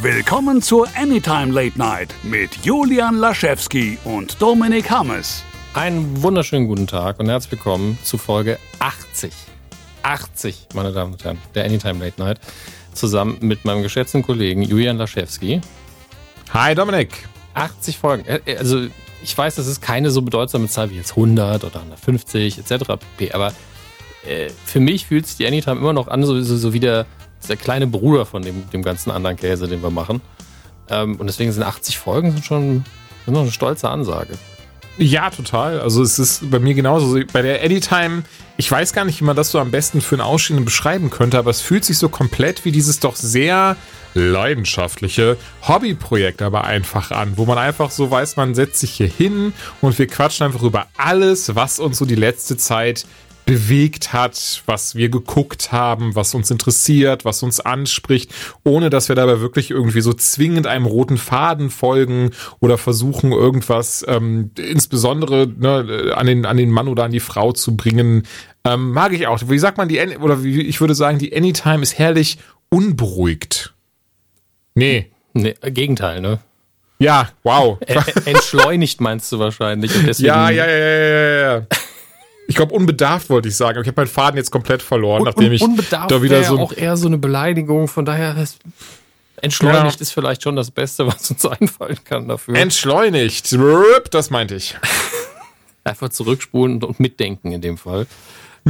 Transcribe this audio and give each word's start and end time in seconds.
Willkommen 0.00 0.62
zur 0.62 0.86
Anytime 0.94 1.52
Late 1.52 1.76
Night 1.76 2.14
mit 2.22 2.64
Julian 2.64 3.16
Laschewski 3.16 3.98
und 4.04 4.40
Dominik 4.40 4.88
Hammes. 4.88 5.42
Einen 5.74 6.22
wunderschönen 6.22 6.68
guten 6.68 6.86
Tag 6.86 7.18
und 7.18 7.28
herzlich 7.28 7.50
willkommen 7.50 7.98
zu 8.04 8.16
Folge 8.16 8.60
80. 8.78 9.32
80, 10.04 10.68
meine 10.72 10.92
Damen 10.92 11.14
und 11.14 11.24
Herren, 11.24 11.38
der 11.56 11.64
Anytime 11.64 11.98
Late 11.98 12.22
Night. 12.22 12.38
Zusammen 12.92 13.38
mit 13.40 13.64
meinem 13.64 13.82
geschätzten 13.82 14.22
Kollegen 14.22 14.62
Julian 14.62 14.98
Laschewski. 14.98 15.60
Hi 16.54 16.76
Dominik. 16.76 17.28
80 17.54 17.98
Folgen. 17.98 18.24
Äh, 18.24 18.38
äh, 18.46 18.56
also 18.56 18.86
ich 19.20 19.36
weiß, 19.36 19.56
das 19.56 19.66
ist 19.66 19.80
keine 19.80 20.12
so 20.12 20.22
bedeutsame 20.22 20.68
Zahl 20.68 20.90
wie 20.90 20.96
jetzt 20.96 21.10
100 21.10 21.64
oder 21.64 21.80
150 21.80 22.58
etc. 22.58 22.84
pp. 23.16 23.32
Aber 23.32 23.52
äh, 24.24 24.48
für 24.64 24.78
mich 24.78 25.06
fühlt 25.06 25.26
sich 25.26 25.38
die 25.38 25.46
Anytime 25.48 25.80
immer 25.80 25.92
noch 25.92 26.06
an, 26.06 26.22
so, 26.22 26.40
so, 26.40 26.56
so 26.56 26.72
wie 26.72 26.80
der 26.80 27.06
der 27.48 27.56
kleine 27.56 27.86
Bruder 27.86 28.26
von 28.26 28.42
dem, 28.42 28.68
dem 28.70 28.82
ganzen 28.82 29.10
anderen 29.10 29.36
Käse, 29.36 29.68
den 29.68 29.82
wir 29.82 29.90
machen. 29.90 30.20
Ähm, 30.90 31.16
und 31.16 31.26
deswegen 31.26 31.52
sind 31.52 31.62
80 31.62 31.98
Folgen 31.98 32.32
sind 32.32 32.44
schon 32.44 32.84
sind 33.24 33.34
noch 33.34 33.42
eine 33.42 33.52
stolze 33.52 33.88
Ansage. 33.90 34.34
Ja, 34.96 35.30
total. 35.30 35.80
Also 35.80 36.02
es 36.02 36.18
ist 36.18 36.50
bei 36.50 36.58
mir 36.58 36.74
genauso. 36.74 37.20
Bei 37.32 37.40
der 37.40 37.62
Anytime, 37.62 38.24
ich 38.56 38.68
weiß 38.68 38.92
gar 38.92 39.04
nicht, 39.04 39.20
wie 39.20 39.24
man 39.24 39.36
das 39.36 39.52
so 39.52 39.60
am 39.60 39.70
besten 39.70 40.00
für 40.00 40.16
einen 40.16 40.22
Ausstehenden 40.22 40.64
beschreiben 40.64 41.10
könnte, 41.10 41.38
aber 41.38 41.50
es 41.50 41.60
fühlt 41.60 41.84
sich 41.84 41.98
so 41.98 42.08
komplett 42.08 42.64
wie 42.64 42.72
dieses 42.72 42.98
doch 42.98 43.14
sehr 43.14 43.76
leidenschaftliche 44.14 45.36
Hobbyprojekt 45.62 46.42
aber 46.42 46.64
einfach 46.64 47.12
an, 47.12 47.34
wo 47.36 47.44
man 47.44 47.58
einfach 47.58 47.92
so 47.92 48.10
weiß, 48.10 48.36
man 48.36 48.56
setzt 48.56 48.80
sich 48.80 48.90
hier 48.90 49.06
hin 49.06 49.52
und 49.80 49.98
wir 49.98 50.08
quatschen 50.08 50.46
einfach 50.46 50.62
über 50.62 50.86
alles, 50.96 51.54
was 51.54 51.78
uns 51.78 51.98
so 51.98 52.04
die 52.04 52.16
letzte 52.16 52.56
Zeit 52.56 53.06
bewegt 53.48 54.12
hat, 54.12 54.62
was 54.66 54.94
wir 54.94 55.08
geguckt 55.08 55.72
haben, 55.72 56.14
was 56.14 56.34
uns 56.34 56.50
interessiert, 56.50 57.24
was 57.24 57.42
uns 57.42 57.60
anspricht, 57.60 58.30
ohne 58.62 58.90
dass 58.90 59.08
wir 59.08 59.16
dabei 59.16 59.40
wirklich 59.40 59.70
irgendwie 59.70 60.02
so 60.02 60.12
zwingend 60.12 60.66
einem 60.66 60.84
roten 60.84 61.16
Faden 61.16 61.70
folgen 61.70 62.32
oder 62.60 62.76
versuchen, 62.76 63.32
irgendwas 63.32 64.04
ähm, 64.06 64.50
insbesondere 64.58 65.46
ne, 65.46 66.12
an, 66.14 66.26
den, 66.26 66.44
an 66.44 66.58
den 66.58 66.70
Mann 66.70 66.88
oder 66.88 67.04
an 67.04 67.10
die 67.10 67.20
Frau 67.20 67.52
zu 67.52 67.74
bringen. 67.74 68.24
Ähm, 68.66 68.90
mag 68.90 69.14
ich 69.14 69.26
auch. 69.26 69.40
Wie 69.48 69.58
sagt 69.58 69.78
man 69.78 69.88
die, 69.88 69.98
oder 70.18 70.44
wie, 70.44 70.60
ich 70.60 70.82
würde 70.82 70.94
sagen, 70.94 71.18
die 71.18 71.34
Anytime 71.34 71.82
ist 71.82 71.98
herrlich 71.98 72.36
unberuhigt. 72.68 73.72
Nee. 74.74 75.10
Nee, 75.32 75.54
Gegenteil, 75.62 76.20
ne? 76.20 76.38
Ja, 76.98 77.30
wow. 77.44 77.78
Entschleunigt 78.26 79.00
meinst 79.00 79.32
du 79.32 79.38
wahrscheinlich. 79.38 79.90
ja, 80.18 80.50
ja, 80.50 80.66
ja, 80.66 80.76
ja, 80.76 81.40
ja. 81.40 81.66
Ich 82.48 82.56
glaube, 82.56 82.74
unbedarft 82.74 83.28
wollte 83.28 83.50
ich 83.50 83.56
sagen, 83.56 83.76
aber 83.76 83.82
ich 83.82 83.88
habe 83.88 84.00
meinen 84.00 84.08
Faden 84.08 84.38
jetzt 84.38 84.50
komplett 84.50 84.80
verloren, 84.80 85.20
un, 85.20 85.26
nachdem 85.26 85.52
ich 85.52 85.60
unbedarft 85.60 86.10
da 86.10 86.22
wieder 86.22 86.42
so. 86.42 86.58
auch 86.58 86.72
eher 86.72 86.96
so 86.96 87.06
eine 87.06 87.18
Beleidigung, 87.18 87.88
von 87.88 88.06
daher 88.06 88.34
entschleunigt 89.36 89.96
ja. 89.96 90.00
ist 90.00 90.12
vielleicht 90.12 90.42
schon 90.42 90.56
das 90.56 90.70
Beste, 90.70 91.06
was 91.06 91.30
uns 91.30 91.44
einfallen 91.44 91.98
kann 92.04 92.26
dafür. 92.26 92.56
Entschleunigt, 92.56 93.54
das 94.10 94.30
meinte 94.30 94.54
ich. 94.54 94.76
Einfach 95.84 96.08
zurückspulen 96.08 96.82
und 96.82 96.98
mitdenken 96.98 97.52
in 97.52 97.60
dem 97.60 97.76
Fall. 97.76 98.06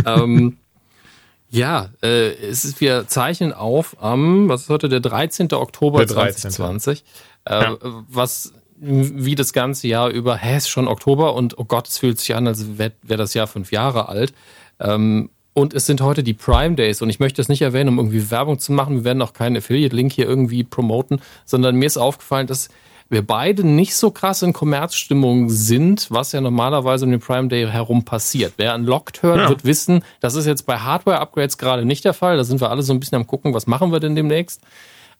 ähm, 0.04 0.58
ja, 1.48 1.90
äh, 2.02 2.30
es 2.32 2.64
ist, 2.64 2.80
wir 2.80 3.06
zeichnen 3.06 3.52
auf 3.52 4.02
am, 4.02 4.48
was 4.48 4.62
ist 4.62 4.70
heute, 4.70 4.88
der 4.88 5.00
13. 5.00 5.52
Oktober 5.52 5.98
der 5.98 6.08
13. 6.08 6.50
2020. 6.50 7.04
Äh, 7.44 7.62
ja. 7.62 7.76
Was 8.08 8.52
wie 8.80 9.34
das 9.34 9.52
ganze 9.52 9.88
Jahr 9.88 10.10
über, 10.10 10.36
hä, 10.36 10.56
ist 10.56 10.68
schon 10.68 10.88
Oktober 10.88 11.34
und 11.34 11.58
oh 11.58 11.64
Gott, 11.64 11.88
es 11.88 11.98
fühlt 11.98 12.18
sich 12.18 12.34
an, 12.34 12.46
als 12.46 12.78
wäre 12.78 12.92
wär 13.02 13.16
das 13.16 13.34
Jahr 13.34 13.46
fünf 13.46 13.72
Jahre 13.72 14.08
alt. 14.08 14.32
Ähm, 14.80 15.30
und 15.54 15.74
es 15.74 15.86
sind 15.86 16.00
heute 16.00 16.22
die 16.22 16.34
Prime 16.34 16.76
Days 16.76 17.02
und 17.02 17.10
ich 17.10 17.18
möchte 17.18 17.38
das 17.38 17.48
nicht 17.48 17.62
erwähnen, 17.62 17.88
um 17.88 17.98
irgendwie 17.98 18.30
Werbung 18.30 18.60
zu 18.60 18.72
machen. 18.72 18.98
Wir 18.98 19.04
werden 19.04 19.22
auch 19.22 19.32
keinen 19.32 19.56
Affiliate-Link 19.56 20.12
hier 20.12 20.26
irgendwie 20.26 20.62
promoten, 20.62 21.20
sondern 21.44 21.74
mir 21.74 21.86
ist 21.86 21.96
aufgefallen, 21.96 22.46
dass 22.46 22.68
wir 23.10 23.26
beide 23.26 23.66
nicht 23.66 23.96
so 23.96 24.10
krass 24.10 24.42
in 24.42 24.52
Kommerzstimmung 24.52 25.48
sind, 25.48 26.10
was 26.10 26.32
ja 26.32 26.40
normalerweise 26.40 27.06
um 27.06 27.10
den 27.10 27.20
Prime 27.20 27.48
Day 27.48 27.66
herum 27.66 28.04
passiert. 28.04 28.54
Wer 28.58 28.74
Unlocked 28.74 29.22
hört, 29.22 29.38
ja. 29.38 29.48
wird 29.48 29.64
wissen, 29.64 30.04
das 30.20 30.34
ist 30.34 30.46
jetzt 30.46 30.66
bei 30.66 30.78
Hardware-Upgrades 30.78 31.58
gerade 31.58 31.84
nicht 31.84 32.04
der 32.04 32.14
Fall. 32.14 32.36
Da 32.36 32.44
sind 32.44 32.60
wir 32.60 32.70
alle 32.70 32.82
so 32.82 32.92
ein 32.92 33.00
bisschen 33.00 33.16
am 33.16 33.26
gucken, 33.26 33.54
was 33.54 33.66
machen 33.66 33.90
wir 33.90 34.00
denn 34.00 34.14
demnächst. 34.14 34.60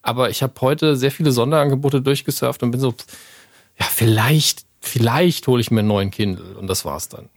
Aber 0.03 0.31
ich 0.31 0.43
habe 0.43 0.53
heute 0.61 0.97
sehr 0.97 1.11
viele 1.11 1.33
Sonderangebote 1.33 2.01
durchgesurft 2.01 2.63
und 2.63 2.71
bin 2.71 2.81
so, 2.81 2.95
ja, 3.79 3.87
vielleicht, 3.87 4.65
vielleicht 4.81 5.47
hole 5.47 5.61
ich 5.61 5.71
mir 5.71 5.81
einen 5.81 5.89
neuen 5.89 6.11
Kindle 6.11 6.57
und 6.59 6.67
das 6.67 6.85
war's 6.85 7.09
dann. 7.09 7.29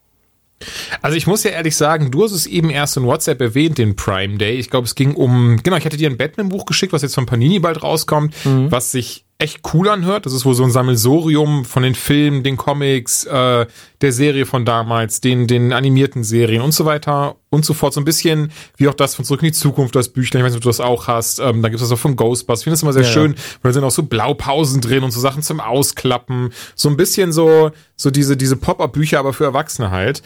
Also 1.02 1.18
ich 1.18 1.28
muss 1.28 1.44
ja 1.44 1.52
ehrlich 1.52 1.75
sagen, 1.75 2.12
du 2.12 2.24
hast 2.24 2.31
es 2.31 2.46
eben 2.46 2.69
erst 2.69 2.97
in 2.97 3.03
WhatsApp 3.03 3.41
erwähnt, 3.41 3.78
den 3.78 3.96
Prime 3.96 4.38
Day. 4.38 4.53
Ich 4.59 4.69
glaube, 4.69 4.85
es 4.85 4.96
ging 4.96 5.16
um, 5.16 5.57
genau, 5.63 5.78
ich 5.78 5.85
hatte 5.85 5.97
dir 5.97 6.09
ein 6.09 6.18
Batman-Buch 6.18 6.66
geschickt, 6.66 6.94
was 6.94 7.01
jetzt 7.01 7.16
von 7.16 7.25
Panini 7.25 7.59
bald 7.59 7.81
rauskommt, 7.81 8.35
mhm. 8.46 8.72
was 8.72 8.91
sich 8.91 9.25
echt 9.41 9.62
cool 9.74 9.90
anhört. 9.90 10.25
Das 10.25 10.34
ist 10.34 10.46
wohl 10.46 10.53
so 10.53 10.63
ein 10.63 10.72
Sammelsorium 10.72 11.66
von 11.66 11.84
den 11.84 11.96
Filmen, 11.96 12.44
den 12.44 12.57
Comics, 12.57 13.25
äh, 13.25 13.66
der 14.02 14.12
Serie 14.12 14.46
von 14.46 14.66
damals, 14.66 15.19
den, 15.19 15.47
den 15.47 15.74
animierten 15.74 16.24
Serien 16.24 16.62
und 16.62 16.74
so 16.74 16.85
weiter 16.85 17.35
und 17.50 17.66
so 17.66 17.74
fort. 17.74 17.94
So 17.94 18.01
ein 18.01 18.06
bisschen 18.06 18.51
wie 18.78 18.88
auch 18.88 18.94
das 18.94 19.16
von 19.16 19.25
Zurück 19.25 19.41
in 19.41 19.47
die 19.47 19.53
Zukunft, 19.53 19.96
das 19.96 20.09
Büchlein, 20.09 20.41
ich 20.41 20.46
weiß 20.46 20.51
nicht, 20.53 20.59
ob 20.59 20.63
du 20.63 20.69
das 20.69 20.80
auch 20.80 21.07
hast. 21.07 21.40
Ähm, 21.40 21.62
da 21.62 21.69
gibt 21.69 21.81
es 21.81 21.90
das 21.90 21.97
auch 21.97 22.01
von 22.01 22.16
Ghostbusters. 22.16 22.62
Ich 22.62 22.63
finde 22.66 22.75
das 22.75 22.84
immer 22.84 22.94
sehr 22.94 23.03
ja. 23.03 23.09
schön, 23.09 23.35
weil 23.62 23.72
da 23.72 23.74
sind 23.74 23.84
auch 23.84 23.91
so 23.91 24.03
Blaupausen 24.03 24.80
drin 24.80 25.03
und 25.03 25.12
so 25.12 25.19
Sachen 25.19 25.41
zum 25.41 25.59
Ausklappen. 25.59 26.53
So 26.75 26.90
ein 26.90 26.97
bisschen 26.97 27.31
so, 27.31 27.72
so 27.96 28.12
diese, 28.12 28.38
diese 28.38 28.57
Pop-Up-Bücher, 28.57 29.19
aber 29.19 29.34
für 29.34 29.46
Erwachsene 29.46 29.90
halt 29.90 30.22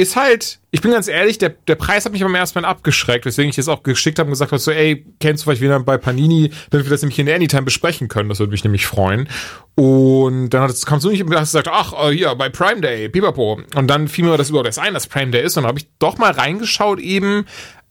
ist 0.00 0.16
halt, 0.16 0.60
ich 0.70 0.80
bin 0.80 0.92
ganz 0.92 1.08
ehrlich, 1.08 1.36
der, 1.36 1.50
der 1.50 1.74
Preis 1.74 2.06
hat 2.06 2.12
mich 2.12 2.22
beim 2.22 2.34
ersten 2.34 2.58
Mal 2.58 2.66
abgeschreckt, 2.66 3.26
weswegen 3.26 3.50
ich 3.50 3.58
jetzt 3.58 3.68
auch 3.68 3.82
geschickt 3.82 4.18
habe 4.18 4.28
und 4.28 4.32
gesagt 4.32 4.50
habe, 4.50 4.58
so, 4.58 4.70
ey, 4.70 5.04
kennst 5.20 5.42
du 5.42 5.44
vielleicht 5.44 5.60
wieder 5.60 5.78
bei 5.80 5.98
Panini, 5.98 6.52
damit 6.70 6.86
wir 6.86 6.90
das 6.90 7.02
nämlich 7.02 7.18
in 7.18 7.26
der 7.26 7.34
Anytime 7.34 7.64
besprechen 7.64 8.08
können, 8.08 8.30
das 8.30 8.38
würde 8.38 8.50
mich 8.50 8.64
nämlich 8.64 8.86
freuen. 8.86 9.28
Und 9.74 10.48
dann 10.50 10.62
hat, 10.62 10.86
kamst 10.86 11.04
du 11.04 11.10
nicht 11.10 11.22
und 11.22 11.34
hast 11.34 11.52
gesagt, 11.52 11.68
ach, 11.70 11.92
äh, 11.92 12.16
hier, 12.16 12.34
bei 12.34 12.48
Prime 12.48 12.80
Day, 12.80 13.10
pipapo. 13.10 13.60
Und 13.74 13.88
dann 13.88 14.08
fiel 14.08 14.24
mir 14.24 14.38
das 14.38 14.48
überhaupt 14.48 14.68
erst 14.68 14.78
ein, 14.78 14.94
dass 14.94 15.06
Prime 15.06 15.32
Day 15.32 15.44
ist, 15.44 15.58
und 15.58 15.64
dann 15.64 15.68
habe 15.68 15.80
ich 15.80 15.86
doch 15.98 16.16
mal 16.16 16.32
reingeschaut 16.32 16.98
eben, 16.98 17.44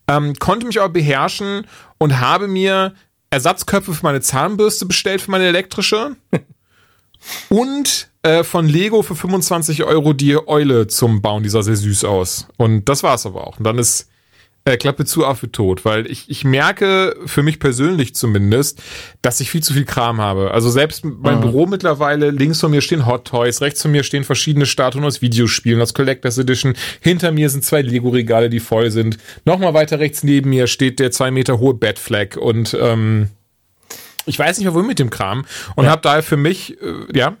ähm, 0.08 0.34
konnte 0.34 0.66
mich 0.66 0.80
aber 0.80 0.88
beherrschen 0.88 1.64
und 1.98 2.18
habe 2.18 2.48
mir 2.48 2.94
Ersatzköpfe 3.30 3.94
für 3.94 4.04
meine 4.04 4.20
Zahnbürste 4.20 4.84
bestellt, 4.84 5.20
für 5.20 5.30
meine 5.30 5.46
elektrische. 5.46 6.16
und 7.50 8.09
äh, 8.22 8.44
von 8.44 8.68
Lego 8.68 9.02
für 9.02 9.14
25 9.14 9.84
Euro 9.84 10.12
die 10.12 10.36
Eule 10.36 10.86
zum 10.86 11.22
Bauen. 11.22 11.42
Die 11.42 11.48
sah 11.48 11.62
sehr 11.62 11.76
süß 11.76 12.04
aus. 12.04 12.48
Und 12.56 12.88
das 12.88 13.02
war's 13.02 13.26
aber 13.26 13.46
auch. 13.46 13.58
Und 13.58 13.64
dann 13.64 13.78
ist 13.78 14.10
äh, 14.66 14.76
Klappe 14.76 15.06
zu, 15.06 15.24
Affe 15.24 15.50
tot, 15.50 15.86
weil 15.86 16.06
ich, 16.06 16.28
ich 16.28 16.44
merke, 16.44 17.16
für 17.24 17.42
mich 17.42 17.58
persönlich 17.58 18.14
zumindest, 18.14 18.82
dass 19.22 19.40
ich 19.40 19.50
viel 19.50 19.62
zu 19.62 19.72
viel 19.72 19.86
Kram 19.86 20.20
habe. 20.20 20.50
Also 20.50 20.68
selbst 20.68 21.02
mein 21.02 21.36
mhm. 21.36 21.40
Büro 21.40 21.66
mittlerweile, 21.66 22.30
links 22.30 22.60
von 22.60 22.70
mir 22.70 22.82
stehen 22.82 23.06
Hot 23.06 23.26
Toys, 23.26 23.62
rechts 23.62 23.80
von 23.80 23.90
mir 23.90 24.02
stehen 24.02 24.22
verschiedene 24.22 24.66
Statuen 24.66 25.04
aus 25.04 25.22
Videospielen, 25.22 25.80
aus 25.80 25.94
Collectors 25.94 26.36
Edition, 26.36 26.74
hinter 27.00 27.32
mir 27.32 27.48
sind 27.48 27.64
zwei 27.64 27.80
Lego-Regale, 27.80 28.50
die 28.50 28.60
voll 28.60 28.90
sind. 28.90 29.16
Nochmal 29.46 29.72
weiter 29.72 29.98
rechts 29.98 30.22
neben 30.24 30.50
mir 30.50 30.66
steht 30.66 30.98
der 30.98 31.10
zwei 31.10 31.30
Meter 31.30 31.58
hohe 31.58 31.74
Batflag 31.74 32.36
und 32.36 32.76
ähm, 32.78 33.30
ich 34.26 34.38
weiß 34.38 34.58
nicht 34.58 34.66
mehr, 34.66 34.74
wohin 34.74 34.86
mit 34.86 34.98
dem 34.98 35.08
Kram 35.08 35.46
und 35.74 35.86
ja. 35.86 35.90
habe 35.90 36.02
daher 36.02 36.22
für 36.22 36.36
mich, 36.36 36.76
äh, 36.82 37.18
ja. 37.18 37.38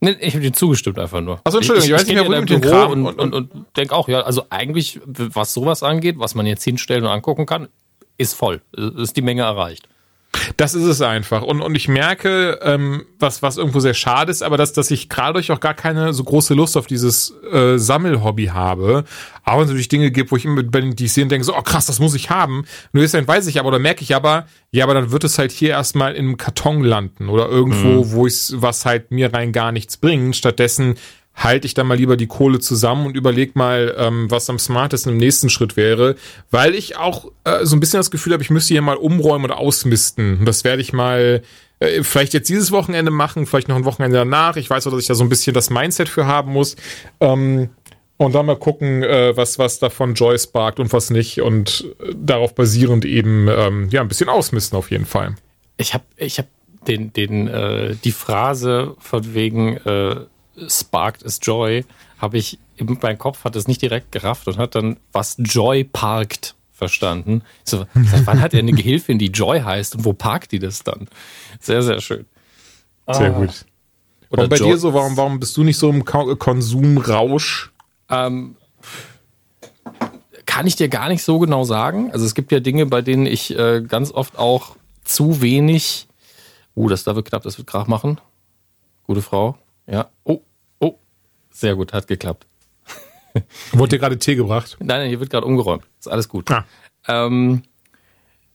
Nee, 0.00 0.16
ich 0.20 0.34
habe 0.34 0.42
dir 0.42 0.52
zugestimmt 0.52 0.98
einfach 0.98 1.20
nur. 1.20 1.40
Also 1.44 1.58
Entschuldigung, 1.58 1.84
ich, 1.84 1.90
ich, 1.90 1.94
ich 1.94 2.00
weiß 2.00 2.06
nicht 2.06 2.28
mehr, 2.28 2.42
wo 2.42 2.44
dem 2.44 2.60
Kram 2.62 2.90
und, 2.90 3.06
und, 3.06 3.20
und, 3.20 3.34
und 3.34 3.66
denk 3.76 3.92
auch, 3.92 4.08
ja, 4.08 4.22
also 4.22 4.44
eigentlich, 4.48 4.98
was 5.04 5.52
sowas 5.52 5.82
angeht, 5.82 6.16
was 6.18 6.34
man 6.34 6.46
jetzt 6.46 6.64
hinstellen 6.64 7.04
und 7.04 7.10
angucken 7.10 7.44
kann, 7.44 7.68
ist 8.16 8.34
voll. 8.34 8.62
Ist 8.76 9.16
die 9.16 9.22
Menge 9.22 9.42
erreicht. 9.42 9.88
Das 10.56 10.74
ist 10.74 10.84
es 10.84 11.00
einfach. 11.02 11.42
Und, 11.42 11.60
und 11.60 11.74
ich 11.74 11.88
merke, 11.88 12.60
ähm, 12.62 13.04
was, 13.18 13.42
was 13.42 13.56
irgendwo 13.56 13.80
sehr 13.80 13.94
schade 13.94 14.30
ist, 14.30 14.42
aber 14.42 14.56
dass, 14.56 14.72
dass 14.72 14.90
ich 14.90 15.08
gerade 15.08 15.38
euch 15.38 15.50
auch 15.50 15.60
gar 15.60 15.74
keine 15.74 16.12
so 16.12 16.22
große 16.22 16.54
Lust 16.54 16.76
auf 16.76 16.86
dieses 16.86 17.34
äh, 17.52 17.78
Sammelhobby 17.78 18.46
habe. 18.46 19.04
Aber 19.42 19.62
es 19.62 19.68
natürlich 19.68 19.88
Dinge 19.88 20.10
gibt, 20.10 20.30
wo 20.30 20.36
ich 20.36 20.44
immer, 20.44 20.62
wenn 20.70 20.94
die 20.94 21.08
sehe 21.08 21.24
und 21.24 21.30
denke, 21.30 21.44
so, 21.44 21.56
oh 21.56 21.62
krass, 21.62 21.86
das 21.86 21.98
muss 21.98 22.14
ich 22.14 22.30
haben. 22.30 22.64
Nur 22.92 23.02
ist 23.02 23.14
dann 23.14 23.26
weiß 23.26 23.46
ich 23.48 23.58
aber, 23.58 23.68
oder 23.68 23.78
merke 23.78 24.02
ich 24.02 24.14
aber, 24.14 24.46
ja, 24.70 24.84
aber 24.84 24.94
dann 24.94 25.10
wird 25.10 25.24
es 25.24 25.38
halt 25.38 25.50
hier 25.50 25.70
erstmal 25.70 26.14
im 26.14 26.36
Karton 26.36 26.84
landen 26.84 27.28
oder 27.28 27.48
irgendwo, 27.48 28.04
mhm. 28.04 28.12
wo 28.12 28.26
ich 28.26 28.52
was 28.54 28.86
halt 28.86 29.10
mir 29.10 29.32
rein 29.32 29.52
gar 29.52 29.72
nichts 29.72 29.96
bringt. 29.96 30.36
Stattdessen 30.36 30.94
halte 31.34 31.66
ich 31.66 31.74
dann 31.74 31.86
mal 31.86 31.96
lieber 31.96 32.16
die 32.16 32.26
Kohle 32.26 32.58
zusammen 32.58 33.06
und 33.06 33.16
überleg 33.16 33.56
mal, 33.56 33.94
ähm, 33.96 34.30
was 34.30 34.50
am 34.50 34.58
smartesten 34.58 35.12
im 35.12 35.18
nächsten 35.18 35.48
Schritt 35.48 35.76
wäre, 35.76 36.16
weil 36.50 36.74
ich 36.74 36.96
auch 36.96 37.30
äh, 37.44 37.64
so 37.64 37.76
ein 37.76 37.80
bisschen 37.80 37.98
das 37.98 38.10
Gefühl 38.10 38.32
habe, 38.32 38.42
ich 38.42 38.50
müsste 38.50 38.74
hier 38.74 38.82
mal 38.82 38.96
umräumen 38.96 39.50
und 39.50 39.56
ausmisten. 39.56 40.44
Das 40.44 40.64
werde 40.64 40.82
ich 40.82 40.92
mal 40.92 41.42
äh, 41.78 42.02
vielleicht 42.02 42.34
jetzt 42.34 42.48
dieses 42.48 42.72
Wochenende 42.72 43.10
machen, 43.10 43.46
vielleicht 43.46 43.68
noch 43.68 43.76
ein 43.76 43.84
Wochenende 43.84 44.18
danach. 44.18 44.56
Ich 44.56 44.68
weiß 44.68 44.86
auch, 44.86 44.90
dass 44.90 45.00
ich 45.00 45.08
da 45.08 45.14
so 45.14 45.24
ein 45.24 45.30
bisschen 45.30 45.54
das 45.54 45.70
Mindset 45.70 46.08
für 46.08 46.26
haben 46.26 46.52
muss. 46.52 46.76
Ähm, 47.20 47.70
und 48.18 48.34
dann 48.34 48.44
mal 48.44 48.58
gucken, 48.58 49.02
äh, 49.02 49.34
was, 49.34 49.58
was 49.58 49.78
davon 49.78 50.12
Joy 50.12 50.38
sparkt 50.38 50.78
und 50.78 50.92
was 50.92 51.08
nicht. 51.08 51.40
Und 51.40 51.86
äh, 52.00 52.12
darauf 52.14 52.54
basierend 52.54 53.06
eben 53.06 53.48
ähm, 53.48 53.88
ja 53.90 54.02
ein 54.02 54.08
bisschen 54.08 54.28
ausmisten 54.28 54.76
auf 54.76 54.90
jeden 54.90 55.06
Fall. 55.06 55.36
Ich 55.78 55.94
habe 55.94 56.04
ich 56.16 56.38
hab 56.38 56.46
den, 56.86 57.14
den, 57.14 57.48
äh, 57.48 57.96
die 58.04 58.12
Phrase 58.12 58.94
von 58.98 59.34
wegen 59.34 59.78
äh, 59.78 60.16
sparked 60.68 61.22
is 61.22 61.38
Joy, 61.42 61.84
habe 62.18 62.38
ich 62.38 62.58
in 62.76 62.98
meinem 63.02 63.18
Kopf 63.18 63.44
hat 63.44 63.56
es 63.56 63.68
nicht 63.68 63.82
direkt 63.82 64.12
gerafft 64.12 64.48
und 64.48 64.56
hat 64.56 64.74
dann 64.74 64.96
was 65.12 65.36
Joy 65.38 65.84
parkt 65.84 66.54
verstanden. 66.72 67.42
So, 67.64 67.84
seit 67.94 68.26
wann 68.26 68.40
hat 68.40 68.54
er 68.54 68.60
eine 68.60 68.72
Gehilfin, 68.72 69.18
die 69.18 69.26
Joy 69.26 69.60
heißt 69.60 69.96
und 69.96 70.04
wo 70.04 70.12
parkt 70.12 70.52
die 70.52 70.58
das 70.58 70.82
dann? 70.82 71.08
Sehr, 71.60 71.82
sehr 71.82 72.00
schön. 72.00 72.24
Sehr 73.08 73.34
ah. 73.34 73.38
gut. 73.38 73.66
Oder 74.30 74.44
und 74.44 74.48
bei 74.48 74.56
Joy 74.56 74.70
dir 74.70 74.78
so, 74.78 74.94
warum, 74.94 75.16
warum 75.16 75.40
bist 75.40 75.56
du 75.56 75.62
nicht 75.62 75.76
so 75.76 75.90
im 75.90 76.04
Konsumrausch? 76.04 77.72
Ähm, 78.08 78.56
kann 80.46 80.66
ich 80.66 80.76
dir 80.76 80.88
gar 80.88 81.08
nicht 81.08 81.22
so 81.22 81.38
genau 81.38 81.64
sagen. 81.64 82.12
Also 82.12 82.24
es 82.24 82.34
gibt 82.34 82.50
ja 82.50 82.60
Dinge, 82.60 82.86
bei 82.86 83.02
denen 83.02 83.26
ich 83.26 83.56
äh, 83.56 83.82
ganz 83.82 84.10
oft 84.10 84.38
auch 84.38 84.76
zu 85.04 85.42
wenig. 85.42 86.08
Uh, 86.74 86.88
das 86.88 87.04
da 87.04 87.14
wird 87.14 87.28
knapp, 87.28 87.42
das 87.42 87.58
wird 87.58 87.66
Krach 87.66 87.86
machen. 87.86 88.20
Gute 89.04 89.22
Frau. 89.22 89.58
Ja. 89.86 90.08
Oh. 90.24 90.40
Sehr 91.50 91.76
gut, 91.76 91.92
hat 91.92 92.06
geklappt. 92.06 92.46
Wurde 93.72 93.90
dir 93.90 93.98
gerade 93.98 94.18
Tee 94.18 94.34
gebracht? 94.34 94.76
Nein, 94.80 95.00
nein, 95.00 95.08
hier 95.08 95.20
wird 95.20 95.30
gerade 95.30 95.46
umgeräumt. 95.46 95.84
Ist 95.98 96.08
alles 96.08 96.28
gut. 96.28 96.50
Ah. 96.50 96.64
Ähm, 97.06 97.62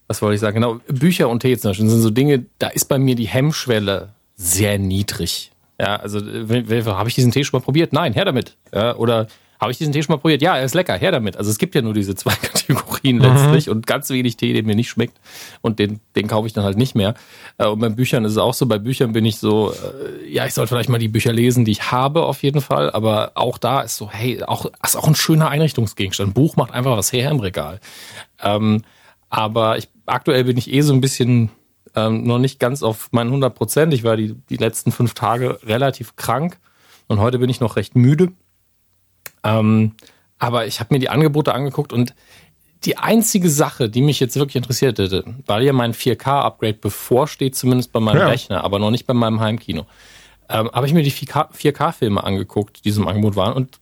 was 0.08 0.22
wollte 0.22 0.36
ich 0.36 0.42
sagen? 0.42 0.56
Genau, 0.56 0.80
Bücher 0.88 1.30
und 1.30 1.40
Tee 1.40 1.58
zum 1.58 1.72
Beispiel 1.72 1.90
sind 1.90 2.02
so 2.02 2.10
Dinge, 2.10 2.46
da 2.60 2.68
ist 2.68 2.86
bei 2.86 3.00
mir 3.00 3.16
die 3.16 3.28
Hemmschwelle 3.28 4.14
sehr 4.36 4.78
niedrig. 4.78 5.52
Ja, 5.80 5.98
also 5.98 6.20
habe 6.20 7.10
ich 7.10 7.16
diesen 7.16 7.32
Tee 7.32 7.44
schon 7.44 7.60
mal 7.60 7.64
probiert? 7.64 7.92
Nein, 7.92 8.14
her 8.14 8.26
damit. 8.26 8.56
Ja, 8.74 8.96
oder 8.96 9.28
habe 9.66 9.72
ich 9.72 9.78
diesen 9.78 9.94
Tee 9.94 10.02
schon 10.04 10.14
mal 10.14 10.20
probiert? 10.20 10.42
Ja, 10.42 10.58
er 10.58 10.64
ist 10.64 10.76
lecker, 10.76 10.96
her 10.96 11.12
damit. 11.12 11.38
Also 11.38 11.52
es 11.52 11.58
gibt 11.58 11.76
ja 11.76 11.82
nur 11.82 11.94
diese 11.94 12.16
zwei 12.16 12.34
Kategorien 12.42 13.20
letztlich 13.20 13.68
mhm. 13.68 13.74
und 13.74 13.88
ganz 13.88 14.10
wenig 14.10 14.38
Tee, 14.38 14.54
der 14.54 14.64
mir 14.64 14.76
nicht 14.76 14.90
schmeckt 14.90 15.18
und 15.62 15.80
den, 15.80 16.00
den 16.16 16.28
kaufe 16.28 16.48
ich 16.48 16.54
dann 16.54 16.64
halt 16.64 16.78
nicht 16.78 16.96
mehr. 16.96 17.16
Äh, 17.58 17.68
und 17.68 17.80
bei 17.80 17.90
Büchern 17.90 18.26
ist 18.26 18.34
es 18.34 18.38
auch 18.38 18.54
so, 18.54 18.66
bei 18.66 18.78
Büchern 18.78 19.12
bin 19.14 19.26
ich 19.26 19.38
so, 19.38 19.72
äh, 19.72 20.32
ja, 20.32 20.46
ich 20.46 20.54
sollte 20.54 20.70
vielleicht 20.70 20.90
mal 20.90 21.00
die 21.00 21.08
Bücher 21.08 21.34
lesen, 21.34 21.66
die 21.66 21.72
ich 21.72 21.92
habe 21.92 22.24
auf 22.24 22.44
jeden 22.44 22.62
Fall, 22.62 22.92
aber 22.92 23.32
auch 23.36 23.58
da 23.58 23.82
ist 23.82 23.98
so, 23.98 24.10
hey, 24.10 24.44
auch, 24.44 24.68
ist 24.84 24.96
auch 24.96 25.08
ein 25.08 25.16
schöner 25.16 25.50
Einrichtungsgegenstand. 25.50 26.30
Ein 26.30 26.34
Buch 26.34 26.56
macht 26.56 26.72
einfach 26.72 26.96
was 26.96 27.12
her 27.12 27.32
im 27.32 27.40
Regal. 27.40 27.80
Ähm, 28.42 28.84
aber 29.30 29.78
ich, 29.78 29.90
aktuell 30.06 30.44
bin 30.44 30.58
ich 30.58 30.72
eh 30.72 30.82
so 30.82 30.94
ein 30.94 31.02
bisschen 31.02 31.50
ähm, 31.96 32.24
noch 32.24 32.38
nicht 32.40 32.60
ganz 32.60 32.84
auf 32.84 33.12
meinen 33.12 33.28
100 33.28 33.56
Prozent. 33.56 33.94
Ich 33.94 34.04
war 34.04 34.16
die, 34.18 34.36
die 34.50 34.58
letzten 34.58 34.92
fünf 34.92 35.14
Tage 35.14 35.60
relativ 35.64 36.16
krank 36.16 36.60
und 37.08 37.20
heute 37.20 37.40
bin 37.40 37.50
ich 37.50 37.60
noch 37.60 37.76
recht 37.76 37.96
müde. 37.96 38.32
Ähm, 39.46 39.94
aber 40.38 40.68
ich 40.68 40.82
habe 40.82 40.94
mir 40.94 41.00
die 41.00 41.10
Angebote 41.10 41.54
angeguckt 41.54 41.94
und 41.94 42.14
die 42.84 42.98
einzige 42.98 43.50
Sache, 43.50 43.90
die 43.90 44.02
mich 44.02 44.20
jetzt 44.20 44.36
wirklich 44.36 44.58
interessiert 44.58 45.00
hätte, 45.00 45.24
weil 45.46 45.64
ja 45.64 45.74
mein 45.74 45.94
4K-Upgrade 45.94 46.74
bevorsteht, 46.74 47.56
zumindest 47.56 47.92
bei 47.94 48.00
meinem 48.00 48.20
ja. 48.20 48.28
Rechner, 48.28 48.64
aber 48.64 48.80
noch 48.80 48.92
nicht 48.92 49.08
bei 49.08 49.14
meinem 49.14 49.40
Heimkino, 49.40 49.86
ähm, 50.50 50.70
habe 50.72 50.86
ich 50.86 50.94
mir 50.94 51.02
die 51.04 51.12
4K-Filme 51.12 52.24
angeguckt, 52.24 52.78
die 52.78 52.82
diesem 52.84 53.08
Angebot 53.08 53.36
waren. 53.36 53.54
Und 53.54 53.80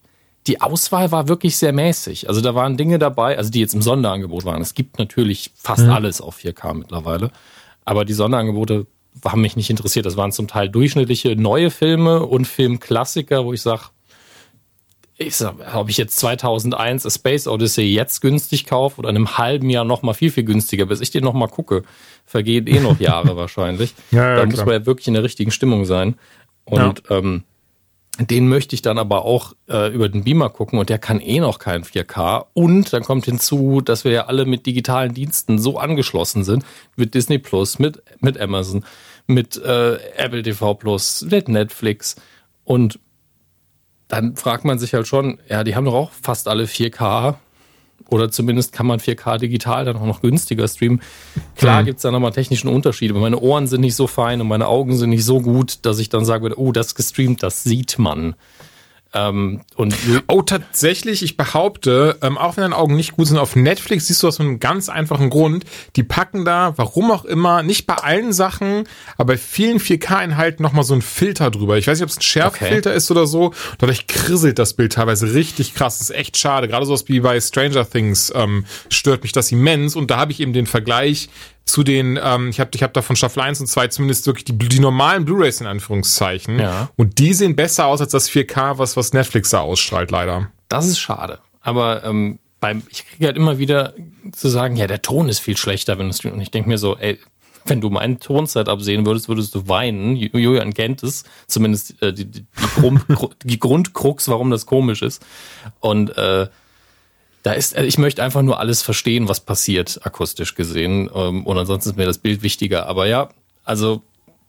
die 0.48 0.62
Auswahl 0.62 1.12
war 1.12 1.27
wirklich 1.27 1.57
sehr 1.57 1.74
mäßig. 1.74 2.30
Also 2.30 2.42
da 2.42 2.56
waren 2.56 2.77
Dinge 2.77 3.00
dabei, 3.00 3.38
also 3.38 3.50
die 3.50 3.60
jetzt 3.60 3.74
im 3.74 3.81
Sonderangebot 3.81 4.45
waren. 4.45 4.62
Es 4.62 4.74
gibt 4.74 5.00
natürlich 5.00 5.51
fast 5.56 5.86
mhm. 5.86 5.92
alles 5.92 6.21
auf 6.21 6.38
4K 6.38 6.74
mittlerweile. 6.74 7.31
Aber 7.86 8.06
die 8.06 8.13
Sonderangebote 8.13 8.86
haben 9.25 9.42
mich 9.42 9.56
nicht 9.56 9.69
interessiert. 9.69 10.06
Das 10.06 10.18
waren 10.18 10.31
zum 10.31 10.48
Teil 10.48 10.69
durchschnittliche 10.69 11.36
neue 11.36 11.71
Filme 11.71 12.25
und 12.25 12.45
Filmklassiker, 12.45 13.45
wo 13.45 13.54
ich 13.54 13.62
sage, 13.62 13.83
ich 15.18 15.36
sag, 15.36 15.56
ob 15.75 15.89
ich 15.89 15.98
jetzt 15.98 16.18
2001 16.19 17.06
A 17.06 17.10
Space 17.10 17.48
Odyssey 17.48 17.86
jetzt 17.86 18.21
günstig 18.21 18.65
kaufe 18.65 19.00
oder 19.00 19.10
in 19.10 19.15
einem 19.15 19.38
halben 19.38 19.69
Jahr 19.69 19.86
noch 19.86 20.01
mal 20.01 20.13
viel, 20.13 20.31
viel 20.31 20.44
günstiger, 20.44 20.86
bis 20.86 21.01
ich 21.01 21.12
den 21.12 21.24
noch 21.24 21.33
mal 21.33 21.48
gucke, 21.48 21.83
vergehen 22.25 22.68
eh 22.68 22.80
noch 22.80 23.00
Jahre 23.00 23.36
wahrscheinlich. 23.38 23.94
Ja, 24.12 24.30
ja, 24.30 24.36
da 24.38 24.45
muss 24.45 24.57
man 24.57 24.71
ja 24.71 24.86
wirklich 24.86 25.07
in 25.07 25.13
der 25.13 25.24
richtigen 25.24 25.51
Stimmung 25.51 25.86
sein. 25.86 26.15
Und 26.65 27.04
ja. 27.10 27.18
ähm, 27.18 27.44
den 28.19 28.48
möchte 28.48 28.75
ich 28.75 28.81
dann 28.81 28.98
aber 28.98 29.25
auch 29.25 29.54
äh, 29.68 29.94
über 29.94 30.07
den 30.07 30.24
Beamer 30.24 30.50
gucken 30.50 30.77
und 30.77 30.89
der 30.89 31.00
kann 31.00 31.19
eh 31.19 31.39
noch 31.39 31.60
kein 31.60 31.83
4K. 31.83 32.45
Und 32.54 32.94
dann 32.94 33.04
kommt 33.04 33.25
hinzu, 33.25 33.81
dass 33.81 34.04
wir 34.04 34.12
ja 34.12 34.25
alle 34.25 34.45
mit 34.45 34.65
digitalen 34.65 35.13
Diensten 35.13 35.57
so 35.60 35.77
angeschlossen 35.80 36.44
sind, 36.44 36.63
mit 36.95 37.13
Disney 37.13 37.39
Plus, 37.39 37.80
mit, 37.80 38.01
mit 38.19 38.39
Amazon, 38.39 38.86
mit 39.25 39.57
äh, 39.57 39.95
Apple 40.15 40.44
TV 40.44 40.75
Plus, 40.75 41.25
mit 41.30 41.48
Netflix. 41.48 42.15
Und 42.63 43.00
dann 44.13 44.36
fragt 44.36 44.63
man 44.63 44.77
sich 44.77 44.94
halt 44.94 45.07
schon, 45.07 45.39
ja, 45.50 45.63
die 45.63 45.75
haben 45.75 45.86
doch 45.86 45.94
auch 45.94 46.12
fast 46.12 46.48
alle 46.48 46.65
4K 46.65 47.36
oder 48.10 48.30
zumindest 48.30 48.71
kann 48.71 48.86
man 48.86 49.00
4K 49.00 49.39
digital 49.39 49.86
dann 49.86 49.98
auch 49.98 50.06
noch 50.06 50.21
günstiger 50.21 50.68
streamen. 50.68 51.01
Klar 51.56 51.81
mhm. 51.81 51.86
gibt 51.86 51.98
es 51.98 52.04
da 52.04 52.12
nochmal 52.12 52.31
technischen 52.31 52.68
Unterschiede, 52.68 53.13
aber 53.13 53.21
meine 53.21 53.39
Ohren 53.39 53.65
sind 53.65 53.81
nicht 53.81 53.95
so 53.95 54.06
fein 54.06 54.39
und 54.39 54.48
meine 54.48 54.68
Augen 54.68 54.95
sind 54.98 55.10
nicht 55.10 55.25
so 55.25 55.42
gut, 55.42 55.80
dass 55.83 55.98
ich 55.98 56.10
dann 56.10 56.25
sage, 56.25 56.54
oh, 56.60 56.71
das 56.71 56.94
gestreamt, 56.94 57.42
das 57.42 57.63
sieht 57.63 57.98
man. 57.98 58.36
Ähm, 59.13 59.62
und 59.75 59.95
oh, 60.27 60.42
tatsächlich, 60.42 61.21
ich 61.21 61.38
behaupte, 61.38 62.18
ähm, 62.21 62.38
auch 62.38 62.57
wenn 62.57 62.63
deine 62.63 62.75
Augen 62.75 62.95
nicht 62.95 63.12
gut 63.12 63.27
sind, 63.27 63.38
auf 63.38 63.56
Netflix 63.56 64.07
siehst 64.07 64.24
du 64.24 64.27
aus 64.27 64.39
einem 64.39 64.60
ganz 64.60 64.89
einfachen 64.89 65.30
Grund. 65.30 65.65
Die 65.95 66.04
packen 66.04 66.45
da, 66.45 66.74
warum 66.77 67.12
auch 67.12 67.24
immer, 67.24 67.62
nicht 67.62 67.86
bei 67.86 67.95
allen 67.95 68.33
Sachen, 68.33 68.86
aber 69.18 69.33
bei 69.33 69.38
vielen 69.38 69.80
4K-Inhalten 69.80 70.63
nochmal 70.63 70.83
so 70.83 70.94
einen 70.94 71.04
Filter 71.04 71.51
drüber. 71.51 71.77
Ich 71.77 71.88
weiß 71.88 72.00
nicht, 72.00 72.04
ob 72.04 72.10
es 72.10 72.18
ein 72.18 72.24
Schärffilter 72.24 72.89
okay. 72.89 72.98
ist 72.98 73.12
oder 73.12 73.27
so. 73.27 73.54
Dadurch 73.77 74.07
krisselt 74.07 74.57
das 74.57 74.74
Bild 74.74 74.94
teilweise 74.94 75.33
richtig 75.33 75.75
krass. 75.75 76.00
Das 76.00 76.10
ist 76.10 76.15
echt 76.15 76.38
schade. 76.38 76.68
Gerade 76.68 76.86
sowas 76.86 77.06
wie 77.07 77.19
bei 77.19 77.39
Stranger 77.39 77.88
Things 77.88 78.33
ähm, 78.36 78.65
stört 78.89 79.21
mich 79.21 79.31
das 79.31 79.51
immens. 79.51 79.95
Und 79.95 80.10
da 80.10 80.18
habe 80.18 80.31
ich 80.31 80.39
eben 80.39 80.54
den 80.54 80.65
Vergleich 80.65 81.30
zu 81.65 81.83
den, 81.83 82.19
ähm, 82.21 82.50
ich 82.50 82.60
habe 82.60 82.71
ich 82.74 82.83
hab 82.83 82.94
da 82.94 83.01
von 83.01 83.15
Staffel 83.15 83.42
1 83.42 83.62
und 83.62 83.68
2 83.68 83.88
zumindest 83.88 84.27
wirklich 84.27 84.45
die, 84.45 84.57
die 84.57 84.80
normalen 84.80 85.25
Blu-Rays 85.25 85.62
in 85.62 85.68
Anführungszeichen. 85.68 86.60
Ja. 86.60 86.89
Und 86.95 87.19
die 87.19 87.33
sehen 87.33 87.56
besser 87.56 87.86
aus 87.86 88.01
als 88.01 88.12
das 88.12 88.30
4K, 88.30 88.77
was, 88.77 88.98
was 88.98 89.13
Netflix 89.13 89.51
da 89.51 89.62
ausstrahlt, 89.62 90.12
leider. 90.12 90.50
Das 90.68 90.88
ist 90.88 91.00
schade. 91.00 91.39
Aber 91.62 92.04
ähm, 92.04 92.39
beim, 92.60 92.83
ich 92.89 93.06
kriege 93.06 93.25
halt 93.27 93.38
immer 93.38 93.57
wieder 93.57 93.94
zu 94.31 94.50
sagen, 94.50 94.75
ja, 94.75 94.88
der 94.88 95.01
Ton 95.01 95.30
ist 95.30 95.39
viel 95.39 95.57
schlechter, 95.57 95.98
wenn 95.98 96.10
du 96.10 96.31
Und 96.31 96.42
ich 96.42 96.51
denke 96.51 96.69
mir 96.69 96.77
so, 96.77 96.98
ey, 96.98 97.19
wenn 97.65 97.81
du 97.81 97.89
mein 97.89 98.19
Tonsetup 98.19 98.81
sehen 98.81 99.06
würdest, 99.06 99.30
würdest 99.30 99.56
du 99.56 99.68
weinen. 99.68 100.15
Julian 100.15 100.74
kennt 100.74 101.04
es, 101.04 101.24
zumindest 101.48 102.01
äh, 102.01 102.13
die, 102.13 102.25
die, 102.25 102.42
die, 102.42 102.81
Grund, 102.81 103.01
die 103.44 103.60
Grundkrux, 103.60 104.27
warum 104.27 104.51
das 104.51 104.65
komisch 104.65 105.01
ist. 105.01 105.25
Und 105.80 106.18
äh, 106.18 106.48
da 107.44 107.51
ist, 107.51 107.75
äh, 107.75 107.84
ich 107.84 107.98
möchte 107.98 108.24
einfach 108.24 108.42
nur 108.42 108.60
alles 108.60 108.81
verstehen, 108.81 109.28
was 109.28 109.42
passiert, 109.42 110.00
akustisch 110.04 110.56
gesehen. 110.56 111.10
Ähm, 111.13 111.45
und 111.45 111.57
ansonsten 111.57 111.92
ist 111.92 111.98
mir 111.98 112.06
das 112.06 112.18
Bild 112.18 112.42
wichtiger. 112.42 112.88
Aber 112.88 113.06
ja, 113.06 113.30
also 113.63 114.01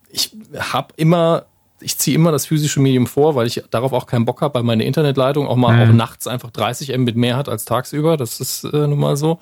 ich 0.09 0.31
habe 0.57 0.95
immer, 0.97 1.47
ich 1.81 1.99
ziehe 1.99 2.15
immer 2.15 2.33
das 2.33 2.47
physische 2.47 2.81
Medium 2.81 3.07
vor, 3.07 3.35
weil 3.35 3.49
ich 3.49 3.63
darauf 3.71 3.93
auch 3.93 4.07
keinen 4.07 4.25
Bock 4.25 4.41
habe, 4.41 4.55
weil 4.55 4.63
meine 4.63 4.85
Internetleitung 4.85 5.47
auch 5.47 5.57
mal 5.57 5.77
mhm. 5.77 5.91
auch 5.91 5.95
nachts 5.95 6.27
einfach 6.27 6.51
30 6.51 6.97
Mbit 6.97 7.17
mehr 7.17 7.37
hat 7.37 7.49
als 7.49 7.65
tagsüber. 7.65 8.17
Das 8.17 8.41
ist 8.41 8.65
äh, 8.65 8.87
nun 8.87 8.99
mal 8.99 9.17
so. 9.17 9.41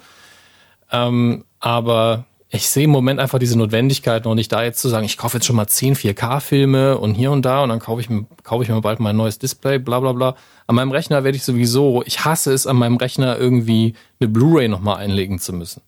Ähm, 0.91 1.45
aber 1.61 2.25
ich 2.55 2.69
sehe 2.69 2.85
im 2.85 2.91
Moment 2.91 3.19
einfach 3.19 3.39
diese 3.39 3.57
Notwendigkeit 3.57 4.27
noch 4.27 4.35
nicht 4.35 4.53
da 4.53 4.63
jetzt 4.63 4.79
zu 4.79 4.91
sagen, 4.91 5.07
ich 5.07 5.17
kaufe 5.17 5.39
jetzt 5.39 5.47
schon 5.47 5.57
mal 5.57 5.67
10 5.67 5.97
4K-Filme 5.97 6.99
und 6.99 7.15
hier 7.15 7.31
und 7.31 7.43
da 7.43 7.63
und 7.63 7.71
dann 7.71 7.79
kaufe 7.79 8.03
ich, 8.03 8.11
mir, 8.11 8.27
kaufe 8.43 8.63
ich 8.63 8.69
mir 8.69 8.79
bald 8.83 9.01
mein 9.01 9.17
neues 9.17 9.39
Display, 9.39 9.79
bla 9.79 10.01
bla 10.01 10.13
bla. 10.13 10.37
An 10.67 10.75
meinem 10.75 10.91
Rechner 10.91 11.25
werde 11.25 11.37
ich 11.37 11.45
sowieso, 11.45 12.03
ich 12.05 12.27
hasse 12.27 12.53
es, 12.53 12.67
an 12.67 12.77
meinem 12.77 12.99
Rechner 12.99 13.39
irgendwie 13.39 13.95
eine 14.21 14.29
Blu-ray 14.29 14.69
nochmal 14.69 14.99
einlegen 14.99 15.39
zu 15.39 15.55
müssen. 15.55 15.81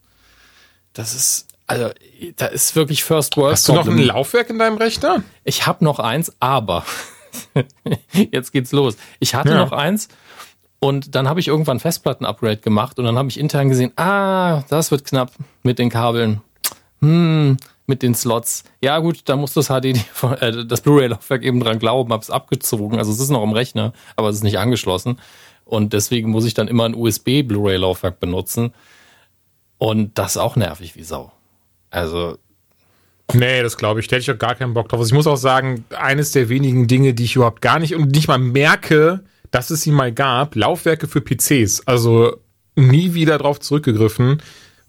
Das 0.94 1.14
ist, 1.14 1.48
also, 1.66 1.90
da 2.36 2.46
ist 2.46 2.74
wirklich 2.76 3.04
First 3.04 3.36
World. 3.36 3.52
Hast 3.52 3.68
du 3.68 3.74
noch 3.74 3.86
ein 3.86 3.98
Laufwerk 3.98 4.48
in 4.48 4.58
deinem 4.58 4.78
Rechner? 4.78 5.22
Ich 5.44 5.66
habe 5.66 5.84
noch 5.84 5.98
eins, 5.98 6.32
aber 6.40 6.86
jetzt 8.12 8.52
geht's 8.52 8.72
los. 8.72 8.96
Ich 9.20 9.34
hatte 9.34 9.50
ja. 9.50 9.56
noch 9.56 9.72
eins 9.72 10.08
und 10.78 11.14
dann 11.14 11.28
habe 11.28 11.40
ich 11.40 11.48
irgendwann 11.48 11.78
Festplatten-Upgrade 11.78 12.58
gemacht 12.58 12.98
und 12.98 13.04
dann 13.04 13.18
habe 13.18 13.28
ich 13.28 13.38
intern 13.38 13.68
gesehen, 13.68 13.92
ah, 13.96 14.62
das 14.70 14.90
wird 14.90 15.04
knapp 15.04 15.30
mit 15.62 15.78
den 15.78 15.90
Kabeln 15.90 16.40
hm, 17.04 17.56
mit 17.86 18.02
den 18.02 18.14
Slots. 18.14 18.64
Ja 18.82 18.98
gut, 18.98 19.22
da 19.26 19.36
muss 19.36 19.54
das 19.54 19.68
HD, 19.68 19.84
äh, 20.40 20.64
das 20.66 20.80
Blu-ray-Laufwerk 20.80 21.42
eben 21.42 21.60
dran 21.60 21.78
glauben, 21.78 22.12
hab's 22.12 22.30
abgezogen. 22.30 22.98
Also 22.98 23.12
es 23.12 23.20
ist 23.20 23.30
noch 23.30 23.42
im 23.42 23.52
Rechner, 23.52 23.92
aber 24.16 24.28
es 24.28 24.36
ist 24.36 24.44
nicht 24.44 24.58
angeschlossen. 24.58 25.18
Und 25.64 25.92
deswegen 25.92 26.30
muss 26.30 26.44
ich 26.44 26.54
dann 26.54 26.68
immer 26.68 26.84
ein 26.84 26.94
USB-Blu-ray-Laufwerk 26.94 28.20
benutzen. 28.20 28.72
Und 29.78 30.18
das 30.18 30.32
ist 30.32 30.36
auch 30.36 30.56
nervig 30.56 30.96
wie 30.96 31.02
Sau. 31.02 31.32
Also. 31.90 32.38
Nee, 33.32 33.62
das 33.62 33.78
glaube 33.78 34.00
ich. 34.00 34.08
Da 34.08 34.16
hätte 34.16 34.22
ich 34.22 34.30
auch 34.30 34.38
gar 34.38 34.54
keinen 34.54 34.74
Bock 34.74 34.88
drauf. 34.88 35.00
Also 35.00 35.10
ich 35.10 35.14
muss 35.14 35.26
auch 35.26 35.36
sagen, 35.36 35.84
eines 35.98 36.32
der 36.32 36.50
wenigen 36.50 36.86
Dinge, 36.86 37.14
die 37.14 37.24
ich 37.24 37.36
überhaupt 37.36 37.62
gar 37.62 37.78
nicht 37.78 37.94
und 37.94 38.10
nicht 38.12 38.28
mal 38.28 38.38
merke, 38.38 39.24
dass 39.50 39.70
es 39.70 39.82
sie 39.82 39.92
mal 39.92 40.12
gab, 40.12 40.54
Laufwerke 40.56 41.08
für 41.08 41.22
PCs. 41.22 41.86
Also 41.86 42.36
nie 42.76 43.14
wieder 43.14 43.38
drauf 43.38 43.60
zurückgegriffen 43.60 44.42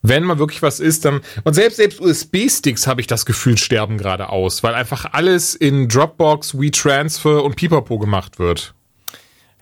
wenn 0.09 0.23
mal 0.23 0.39
wirklich 0.39 0.61
was 0.61 0.79
ist, 0.79 1.05
dann. 1.05 1.21
Und 1.43 1.53
selbst, 1.53 1.77
selbst 1.77 2.01
USB-Sticks 2.01 2.87
habe 2.87 3.01
ich 3.01 3.07
das 3.07 3.25
Gefühl, 3.25 3.57
sterben 3.57 3.97
gerade 3.97 4.29
aus, 4.29 4.63
weil 4.63 4.73
einfach 4.73 5.05
alles 5.13 5.55
in 5.55 5.87
Dropbox, 5.87 6.57
WeTransfer 6.59 7.43
und 7.43 7.55
Pipapo 7.55 7.99
gemacht 7.99 8.39
wird. 8.39 8.73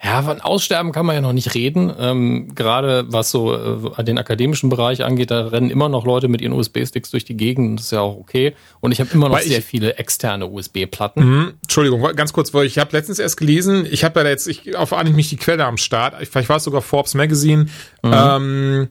Ja, 0.03 0.21
von 0.21 0.41
Aussterben 0.41 0.91
kann 0.91 1.05
man 1.05 1.15
ja 1.15 1.21
noch 1.21 1.31
nicht 1.31 1.55
reden. 1.55 1.91
Ähm, 1.97 2.53
gerade 2.55 3.05
was 3.07 3.31
so 3.31 3.53
äh, 3.97 4.03
den 4.03 4.17
akademischen 4.17 4.69
Bereich 4.69 5.01
angeht, 5.01 5.31
da 5.31 5.47
rennen 5.47 5.69
immer 5.69 5.87
noch 5.87 6.05
Leute 6.05 6.27
mit 6.27 6.41
ihren 6.41 6.51
USB-Sticks 6.51 7.09
durch 7.11 7.23
die 7.23 7.37
Gegend. 7.37 7.79
Das 7.79 7.85
ist 7.85 7.91
ja 7.93 8.01
auch 8.01 8.17
okay. 8.17 8.53
Und 8.81 8.91
ich 8.91 8.99
habe 8.99 9.09
immer 9.13 9.29
noch 9.29 9.37
weil 9.37 9.47
sehr 9.47 9.61
viele 9.61 9.95
externe 9.95 10.47
USB-Platten. 10.47 11.23
Mhm, 11.23 11.53
Entschuldigung, 11.61 12.01
ganz 12.17 12.33
kurz, 12.33 12.53
weil 12.53 12.65
ich 12.65 12.79
habe 12.79 12.91
letztens 12.91 13.17
erst 13.17 13.37
gelesen, 13.37 13.87
ich 13.89 14.03
habe 14.03 14.19
ja 14.19 14.27
jetzt, 14.27 14.47
ich 14.47 14.75
auf 14.75 14.91
Anhieb 14.91 15.15
nicht 15.15 15.31
die 15.31 15.37
Quelle 15.37 15.63
am 15.63 15.77
Start. 15.77 16.15
Vielleicht 16.27 16.49
war 16.49 16.57
es 16.57 16.65
sogar 16.65 16.81
Forbes 16.81 17.13
Magazine. 17.13 17.67
Mhm. 18.03 18.11
Ähm, 18.13 18.87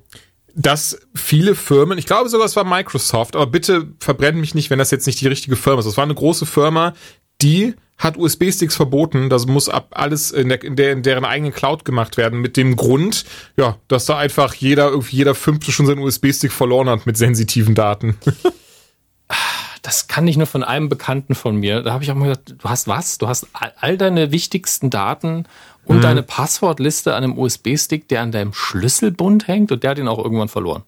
dass 0.54 0.98
viele 1.14 1.54
Firmen, 1.54 1.98
ich 1.98 2.06
glaube 2.06 2.28
sogar 2.28 2.46
es 2.46 2.56
war 2.56 2.64
Microsoft, 2.64 3.36
aber 3.36 3.46
bitte 3.46 3.88
verbrennt 4.00 4.38
mich 4.38 4.54
nicht, 4.54 4.70
wenn 4.70 4.78
das 4.78 4.90
jetzt 4.90 5.06
nicht 5.06 5.20
die 5.20 5.28
richtige 5.28 5.56
Firma 5.56 5.80
ist. 5.80 5.86
Es 5.86 5.96
war 5.96 6.04
eine 6.04 6.14
große 6.14 6.46
Firma, 6.46 6.94
die 7.40 7.74
hat 7.98 8.16
USB-Sticks 8.16 8.74
verboten. 8.74 9.30
Das 9.30 9.46
muss 9.46 9.68
ab 9.68 9.88
alles 9.92 10.32
in, 10.32 10.48
der, 10.48 10.62
in, 10.62 10.76
der, 10.76 10.92
in 10.92 11.02
deren 11.02 11.24
eigenen 11.24 11.52
Cloud 11.52 11.84
gemacht 11.84 12.16
werden. 12.16 12.40
Mit 12.40 12.56
dem 12.56 12.76
Grund, 12.76 13.24
ja, 13.56 13.76
dass 13.88 14.06
da 14.06 14.18
einfach 14.18 14.54
jeder, 14.54 14.88
irgendwie 14.90 15.16
jeder 15.16 15.34
Fünfte 15.34 15.70
schon 15.70 15.86
seinen 15.86 16.00
USB-Stick 16.00 16.52
verloren 16.52 16.88
hat 16.88 17.06
mit 17.06 17.16
sensitiven 17.16 17.74
Daten. 17.74 18.16
das 19.82 20.08
kann 20.08 20.26
ich 20.26 20.36
nur 20.36 20.46
von 20.46 20.64
einem 20.64 20.88
Bekannten 20.88 21.34
von 21.34 21.56
mir. 21.56 21.82
Da 21.82 21.92
habe 21.92 22.02
ich 22.02 22.10
auch 22.10 22.16
mal 22.16 22.26
gesagt, 22.26 22.56
du 22.58 22.68
hast 22.68 22.88
was? 22.88 23.18
Du 23.18 23.28
hast 23.28 23.46
all 23.52 23.96
deine 23.96 24.32
wichtigsten 24.32 24.90
Daten 24.90 25.44
und 25.84 25.96
hm. 25.96 26.02
deine 26.02 26.22
Passwortliste 26.22 27.14
an 27.14 27.24
einem 27.24 27.38
USB-Stick, 27.38 28.08
der 28.08 28.22
an 28.22 28.32
deinem 28.32 28.52
Schlüsselbund 28.52 29.48
hängt 29.48 29.72
und 29.72 29.82
der 29.82 29.90
hat 29.90 29.98
ihn 29.98 30.08
auch 30.08 30.18
irgendwann 30.18 30.48
verloren. 30.48 30.84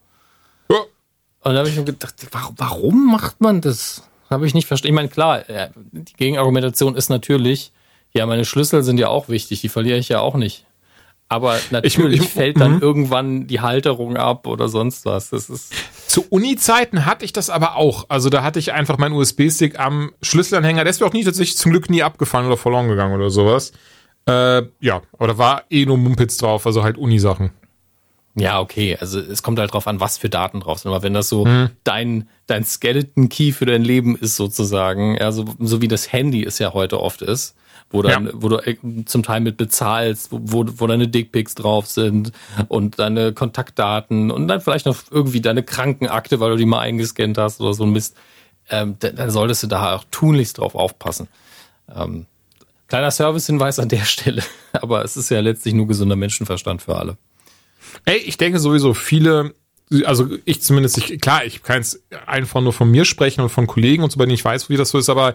Ja. 0.70 0.78
Und 1.40 1.54
da 1.54 1.58
habe 1.58 1.68
ich 1.68 1.76
mir 1.76 1.84
gedacht, 1.84 2.14
warum 2.56 3.10
macht 3.10 3.40
man 3.40 3.60
das? 3.60 4.08
Habe 4.30 4.46
ich 4.46 4.54
nicht 4.54 4.66
verstanden. 4.66 4.94
Ich 4.94 4.96
meine, 4.96 5.08
klar, 5.08 5.42
die 5.92 6.12
Gegenargumentation 6.14 6.96
ist 6.96 7.10
natürlich, 7.10 7.72
ja, 8.12 8.26
meine 8.26 8.44
Schlüssel 8.44 8.82
sind 8.82 8.98
ja 8.98 9.08
auch 9.08 9.28
wichtig, 9.28 9.60
die 9.60 9.68
verliere 9.68 9.98
ich 9.98 10.08
ja 10.08 10.20
auch 10.20 10.36
nicht. 10.36 10.64
Aber 11.28 11.58
natürlich 11.70 12.20
ich, 12.20 12.26
ich, 12.26 12.32
fällt 12.32 12.60
dann 12.60 12.76
mhm. 12.76 12.82
irgendwann 12.82 13.46
die 13.46 13.60
Halterung 13.60 14.16
ab 14.16 14.46
oder 14.46 14.68
sonst 14.68 15.04
was. 15.06 15.30
Das 15.30 15.50
ist 15.50 15.72
Zu 16.06 16.24
Uni-Zeiten 16.28 17.06
hatte 17.06 17.24
ich 17.24 17.32
das 17.32 17.50
aber 17.50 17.76
auch. 17.76 18.06
Also 18.08 18.28
da 18.28 18.42
hatte 18.42 18.58
ich 18.58 18.72
einfach 18.72 18.98
meinen 18.98 19.14
USB-Stick 19.14 19.78
am 19.78 20.12
Schlüsselanhänger. 20.22 20.84
Der 20.84 20.90
ist 20.90 21.00
mir 21.00 21.06
auch 21.06 21.12
nie 21.12 21.24
tatsächlich 21.24 21.56
zum 21.56 21.72
Glück 21.72 21.90
nie 21.90 22.02
abgefallen 22.02 22.46
oder 22.46 22.56
verloren 22.56 22.88
gegangen 22.88 23.14
oder 23.14 23.30
sowas. 23.30 23.72
Äh, 24.26 24.62
ja, 24.80 25.02
aber 25.12 25.28
da 25.28 25.38
war 25.38 25.62
eh 25.70 25.84
nur 25.86 25.98
Mumpitz 25.98 26.36
drauf, 26.38 26.66
also 26.66 26.82
halt 26.82 26.96
Uni-Sachen. 26.96 27.50
Ja, 28.36 28.60
okay. 28.60 28.96
Also 29.00 29.20
es 29.20 29.42
kommt 29.42 29.58
halt 29.58 29.72
drauf 29.72 29.86
an, 29.86 30.00
was 30.00 30.18
für 30.18 30.28
Daten 30.28 30.60
drauf 30.60 30.80
sind. 30.80 30.90
Aber 30.90 31.02
wenn 31.02 31.14
das 31.14 31.28
so 31.28 31.44
hm. 31.44 31.70
dein, 31.84 32.28
dein 32.46 32.64
Skeleton-Key 32.64 33.52
für 33.52 33.66
dein 33.66 33.84
Leben 33.84 34.16
ist, 34.16 34.36
sozusagen, 34.36 35.16
ja, 35.16 35.30
so, 35.30 35.44
so 35.60 35.80
wie 35.82 35.88
das 35.88 36.12
Handy 36.12 36.44
es 36.44 36.58
ja 36.58 36.72
heute 36.72 37.00
oft 37.00 37.22
ist, 37.22 37.54
wo, 37.90 38.02
dann, 38.02 38.26
ja. 38.26 38.32
wo 38.34 38.48
du 38.48 38.56
äh, 38.56 38.76
zum 39.04 39.22
Teil 39.22 39.40
mit 39.40 39.56
bezahlst, 39.56 40.28
wo, 40.32 40.64
wo 40.66 40.86
deine 40.86 41.06
Dickpics 41.06 41.54
drauf 41.54 41.86
sind 41.86 42.32
und 42.68 42.98
deine 42.98 43.32
Kontaktdaten 43.32 44.32
und 44.32 44.48
dann 44.48 44.60
vielleicht 44.60 44.86
noch 44.86 44.96
irgendwie 45.10 45.40
deine 45.40 45.62
Krankenakte, 45.62 46.40
weil 46.40 46.50
du 46.50 46.56
die 46.56 46.66
mal 46.66 46.80
eingescannt 46.80 47.38
hast 47.38 47.60
oder 47.60 47.72
so 47.74 47.84
ein 47.84 47.92
Mist, 47.92 48.16
ähm, 48.68 48.96
dann, 48.98 49.14
dann 49.14 49.30
solltest 49.30 49.62
du 49.62 49.66
da 49.68 49.94
auch 49.94 50.04
tunlichst 50.10 50.58
drauf 50.58 50.74
aufpassen. 50.74 51.28
Ähm, 51.94 52.26
kleiner 52.88 53.10
Servicehinweis 53.10 53.78
an 53.78 53.88
der 53.88 54.04
Stelle, 54.04 54.42
aber 54.72 55.04
es 55.04 55.16
ist 55.16 55.30
ja 55.30 55.40
letztlich 55.40 55.74
nur 55.74 55.86
gesunder 55.86 56.16
Menschenverstand 56.16 56.82
für 56.82 56.96
alle. 56.96 57.16
Ey, 58.04 58.18
ich 58.18 58.36
denke 58.36 58.58
sowieso 58.58 58.94
viele, 58.94 59.54
also 60.04 60.28
ich 60.44 60.62
zumindest, 60.62 60.98
ich, 60.98 61.20
klar, 61.20 61.44
ich 61.44 61.62
kann 61.62 61.80
es 61.80 62.02
einfach 62.26 62.60
nur 62.60 62.72
von 62.72 62.90
mir 62.90 63.04
sprechen 63.04 63.40
und 63.40 63.50
von 63.50 63.66
Kollegen 63.66 64.02
und 64.02 64.10
so, 64.10 64.18
bei 64.18 64.24
denen 64.24 64.34
ich 64.34 64.44
weiß, 64.44 64.68
wie 64.68 64.76
das 64.76 64.90
so 64.90 64.98
ist, 64.98 65.08
aber 65.08 65.34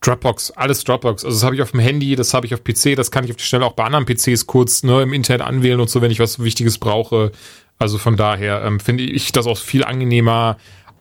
Dropbox, 0.00 0.52
alles 0.52 0.84
Dropbox. 0.84 1.24
Also 1.24 1.36
das 1.36 1.44
habe 1.44 1.56
ich 1.56 1.62
auf 1.62 1.72
dem 1.72 1.80
Handy, 1.80 2.14
das 2.14 2.32
habe 2.32 2.46
ich 2.46 2.54
auf 2.54 2.62
PC, 2.62 2.94
das 2.96 3.10
kann 3.10 3.24
ich 3.24 3.30
auf 3.30 3.36
die 3.36 3.44
Stelle 3.44 3.64
auch 3.64 3.72
bei 3.72 3.84
anderen 3.84 4.06
PCs 4.06 4.46
kurz 4.46 4.82
ne, 4.82 5.02
im 5.02 5.12
Internet 5.12 5.46
anwählen 5.46 5.80
und 5.80 5.90
so, 5.90 6.00
wenn 6.00 6.10
ich 6.10 6.20
was 6.20 6.38
Wichtiges 6.38 6.78
brauche. 6.78 7.32
Also 7.78 7.98
von 7.98 8.16
daher 8.16 8.62
ähm, 8.64 8.80
finde 8.80 9.04
ich 9.04 9.32
das 9.32 9.46
auch 9.46 9.58
viel 9.58 9.84
angenehmer 9.84 10.56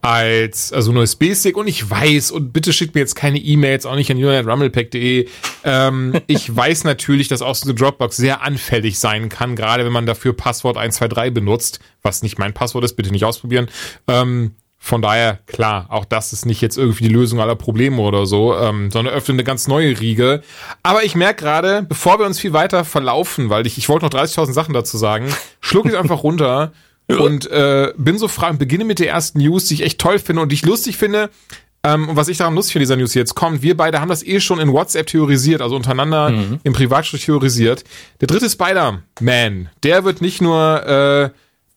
als 0.08 0.72
also 0.72 0.94
neues 0.94 1.18
Basic 1.18 1.58
und 1.58 1.68
ich 1.68 1.90
weiß 1.90 2.32
und 2.32 2.54
bitte 2.54 2.72
schickt 2.72 2.96
mir 2.96 3.02
jetzt 3.02 3.16
keine 3.16 3.40
E-Mails 3.40 3.86
auch 3.86 3.96
nicht 3.96 4.10
an 4.10 4.18
julian.rummelpack.de 4.18 5.28
ähm, 5.66 6.14
ich 6.28 6.56
weiß 6.56 6.86
natürlich, 6.86 7.28
dass 7.28 7.42
auch 7.42 7.56
so 7.56 7.66
eine 7.66 7.74
Dropbox 7.78 8.16
sehr 8.16 8.42
anfällig 8.42 9.00
sein 9.00 9.28
kann, 9.28 9.58
gerade 9.58 9.84
wenn 9.84 9.92
man 9.92 10.06
dafür 10.06 10.32
Passwort 10.32 10.78
123 10.78 11.34
benutzt, 11.34 11.82
was 12.04 12.24
nicht 12.24 12.40
mein 12.40 12.54
Passwort 12.54 12.86
ist, 12.86 12.94
bitte 12.94 13.12
nicht 13.12 13.26
ausprobieren. 13.26 13.68
Ähm, 14.08 14.56
von 14.80 15.02
daher, 15.02 15.40
klar, 15.46 15.88
auch 15.90 16.06
das 16.06 16.32
ist 16.32 16.46
nicht 16.46 16.62
jetzt 16.62 16.78
irgendwie 16.78 17.10
die 17.10 17.14
Lösung 17.14 17.42
aller 17.42 17.56
Probleme 17.56 18.02
oder 18.02 18.26
so, 18.26 18.56
ähm, 18.56 18.90
sondern 18.92 19.14
öffnet 19.14 19.36
eine 19.36 19.44
ganz 19.44 19.68
neue 19.68 20.00
Riege. 20.00 20.42
Aber 20.84 21.04
ich 21.04 21.16
merke 21.16 21.44
gerade, 21.44 21.84
bevor 21.84 22.18
wir 22.18 22.26
uns 22.26 22.40
viel 22.40 22.54
weiter 22.54 22.86
verlaufen, 22.86 23.50
weil 23.50 23.68
ich, 23.68 23.78
ich 23.78 23.90
wollte 23.90 24.06
noch 24.06 24.12
30.000 24.12 24.54
Sachen 24.54 24.74
dazu 24.74 24.98
sagen, 24.98 25.28
schluck 25.60 25.88
ich 25.88 25.98
einfach 25.98 26.24
runter 26.24 26.72
und 27.08 27.50
äh, 27.50 27.94
bin 27.98 28.18
so 28.18 28.28
frei 28.28 28.50
und 28.50 28.60
beginne 28.60 28.84
mit 28.84 29.00
der 29.00 29.10
ersten 29.10 29.40
News, 29.40 29.66
die 29.66 29.76
ich 29.76 29.84
echt 29.84 30.00
toll 30.00 30.20
finde 30.20 30.42
und 30.42 30.52
die 30.52 30.56
ich 30.56 30.66
lustig 30.66 30.98
finde. 30.98 31.30
Ähm, 31.84 32.10
und 32.10 32.16
was 32.16 32.28
ich 32.28 32.38
daran 32.38 32.56
lustig 32.56 32.74
finde, 32.74 32.84
dieser 32.84 32.98
News 32.98 33.14
jetzt 33.14 33.36
kommt, 33.36 33.62
wir 33.62 33.78
beide 33.78 34.02
haben 34.02 34.10
das 34.10 34.24
eh 34.24 34.40
schon 34.40 34.60
in 34.60 34.74
WhatsApp 34.74 35.08
theorisiert, 35.08 35.62
also 35.62 35.76
untereinander 35.76 36.32
mhm. 36.32 36.60
im 36.64 36.74
Privatschritt 36.74 37.24
theorisiert. 37.24 37.84
Der 38.20 38.28
dritte 38.28 38.50
Spider-Man, 38.50 39.70
der 39.84 40.04
wird 40.04 40.22
nicht 40.22 40.42
nur 40.42 40.86
äh, 40.86 41.30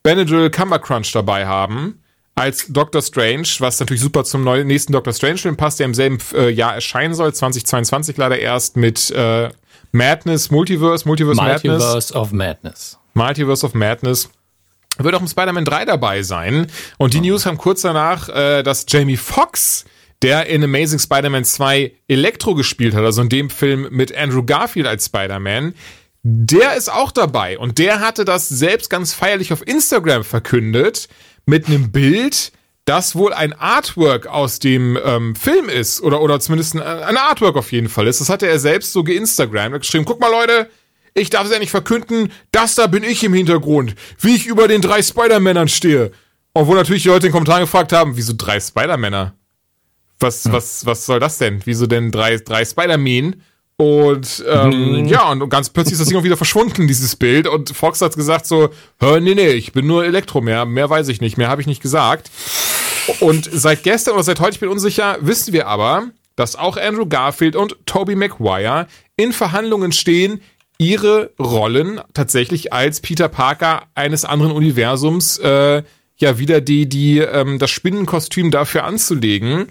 Benadryl 0.02 0.50
Cumbercrunch 0.50 1.12
dabei 1.12 1.46
haben, 1.46 2.00
als 2.34 2.66
Doctor 2.68 3.02
Strange, 3.02 3.46
was 3.58 3.78
natürlich 3.78 4.00
super 4.00 4.24
zum 4.24 4.42
neuen, 4.42 4.66
nächsten 4.66 4.92
Doctor 4.92 5.12
Strange-Film 5.12 5.56
passt, 5.56 5.78
der 5.78 5.86
im 5.86 5.94
selben 5.94 6.18
äh, 6.34 6.48
Jahr 6.48 6.74
erscheinen 6.74 7.14
soll, 7.14 7.32
2022 7.32 8.16
leider 8.16 8.38
erst 8.38 8.76
mit 8.76 9.10
äh, 9.10 9.50
Madness, 9.92 10.50
Multiverse, 10.50 11.06
Multiverse, 11.06 11.40
Multiverse 11.40 11.68
Madness. 11.68 11.82
Multiverse 11.82 12.14
of 12.14 12.32
Madness. 12.32 12.98
Multiverse 13.14 13.66
of 13.66 13.74
Madness 13.74 14.30
wird 15.04 15.14
auch 15.14 15.20
im 15.20 15.28
Spider-Man 15.28 15.64
3 15.64 15.84
dabei 15.84 16.22
sein. 16.22 16.66
Und 16.98 17.14
die 17.14 17.18
oh. 17.18 17.22
News 17.22 17.46
haben 17.46 17.58
kurz 17.58 17.82
danach, 17.82 18.28
äh, 18.28 18.62
dass 18.62 18.86
Jamie 18.88 19.16
Foxx, 19.16 19.84
der 20.22 20.46
in 20.46 20.62
Amazing 20.62 20.98
Spider-Man 20.98 21.44
2 21.44 21.92
Elektro 22.08 22.54
gespielt 22.54 22.94
hat, 22.94 23.04
also 23.04 23.22
in 23.22 23.28
dem 23.28 23.50
Film 23.50 23.88
mit 23.90 24.16
Andrew 24.16 24.44
Garfield 24.44 24.86
als 24.86 25.06
Spider-Man, 25.06 25.74
der 26.22 26.74
ist 26.74 26.92
auch 26.92 27.12
dabei. 27.12 27.58
Und 27.58 27.78
der 27.78 28.00
hatte 28.00 28.24
das 28.24 28.48
selbst 28.48 28.90
ganz 28.90 29.14
feierlich 29.14 29.52
auf 29.52 29.66
Instagram 29.66 30.24
verkündet 30.24 31.08
mit 31.46 31.66
einem 31.66 31.90
Bild, 31.90 32.52
das 32.84 33.14
wohl 33.14 33.32
ein 33.32 33.52
Artwork 33.52 34.26
aus 34.26 34.58
dem 34.58 34.98
ähm, 35.02 35.34
Film 35.34 35.68
ist. 35.68 36.02
Oder, 36.02 36.20
oder 36.20 36.40
zumindest 36.40 36.74
ein, 36.74 36.82
ein 36.82 37.16
Artwork 37.16 37.56
auf 37.56 37.72
jeden 37.72 37.88
Fall 37.88 38.06
ist. 38.06 38.20
Das 38.20 38.28
hatte 38.28 38.46
er 38.46 38.58
selbst 38.58 38.92
so 38.92 39.04
geinstagrammt. 39.04 39.78
geschrieben, 39.80 40.04
guck 40.04 40.20
mal 40.20 40.30
Leute, 40.30 40.68
ich 41.14 41.30
darf 41.30 41.46
es 41.46 41.52
ja 41.52 41.58
nicht 41.58 41.70
verkünden, 41.70 42.32
das 42.52 42.74
da 42.74 42.86
bin 42.86 43.02
ich 43.02 43.22
im 43.24 43.34
Hintergrund, 43.34 43.94
wie 44.20 44.34
ich 44.34 44.46
über 44.46 44.68
den 44.68 44.80
drei 44.80 45.02
Spider-Männern 45.02 45.68
stehe. 45.68 46.12
Obwohl 46.52 46.76
natürlich 46.76 47.04
die 47.04 47.08
Leute 47.08 47.26
in 47.26 47.30
den 47.30 47.32
Kommentaren 47.32 47.62
gefragt 47.62 47.92
haben, 47.92 48.16
wieso 48.16 48.32
drei 48.36 48.58
Spider-Männer? 48.58 49.34
Was, 50.18 50.44
hm. 50.44 50.52
was, 50.52 50.84
was 50.86 51.06
soll 51.06 51.20
das 51.20 51.38
denn? 51.38 51.60
Wieso 51.64 51.86
denn 51.86 52.10
drei, 52.10 52.36
drei 52.36 52.64
Spider-Men? 52.64 53.42
Und 53.80 54.44
ähm, 54.46 55.04
mhm. 55.04 55.04
ja, 55.06 55.30
und 55.30 55.48
ganz 55.48 55.70
plötzlich 55.70 55.94
ist 55.94 56.00
das 56.00 56.08
Ding 56.08 56.18
auch 56.18 56.22
wieder 56.22 56.36
verschwunden, 56.36 56.86
dieses 56.86 57.16
Bild. 57.16 57.46
Und 57.46 57.74
Fox 57.74 58.02
hat 58.02 58.14
gesagt 58.14 58.44
so, 58.44 58.68
hör, 58.98 59.20
nee, 59.20 59.34
nee, 59.34 59.52
ich 59.52 59.72
bin 59.72 59.86
nur 59.86 60.04
Elektro, 60.04 60.42
mehr, 60.42 60.66
mehr 60.66 60.90
weiß 60.90 61.08
ich 61.08 61.22
nicht, 61.22 61.38
mehr 61.38 61.48
habe 61.48 61.62
ich 61.62 61.66
nicht 61.66 61.80
gesagt. 61.80 62.30
Und 63.20 63.48
seit 63.50 63.82
gestern 63.82 64.14
oder 64.14 64.22
seit 64.22 64.38
heute, 64.40 64.52
ich 64.52 64.60
bin 64.60 64.68
unsicher, 64.68 65.16
wissen 65.22 65.54
wir 65.54 65.66
aber, 65.66 66.10
dass 66.36 66.56
auch 66.56 66.76
Andrew 66.76 67.06
Garfield 67.06 67.56
und 67.56 67.74
Tobey 67.86 68.16
Maguire 68.16 68.86
in 69.16 69.32
Verhandlungen 69.32 69.92
stehen, 69.92 70.42
ihre 70.80 71.30
Rollen 71.38 72.00
tatsächlich 72.14 72.72
als 72.72 73.00
Peter 73.00 73.28
Parker 73.28 73.82
eines 73.94 74.24
anderen 74.24 74.52
Universums 74.52 75.36
äh, 75.38 75.82
ja 76.16 76.38
wieder 76.38 76.62
die 76.62 76.88
die 76.88 77.18
ähm, 77.18 77.58
das 77.58 77.70
Spinnenkostüm 77.70 78.50
dafür 78.50 78.84
anzulegen. 78.84 79.66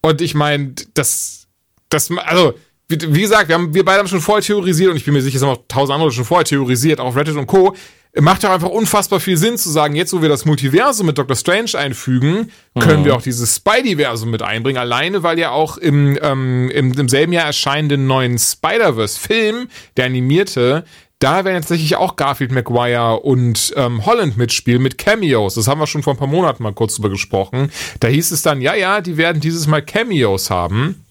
Und 0.00 0.22
ich 0.22 0.34
meine, 0.34 0.74
das 0.94 1.48
das 1.90 2.10
also 2.10 2.54
wie, 2.88 3.20
gesagt, 3.20 3.48
wir 3.48 3.54
haben 3.56 3.74
wir 3.74 3.84
beide 3.84 3.98
haben 3.98 4.08
schon 4.08 4.22
vorher 4.22 4.42
theorisiert 4.42 4.90
und 4.90 4.96
ich 4.96 5.04
bin 5.04 5.12
mir 5.12 5.20
sicher, 5.20 5.36
es 5.36 5.42
haben 5.42 5.50
auch 5.50 5.64
tausend 5.68 5.94
andere 5.94 6.10
schon 6.12 6.24
vorher 6.24 6.44
theorisiert, 6.44 6.98
auch 6.98 7.14
Reddit 7.14 7.36
und 7.36 7.46
Co 7.46 7.76
macht 8.20 8.42
ja 8.42 8.52
einfach 8.52 8.68
unfassbar 8.68 9.20
viel 9.20 9.36
Sinn 9.36 9.56
zu 9.56 9.70
sagen, 9.70 9.94
jetzt 9.94 10.12
wo 10.12 10.20
wir 10.20 10.28
das 10.28 10.44
Multiversum 10.44 11.06
mit 11.06 11.16
Doctor 11.16 11.36
Strange 11.36 11.70
einfügen, 11.74 12.50
können 12.78 13.00
mhm. 13.00 13.04
wir 13.06 13.16
auch 13.16 13.22
dieses 13.22 13.56
Spideyversum 13.56 14.30
mit 14.30 14.42
einbringen. 14.42 14.78
Alleine, 14.78 15.22
weil 15.22 15.38
ja 15.38 15.50
auch 15.50 15.78
im, 15.78 16.18
ähm, 16.20 16.70
im, 16.70 16.92
im 16.92 17.08
selben 17.08 17.32
Jahr 17.32 17.46
erscheinenden 17.46 18.06
neuen 18.06 18.38
Spider-Verse-Film, 18.38 19.68
der 19.96 20.06
animierte, 20.06 20.84
da 21.22 21.44
werden 21.44 21.54
jetzt 21.54 21.68
tatsächlich 21.68 21.96
auch 21.96 22.16
Garfield 22.16 22.50
McGuire 22.50 23.20
und 23.20 23.72
ähm, 23.76 24.04
Holland 24.04 24.36
mitspielen 24.36 24.82
mit 24.82 24.98
Cameos. 24.98 25.54
Das 25.54 25.68
haben 25.68 25.80
wir 25.80 25.86
schon 25.86 26.02
vor 26.02 26.14
ein 26.14 26.18
paar 26.18 26.26
Monaten 26.26 26.64
mal 26.64 26.72
kurz 26.72 26.96
drüber 26.96 27.10
gesprochen. 27.10 27.70
Da 28.00 28.08
hieß 28.08 28.32
es 28.32 28.42
dann, 28.42 28.60
ja, 28.60 28.74
ja, 28.74 29.00
die 29.00 29.16
werden 29.16 29.40
dieses 29.40 29.68
Mal 29.68 29.82
Cameos 29.82 30.50
haben. 30.50 31.04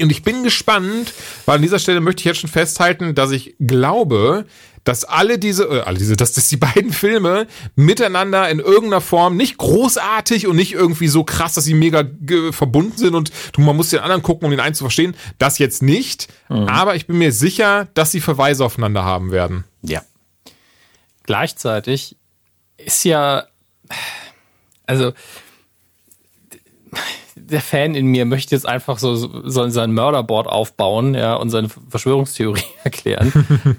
Und 0.00 0.10
ich 0.10 0.24
bin 0.24 0.42
gespannt, 0.42 1.14
weil 1.46 1.56
an 1.56 1.62
dieser 1.62 1.78
Stelle 1.78 2.00
möchte 2.00 2.20
ich 2.20 2.24
jetzt 2.26 2.40
schon 2.40 2.50
festhalten, 2.50 3.14
dass 3.14 3.30
ich 3.30 3.54
glaube, 3.60 4.46
dass 4.86 5.04
alle 5.04 5.38
diese, 5.38 5.64
äh, 5.64 5.80
alle 5.80 5.98
diese, 5.98 6.16
dass, 6.16 6.32
dass 6.32 6.48
die 6.48 6.56
beiden 6.56 6.92
Filme 6.92 7.48
miteinander 7.74 8.48
in 8.48 8.60
irgendeiner 8.60 9.00
Form 9.00 9.36
nicht 9.36 9.58
großartig 9.58 10.46
und 10.46 10.54
nicht 10.54 10.72
irgendwie 10.72 11.08
so 11.08 11.24
krass, 11.24 11.54
dass 11.54 11.64
sie 11.64 11.74
mega 11.74 12.04
verbunden 12.52 12.96
sind 12.96 13.16
und 13.16 13.32
du, 13.52 13.62
man 13.62 13.76
muss 13.76 13.90
den 13.90 13.98
anderen 13.98 14.22
gucken, 14.22 14.44
um 14.44 14.50
den 14.52 14.60
einen 14.60 14.76
zu 14.76 14.84
verstehen. 14.84 15.16
Das 15.38 15.58
jetzt 15.58 15.82
nicht. 15.82 16.28
Mhm. 16.48 16.68
Aber 16.68 16.94
ich 16.94 17.08
bin 17.08 17.18
mir 17.18 17.32
sicher, 17.32 17.88
dass 17.94 18.12
sie 18.12 18.20
Verweise 18.20 18.64
aufeinander 18.64 19.04
haben 19.04 19.32
werden. 19.32 19.64
Ja. 19.82 20.02
Gleichzeitig 21.24 22.16
ist 22.76 23.04
ja, 23.04 23.46
also, 24.86 25.12
der 27.36 27.60
Fan 27.60 27.94
in 27.94 28.06
mir 28.06 28.24
möchte 28.24 28.54
jetzt 28.54 28.66
einfach 28.66 28.98
so, 28.98 29.14
so 29.14 29.68
sein 29.68 29.94
Murderboard 29.94 30.48
aufbauen, 30.48 31.14
ja, 31.14 31.34
und 31.34 31.50
seine 31.50 31.68
Verschwörungstheorie 31.68 32.64
erklären. 32.84 33.32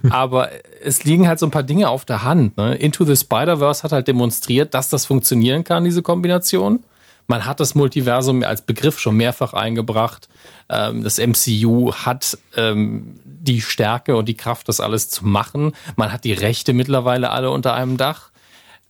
Aber 0.10 0.50
es 0.84 1.04
liegen 1.04 1.28
halt 1.28 1.40
so 1.40 1.48
ein 1.48 1.52
paar 1.52 1.64
Dinge 1.64 1.90
auf 1.90 2.06
der 2.06 2.24
Hand. 2.24 2.56
Ne? 2.58 2.76
Into 2.76 3.04
the 3.04 3.16
Spider-Verse 3.16 3.84
hat 3.84 3.92
halt 3.92 4.08
demonstriert, 4.08 4.74
dass 4.74 4.90
das 4.90 5.06
funktionieren 5.06 5.64
kann, 5.64 5.84
diese 5.84 6.02
Kombination. 6.02 6.84
Man 7.26 7.46
hat 7.46 7.60
das 7.60 7.76
Multiversum 7.76 8.44
als 8.44 8.62
Begriff 8.62 9.00
schon 9.00 9.18
mehrfach 9.18 9.54
eingebracht. 9.54 10.30
Ähm, 10.70 11.04
das 11.04 11.18
MCU 11.18 11.94
hat 11.94 12.38
ähm, 12.56 13.20
die 13.26 13.62
Stärke 13.62 14.16
und 14.16 14.30
die 14.30 14.38
Kraft, 14.38 14.70
das 14.70 14.80
alles 14.80 15.10
zu 15.10 15.26
machen. 15.26 15.74
Man 15.98 16.14
hat 16.14 16.24
die 16.24 16.34
Rechte 16.34 16.74
mittlerweile 16.74 17.32
alle 17.32 17.52
unter 17.52 17.74
einem 17.74 17.98
Dach. 17.98 18.30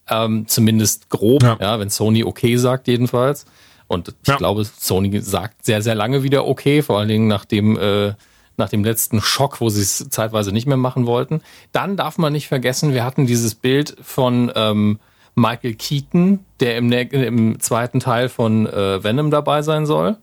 Ähm, 0.09 0.47
zumindest 0.47 1.09
grob, 1.09 1.41
ja. 1.43 1.57
ja. 1.59 1.79
wenn 1.79 1.89
Sony 1.89 2.23
okay 2.23 2.57
sagt, 2.57 2.87
jedenfalls. 2.87 3.45
Und 3.87 4.09
ich 4.21 4.27
ja. 4.27 4.35
glaube, 4.35 4.65
Sony 4.65 5.19
sagt 5.21 5.65
sehr, 5.65 5.81
sehr 5.81 5.95
lange 5.95 6.23
wieder 6.23 6.47
okay, 6.47 6.81
vor 6.81 6.99
allen 6.99 7.07
Dingen 7.07 7.27
nach 7.27 7.45
dem, 7.45 7.77
äh, 7.77 8.13
nach 8.57 8.69
dem 8.69 8.83
letzten 8.83 9.21
Schock, 9.21 9.61
wo 9.61 9.69
sie 9.69 9.81
es 9.81 10.09
zeitweise 10.09 10.51
nicht 10.51 10.67
mehr 10.67 10.77
machen 10.77 11.05
wollten. 11.05 11.41
Dann 11.71 11.95
darf 11.95 12.17
man 12.17 12.33
nicht 12.33 12.47
vergessen, 12.47 12.93
wir 12.93 13.05
hatten 13.05 13.27
dieses 13.27 13.55
Bild 13.55 13.95
von 14.01 14.51
ähm, 14.55 14.99
Michael 15.35 15.75
Keaton, 15.75 16.39
der 16.59 16.77
im, 16.77 16.91
im 16.91 17.59
zweiten 17.59 17.99
Teil 17.99 18.27
von 18.27 18.65
äh, 18.65 19.03
Venom 19.03 19.31
dabei 19.31 19.61
sein 19.61 19.85
soll. 19.85 20.17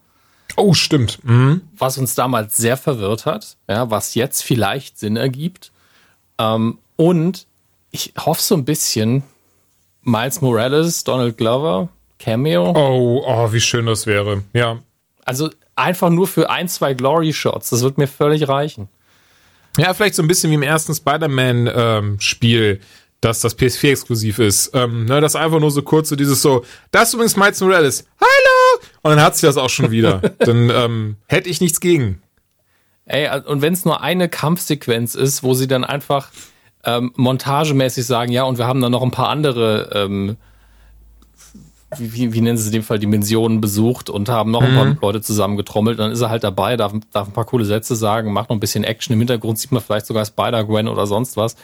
Oh, 0.57 0.75
stimmt. 0.75 1.21
Mhm. 1.25 1.63
Was 1.77 1.99
uns 1.99 2.15
damals 2.15 2.57
sehr 2.57 2.77
verwirrt 2.77 3.25
hat, 3.25 3.57
ja, 3.69 3.91
was 3.91 4.15
jetzt 4.15 4.43
vielleicht 4.43 4.99
Sinn 4.99 5.17
ergibt. 5.17 5.73
Ähm, 6.39 6.79
und 6.97 7.47
ich 7.91 8.13
hoffe 8.19 8.43
so 8.43 8.55
ein 8.55 8.65
bisschen, 8.65 9.23
Miles 10.03 10.41
Morales, 10.41 11.05
Donald 11.05 11.37
Glover, 11.39 11.89
Cameo. 12.19 12.73
Oh, 12.75 13.25
oh, 13.27 13.53
wie 13.53 13.61
schön 13.61 13.87
das 13.87 14.07
wäre. 14.07 14.43
Ja. 14.53 14.79
Also 15.25 15.51
einfach 15.77 16.11
nur 16.11 16.27
für 16.27 16.51
ein, 16.51 16.69
zwei 16.69 16.95
Glory-Shots, 16.95 17.71
das 17.71 17.83
wird 17.83 17.99
mir 17.99 18.07
völlig 18.07 18.49
reichen. 18.49 18.89
Ja, 19.77 19.93
vielleicht 19.93 20.15
so 20.15 20.23
ein 20.23 20.29
bisschen 20.29 20.51
wie 20.51 20.55
im 20.55 20.63
ersten 20.63 20.95
Spider-Man-Spiel. 20.95 22.81
Ähm, 22.81 22.87
dass 23.25 23.41
das 23.41 23.59
PS4 23.59 23.91
exklusiv 23.91 24.39
ist. 24.39 24.73
Ähm, 24.75 25.07
ne, 25.07 25.21
das 25.21 25.35
einfach 25.35 25.59
nur 25.59 25.71
so 25.71 25.83
kurz 25.83 26.11
so 26.11 26.17
dieses 26.17 26.43
so, 26.43 26.65
das 26.91 27.09
ist 27.09 27.15
übrigens 27.15 27.37
Miles 27.37 27.61
Morales. 27.61 28.07
Hallo! 28.21 28.83
Und 29.03 29.11
dann 29.13 29.23
hat 29.23 29.37
sie 29.37 29.47
das 29.47 29.57
auch 29.57 29.71
schon 29.71 29.91
wieder. 29.91 30.19
dann 30.39 30.71
ähm, 30.71 31.17
hätte 31.27 31.49
ich 31.49 31.61
nichts 31.61 31.81
gegen. 31.81 32.23
Ey, 33.07 33.29
und 33.47 33.63
wenn 33.63 33.73
es 33.73 33.85
nur 33.85 34.03
eine 34.03 34.29
Kampfsequenz 34.29 35.15
ist, 35.15 35.43
wo 35.43 35.55
sie 35.55 35.67
dann 35.67 35.85
einfach 35.85 36.31
ähm, 36.85 37.13
montagemäßig 37.17 38.05
sagen, 38.05 38.31
ja, 38.33 38.45
und 38.45 38.59
wir 38.59 38.67
haben 38.67 38.81
dann 38.81 38.93
noch 38.93 39.03
ein 39.03 39.11
paar 39.11 39.29
andere, 39.29 39.91
ähm, 39.95 40.37
wie, 41.99 42.33
wie, 42.33 42.41
nennen 42.41 42.57
sie 42.57 42.63
es 42.63 42.67
in 42.69 42.73
dem 42.73 42.83
Fall, 42.83 42.99
Dimensionen 42.99 43.61
besucht 43.61 44.11
und 44.11 44.29
haben 44.29 44.51
noch 44.51 44.63
ein 44.63 44.75
paar 44.75 44.85
mhm. 44.85 44.99
Leute 45.01 45.21
zusammengetrommelt, 45.21 45.99
dann 45.99 46.13
ist 46.13 46.21
er 46.21 46.31
halt 46.31 46.45
dabei, 46.45 46.77
darf, 46.77 46.93
darf 47.13 47.29
ein 47.29 47.33
paar 47.33 47.45
coole 47.45 47.65
Sätze 47.65 47.97
sagen, 47.97 48.33
macht 48.33 48.51
noch 48.51 48.57
ein 48.57 48.61
bisschen 48.61 48.85
Action. 48.85 49.13
Im 49.13 49.21
Hintergrund 49.21 49.59
sieht 49.59 49.73
man 49.73 49.83
vielleicht 49.83 50.07
sogar 50.07 50.25
Spider-Gwen 50.25 50.89
oder 50.89 51.07
sonst 51.07 51.37
was 51.37 51.57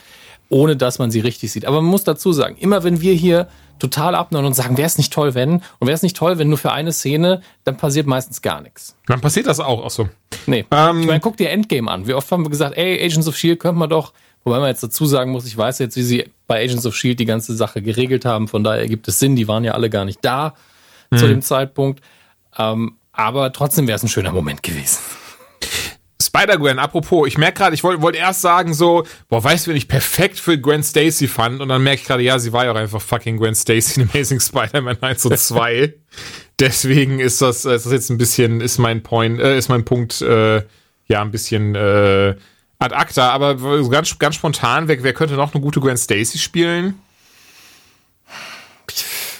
ohne 0.51 0.75
dass 0.75 0.99
man 0.99 1.09
sie 1.09 1.21
richtig 1.21 1.51
sieht. 1.51 1.65
Aber 1.65 1.81
man 1.81 1.89
muss 1.89 2.03
dazu 2.03 2.33
sagen, 2.33 2.57
immer 2.59 2.83
wenn 2.83 3.01
wir 3.01 3.13
hier 3.13 3.47
total 3.79 4.13
abnehmen 4.13 4.45
und 4.45 4.53
sagen, 4.53 4.77
wäre 4.77 4.85
es 4.85 4.97
nicht 4.97 5.11
toll, 5.11 5.33
wenn, 5.33 5.63
und 5.79 5.87
wäre 5.87 5.93
es 5.93 6.03
nicht 6.03 6.15
toll, 6.15 6.37
wenn 6.37 6.49
nur 6.49 6.57
für 6.57 6.71
eine 6.71 6.91
Szene, 6.91 7.41
dann 7.63 7.77
passiert 7.77 8.05
meistens 8.05 8.41
gar 8.41 8.61
nichts. 8.61 8.95
Dann 9.07 9.21
passiert 9.21 9.47
das 9.47 9.59
auch, 9.59 9.83
auch 9.83 9.89
so. 9.89 10.09
Nee. 10.45 10.65
Ähm, 10.69 11.01
ich 11.01 11.07
meine, 11.07 11.19
guck 11.19 11.37
dir 11.37 11.49
Endgame 11.49 11.89
an. 11.89 12.05
Wie 12.05 12.13
oft 12.13 12.29
haben 12.31 12.43
wir 12.43 12.49
gesagt, 12.49 12.77
ey, 12.77 13.03
Agents 13.03 13.27
of 13.27 13.35
Shield 13.35 13.59
könnte 13.59 13.79
man 13.79 13.89
doch, 13.89 14.13
wobei 14.43 14.59
man 14.59 14.67
jetzt 14.67 14.83
dazu 14.83 15.05
sagen 15.05 15.31
muss, 15.31 15.47
ich 15.47 15.57
weiß 15.57 15.79
jetzt, 15.79 15.95
wie 15.95 16.03
sie 16.03 16.29
bei 16.51 16.61
Agents 16.61 16.85
of 16.85 16.97
Shield 16.97 17.17
die 17.17 17.25
ganze 17.25 17.55
Sache 17.55 17.81
geregelt 17.81 18.25
haben, 18.25 18.49
von 18.49 18.61
daher 18.61 18.81
ergibt 18.81 19.07
es 19.07 19.19
Sinn, 19.19 19.37
die 19.37 19.47
waren 19.47 19.63
ja 19.63 19.71
alle 19.71 19.89
gar 19.89 20.03
nicht 20.03 20.19
da 20.21 20.53
mhm. 21.09 21.17
zu 21.17 21.27
dem 21.29 21.41
Zeitpunkt. 21.41 22.03
Ähm, 22.57 22.97
aber 23.13 23.53
trotzdem 23.53 23.87
wäre 23.87 23.95
es 23.95 24.03
ein 24.03 24.09
schöner 24.09 24.33
Moment 24.33 24.61
gewesen. 24.61 24.99
Spider-Gwen, 26.21 26.77
apropos, 26.77 27.25
ich 27.25 27.37
merke 27.37 27.59
gerade, 27.59 27.73
ich 27.73 27.85
wollte 27.85 28.01
wollt 28.01 28.17
erst 28.17 28.41
sagen 28.41 28.73
so, 28.73 29.05
boah, 29.29 29.41
weißt 29.41 29.65
du, 29.65 29.69
wenn 29.69 29.77
ich 29.77 29.87
perfekt 29.87 30.39
für 30.39 30.57
Gwen 30.57 30.83
Stacy 30.83 31.29
fand 31.29 31.61
und 31.61 31.69
dann 31.69 31.81
merke 31.83 32.01
ich 32.01 32.07
gerade, 32.07 32.21
ja, 32.21 32.37
sie 32.37 32.51
war 32.51 32.65
ja 32.65 32.73
auch 32.73 32.75
einfach 32.75 33.01
fucking 33.01 33.37
Gwen 33.37 33.55
Stacy 33.55 34.01
in 34.01 34.09
Amazing 34.09 34.41
Spider-Man 34.41 34.97
1 35.01 35.25
und 35.27 35.39
2. 35.39 35.93
Deswegen 36.59 37.19
ist 37.19 37.41
das, 37.41 37.63
ist 37.63 37.85
das 37.85 37.93
jetzt 37.93 38.09
ein 38.09 38.17
bisschen, 38.17 38.59
ist 38.59 38.77
mein 38.77 39.03
Point, 39.03 39.39
äh, 39.39 39.57
ist 39.57 39.69
mein 39.69 39.85
Punkt, 39.85 40.21
äh, 40.21 40.63
ja, 41.07 41.21
ein 41.21 41.31
bisschen 41.31 41.75
äh, 41.75 42.35
ad 42.81 42.93
acta, 42.93 43.29
aber 43.29 43.55
ganz, 43.89 44.17
ganz 44.17 44.35
spontan, 44.35 44.87
wer, 44.87 45.01
wer 45.03 45.13
könnte 45.13 45.35
noch 45.35 45.53
eine 45.53 45.61
gute 45.61 45.79
Gwen 45.79 45.97
Stacy 45.97 46.39
spielen? 46.39 46.99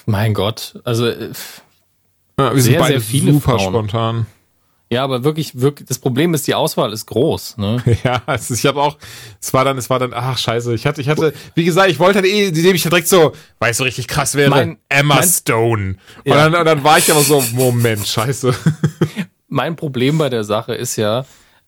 Mein 0.05 0.33
Gott, 0.33 0.79
also 0.83 1.07
äh, 1.07 1.31
ja, 2.37 2.53
wir 2.53 2.61
sehr, 2.61 2.61
sind 2.61 2.79
beide 2.79 2.99
sehr 2.99 3.01
viele 3.01 3.33
super 3.33 3.57
Frauen. 3.57 3.73
spontan. 3.73 4.25
Ja, 4.91 5.05
aber 5.05 5.23
wirklich, 5.23 5.59
wirklich, 5.59 5.87
das 5.87 5.99
Problem 5.99 6.33
ist, 6.33 6.47
die 6.47 6.53
Auswahl 6.53 6.91
ist 6.91 7.05
groß. 7.05 7.57
Ne? 7.57 7.81
Ja, 8.03 8.21
also 8.25 8.53
ich 8.53 8.65
habe 8.65 8.81
auch, 8.81 8.97
es 9.39 9.53
war 9.53 9.63
dann, 9.63 9.77
es 9.77 9.89
war 9.89 9.99
dann, 9.99 10.13
ach 10.13 10.37
scheiße, 10.37 10.73
ich 10.75 10.85
hatte, 10.85 11.01
ich 11.01 11.07
hatte, 11.07 11.33
wie 11.55 11.63
gesagt, 11.63 11.89
ich 11.89 11.97
wollte 11.97 12.19
halt 12.19 12.27
eh, 12.27 12.47
indem 12.47 12.75
ich 12.75 12.83
direkt 12.83 13.07
so, 13.07 13.31
weil 13.57 13.71
es 13.71 13.77
so 13.77 13.85
richtig 13.85 14.07
krass 14.07 14.35
wäre, 14.35 14.49
mein, 14.49 14.77
Emma 14.89 15.15
mein, 15.15 15.27
Stone. 15.27 15.83
Und, 15.83 15.97
ja. 16.25 16.35
dann, 16.35 16.55
und 16.55 16.65
dann 16.65 16.83
war 16.83 16.97
ich 16.97 17.09
aber 17.09 17.21
so, 17.21 17.41
Moment, 17.53 18.05
scheiße. 18.05 18.53
Mein 19.53 19.75
Problem 19.75 20.17
bei 20.17 20.29
der 20.29 20.45
Sache 20.45 20.73
ist 20.73 20.95
ja, 20.95 21.25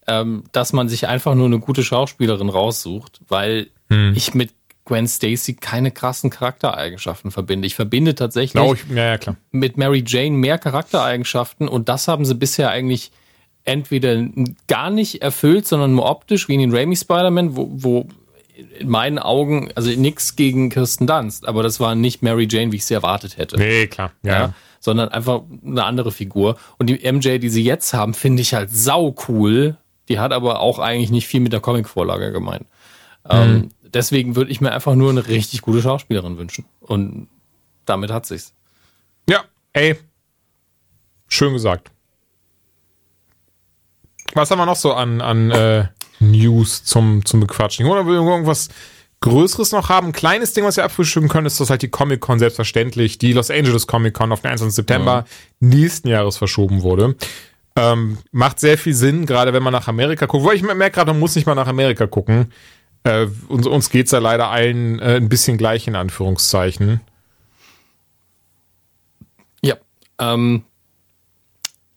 ähm, 0.07 0.43
dass 0.51 0.73
man 0.73 0.89
sich 0.89 1.07
einfach 1.07 1.35
nur 1.35 1.45
eine 1.45 1.59
gute 1.59 1.83
Schauspielerin 1.83 2.49
raussucht, 2.49 3.21
weil 3.27 3.67
hm. 3.89 4.13
ich 4.15 4.33
mit 4.33 4.51
Gwen 4.85 5.07
Stacy 5.07 5.53
keine 5.53 5.91
krassen 5.91 6.29
Charaktereigenschaften 6.29 7.31
verbinde. 7.31 7.65
Ich 7.65 7.75
verbinde 7.75 8.15
tatsächlich 8.15 8.61
ich, 8.61 8.95
ja, 8.95 9.15
ja, 9.15 9.35
mit 9.51 9.77
Mary 9.77 10.03
Jane 10.05 10.37
mehr 10.37 10.57
Charaktereigenschaften 10.57 11.69
und 11.69 11.87
das 11.87 12.07
haben 12.07 12.25
sie 12.25 12.35
bisher 12.35 12.69
eigentlich 12.69 13.11
entweder 13.63 14.25
gar 14.67 14.89
nicht 14.89 15.21
erfüllt, 15.21 15.65
sondern 15.67 15.95
nur 15.95 16.09
optisch, 16.09 16.49
wie 16.49 16.55
in 16.55 16.59
den 16.59 16.75
Raimi 16.75 16.97
Spider-Man, 16.97 17.55
wo, 17.55 17.69
wo 17.71 18.07
in 18.79 18.89
meinen 18.89 19.19
Augen, 19.19 19.69
also 19.75 19.89
nichts 19.89 20.35
gegen 20.35 20.69
Kirsten 20.69 21.07
Dunst, 21.07 21.47
aber 21.47 21.63
das 21.63 21.79
war 21.79 21.95
nicht 21.95 22.21
Mary 22.21 22.47
Jane, 22.49 22.71
wie 22.71 22.77
ich 22.77 22.85
sie 22.85 22.93
erwartet 22.93 23.37
hätte. 23.37 23.57
Nee, 23.57 23.87
klar. 23.87 24.11
Ja. 24.23 24.31
ja. 24.31 24.53
sondern 24.79 25.09
einfach 25.09 25.43
eine 25.65 25.85
andere 25.85 26.11
Figur. 26.11 26.57
Und 26.77 26.87
die 26.87 27.09
MJ, 27.09 27.37
die 27.37 27.49
sie 27.49 27.63
jetzt 27.63 27.93
haben, 27.93 28.13
finde 28.13 28.41
ich 28.41 28.53
halt 28.53 28.69
sau 28.71 29.15
cool. 29.27 29.77
Die 30.09 30.19
hat 30.19 30.33
aber 30.33 30.59
auch 30.59 30.79
eigentlich 30.79 31.11
nicht 31.11 31.27
viel 31.27 31.39
mit 31.39 31.53
der 31.53 31.61
Comic-Vorlage 31.61 32.31
gemeint. 32.31 32.65
Mhm. 33.25 33.29
Ähm, 33.29 33.69
deswegen 33.83 34.35
würde 34.35 34.51
ich 34.51 34.61
mir 34.61 34.71
einfach 34.71 34.95
nur 34.95 35.09
eine 35.09 35.27
richtig 35.27 35.61
gute 35.61 35.81
Schauspielerin 35.81 36.37
wünschen. 36.37 36.65
Und 36.81 37.27
damit 37.85 38.11
hat 38.11 38.25
sich's. 38.25 38.53
Ja, 39.29 39.43
ey. 39.73 39.97
Schön 41.27 41.53
gesagt. 41.53 41.91
Was 44.33 44.51
haben 44.51 44.59
wir 44.59 44.65
noch 44.65 44.75
so 44.75 44.93
an, 44.93 45.21
an 45.21 45.51
äh, 45.51 45.87
News 46.19 46.83
zum, 46.83 47.25
zum 47.25 47.39
Bequatschen? 47.39 47.85
Oder 47.85 48.05
will 48.05 48.15
irgendwas 48.15 48.69
Größeres 49.21 49.71
noch 49.71 49.89
haben? 49.89 50.07
Ein 50.07 50.13
kleines 50.13 50.53
Ding, 50.53 50.65
was 50.65 50.77
wir 50.77 50.83
abfrühstücken 50.83 51.29
können, 51.29 51.47
ist, 51.47 51.59
dass 51.59 51.69
halt 51.69 51.81
die 51.81 51.89
Comic-Con 51.89 52.39
selbstverständlich, 52.39 53.19
die 53.19 53.33
Los 53.33 53.51
Angeles 53.51 53.87
Comic-Con 53.87 54.31
auf 54.31 54.41
den 54.41 54.47
21. 54.47 54.75
September 54.75 55.25
ja. 55.25 55.25
nächsten 55.59 56.07
Jahres 56.07 56.37
verschoben 56.37 56.81
wurde. 56.81 57.15
Ähm, 57.75 58.19
macht 58.31 58.59
sehr 58.59 58.77
viel 58.77 58.93
Sinn, 58.93 59.25
gerade 59.25 59.51
wenn 59.53 59.63
man 59.63 59.73
nach 59.73 59.87
Amerika 59.87 60.27
guckt. 60.27 60.45
Weil 60.45 60.55
ich 60.55 60.61
merke 60.61 60.91
gerade, 60.91 61.11
man 61.11 61.19
muss 61.19 61.35
nicht 61.35 61.47
mal 61.47 61.55
nach 61.55 61.67
Amerika 61.67 62.05
gucken. 62.05 62.51
Äh, 63.03 63.27
uns 63.47 63.67
uns 63.67 63.89
geht's 63.89 64.11
ja 64.11 64.19
leider 64.19 64.49
allen 64.49 64.99
äh, 64.99 65.15
ein 65.15 65.27
bisschen 65.27 65.57
gleich 65.57 65.87
in 65.87 65.95
Anführungszeichen. 65.95 67.01
Ja. 69.63 69.75
Ähm, 70.19 70.63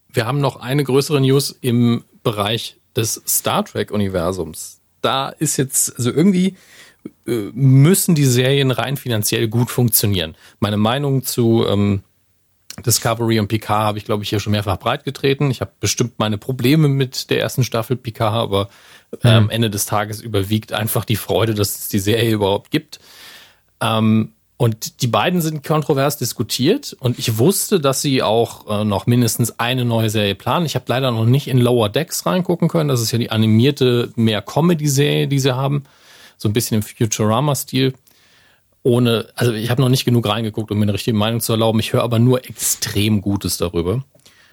wir 0.09 0.27
haben 0.27 0.41
noch 0.41 0.57
eine 0.57 0.83
größere 0.83 1.21
News 1.21 1.57
im 1.61 2.05
Bereich 2.23 2.79
des 2.97 3.23
Star 3.27 3.65
Trek-Universums. 3.65 4.81
Da 5.03 5.29
ist 5.29 5.59
jetzt, 5.59 5.97
also 5.97 6.11
irgendwie 6.11 6.57
äh, 7.27 7.51
müssen 7.53 8.15
die 8.15 8.25
Serien 8.25 8.71
rein 8.71 8.97
finanziell 8.97 9.47
gut 9.49 9.71
funktionieren. 9.71 10.37
Meine 10.59 10.79
Meinung 10.79 11.23
zu 11.23 11.67
ähm, 11.69 12.03
Discovery 12.85 13.41
und 13.41 13.49
Picard 13.49 13.87
habe 13.87 13.99
ich, 13.99 14.05
glaube 14.05 14.23
ich, 14.23 14.29
hier 14.29 14.41
schon 14.41 14.53
mehrfach 14.53 14.79
breitgetreten. 14.79 15.51
Ich 15.51 15.61
habe 15.61 15.73
bestimmt 15.81 16.19
meine 16.19 16.39
Probleme 16.39 16.89
mit 16.89 17.31
der 17.31 17.41
ersten 17.41 17.65
Staffel 17.65 17.97
Picard, 17.97 18.35
aber 18.35 18.69
äh, 19.23 19.29
am 19.29 19.51
Ende 19.51 19.71
des 19.71 19.87
Tages 19.87 20.21
überwiegt 20.21 20.73
einfach 20.73 21.05
die 21.05 21.17
Freude, 21.17 21.55
dass 21.55 21.79
es 21.79 21.89
die 21.89 21.99
Serie 21.99 22.33
überhaupt 22.33 22.71
gibt. 22.71 23.01
Ähm, 23.81 24.33
und 24.59 25.03
die 25.03 25.07
beiden 25.07 25.43
sind 25.43 25.67
kontrovers 25.67 26.17
diskutiert 26.17 26.97
und 26.99 27.19
ich 27.19 27.37
wusste, 27.37 27.79
dass 27.79 28.01
sie 28.01 28.23
auch 28.23 28.67
äh, 28.69 28.85
noch 28.85 29.07
mindestens 29.07 29.59
eine 29.59 29.85
neue 29.85 30.09
Serie 30.09 30.35
planen. 30.35 30.65
Ich 30.65 30.75
habe 30.75 30.87
leider 30.89 31.11
noch 31.11 31.27
nicht 31.27 31.49
in 31.49 31.59
Lower 31.59 31.91
Decks 31.91 32.25
reingucken 32.25 32.69
können. 32.69 32.89
Das 32.89 33.03
ist 33.03 33.13
ja 33.13 33.19
die 33.19 33.31
animierte, 33.31 34.13
mehr 34.17 34.41
Comedy-Serie, 34.41 35.29
die 35.29 35.41
sie 35.41 35.55
haben. 35.55 35.85
So 36.39 36.49
ein 36.49 36.55
bisschen 36.55 36.77
im 36.77 36.83
Futurama-Stil 36.83 37.93
ohne, 38.87 39.27
also 39.35 39.53
ich 39.53 39.69
habe 39.69 39.83
noch 39.83 39.89
nicht 39.89 40.05
genug 40.05 40.29
reingeguckt, 40.29 40.71
um 40.71 40.79
mir 40.79 40.85
eine 40.85 40.95
richtige 40.95 41.17
Meinung 41.17 41.41
zu 41.41 41.53
erlauben. 41.53 41.81
Ich 41.81 41.93
höre 41.93 42.05
aber 42.05 42.21
nur 42.21 42.45
extrem 42.49 43.21
Gutes 43.21 43.57
darüber. 43.57 44.05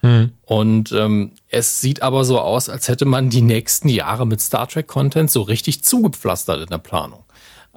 Mhm. 0.02 0.32
Und 0.41 0.91
ähm, 0.91 1.34
es 1.50 1.82
sieht 1.82 2.02
aber 2.02 2.26
so 2.26 2.39
aus, 2.39 2.67
als 2.67 2.88
hätte 2.88 3.06
man 3.06 3.30
die 3.30 3.43
nächsten 3.43 3.89
Jahre 3.89 4.26
mit 4.26 4.41
Star 4.41 4.67
Trek 4.67 4.88
Content 4.88 5.30
so 5.30 5.43
richtig 5.43 5.84
zugepflastert 5.84 6.62
in 6.62 6.67
der 6.67 6.80
Planung. 6.80 7.24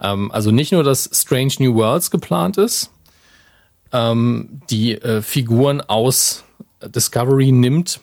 Ähm, 0.01 0.33
also 0.33 0.51
nicht 0.51 0.73
nur, 0.73 0.83
dass 0.83 1.11
Strange 1.13 1.53
New 1.59 1.75
Worlds 1.75 2.11
geplant 2.11 2.57
ist, 2.57 2.91
ähm, 3.93 4.63
die 4.71 4.95
äh, 4.95 5.21
Figuren 5.21 5.83
aus 5.83 6.43
Discovery 6.83 7.53
nimmt 7.53 8.01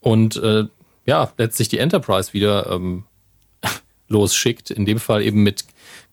und 0.00 0.36
äh, 0.36 0.64
ja, 1.06 1.32
letztlich 1.38 1.70
die 1.70 1.78
Enterprise 1.78 2.34
wieder 2.34 2.70
ähm, 2.70 3.04
losschickt. 4.08 4.70
In 4.70 4.84
dem 4.84 4.98
Fall 4.98 5.22
eben 5.22 5.42
mit 5.42 5.64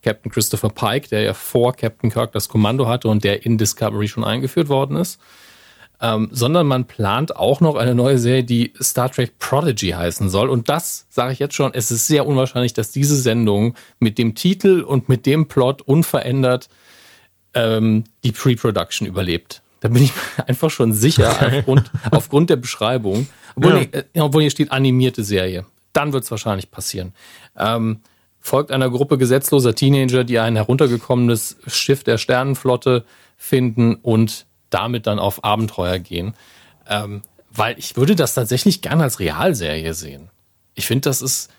Captain 0.02 0.32
Christopher 0.32 0.70
Pike, 0.70 1.10
der 1.10 1.22
ja 1.22 1.34
vor 1.34 1.74
Captain 1.74 2.10
Kirk 2.12 2.32
das 2.32 2.50
Kommando 2.50 2.88
hatte 2.88 3.08
und 3.08 3.24
der 3.24 3.46
in 3.46 3.58
Discovery 3.58 4.08
schon 4.08 4.24
eingeführt 4.24 4.70
worden 4.70 4.98
ist. 4.98 5.20
Ähm, 6.04 6.30
sondern 6.32 6.66
man 6.66 6.86
plant 6.86 7.36
auch 7.36 7.62
noch 7.62 7.76
eine 7.76 7.94
neue 7.94 8.18
Serie, 8.18 8.44
die 8.44 8.74
Star 8.82 9.12
Trek 9.12 9.38
Prodigy 9.38 9.90
heißen 9.90 10.30
soll. 10.30 10.50
Und 10.50 10.68
das 10.68 11.06
sage 11.10 11.34
ich 11.34 11.40
jetzt 11.40 11.54
schon, 11.54 11.76
es 11.76 11.92
ist 11.92 12.08
sehr 12.08 12.26
unwahrscheinlich, 12.26 12.74
dass 12.74 12.90
diese 12.92 13.16
Sendung 13.16 13.76
mit 14.00 14.18
dem 14.18 14.34
Titel 14.34 14.82
und 14.82 15.10
mit 15.10 15.28
dem 15.28 15.48
Plot 15.48 15.84
unverändert 15.84 16.70
ähm, 17.54 18.06
die 18.24 18.32
Pre-Production 18.32 19.08
überlebt. 19.08 19.62
Da 19.82 19.90
bin 19.90 20.04
ich 20.04 20.14
einfach 20.48 20.72
schon 20.72 20.94
sicher, 20.94 21.30
aufgrund, 21.40 21.92
aufgrund 22.10 22.50
der 22.50 22.56
Beschreibung. 22.56 23.28
Obwohl, 23.56 23.74
ja. 23.74 23.80
nee, 23.80 23.90
äh, 23.92 24.22
obwohl 24.22 24.42
hier 24.42 24.52
steht 24.52 24.72
animierte 24.72 25.24
Serie. 25.24 25.66
Dann 25.94 26.14
wird 26.14 26.24
es 26.24 26.32
wahrscheinlich 26.32 26.72
passieren. 26.72 27.14
Ähm, 27.58 28.02
folgt 28.40 28.72
einer 28.72 28.90
Gruppe 28.90 29.18
gesetzloser 29.18 29.76
Teenager, 29.76 30.24
die 30.24 30.40
ein 30.40 30.56
heruntergekommenes 30.56 31.58
Schiff 31.68 32.04
der 32.04 32.18
Sternenflotte 32.18 33.06
finden 33.38 33.96
und 33.96 34.46
damit 34.70 35.08
dann 35.08 35.20
auf 35.20 35.44
Abenteuer 35.44 36.00
gehen. 36.00 36.34
Ähm, 36.88 37.22
weil 37.54 37.78
ich 37.78 37.98
würde 37.98 38.16
das 38.16 38.34
tatsächlich 38.34 38.82
gerne 38.82 39.04
als 39.04 39.20
Realserie 39.20 39.94
sehen. 39.94 40.30
Ich 40.74 40.88
finde, 40.88 41.02
das 41.02 41.22
ist 41.22 41.52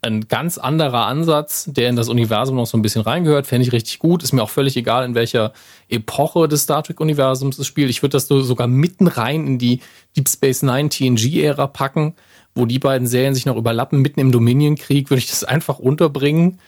ein 0.00 0.26
ganz 0.26 0.58
anderer 0.58 1.06
Ansatz, 1.06 1.66
der 1.68 1.88
in 1.88 1.96
das 1.96 2.08
Universum 2.08 2.56
noch 2.56 2.66
so 2.66 2.76
ein 2.76 2.82
bisschen 2.82 3.02
reingehört. 3.02 3.46
Fände 3.46 3.66
ich 3.66 3.72
richtig 3.72 4.00
gut. 4.00 4.22
Ist 4.22 4.32
mir 4.32 4.42
auch 4.42 4.50
völlig 4.50 4.76
egal, 4.76 5.04
in 5.04 5.14
welcher 5.14 5.52
Epoche 5.88 6.48
des 6.48 6.62
Star 6.62 6.82
Trek-Universums 6.82 7.58
es 7.58 7.66
spielt. 7.66 7.88
Ich 7.88 8.02
würde 8.02 8.12
das 8.12 8.26
sogar 8.26 8.66
mitten 8.66 9.06
rein 9.06 9.46
in 9.46 9.58
die 9.58 9.80
Deep 10.16 10.28
Space 10.28 10.62
Nine 10.62 10.88
TNG-Ära 10.88 11.68
packen 11.68 12.14
wo 12.54 12.66
die 12.66 12.78
beiden 12.78 13.06
Serien 13.06 13.34
sich 13.34 13.46
noch 13.46 13.56
überlappen, 13.56 14.02
mitten 14.02 14.20
im 14.20 14.32
Dominion-Krieg, 14.32 15.10
würde 15.10 15.20
ich 15.20 15.30
das 15.30 15.44
einfach 15.44 15.78
unterbringen. 15.78 16.58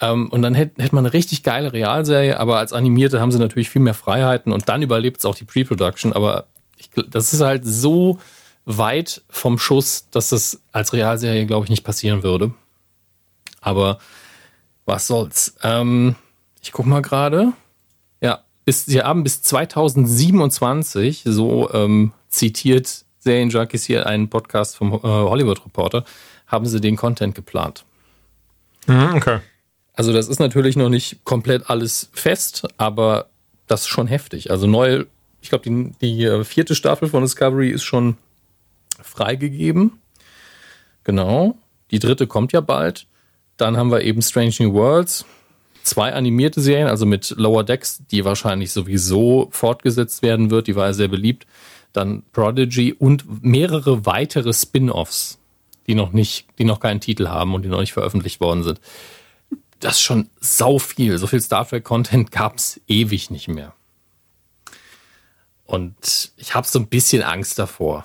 Ähm, 0.00 0.28
und 0.30 0.42
dann 0.42 0.54
hätte 0.54 0.82
hätt 0.82 0.92
man 0.92 1.04
eine 1.04 1.12
richtig 1.12 1.42
geile 1.42 1.72
Realserie, 1.72 2.38
aber 2.38 2.58
als 2.58 2.72
Animierte 2.72 3.20
haben 3.20 3.32
sie 3.32 3.38
natürlich 3.38 3.70
viel 3.70 3.82
mehr 3.82 3.94
Freiheiten 3.94 4.52
und 4.52 4.68
dann 4.68 4.82
überlebt 4.82 5.18
es 5.18 5.24
auch 5.24 5.34
die 5.34 5.44
Pre-Production. 5.44 6.12
Aber 6.12 6.46
ich, 6.78 6.90
das 7.08 7.32
ist 7.32 7.42
halt 7.42 7.64
so 7.64 8.18
weit 8.64 9.22
vom 9.28 9.58
Schuss, 9.58 10.08
dass 10.10 10.30
das 10.30 10.60
als 10.72 10.92
Realserie, 10.92 11.46
glaube 11.46 11.64
ich, 11.64 11.70
nicht 11.70 11.84
passieren 11.84 12.22
würde. 12.22 12.52
Aber 13.60 13.98
was 14.86 15.06
soll's? 15.06 15.56
Ähm, 15.62 16.16
ich 16.62 16.72
guck 16.72 16.86
mal 16.86 17.02
gerade. 17.02 17.52
Ja, 18.20 18.40
bis, 18.64 18.86
sie 18.86 19.02
haben 19.02 19.22
bis 19.22 19.42
2027, 19.42 21.22
so 21.24 21.70
ähm, 21.72 22.12
zitiert 22.28 23.04
Serienjunkies 23.20 23.84
hier 23.84 24.06
einen 24.06 24.28
Podcast 24.28 24.76
vom 24.76 24.92
äh, 24.92 24.98
Hollywood 25.02 25.64
Reporter, 25.64 26.04
haben 26.46 26.66
sie 26.66 26.80
den 26.80 26.96
Content 26.96 27.34
geplant. 27.34 27.84
Mhm, 28.86 29.14
okay. 29.14 29.38
Also 29.94 30.12
das 30.12 30.28
ist 30.28 30.40
natürlich 30.40 30.76
noch 30.76 30.88
nicht 30.88 31.24
komplett 31.24 31.68
alles 31.68 32.10
fest, 32.12 32.66
aber 32.78 33.28
das 33.66 33.82
ist 33.82 33.88
schon 33.88 34.06
heftig. 34.06 34.50
Also 34.50 34.66
neu, 34.66 35.04
ich 35.42 35.50
glaube, 35.50 35.68
die, 35.68 35.92
die 36.00 36.24
äh, 36.24 36.44
vierte 36.44 36.74
Staffel 36.74 37.08
von 37.08 37.22
Discovery 37.22 37.70
ist 37.70 37.84
schon 37.84 38.16
freigegeben. 39.02 40.00
Genau. 41.04 41.56
Die 41.90 41.98
dritte 41.98 42.26
kommt 42.26 42.52
ja 42.52 42.60
bald. 42.60 43.06
Dann 43.56 43.76
haben 43.76 43.90
wir 43.90 44.02
eben 44.02 44.22
Strange 44.22 44.54
New 44.58 44.72
Worlds. 44.72 45.26
Zwei 45.82 46.12
animierte 46.12 46.60
Serien, 46.60 46.88
also 46.88 47.06
mit 47.06 47.30
Lower 47.36 47.64
Decks, 47.64 48.02
die 48.10 48.24
wahrscheinlich 48.24 48.70
sowieso 48.70 49.48
fortgesetzt 49.50 50.22
werden 50.22 50.50
wird. 50.50 50.66
Die 50.66 50.76
war 50.76 50.86
ja 50.86 50.92
sehr 50.92 51.08
beliebt 51.08 51.46
dann 51.92 52.22
Prodigy 52.32 52.92
und 52.92 53.42
mehrere 53.42 54.06
weitere 54.06 54.52
Spin-offs, 54.52 55.38
die 55.86 55.94
noch 55.94 56.12
nicht, 56.12 56.46
die 56.58 56.64
noch 56.64 56.80
keinen 56.80 57.00
Titel 57.00 57.28
haben 57.28 57.54
und 57.54 57.62
die 57.62 57.68
noch 57.68 57.80
nicht 57.80 57.92
veröffentlicht 57.92 58.40
worden 58.40 58.62
sind. 58.62 58.80
Das 59.80 59.94
ist 59.94 60.02
schon 60.02 60.28
sau 60.40 60.78
viel. 60.78 61.18
So 61.18 61.26
viel 61.26 61.40
Star 61.40 61.66
Trek 61.66 61.84
Content 61.84 62.30
gab 62.30 62.56
es 62.56 62.80
ewig 62.86 63.30
nicht 63.30 63.48
mehr. 63.48 63.72
Und 65.64 66.32
ich 66.36 66.54
habe 66.54 66.66
so 66.66 66.78
ein 66.78 66.88
bisschen 66.88 67.22
Angst 67.22 67.58
davor. 67.58 68.04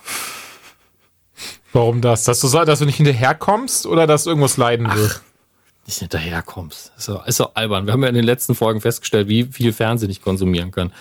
Warum 1.73 1.99
das? 1.99 2.23
Dass 2.23 2.39
du, 2.39 2.47
dass 2.47 2.79
du 2.79 2.85
nicht 2.85 2.97
hinterherkommst 2.97 3.85
oder 3.85 4.07
dass 4.07 4.25
irgendwas 4.25 4.55
leiden 4.57 4.93
wird? 4.93 5.21
nicht 5.87 5.99
hinterherkommst. 5.99 6.91
Ist 6.97 7.09
doch, 7.09 7.25
ist 7.27 7.39
doch 7.39 7.51
albern. 7.55 7.85
Wir 7.85 7.93
haben 7.93 8.01
ja 8.03 8.09
in 8.09 8.15
den 8.15 8.23
letzten 8.23 8.55
Folgen 8.55 8.81
festgestellt, 8.81 9.27
wie 9.27 9.43
viel 9.43 9.73
Fernsehen 9.73 10.09
ich 10.09 10.21
konsumieren 10.21 10.71
kann. 10.71 10.91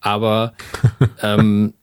Aber 0.00 0.54
ähm, 1.22 1.74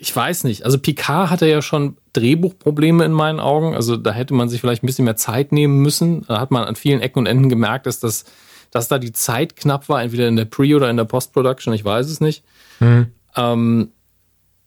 ich 0.00 0.14
weiß 0.14 0.44
nicht. 0.44 0.64
Also 0.64 0.78
Picard 0.78 1.30
hatte 1.30 1.46
ja 1.46 1.60
schon 1.62 1.96
Drehbuchprobleme 2.12 3.04
in 3.04 3.12
meinen 3.12 3.40
Augen. 3.40 3.74
Also 3.74 3.96
da 3.96 4.12
hätte 4.12 4.34
man 4.34 4.48
sich 4.48 4.60
vielleicht 4.60 4.82
ein 4.82 4.86
bisschen 4.86 5.04
mehr 5.04 5.16
Zeit 5.16 5.52
nehmen 5.52 5.80
müssen. 5.80 6.24
Da 6.26 6.40
hat 6.40 6.50
man 6.50 6.64
an 6.64 6.76
vielen 6.76 7.00
Ecken 7.00 7.20
und 7.20 7.26
Enden 7.26 7.48
gemerkt, 7.48 7.86
dass 7.86 8.00
das, 8.00 8.24
dass 8.70 8.88
da 8.88 8.98
die 8.98 9.12
Zeit 9.12 9.56
knapp 9.56 9.88
war, 9.88 10.02
entweder 10.02 10.28
in 10.28 10.36
der 10.36 10.46
Pre- 10.46 10.76
oder 10.76 10.88
in 10.88 10.96
der 10.96 11.04
Post-Production. 11.04 11.74
Ich 11.74 11.84
weiß 11.84 12.06
es 12.08 12.20
nicht. 12.20 12.42
Mhm. 12.80 13.08
Ähm, 13.36 13.92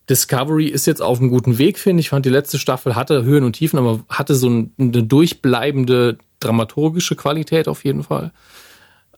Discovery 0.10 0.66
ist 0.66 0.88
jetzt 0.88 1.02
auf 1.02 1.20
einem 1.20 1.30
guten 1.30 1.58
Weg, 1.58 1.78
finde 1.78 2.02
ich. 2.02 2.08
Ich 2.08 2.10
fand, 2.10 2.26
die 2.26 2.30
letzte 2.30 2.58
Staffel 2.58 2.96
hatte 2.96 3.24
Höhen 3.24 3.44
und 3.44 3.54
Tiefen, 3.54 3.78
aber 3.78 4.00
hatte 4.10 4.36
so 4.36 4.48
eine 4.48 5.04
durchbleibende 5.04 6.18
dramaturgische 6.40 7.16
Qualität 7.16 7.68
auf 7.68 7.84
jeden 7.84 8.04
Fall. 8.04 8.32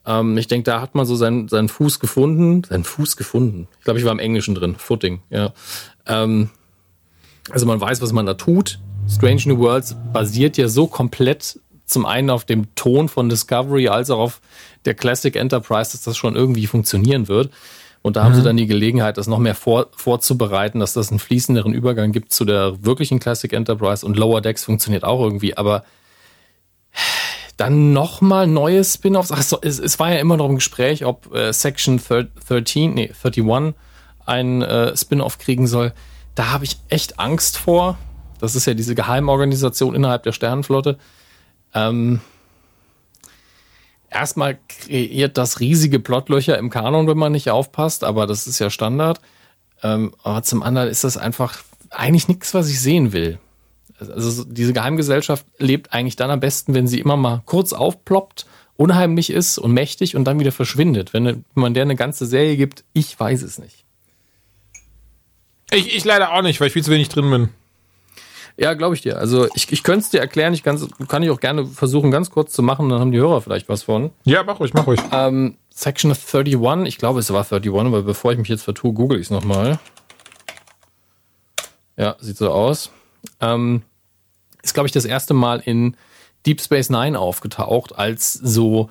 Ähm, 0.05 0.37
ich 0.37 0.47
denke, 0.47 0.63
da 0.63 0.81
hat 0.81 0.95
man 0.95 1.05
so 1.05 1.15
seinen, 1.15 1.47
seinen 1.47 1.69
Fuß 1.69 1.99
gefunden. 1.99 2.63
Seinen 2.63 2.83
Fuß 2.83 3.17
gefunden. 3.17 3.67
Ich 3.79 3.85
glaube, 3.85 3.99
ich 3.99 4.05
war 4.05 4.11
im 4.11 4.19
Englischen 4.19 4.55
drin. 4.55 4.75
Footing, 4.77 5.21
ja. 5.29 5.53
Ähm, 6.07 6.49
also 7.49 7.65
man 7.65 7.79
weiß, 7.79 8.01
was 8.01 8.13
man 8.13 8.25
da 8.25 8.33
tut. 8.33 8.79
Strange 9.09 9.41
New 9.45 9.59
Worlds 9.59 9.95
basiert 10.13 10.57
ja 10.57 10.67
so 10.67 10.87
komplett 10.87 11.59
zum 11.85 12.05
einen 12.05 12.29
auf 12.29 12.45
dem 12.45 12.73
Ton 12.75 13.09
von 13.09 13.29
Discovery 13.29 13.89
als 13.89 14.09
auch 14.09 14.19
auf 14.19 14.41
der 14.85 14.93
Classic 14.93 15.35
Enterprise, 15.35 15.91
dass 15.91 16.03
das 16.03 16.17
schon 16.17 16.35
irgendwie 16.35 16.65
funktionieren 16.67 17.27
wird. 17.27 17.51
Und 18.01 18.15
da 18.15 18.21
mhm. 18.21 18.25
haben 18.25 18.33
sie 18.35 18.41
mhm. 18.41 18.45
dann 18.45 18.57
die 18.57 18.67
Gelegenheit, 18.67 19.17
das 19.17 19.27
noch 19.27 19.39
mehr 19.39 19.55
vor, 19.55 19.87
vorzubereiten, 19.95 20.79
dass 20.79 20.93
das 20.93 21.09
einen 21.09 21.19
fließenderen 21.19 21.73
Übergang 21.73 22.11
gibt 22.11 22.31
zu 22.31 22.45
der 22.45 22.83
wirklichen 22.83 23.19
Classic 23.19 23.51
Enterprise. 23.51 24.05
Und 24.05 24.17
Lower 24.17 24.41
Decks 24.41 24.63
funktioniert 24.63 25.03
auch 25.03 25.21
irgendwie, 25.21 25.57
aber 25.57 25.83
dann 27.61 27.93
nochmal 27.93 28.47
neue 28.47 28.83
Spin-offs. 28.83 29.31
Ach 29.31 29.43
so, 29.43 29.59
es, 29.61 29.77
es, 29.77 29.99
war 29.99 30.11
ja 30.11 30.17
immer 30.17 30.35
noch 30.35 30.49
im 30.49 30.55
Gespräch, 30.55 31.05
ob 31.05 31.31
äh, 31.31 31.53
Section 31.53 32.01
13, 32.47 32.95
nee, 32.95 33.11
31 33.23 33.75
ein 34.25 34.63
äh, 34.63 34.97
Spin-off 34.97 35.37
kriegen 35.37 35.67
soll. 35.67 35.93
Da 36.33 36.49
habe 36.49 36.65
ich 36.65 36.79
echt 36.89 37.19
Angst 37.19 37.59
vor. 37.59 37.99
Das 38.39 38.55
ist 38.55 38.65
ja 38.65 38.73
diese 38.73 38.95
Geheimorganisation 38.95 39.93
innerhalb 39.93 40.23
der 40.23 40.31
Sternenflotte. 40.31 40.97
Ähm, 41.75 42.21
erstmal 44.09 44.57
kreiert 44.67 45.37
das 45.37 45.59
riesige 45.59 45.99
Plotlöcher 45.99 46.57
im 46.57 46.71
Kanon, 46.71 47.07
wenn 47.07 47.17
man 47.19 47.31
nicht 47.31 47.51
aufpasst, 47.51 48.03
aber 48.03 48.25
das 48.25 48.47
ist 48.47 48.57
ja 48.57 48.71
Standard. 48.71 49.21
Ähm, 49.83 50.15
aber 50.23 50.41
zum 50.41 50.63
anderen 50.63 50.89
ist 50.89 51.03
das 51.03 51.15
einfach 51.15 51.61
eigentlich 51.91 52.27
nichts, 52.27 52.55
was 52.55 52.69
ich 52.69 52.81
sehen 52.81 53.13
will. 53.13 53.37
Also 54.09 54.43
diese 54.45 54.73
Geheimgesellschaft 54.73 55.45
lebt 55.57 55.93
eigentlich 55.93 56.15
dann 56.15 56.31
am 56.31 56.39
besten, 56.39 56.73
wenn 56.73 56.87
sie 56.87 56.99
immer 56.99 57.17
mal 57.17 57.41
kurz 57.45 57.73
aufploppt, 57.73 58.45
unheimlich 58.77 59.29
ist 59.29 59.57
und 59.57 59.73
mächtig 59.73 60.15
und 60.15 60.25
dann 60.25 60.39
wieder 60.39 60.51
verschwindet. 60.51 61.13
Wenn 61.13 61.45
man 61.53 61.73
der 61.73 61.83
eine 61.83 61.95
ganze 61.95 62.25
Serie 62.25 62.57
gibt, 62.57 62.83
ich 62.93 63.19
weiß 63.19 63.43
es 63.43 63.59
nicht. 63.59 63.85
Ich, 65.71 65.95
ich 65.95 66.03
leider 66.03 66.33
auch 66.33 66.41
nicht, 66.41 66.59
weil 66.59 66.67
ich 66.67 66.73
viel 66.73 66.83
zu 66.83 66.91
wenig 66.91 67.09
drin 67.09 67.29
bin. 67.29 67.49
Ja, 68.57 68.73
glaube 68.73 68.95
ich 68.95 69.01
dir. 69.01 69.17
Also 69.17 69.47
ich, 69.55 69.71
ich 69.71 69.83
könnte 69.83 70.01
es 70.01 70.09
dir 70.09 70.19
erklären, 70.19 70.53
ich 70.53 70.63
kann, 70.63 70.79
kann 71.07 71.23
ich 71.23 71.29
auch 71.29 71.39
gerne 71.39 71.65
versuchen, 71.65 72.11
ganz 72.11 72.29
kurz 72.29 72.51
zu 72.51 72.61
machen, 72.61 72.89
dann 72.89 72.99
haben 72.99 73.11
die 73.11 73.19
Hörer 73.19 73.41
vielleicht 73.41 73.69
was 73.69 73.83
von. 73.83 74.11
Ja, 74.23 74.43
mach 74.43 74.59
ruhig, 74.59 74.73
mach 74.73 74.87
ruhig. 74.87 74.99
Ähm, 75.11 75.57
Section 75.69 76.11
31, 76.11 76.87
ich 76.87 76.97
glaube, 76.97 77.19
es 77.19 77.31
war 77.31 77.45
31, 77.45 77.73
aber 77.73 78.03
bevor 78.03 78.33
ich 78.33 78.37
mich 78.37 78.49
jetzt 78.49 78.63
vertue, 78.63 78.93
google 78.93 79.19
ich 79.19 79.27
es 79.27 79.31
nochmal. 79.31 79.79
Ja, 81.97 82.15
sieht 82.19 82.37
so 82.37 82.51
aus. 82.51 82.91
Ähm, 83.39 83.83
ist, 84.63 84.73
glaube 84.73 84.87
ich, 84.87 84.93
das 84.93 85.05
erste 85.05 85.33
Mal 85.33 85.59
in 85.59 85.95
Deep 86.45 86.61
Space 86.61 86.89
Nine 86.89 87.19
aufgetaucht, 87.19 87.95
als 87.95 88.33
so 88.33 88.89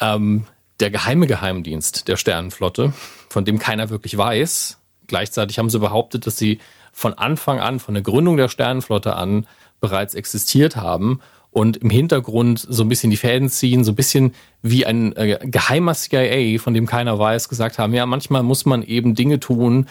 ähm, 0.00 0.46
der 0.80 0.90
geheime 0.90 1.26
Geheimdienst 1.26 2.08
der 2.08 2.16
Sternenflotte, 2.16 2.92
von 3.28 3.44
dem 3.44 3.58
keiner 3.58 3.90
wirklich 3.90 4.16
weiß. 4.16 4.78
Gleichzeitig 5.06 5.58
haben 5.58 5.70
sie 5.70 5.78
behauptet, 5.78 6.26
dass 6.26 6.36
sie 6.36 6.58
von 6.92 7.14
Anfang 7.14 7.60
an, 7.60 7.80
von 7.80 7.94
der 7.94 8.02
Gründung 8.02 8.36
der 8.36 8.48
Sternenflotte 8.48 9.16
an 9.16 9.46
bereits 9.80 10.14
existiert 10.14 10.76
haben 10.76 11.20
und 11.50 11.76
im 11.76 11.90
Hintergrund 11.90 12.64
so 12.68 12.82
ein 12.82 12.88
bisschen 12.88 13.10
die 13.10 13.16
Fäden 13.16 13.48
ziehen, 13.48 13.84
so 13.84 13.92
ein 13.92 13.96
bisschen 13.96 14.34
wie 14.62 14.86
ein 14.86 15.14
äh, 15.16 15.38
geheimer 15.42 15.94
CIA, 15.94 16.58
von 16.58 16.74
dem 16.74 16.86
keiner 16.86 17.18
weiß, 17.18 17.48
gesagt 17.48 17.78
haben, 17.78 17.94
ja, 17.94 18.06
manchmal 18.06 18.42
muss 18.42 18.64
man 18.64 18.82
eben 18.82 19.14
Dinge 19.14 19.38
tun, 19.40 19.86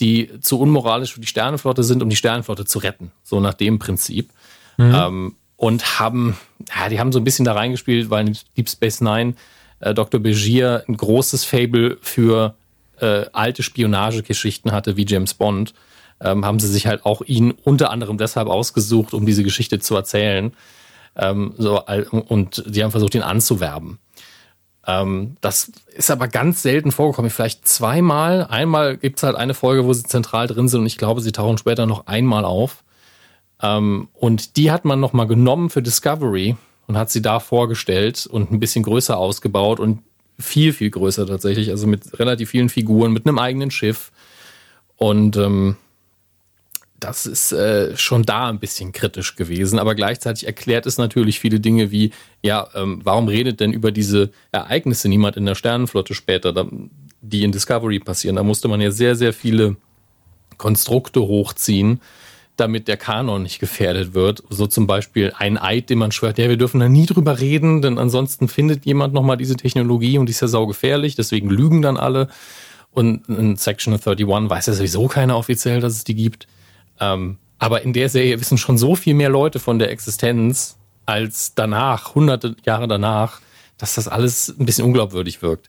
die 0.00 0.30
zu 0.40 0.60
unmoralisch 0.60 1.14
für 1.14 1.20
die 1.20 1.26
Sternenflotte 1.26 1.82
sind, 1.82 2.02
um 2.02 2.08
die 2.08 2.16
Sternenflotte 2.16 2.66
zu 2.66 2.78
retten. 2.78 3.10
So 3.24 3.40
nach 3.40 3.54
dem 3.54 3.80
Prinzip. 3.80 4.30
Mhm. 4.78 4.94
Ähm, 4.94 5.36
und 5.56 5.98
haben, 5.98 6.38
ja, 6.74 6.88
die 6.88 7.00
haben 7.00 7.12
so 7.12 7.18
ein 7.18 7.24
bisschen 7.24 7.44
da 7.44 7.52
reingespielt, 7.52 8.10
weil 8.10 8.28
in 8.28 8.38
Deep 8.56 8.70
Space 8.70 9.00
Nine 9.00 9.34
äh, 9.80 9.92
Dr. 9.92 10.20
Begier 10.20 10.84
ein 10.88 10.96
großes 10.96 11.44
Fable 11.44 11.98
für 12.00 12.54
äh, 13.00 13.26
alte 13.32 13.62
Spionagegeschichten 13.62 14.72
hatte, 14.72 14.96
wie 14.96 15.04
James 15.06 15.34
Bond. 15.34 15.74
ähm, 16.20 16.44
haben 16.44 16.58
sie 16.58 16.68
sich 16.68 16.86
halt 16.86 17.04
auch 17.04 17.22
ihn 17.22 17.52
unter 17.64 17.90
anderem 17.90 18.18
deshalb 18.18 18.48
ausgesucht, 18.48 19.14
um 19.14 19.26
diese 19.26 19.44
Geschichte 19.44 19.78
zu 19.78 19.94
erzählen. 19.94 20.52
Ähm, 21.16 21.54
so, 21.58 21.82
und 22.10 22.64
die 22.66 22.82
haben 22.82 22.90
versucht, 22.90 23.14
ihn 23.14 23.22
anzuwerben. 23.22 23.98
Ähm, 24.86 25.36
das 25.40 25.70
ist 25.94 26.10
aber 26.10 26.28
ganz 26.28 26.62
selten 26.62 26.92
vorgekommen. 26.92 27.30
Vielleicht 27.30 27.68
zweimal. 27.68 28.46
Einmal 28.48 28.96
gibt's 28.96 29.22
halt 29.22 29.36
eine 29.36 29.54
Folge, 29.54 29.84
wo 29.84 29.92
sie 29.92 30.04
zentral 30.04 30.46
drin 30.46 30.68
sind 30.68 30.80
und 30.80 30.86
ich 30.86 30.98
glaube, 30.98 31.20
sie 31.20 31.32
tauchen 31.32 31.58
später 31.58 31.86
noch 31.86 32.06
einmal 32.06 32.44
auf. 32.44 32.84
Ähm, 33.62 34.08
und 34.14 34.56
die 34.56 34.70
hat 34.70 34.84
man 34.84 35.00
nochmal 35.00 35.26
genommen 35.26 35.70
für 35.70 35.82
Discovery 35.82 36.56
und 36.86 36.96
hat 36.96 37.10
sie 37.10 37.22
da 37.22 37.40
vorgestellt 37.40 38.26
und 38.26 38.50
ein 38.50 38.60
bisschen 38.60 38.82
größer 38.82 39.16
ausgebaut 39.16 39.80
und 39.80 40.00
viel, 40.38 40.72
viel 40.72 40.90
größer 40.90 41.26
tatsächlich. 41.26 41.70
Also 41.70 41.86
mit 41.86 42.18
relativ 42.18 42.50
vielen 42.50 42.68
Figuren, 42.68 43.12
mit 43.12 43.26
einem 43.26 43.38
eigenen 43.38 43.70
Schiff. 43.70 44.12
Und 44.96 45.36
ähm, 45.36 45.76
das 47.00 47.26
ist 47.26 47.52
äh, 47.52 47.96
schon 47.96 48.24
da 48.24 48.48
ein 48.48 48.58
bisschen 48.58 48.92
kritisch 48.92 49.36
gewesen, 49.36 49.78
aber 49.78 49.94
gleichzeitig 49.94 50.46
erklärt 50.46 50.84
es 50.86 50.98
natürlich 50.98 51.38
viele 51.38 51.60
Dinge 51.60 51.92
wie, 51.92 52.10
ja, 52.42 52.68
ähm, 52.74 53.00
warum 53.04 53.28
redet 53.28 53.60
denn 53.60 53.72
über 53.72 53.92
diese 53.92 54.30
Ereignisse 54.50 55.08
niemand 55.08 55.36
in 55.36 55.46
der 55.46 55.54
Sternenflotte 55.54 56.14
später, 56.14 56.66
die 57.20 57.44
in 57.44 57.52
Discovery 57.52 58.00
passieren? 58.00 58.36
Da 58.36 58.42
musste 58.42 58.66
man 58.66 58.80
ja 58.80 58.90
sehr, 58.90 59.14
sehr 59.14 59.32
viele 59.32 59.76
Konstrukte 60.56 61.20
hochziehen, 61.20 62.00
damit 62.60 62.88
der 62.88 62.96
Kanon 62.96 63.42
nicht 63.42 63.60
gefährdet 63.60 64.14
wird. 64.14 64.42
So 64.50 64.66
zum 64.66 64.86
Beispiel 64.86 65.32
ein 65.36 65.58
Eid, 65.58 65.90
den 65.90 65.98
man 65.98 66.12
schwört, 66.12 66.38
ja, 66.38 66.48
wir 66.48 66.56
dürfen 66.56 66.80
da 66.80 66.88
nie 66.88 67.06
drüber 67.06 67.38
reden, 67.38 67.82
denn 67.82 67.98
ansonsten 67.98 68.48
findet 68.48 68.84
jemand 68.84 69.14
nochmal 69.14 69.36
diese 69.36 69.56
Technologie 69.56 70.18
und 70.18 70.26
die 70.26 70.32
ist 70.32 70.40
ja 70.40 70.48
saugefährlich, 70.48 71.14
deswegen 71.14 71.50
lügen 71.50 71.82
dann 71.82 71.96
alle. 71.96 72.28
Und 72.90 73.28
in 73.28 73.56
Section 73.56 73.94
31 73.94 74.26
weiß 74.26 74.66
ja 74.66 74.72
sowieso 74.72 75.06
keiner 75.08 75.36
offiziell, 75.36 75.80
dass 75.80 75.94
es 75.94 76.04
die 76.04 76.14
gibt. 76.14 76.48
Ähm, 77.00 77.38
aber 77.58 77.82
in 77.82 77.92
der 77.92 78.08
Serie 78.08 78.40
wissen 78.40 78.58
schon 78.58 78.78
so 78.78 78.94
viel 78.94 79.14
mehr 79.14 79.28
Leute 79.28 79.58
von 79.58 79.78
der 79.78 79.90
Existenz 79.90 80.76
als 81.06 81.54
danach, 81.54 82.14
hunderte 82.14 82.56
Jahre 82.64 82.88
danach, 82.88 83.40
dass 83.78 83.94
das 83.94 84.08
alles 84.08 84.54
ein 84.58 84.66
bisschen 84.66 84.84
unglaubwürdig 84.84 85.42
wirkt. 85.42 85.68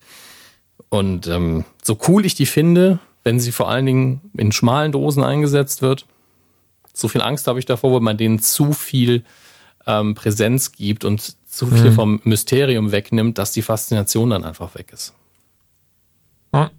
Und 0.90 1.28
ähm, 1.28 1.66
so 1.84 1.98
cool 2.08 2.26
ich 2.26 2.36
die 2.36 2.46
finde, 2.46 3.00
wenn 3.24 3.40
sie 3.40 3.52
vor 3.52 3.70
allen 3.70 3.86
Dingen 3.86 4.22
in 4.36 4.52
schmalen 4.52 4.92
Dosen 4.92 5.24
eingesetzt 5.24 5.82
wird, 5.82 6.06
so 7.00 7.08
viel 7.08 7.22
Angst 7.22 7.48
habe 7.48 7.60
ich 7.60 7.66
davor, 7.66 7.94
weil 7.94 8.02
man 8.02 8.18
denen 8.18 8.40
zu 8.40 8.74
viel 8.74 9.24
ähm, 9.86 10.16
Präsenz 10.16 10.72
gibt 10.72 11.06
und 11.06 11.36
zu 11.48 11.68
viel 11.68 11.92
mhm. 11.92 11.96
vom 11.96 12.22
Mysterium 12.24 12.92
wegnimmt, 12.92 13.38
dass 13.38 13.52
die 13.52 13.62
Faszination 13.62 14.30
dann 14.30 14.44
einfach 14.44 14.76
weg 14.76 14.92
ist. 14.94 15.14
Ja. 16.54 16.72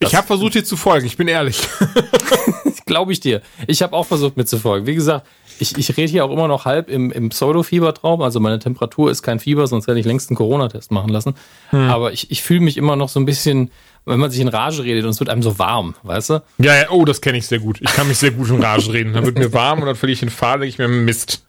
ich 0.00 0.14
habe 0.14 0.26
versucht, 0.26 0.54
dir 0.54 0.64
zu 0.64 0.76
folgen, 0.76 1.06
ich 1.06 1.16
bin 1.16 1.28
ehrlich. 1.28 1.60
Glaube 2.88 3.12
ich 3.12 3.20
dir. 3.20 3.42
Ich 3.66 3.82
habe 3.82 3.94
auch 3.94 4.06
versucht, 4.06 4.36
mir 4.36 4.44
zu 4.44 4.58
folgen. 4.58 4.86
Wie 4.86 4.94
gesagt, 4.94 5.26
ich, 5.60 5.76
ich 5.76 5.96
rede 5.96 6.10
hier 6.10 6.24
auch 6.24 6.30
immer 6.30 6.48
noch 6.48 6.64
halb 6.64 6.88
im, 6.88 7.10
im 7.10 7.30
Pseudo-Fiebertraum. 7.30 8.22
Also 8.22 8.40
meine 8.40 8.58
Temperatur 8.58 9.10
ist 9.10 9.22
kein 9.22 9.40
Fieber, 9.40 9.66
sonst 9.66 9.86
hätte 9.86 9.98
ich 9.98 10.06
längst 10.06 10.30
einen 10.30 10.36
Corona-Test 10.36 10.90
machen 10.90 11.10
lassen. 11.10 11.34
Hm. 11.70 11.90
Aber 11.90 12.12
ich, 12.12 12.30
ich 12.30 12.42
fühle 12.42 12.60
mich 12.60 12.76
immer 12.76 12.96
noch 12.96 13.08
so 13.08 13.20
ein 13.20 13.26
bisschen, 13.26 13.70
wenn 14.04 14.20
man 14.20 14.30
sich 14.30 14.40
in 14.40 14.48
Rage 14.48 14.82
redet 14.84 15.04
und 15.04 15.10
es 15.10 15.20
wird 15.20 15.30
einem 15.30 15.42
so 15.42 15.58
warm, 15.58 15.94
weißt 16.02 16.30
du? 16.30 16.42
Ja, 16.58 16.76
ja 16.76 16.90
oh, 16.90 17.04
das 17.04 17.20
kenne 17.20 17.38
ich 17.38 17.46
sehr 17.46 17.58
gut. 17.58 17.78
Ich 17.80 17.92
kann 17.92 18.08
mich 18.08 18.18
sehr 18.18 18.30
gut 18.30 18.48
in 18.50 18.62
Rage 18.62 18.92
reden. 18.92 19.12
Dann 19.12 19.24
wird 19.24 19.38
mir 19.38 19.52
warm 19.52 19.80
und 19.80 19.86
dann 19.86 19.96
verliere 19.96 20.14
ich 20.14 20.20
den 20.20 20.30
Faden, 20.30 20.62
ich 20.66 20.78
mir, 20.78 20.88
Mist. 20.88 21.44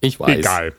Ich 0.00 0.20
weiß. 0.20 0.38
Egal. 0.38 0.74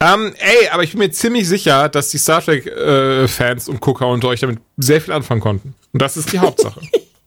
Ähm, 0.00 0.34
ey, 0.38 0.68
aber 0.72 0.82
ich 0.82 0.92
bin 0.92 0.98
mir 0.98 1.10
ziemlich 1.10 1.48
sicher, 1.48 1.88
dass 1.88 2.10
die 2.10 2.18
Star 2.18 2.42
Trek-Fans 2.42 3.68
äh, 3.68 3.70
und 3.70 3.80
Gucker 3.80 4.08
unter 4.08 4.28
euch 4.28 4.40
damit 4.40 4.58
sehr 4.76 5.00
viel 5.00 5.12
anfangen 5.12 5.40
konnten. 5.40 5.74
Und 5.92 6.02
das 6.02 6.16
ist 6.16 6.32
die 6.32 6.40
Hauptsache. 6.40 6.80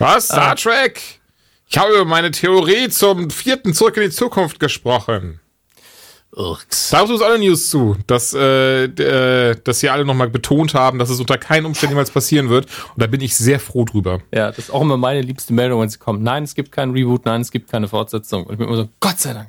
Was? 0.00 0.24
Star 0.24 0.52
ah. 0.52 0.54
Trek? 0.54 1.20
Ich 1.68 1.76
habe 1.76 1.92
über 1.92 2.06
meine 2.06 2.30
Theorie 2.30 2.88
zum 2.88 3.28
vierten 3.28 3.74
Zurück 3.74 3.98
in 3.98 4.04
die 4.04 4.10
Zukunft 4.10 4.58
gesprochen. 4.58 5.40
Urks. 6.34 6.88
Da 6.88 7.02
uns 7.02 7.20
alle 7.20 7.38
News 7.38 7.68
zu, 7.68 7.96
dass, 8.06 8.32
äh, 8.32 8.84
äh, 8.84 9.56
dass 9.62 9.80
sie 9.80 9.90
alle 9.90 10.06
nochmal 10.06 10.30
betont 10.30 10.72
haben, 10.72 10.98
dass 10.98 11.10
es 11.10 11.20
unter 11.20 11.36
keinen 11.36 11.66
Umständen 11.66 11.92
jemals 11.96 12.10
passieren 12.10 12.48
wird. 12.48 12.64
Und 12.94 13.02
da 13.02 13.08
bin 13.08 13.20
ich 13.20 13.36
sehr 13.36 13.60
froh 13.60 13.84
drüber. 13.84 14.20
Ja, 14.32 14.48
das 14.48 14.58
ist 14.58 14.70
auch 14.70 14.80
immer 14.80 14.96
meine 14.96 15.20
liebste 15.20 15.52
Meldung, 15.52 15.82
wenn 15.82 15.90
sie 15.90 15.98
kommt. 15.98 16.22
Nein, 16.22 16.44
es 16.44 16.54
gibt 16.54 16.72
keinen 16.72 16.92
Reboot, 16.92 17.26
nein, 17.26 17.42
es 17.42 17.50
gibt 17.50 17.70
keine 17.70 17.86
Fortsetzung. 17.86 18.44
Und 18.44 18.52
ich 18.52 18.58
bin 18.58 18.68
immer 18.68 18.78
so, 18.78 18.88
Gott 19.00 19.18
sei 19.18 19.34
Dank. 19.34 19.48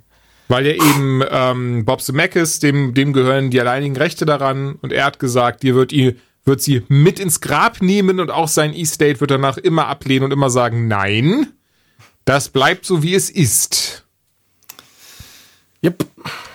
Weil 0.49 0.67
ja 0.67 0.73
eben 0.73 1.23
ähm, 1.31 1.85
Bob 1.85 2.01
Zemeckis, 2.01 2.59
dem, 2.59 2.93
dem 2.93 3.13
gehören 3.13 3.51
die 3.51 3.61
alleinigen 3.61 3.95
Rechte 3.95 4.25
daran 4.25 4.73
und 4.81 4.91
er 4.91 5.05
hat 5.05 5.17
gesagt, 5.17 5.63
dir 5.63 5.75
wird, 5.75 5.93
ihr, 5.93 6.15
wird 6.45 6.61
sie 6.61 6.83
mit 6.87 7.19
ins 7.19 7.41
Grab 7.41 7.81
nehmen 7.81 8.19
und 8.19 8.31
auch 8.31 8.47
sein 8.47 8.73
E-State 8.73 9.19
wird 9.19 9.31
danach 9.31 9.57
immer 9.57 9.87
ablehnen 9.87 10.25
und 10.25 10.31
immer 10.31 10.49
sagen, 10.49 10.87
nein, 10.87 11.47
das 12.25 12.49
bleibt 12.49 12.85
so 12.85 13.03
wie 13.03 13.13
es 13.13 13.29
ist. 13.29 14.05
Yep. 15.83 16.05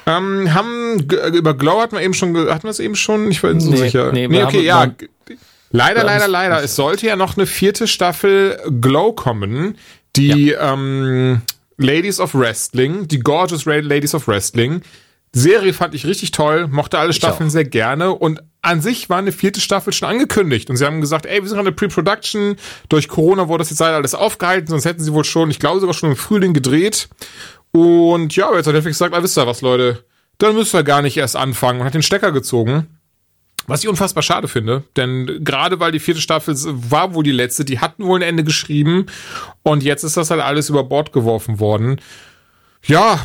Ähm, 0.07 0.55
haben 0.55 1.01
über 1.35 1.55
Glow 1.55 1.81
hatten 1.81 1.96
wir 1.96 2.03
eben 2.03 2.14
schon 2.14 2.37
hatten 2.37 2.62
wir 2.62 2.70
es 2.70 2.79
eben 2.79 2.94
schon, 2.94 3.31
ich 3.31 3.42
war 3.42 3.53
nicht 3.53 3.68
nee, 3.68 3.77
sicher. 3.77 4.12
Nee, 4.12 4.29
nee 4.29 4.42
okay, 4.42 4.62
ja. 4.62 4.92
Leider, 5.72 6.05
leider, 6.05 6.29
leider. 6.29 6.62
Es 6.62 6.77
sollte 6.77 7.07
ja 7.07 7.16
noch 7.16 7.37
eine 7.37 7.46
vierte 7.46 7.88
Staffel 7.88 8.59
Glow 8.81 9.12
kommen, 9.12 9.77
die 10.14 10.51
ja. 10.51 10.72
ähm, 10.72 11.42
Ladies 11.77 12.20
of 12.20 12.35
Wrestling, 12.35 13.09
die 13.09 13.18
Gorgeous 13.18 13.64
Ladies 13.66 14.14
of 14.14 14.29
Wrestling. 14.29 14.83
Serie 15.33 15.75
fand 15.75 15.94
ich 15.94 16.07
richtig 16.07 16.31
toll, 16.31 16.68
mochte 16.68 16.99
alle 16.99 17.12
Staffeln 17.12 17.51
sehr 17.51 17.64
gerne 17.64 18.12
und 18.12 18.42
an 18.66 18.81
sich 18.81 19.09
war 19.09 19.18
eine 19.18 19.33
vierte 19.33 19.61
Staffel 19.61 19.92
schon 19.92 20.09
angekündigt. 20.09 20.68
Und 20.68 20.76
sie 20.76 20.85
haben 20.85 21.00
gesagt, 21.00 21.24
ey, 21.24 21.40
wir 21.40 21.48
sind 21.48 21.59
an 21.59 21.64
der 21.64 21.72
Pre-Production, 21.72 22.57
durch 22.88 23.09
Corona 23.09 23.48
wurde 23.48 23.62
das 23.62 23.70
jetzt 23.70 23.79
leider 23.79 23.96
alles 23.96 24.14
aufgehalten, 24.14 24.68
sonst 24.68 24.85
hätten 24.85 25.02
sie 25.02 25.12
wohl 25.12 25.24
schon, 25.24 25.50
ich 25.50 25.61
glaube 25.61 25.81
sogar 25.81 25.94
schon 25.94 26.11
im 26.11 26.16
Frühling 26.16 26.52
gedreht. 26.52 27.09
Und 27.70 28.35
ja, 28.35 28.52
jetzt 28.55 28.66
hat 28.66 28.74
Netflix 28.74 28.98
gesagt, 28.98 29.14
ah, 29.14 29.22
wisst 29.22 29.38
ihr 29.38 29.46
was, 29.46 29.61
Leute, 29.61 30.05
dann 30.38 30.55
müsst 30.55 30.74
ihr 30.74 30.83
gar 30.83 31.00
nicht 31.00 31.16
erst 31.16 31.37
anfangen. 31.37 31.81
Und 31.81 31.87
hat 31.87 31.94
den 31.94 32.02
Stecker 32.02 32.33
gezogen. 32.33 32.88
Was 33.68 33.83
ich 33.83 33.88
unfassbar 33.88 34.22
schade 34.22 34.46
finde, 34.46 34.85
denn 34.96 35.40
gerade 35.42 35.81
weil 35.81 35.90
die 35.90 35.98
vierte 35.98 36.20
Staffel 36.20 36.55
war 36.57 37.14
wohl 37.14 37.24
die 37.24 37.33
letzte, 37.33 37.64
die 37.64 37.81
hatten 37.81 38.05
wohl 38.05 38.20
ein 38.20 38.29
Ende 38.29 38.44
geschrieben. 38.44 39.07
Und 39.64 39.83
jetzt 39.83 40.05
ist 40.05 40.16
das 40.16 40.31
halt 40.31 40.40
alles 40.40 40.68
über 40.68 40.85
Bord 40.85 41.12
geworfen 41.12 41.59
worden. 41.59 42.00
Ja, 42.87 43.20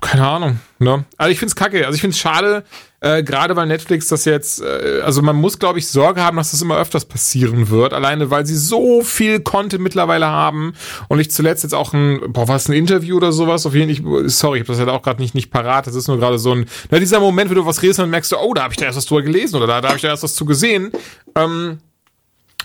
keine 0.00 0.26
Ahnung. 0.26 0.60
Ne? 0.78 1.04
Also 1.16 1.30
ich 1.30 1.38
find's 1.38 1.56
kacke. 1.56 1.84
Also 1.86 1.94
ich 1.94 2.00
find's 2.00 2.18
schade, 2.18 2.64
äh, 3.00 3.22
gerade 3.22 3.54
weil 3.54 3.66
Netflix 3.66 4.08
das 4.08 4.24
jetzt, 4.24 4.62
äh, 4.62 5.00
also 5.04 5.22
man 5.22 5.36
muss, 5.36 5.58
glaube 5.58 5.78
ich, 5.78 5.88
Sorge 5.88 6.22
haben, 6.22 6.36
dass 6.36 6.52
das 6.52 6.62
immer 6.62 6.78
öfters 6.78 7.04
passieren 7.04 7.70
wird, 7.70 7.92
alleine 7.92 8.30
weil 8.30 8.46
sie 8.46 8.56
so 8.56 9.02
viel 9.02 9.40
Content 9.40 9.82
mittlerweile 9.82 10.26
haben 10.26 10.74
und 11.08 11.20
ich 11.20 11.30
zuletzt 11.30 11.62
jetzt 11.62 11.74
auch 11.74 11.92
ein, 11.92 12.20
boah, 12.28 12.48
was 12.48 12.68
ein 12.68 12.72
Interview 12.72 13.16
oder 13.16 13.32
sowas, 13.32 13.66
auf 13.66 13.74
jeden 13.74 13.94
Fall, 13.94 14.28
sorry, 14.28 14.58
ich 14.58 14.62
habe 14.62 14.72
das 14.72 14.78
halt 14.78 14.88
auch 14.88 15.02
gerade 15.02 15.20
nicht, 15.20 15.34
nicht 15.34 15.50
parat, 15.50 15.86
das 15.86 15.94
ist 15.94 16.08
nur 16.08 16.18
gerade 16.18 16.38
so 16.38 16.52
ein, 16.52 16.66
na, 16.90 16.98
dieser 16.98 17.20
Moment, 17.20 17.50
wenn 17.50 17.56
du 17.56 17.66
was 17.66 17.82
redest 17.82 18.00
und 18.00 18.10
merkst 18.10 18.32
du, 18.32 18.38
oh, 18.38 18.54
da 18.54 18.62
habe 18.62 18.72
ich 18.72 18.78
da 18.78 18.86
erst 18.86 18.96
was 18.96 19.06
drüber 19.06 19.22
gelesen 19.22 19.56
oder 19.56 19.66
da, 19.66 19.80
da 19.80 19.88
habe 19.88 19.96
ich 19.96 20.02
da 20.02 20.08
erst 20.08 20.22
was 20.22 20.34
zu 20.34 20.44
gesehen. 20.44 20.90
Ähm, 21.36 21.78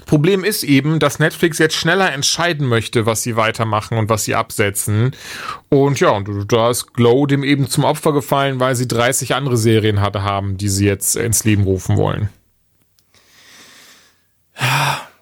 Problem 0.10 0.44
ist 0.44 0.64
eben, 0.64 0.98
dass 0.98 1.20
Netflix 1.20 1.60
jetzt 1.60 1.76
schneller 1.76 2.12
entscheiden 2.12 2.68
möchte, 2.68 3.06
was 3.06 3.22
sie 3.22 3.36
weitermachen 3.36 3.96
und 4.00 4.10
was 4.10 4.24
sie 4.24 4.34
absetzen. 4.34 5.12
Und 5.70 6.00
ja, 6.00 6.10
und 6.10 6.52
da 6.52 6.72
ist 6.72 6.96
Glow 6.96 7.28
dem 7.28 7.44
eben 7.44 7.70
zum 7.70 7.84
Opfer 7.84 8.12
gefallen, 8.12 8.60
weil 8.60 8.76
sie 8.76 8.88
30 8.88 9.36
andere 9.36 9.56
Serien 9.56 10.02
hatte 10.02 10.24
haben, 10.24 10.58
die 10.58 10.68
sie 10.68 10.88
jetzt 10.88 11.16
ins 11.16 11.44
Leben 11.44 11.62
rufen 11.62 11.96
wollen. 11.96 12.30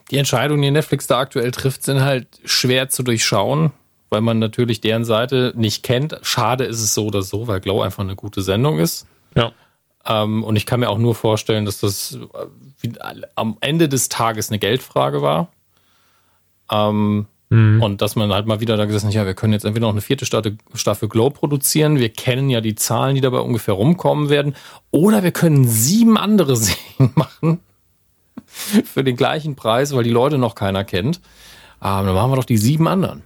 Die 0.09 0.17
Entscheidungen, 0.17 0.61
die 0.61 0.71
Netflix 0.71 1.05
da 1.05 1.19
aktuell 1.19 1.51
trifft, 1.51 1.83
sind 1.83 1.99
halt 1.99 2.27
schwer 2.45 2.87
zu 2.87 3.03
durchschauen, 3.03 3.73
weil 4.09 4.21
man 4.21 4.39
natürlich 4.39 4.79
deren 4.79 5.03
Seite 5.03 5.51
nicht 5.57 5.83
kennt. 5.83 6.17
Schade 6.21 6.63
ist 6.63 6.81
es 6.81 6.93
so 6.93 7.07
oder 7.07 7.23
so, 7.23 7.49
weil 7.49 7.59
Glow 7.59 7.81
einfach 7.81 8.03
eine 8.05 8.15
gute 8.15 8.41
Sendung 8.41 8.79
ist. 8.79 9.05
Ja. 9.35 9.51
Ähm, 10.05 10.45
und 10.45 10.55
ich 10.55 10.65
kann 10.65 10.79
mir 10.79 10.89
auch 10.89 10.97
nur 10.97 11.13
vorstellen, 11.13 11.65
dass 11.65 11.81
das 11.81 12.17
am 13.35 13.57
Ende 13.61 13.89
des 13.89 14.09
Tages 14.09 14.49
eine 14.49 14.59
Geldfrage 14.59 15.21
war. 15.21 15.49
Ähm, 16.71 17.27
mhm. 17.49 17.81
Und 17.81 18.01
dass 18.01 18.15
man 18.15 18.31
halt 18.31 18.45
mal 18.45 18.59
wieder 18.59 18.77
da 18.77 18.85
gesessen 18.85 19.07
hat, 19.07 19.13
ja, 19.13 19.25
wir 19.25 19.33
können 19.33 19.53
jetzt 19.53 19.65
entweder 19.65 19.87
noch 19.87 19.93
eine 19.93 20.01
vierte 20.01 20.25
Staffel, 20.25 20.57
Staffel 20.73 21.09
Glow 21.09 21.29
produzieren, 21.29 21.99
wir 21.99 22.09
kennen 22.09 22.49
ja 22.49 22.61
die 22.61 22.75
Zahlen, 22.75 23.15
die 23.15 23.21
dabei 23.21 23.39
ungefähr 23.39 23.73
rumkommen 23.73 24.29
werden, 24.29 24.55
oder 24.91 25.23
wir 25.23 25.31
können 25.31 25.67
sieben 25.67 26.17
andere 26.17 26.55
Serien 26.55 27.13
machen 27.15 27.59
für 28.45 29.03
den 29.03 29.15
gleichen 29.15 29.55
Preis, 29.55 29.95
weil 29.95 30.03
die 30.03 30.09
Leute 30.09 30.37
noch 30.37 30.55
keiner 30.55 30.83
kennt. 30.83 31.17
Ähm, 31.81 32.05
dann 32.05 32.15
machen 32.15 32.31
wir 32.31 32.37
doch 32.37 32.45
die 32.45 32.57
sieben 32.57 32.87
anderen. 32.87 33.23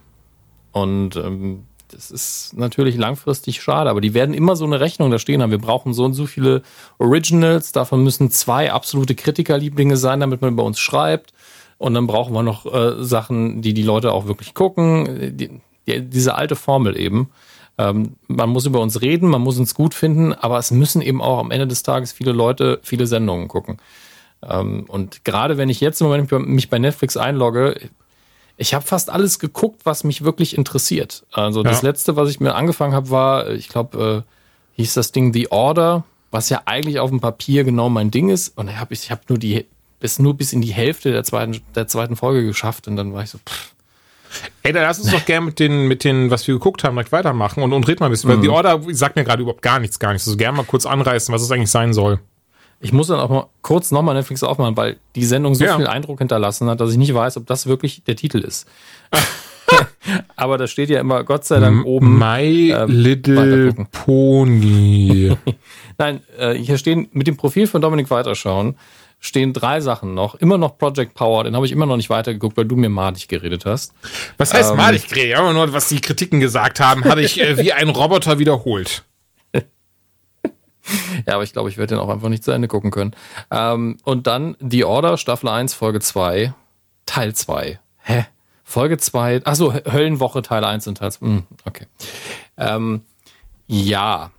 Und 0.72 1.16
ähm, 1.16 1.64
das 1.92 2.10
ist 2.10 2.52
natürlich 2.56 2.96
langfristig 2.96 3.62
schade, 3.62 3.90
aber 3.90 4.00
die 4.00 4.14
werden 4.14 4.34
immer 4.34 4.56
so 4.56 4.64
eine 4.64 4.80
Rechnung 4.80 5.10
da 5.10 5.18
stehen 5.18 5.42
haben. 5.42 5.50
Wir 5.50 5.58
brauchen 5.58 5.92
so 5.94 6.04
und 6.04 6.14
so 6.14 6.26
viele 6.26 6.62
Originals, 6.98 7.72
davon 7.72 8.02
müssen 8.02 8.30
zwei 8.30 8.72
absolute 8.72 9.14
Kritikerlieblinge 9.14 9.96
sein, 9.96 10.20
damit 10.20 10.40
man 10.40 10.56
bei 10.56 10.62
uns 10.62 10.78
schreibt. 10.80 11.32
Und 11.78 11.94
dann 11.94 12.06
brauchen 12.06 12.32
wir 12.32 12.42
noch 12.42 12.66
äh, 12.66 13.02
Sachen, 13.02 13.60
die 13.60 13.74
die 13.74 13.82
Leute 13.82 14.12
auch 14.12 14.26
wirklich 14.26 14.54
gucken. 14.54 15.36
Die, 15.36 15.50
die, 15.86 16.00
diese 16.08 16.34
alte 16.36 16.56
Formel 16.56 16.96
eben. 16.96 17.30
Ähm, 17.78 18.16
man 18.28 18.50
muss 18.50 18.66
über 18.66 18.80
uns 18.80 19.00
reden, 19.02 19.28
man 19.28 19.42
muss 19.42 19.58
uns 19.58 19.74
gut 19.74 19.94
finden, 19.94 20.32
aber 20.32 20.58
es 20.58 20.70
müssen 20.70 21.02
eben 21.02 21.20
auch 21.20 21.38
am 21.38 21.50
Ende 21.50 21.66
des 21.66 21.82
Tages 21.82 22.12
viele 22.12 22.32
Leute 22.32 22.78
viele 22.82 23.06
Sendungen 23.06 23.48
gucken. 23.48 23.78
Ähm, 24.42 24.84
und 24.88 25.24
gerade 25.24 25.56
wenn 25.56 25.68
ich 25.68 25.80
jetzt 25.80 26.00
im 26.00 26.08
Moment 26.08 26.30
mich 26.48 26.70
bei 26.70 26.78
Netflix 26.78 27.16
einlogge, 27.16 27.76
ich 28.62 28.74
habe 28.74 28.86
fast 28.86 29.10
alles 29.10 29.40
geguckt, 29.40 29.80
was 29.84 30.04
mich 30.04 30.22
wirklich 30.22 30.56
interessiert. 30.56 31.24
Also 31.32 31.64
das 31.64 31.82
ja. 31.82 31.88
letzte, 31.88 32.14
was 32.14 32.30
ich 32.30 32.38
mir 32.38 32.54
angefangen 32.54 32.94
habe, 32.94 33.10
war, 33.10 33.50
ich 33.50 33.68
glaube, 33.68 34.24
äh, 34.24 34.80
hieß 34.80 34.94
das 34.94 35.10
Ding 35.10 35.32
The 35.32 35.50
Order, 35.50 36.04
was 36.30 36.48
ja 36.48 36.62
eigentlich 36.64 37.00
auf 37.00 37.10
dem 37.10 37.20
Papier 37.20 37.64
genau 37.64 37.88
mein 37.88 38.12
Ding 38.12 38.28
ist. 38.28 38.56
Und 38.56 38.68
ich 38.68 38.76
habe 38.76 38.94
ich 38.94 39.10
hab 39.10 39.28
nur 39.28 39.38
die 39.38 39.66
bis 39.98 40.20
nur 40.20 40.36
bis 40.36 40.52
in 40.52 40.62
die 40.62 40.72
Hälfte 40.72 41.10
der 41.10 41.24
zweiten 41.24 41.60
der 41.74 41.88
zweiten 41.88 42.14
Folge 42.14 42.44
geschafft 42.44 42.86
und 42.86 42.96
dann 42.96 43.12
war 43.12 43.24
ich 43.24 43.30
so. 43.30 43.38
Pff. 43.38 43.72
Ey, 44.62 44.72
dann 44.72 44.84
lass 44.84 44.98
uns 44.98 45.10
doch 45.10 45.26
gerne 45.26 45.44
mit 45.44 45.58
den, 45.58 45.88
mit 45.88 46.04
den, 46.04 46.30
was 46.30 46.46
wir 46.46 46.54
geguckt 46.54 46.84
haben, 46.84 46.94
direkt 46.94 47.12
weitermachen 47.12 47.62
und, 47.62 47.72
und 47.74 47.86
red 47.86 48.00
mal 48.00 48.06
ein 48.06 48.12
bisschen. 48.12 48.30
Mhm. 48.30 48.34
Weil 48.36 48.40
die 48.42 48.48
Order 48.48 48.80
sagt 48.90 49.16
mir 49.16 49.24
gerade 49.24 49.42
überhaupt 49.42 49.60
gar 49.60 49.78
nichts, 49.78 49.98
gar 49.98 50.12
nichts. 50.12 50.26
Also 50.26 50.38
gerne 50.38 50.56
mal 50.56 50.64
kurz 50.64 50.86
anreißen, 50.86 51.34
was 51.34 51.42
es 51.42 51.50
eigentlich 51.50 51.70
sein 51.70 51.92
soll. 51.92 52.20
Ich 52.82 52.92
muss 52.92 53.06
dann 53.06 53.20
auch 53.20 53.28
mal 53.30 53.46
kurz 53.62 53.92
nochmal 53.92 54.14
Netflix 54.14 54.42
aufmachen, 54.42 54.76
weil 54.76 54.96
die 55.14 55.24
Sendung 55.24 55.54
so 55.54 55.64
ja. 55.64 55.76
viel 55.76 55.86
Eindruck 55.86 56.18
hinterlassen 56.18 56.68
hat, 56.68 56.80
dass 56.80 56.90
ich 56.90 56.98
nicht 56.98 57.14
weiß, 57.14 57.36
ob 57.36 57.46
das 57.46 57.66
wirklich 57.66 58.02
der 58.04 58.16
Titel 58.16 58.38
ist. 58.38 58.66
Aber 60.36 60.58
da 60.58 60.66
steht 60.66 60.90
ja 60.90 61.00
immer, 61.00 61.22
Gott 61.22 61.44
sei 61.44 61.60
Dank, 61.60 61.86
oben. 61.86 62.18
My 62.18 62.72
ähm, 62.72 62.90
Little 62.90 63.72
Pony. 63.92 65.36
Nein, 65.98 66.20
äh, 66.36 66.54
hier 66.54 66.76
stehen 66.76 67.08
mit 67.12 67.28
dem 67.28 67.36
Profil 67.36 67.66
von 67.66 67.80
Dominik 67.80 68.10
weiterschauen 68.10 68.76
stehen 69.22 69.52
drei 69.52 69.80
Sachen 69.80 70.14
noch. 70.14 70.34
Immer 70.34 70.58
noch 70.58 70.76
Project 70.76 71.14
Power, 71.14 71.44
den 71.44 71.54
habe 71.54 71.64
ich 71.64 71.72
immer 71.72 71.86
noch 71.86 71.96
nicht 71.96 72.10
weitergeguckt, 72.10 72.56
weil 72.56 72.64
du 72.64 72.76
mir 72.76 72.88
madig 72.88 73.28
geredet 73.28 73.64
hast. 73.64 73.94
Was 74.36 74.52
heißt 74.52 74.72
ähm, 74.72 74.76
madig 74.76 75.08
geredet? 75.08 75.36
Aber 75.36 75.52
nur, 75.52 75.72
was 75.72 75.88
die 75.88 76.00
Kritiken 76.00 76.40
gesagt 76.40 76.80
haben, 76.80 77.04
habe 77.04 77.22
ich 77.22 77.40
äh, 77.40 77.56
wie 77.56 77.72
ein 77.72 77.88
Roboter 77.88 78.40
wiederholt. 78.40 79.04
ja, 81.26 81.34
aber 81.34 81.42
ich 81.42 81.52
glaube, 81.52 81.68
ich 81.68 81.78
werde 81.78 81.94
den 81.94 82.02
auch 82.02 82.08
einfach 82.08 82.28
nicht 82.28 82.44
zu 82.44 82.50
Ende 82.50 82.68
gucken 82.68 82.90
können. 82.90 83.14
Ähm, 83.50 83.98
und 84.04 84.26
dann 84.26 84.56
The 84.60 84.84
Order, 84.84 85.16
Staffel 85.16 85.48
1, 85.48 85.74
Folge 85.74 86.00
2, 86.00 86.54
Teil 87.06 87.34
2. 87.34 87.78
Hä? 87.98 88.26
Folge 88.64 88.96
2, 88.96 89.44
achso, 89.44 89.72
Höllenwoche, 89.72 90.42
Teil 90.42 90.64
1 90.64 90.86
und 90.86 90.98
Teil 90.98 91.12
2. 91.12 91.26
Hm, 91.26 91.42
okay. 91.64 91.86
Ähm, 92.56 93.02
ja. 93.66 94.30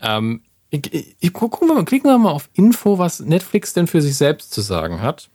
Ähm, 0.00 0.42
ich, 0.70 0.92
ich, 0.92 1.16
ich, 1.20 1.32
gucken 1.32 1.68
wir 1.68 1.74
mal, 1.74 1.84
klicken 1.84 2.10
wir 2.10 2.18
mal 2.18 2.30
auf 2.30 2.48
Info, 2.54 2.98
was 2.98 3.20
Netflix 3.20 3.72
denn 3.72 3.86
für 3.86 4.02
sich 4.02 4.16
selbst 4.16 4.52
zu 4.52 4.60
sagen 4.60 5.00
hat. 5.00 5.28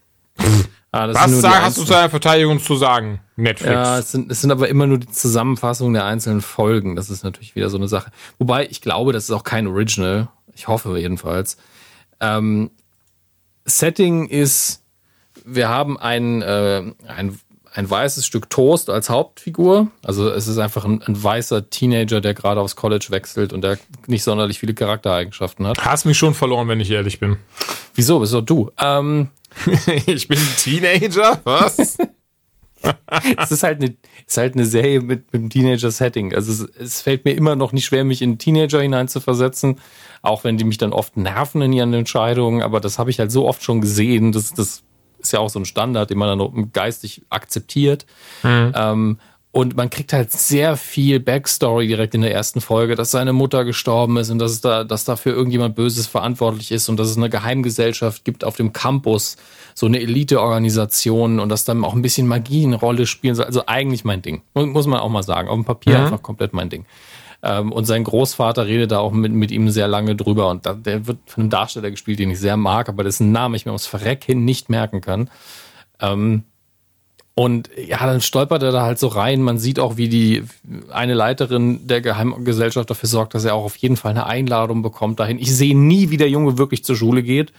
Ah, 0.93 1.07
was 1.07 1.39
sag, 1.39 1.61
hast 1.61 1.77
du 1.77 1.83
zu 1.83 1.93
deiner 1.93 2.09
Verteidigung 2.09 2.59
zu 2.59 2.75
sagen, 2.75 3.21
Netflix? 3.37 3.71
Ja, 3.71 3.99
es 3.99 4.11
sind, 4.11 4.29
es 4.29 4.41
sind 4.41 4.51
aber 4.51 4.67
immer 4.67 4.87
nur 4.87 4.97
die 4.97 5.07
Zusammenfassungen 5.07 5.93
der 5.93 6.03
einzelnen 6.03 6.41
Folgen. 6.41 6.97
Das 6.97 7.09
ist 7.09 7.23
natürlich 7.23 7.55
wieder 7.55 7.69
so 7.69 7.77
eine 7.77 7.87
Sache. 7.87 8.11
Wobei, 8.39 8.67
ich 8.67 8.81
glaube, 8.81 9.13
das 9.13 9.25
ist 9.25 9.31
auch 9.31 9.45
kein 9.45 9.67
Original. 9.67 10.27
Ich 10.55 10.67
hoffe 10.67 10.97
jedenfalls. 10.97 11.57
Ähm, 12.19 12.71
Setting 13.65 14.27
ist, 14.27 14.83
wir 15.45 15.69
haben 15.69 15.97
ein, 15.97 16.41
äh, 16.41 16.83
ein 17.07 17.39
ein 17.73 17.89
weißes 17.89 18.25
Stück 18.25 18.49
Toast 18.49 18.89
als 18.89 19.09
Hauptfigur. 19.09 19.87
Also 20.03 20.29
es 20.29 20.47
ist 20.47 20.57
einfach 20.57 20.85
ein, 20.85 21.01
ein, 21.03 21.23
weißer 21.23 21.69
Teenager, 21.69 22.21
der 22.21 22.33
gerade 22.33 22.59
aufs 22.59 22.75
College 22.75 23.07
wechselt 23.09 23.53
und 23.53 23.61
der 23.61 23.77
nicht 24.07 24.23
sonderlich 24.23 24.59
viele 24.59 24.73
Charaktereigenschaften 24.73 25.65
hat. 25.65 25.83
Hast 25.83 26.05
mich 26.05 26.17
schon 26.17 26.33
verloren, 26.33 26.67
wenn 26.67 26.79
ich 26.79 26.91
ehrlich 26.91 27.19
bin. 27.19 27.37
Wieso? 27.95 28.19
Bist 28.19 28.33
doch 28.33 28.41
du. 28.41 28.71
Ähm, 28.79 29.29
ich 30.05 30.27
bin 30.27 30.37
ein 30.37 30.55
Teenager? 30.57 31.39
Was? 31.43 31.97
es 33.37 33.51
ist 33.51 33.63
halt 33.63 33.81
eine, 33.81 33.95
ist 34.25 34.37
halt 34.37 34.55
eine 34.55 34.65
Serie 34.65 35.01
mit, 35.01 35.31
mit 35.31 35.41
einem 35.41 35.49
Teenager-Setting. 35.49 36.33
Also 36.33 36.51
es, 36.51 36.69
es, 36.75 37.01
fällt 37.01 37.25
mir 37.25 37.33
immer 37.33 37.55
noch 37.55 37.73
nicht 37.73 37.85
schwer, 37.85 38.03
mich 38.03 38.21
in 38.21 38.37
Teenager 38.37 38.81
hineinzuversetzen, 38.81 39.79
auch 40.21 40.43
wenn 40.43 40.57
die 40.57 40.63
mich 40.63 40.77
dann 40.77 40.93
oft 40.93 41.17
nerven 41.17 41.61
in 41.61 41.73
ihren 41.73 41.93
Entscheidungen. 41.93 42.61
Aber 42.61 42.79
das 42.79 42.99
habe 42.99 43.09
ich 43.09 43.19
halt 43.19 43.31
so 43.31 43.47
oft 43.47 43.63
schon 43.63 43.81
gesehen, 43.81 44.31
dass 44.31 44.53
das 44.53 44.83
ist 45.19 45.33
ja 45.33 45.39
auch 45.39 45.49
so 45.49 45.59
ein 45.59 45.65
Standard, 45.65 46.09
den 46.09 46.17
man 46.17 46.37
dann 46.37 46.71
geistig 46.73 47.21
akzeptiert. 47.29 48.05
Mhm. 48.43 48.73
Ähm, 48.75 49.19
und 49.53 49.75
man 49.75 49.89
kriegt 49.89 50.13
halt 50.13 50.31
sehr 50.31 50.77
viel 50.77 51.19
Backstory 51.19 51.85
direkt 51.87 52.15
in 52.15 52.21
der 52.21 52.33
ersten 52.33 52.61
Folge, 52.61 52.95
dass 52.95 53.11
seine 53.11 53.33
Mutter 53.33 53.65
gestorben 53.65 54.15
ist 54.15 54.29
und 54.29 54.39
dass 54.39 54.51
es 54.51 54.61
da, 54.61 54.85
dass 54.85 55.03
dafür 55.03 55.33
irgendjemand 55.33 55.75
Böses 55.75 56.07
verantwortlich 56.07 56.71
ist 56.71 56.87
und 56.87 56.97
dass 56.97 57.09
es 57.09 57.17
eine 57.17 57.29
Geheimgesellschaft 57.29 58.23
gibt 58.23 58.45
auf 58.45 58.55
dem 58.55 58.71
Campus, 58.71 59.35
so 59.75 59.87
eine 59.87 59.99
Eliteorganisation 59.99 61.41
und 61.41 61.49
dass 61.49 61.65
dann 61.65 61.83
auch 61.83 61.93
ein 61.93 62.01
bisschen 62.01 62.27
Magie 62.27 62.65
eine 62.65 62.77
Rolle 62.77 63.05
spielen 63.05 63.35
soll. 63.35 63.45
Also 63.45 63.63
eigentlich 63.67 64.05
mein 64.05 64.21
Ding. 64.21 64.41
Muss 64.53 64.87
man 64.87 65.01
auch 65.01 65.09
mal 65.09 65.23
sagen. 65.23 65.49
Auf 65.49 65.55
dem 65.55 65.65
Papier 65.65 65.97
mhm. 65.97 66.05
einfach 66.05 66.21
komplett 66.21 66.53
mein 66.53 66.69
Ding. 66.69 66.85
Ähm, 67.43 67.73
und 67.73 67.85
sein 67.85 68.05
Großvater 68.05 68.67
redet 68.67 68.91
da 68.91 68.99
auch 68.99 69.11
mit, 69.11 69.33
mit 69.33 69.51
ihm 69.51 69.69
sehr 69.69 69.89
lange 69.89 70.15
drüber. 70.15 70.49
Und 70.49 70.65
der 70.65 71.07
wird 71.07 71.17
von 71.25 71.41
einem 71.41 71.49
Darsteller 71.49 71.91
gespielt, 71.91 72.19
den 72.19 72.31
ich 72.31 72.39
sehr 72.39 72.55
mag, 72.55 72.87
aber 72.87 73.03
dessen 73.03 73.33
Name 73.33 73.57
ich 73.57 73.65
mir 73.65 73.71
ums 73.71 73.87
Verrecken 73.87 74.45
nicht 74.45 74.69
merken 74.69 75.01
kann. 75.01 75.29
Ähm, 75.99 76.43
und 77.41 77.71
ja, 77.75 77.97
dann 78.05 78.21
stolpert 78.21 78.61
er 78.61 78.71
da 78.71 78.83
halt 78.83 78.99
so 78.99 79.07
rein. 79.07 79.41
Man 79.41 79.57
sieht 79.57 79.79
auch, 79.79 79.97
wie 79.97 80.09
die 80.09 80.43
eine 80.91 81.15
Leiterin 81.15 81.87
der 81.87 81.99
Geheimgesellschaft 81.99 82.87
dafür 82.87 83.09
sorgt, 83.09 83.33
dass 83.33 83.45
er 83.45 83.55
auch 83.55 83.63
auf 83.63 83.75
jeden 83.77 83.97
Fall 83.97 84.11
eine 84.11 84.27
Einladung 84.27 84.83
bekommt 84.83 85.19
dahin. 85.19 85.39
Ich 85.39 85.55
sehe 85.55 85.75
nie, 85.75 86.11
wie 86.11 86.17
der 86.17 86.29
Junge 86.29 86.59
wirklich 86.59 86.83
zur 86.83 86.95
Schule 86.95 87.23
geht. 87.23 87.51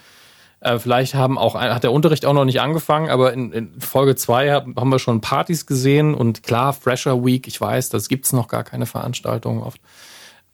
Äh, 0.60 0.78
vielleicht 0.78 1.16
haben 1.16 1.36
auch, 1.36 1.56
hat 1.56 1.82
der 1.82 1.90
Unterricht 1.90 2.26
auch 2.26 2.32
noch 2.32 2.44
nicht 2.44 2.60
angefangen, 2.60 3.10
aber 3.10 3.32
in, 3.32 3.50
in 3.50 3.80
Folge 3.80 4.14
zwei 4.14 4.52
haben 4.52 4.88
wir 4.88 5.00
schon 5.00 5.20
Partys 5.20 5.66
gesehen 5.66 6.14
und 6.14 6.44
klar, 6.44 6.74
Fresher 6.74 7.24
Week, 7.24 7.48
ich 7.48 7.60
weiß, 7.60 7.88
das 7.88 8.08
gibt's 8.08 8.32
noch 8.32 8.46
gar 8.46 8.62
keine 8.62 8.86
Veranstaltungen 8.86 9.64
oft. 9.64 9.80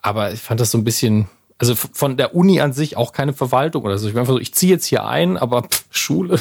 Aber 0.00 0.32
ich 0.32 0.40
fand 0.40 0.58
das 0.58 0.70
so 0.70 0.78
ein 0.78 0.84
bisschen, 0.84 1.28
also 1.58 1.74
von 1.74 2.16
der 2.16 2.34
Uni 2.34 2.62
an 2.62 2.72
sich 2.72 2.96
auch 2.96 3.12
keine 3.12 3.34
Verwaltung 3.34 3.84
oder 3.84 3.98
so. 3.98 4.08
Ich 4.08 4.14
so, 4.26 4.38
ich 4.38 4.54
ziehe 4.54 4.72
jetzt 4.72 4.86
hier 4.86 5.06
ein, 5.06 5.36
aber 5.36 5.64
pff, 5.64 5.84
Schule, 5.90 6.40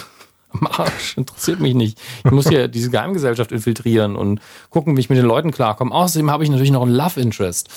am 0.51 0.67
Arsch, 0.67 1.17
interessiert 1.17 1.59
mich 1.59 1.73
nicht. 1.73 1.99
Ich 2.23 2.31
muss 2.31 2.47
hier 2.47 2.67
diese 2.67 2.89
Geheimgesellschaft 2.89 3.51
infiltrieren 3.51 4.15
und 4.15 4.41
gucken, 4.69 4.95
wie 4.95 5.01
ich 5.01 5.09
mit 5.09 5.17
den 5.17 5.25
Leuten 5.25 5.51
klarkomme. 5.51 5.93
Außerdem 5.93 6.31
habe 6.31 6.43
ich 6.43 6.49
natürlich 6.49 6.71
noch 6.71 6.83
einen 6.83 6.95
Love 6.95 7.19
Interest. 7.19 7.69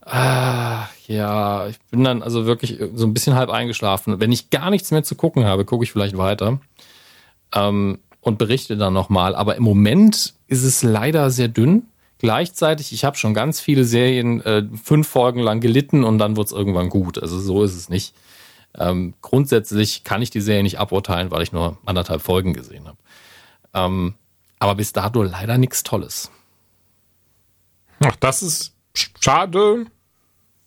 Ah, 0.00 0.88
ja, 1.06 1.66
ich 1.66 1.78
bin 1.90 2.04
dann 2.04 2.22
also 2.22 2.46
wirklich 2.46 2.78
so 2.94 3.06
ein 3.06 3.12
bisschen 3.12 3.34
halb 3.34 3.50
eingeschlafen. 3.50 4.20
Wenn 4.20 4.32
ich 4.32 4.50
gar 4.50 4.70
nichts 4.70 4.90
mehr 4.90 5.02
zu 5.02 5.14
gucken 5.14 5.44
habe, 5.44 5.64
gucke 5.64 5.84
ich 5.84 5.92
vielleicht 5.92 6.16
weiter 6.16 6.60
ähm, 7.54 7.98
und 8.20 8.38
berichte 8.38 8.76
dann 8.76 8.94
nochmal. 8.94 9.34
Aber 9.34 9.56
im 9.56 9.62
Moment 9.62 10.34
ist 10.46 10.64
es 10.64 10.82
leider 10.82 11.30
sehr 11.30 11.48
dünn. 11.48 11.84
Gleichzeitig, 12.20 12.92
ich 12.92 13.04
habe 13.04 13.16
schon 13.16 13.32
ganz 13.32 13.60
viele 13.60 13.84
Serien 13.84 14.40
äh, 14.40 14.64
fünf 14.82 15.06
Folgen 15.06 15.40
lang 15.40 15.60
gelitten 15.60 16.04
und 16.04 16.18
dann 16.18 16.36
wird 16.36 16.48
es 16.48 16.52
irgendwann 16.52 16.88
gut. 16.88 17.22
Also 17.22 17.38
so 17.38 17.62
ist 17.62 17.76
es 17.76 17.88
nicht. 17.88 18.14
Ähm, 18.78 19.14
grundsätzlich 19.22 20.04
kann 20.04 20.22
ich 20.22 20.30
die 20.30 20.40
Serie 20.40 20.62
nicht 20.62 20.78
aburteilen, 20.78 21.30
weil 21.30 21.42
ich 21.42 21.52
nur 21.52 21.78
anderthalb 21.84 22.22
Folgen 22.22 22.54
gesehen 22.54 22.86
habe. 22.86 22.98
Ähm, 23.74 24.14
aber 24.58 24.74
bis 24.74 24.92
dato 24.92 25.22
leider 25.22 25.58
nichts 25.58 25.82
Tolles. 25.82 26.30
Ach, 28.00 28.16
das 28.16 28.42
ist 28.42 28.74
schade 28.94 29.86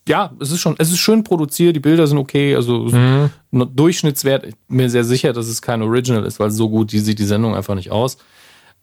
ja, 0.08 0.32
es 0.40 0.52
ist 0.52 0.62
schon, 0.62 0.76
es 0.78 0.92
ist 0.92 1.00
schön 1.00 1.24
produziert, 1.24 1.76
die 1.76 1.80
Bilder 1.80 2.08
sind 2.08 2.18
okay, 2.18 2.56
also 2.56 2.90
mhm. 2.90 3.30
Durchschnittswert, 3.52 4.46
ich 4.46 4.56
bin 4.68 4.78
mir 4.78 4.90
sehr 4.90 5.04
sicher, 5.04 5.32
dass 5.34 5.48
es 5.48 5.62
kein 5.62 5.82
Original 5.82 6.26
ist, 6.26 6.40
weil 6.40 6.52
so 6.52 6.70
gut 6.70 6.92
die 6.92 7.00
sieht 7.00 7.20
die 7.20 7.26
Sendung 7.26 7.56
einfach 7.56 7.76
nicht 7.76 7.92
aus. 7.92 8.18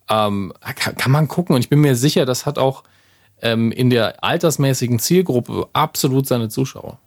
Ähm, 0.09 0.53
kann, 0.75 0.95
kann, 0.95 1.11
man 1.11 1.27
gucken 1.27 1.55
und 1.55 1.61
ich 1.61 1.69
bin 1.69 1.81
mir 1.81 1.95
sicher, 1.95 2.25
das 2.25 2.45
hat 2.45 2.57
auch 2.57 2.83
ähm, 3.41 3.71
in 3.71 3.89
der 3.89 4.23
altersmäßigen 4.23 4.99
Zielgruppe 4.99 5.67
absolut 5.73 6.25
seine 6.25 6.49
Zuschauer. 6.49 6.99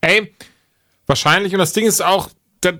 Ey, 0.00 0.34
wahrscheinlich, 1.06 1.52
und 1.52 1.58
das 1.58 1.72
Ding 1.72 1.86
ist 1.86 2.02
auch, 2.02 2.28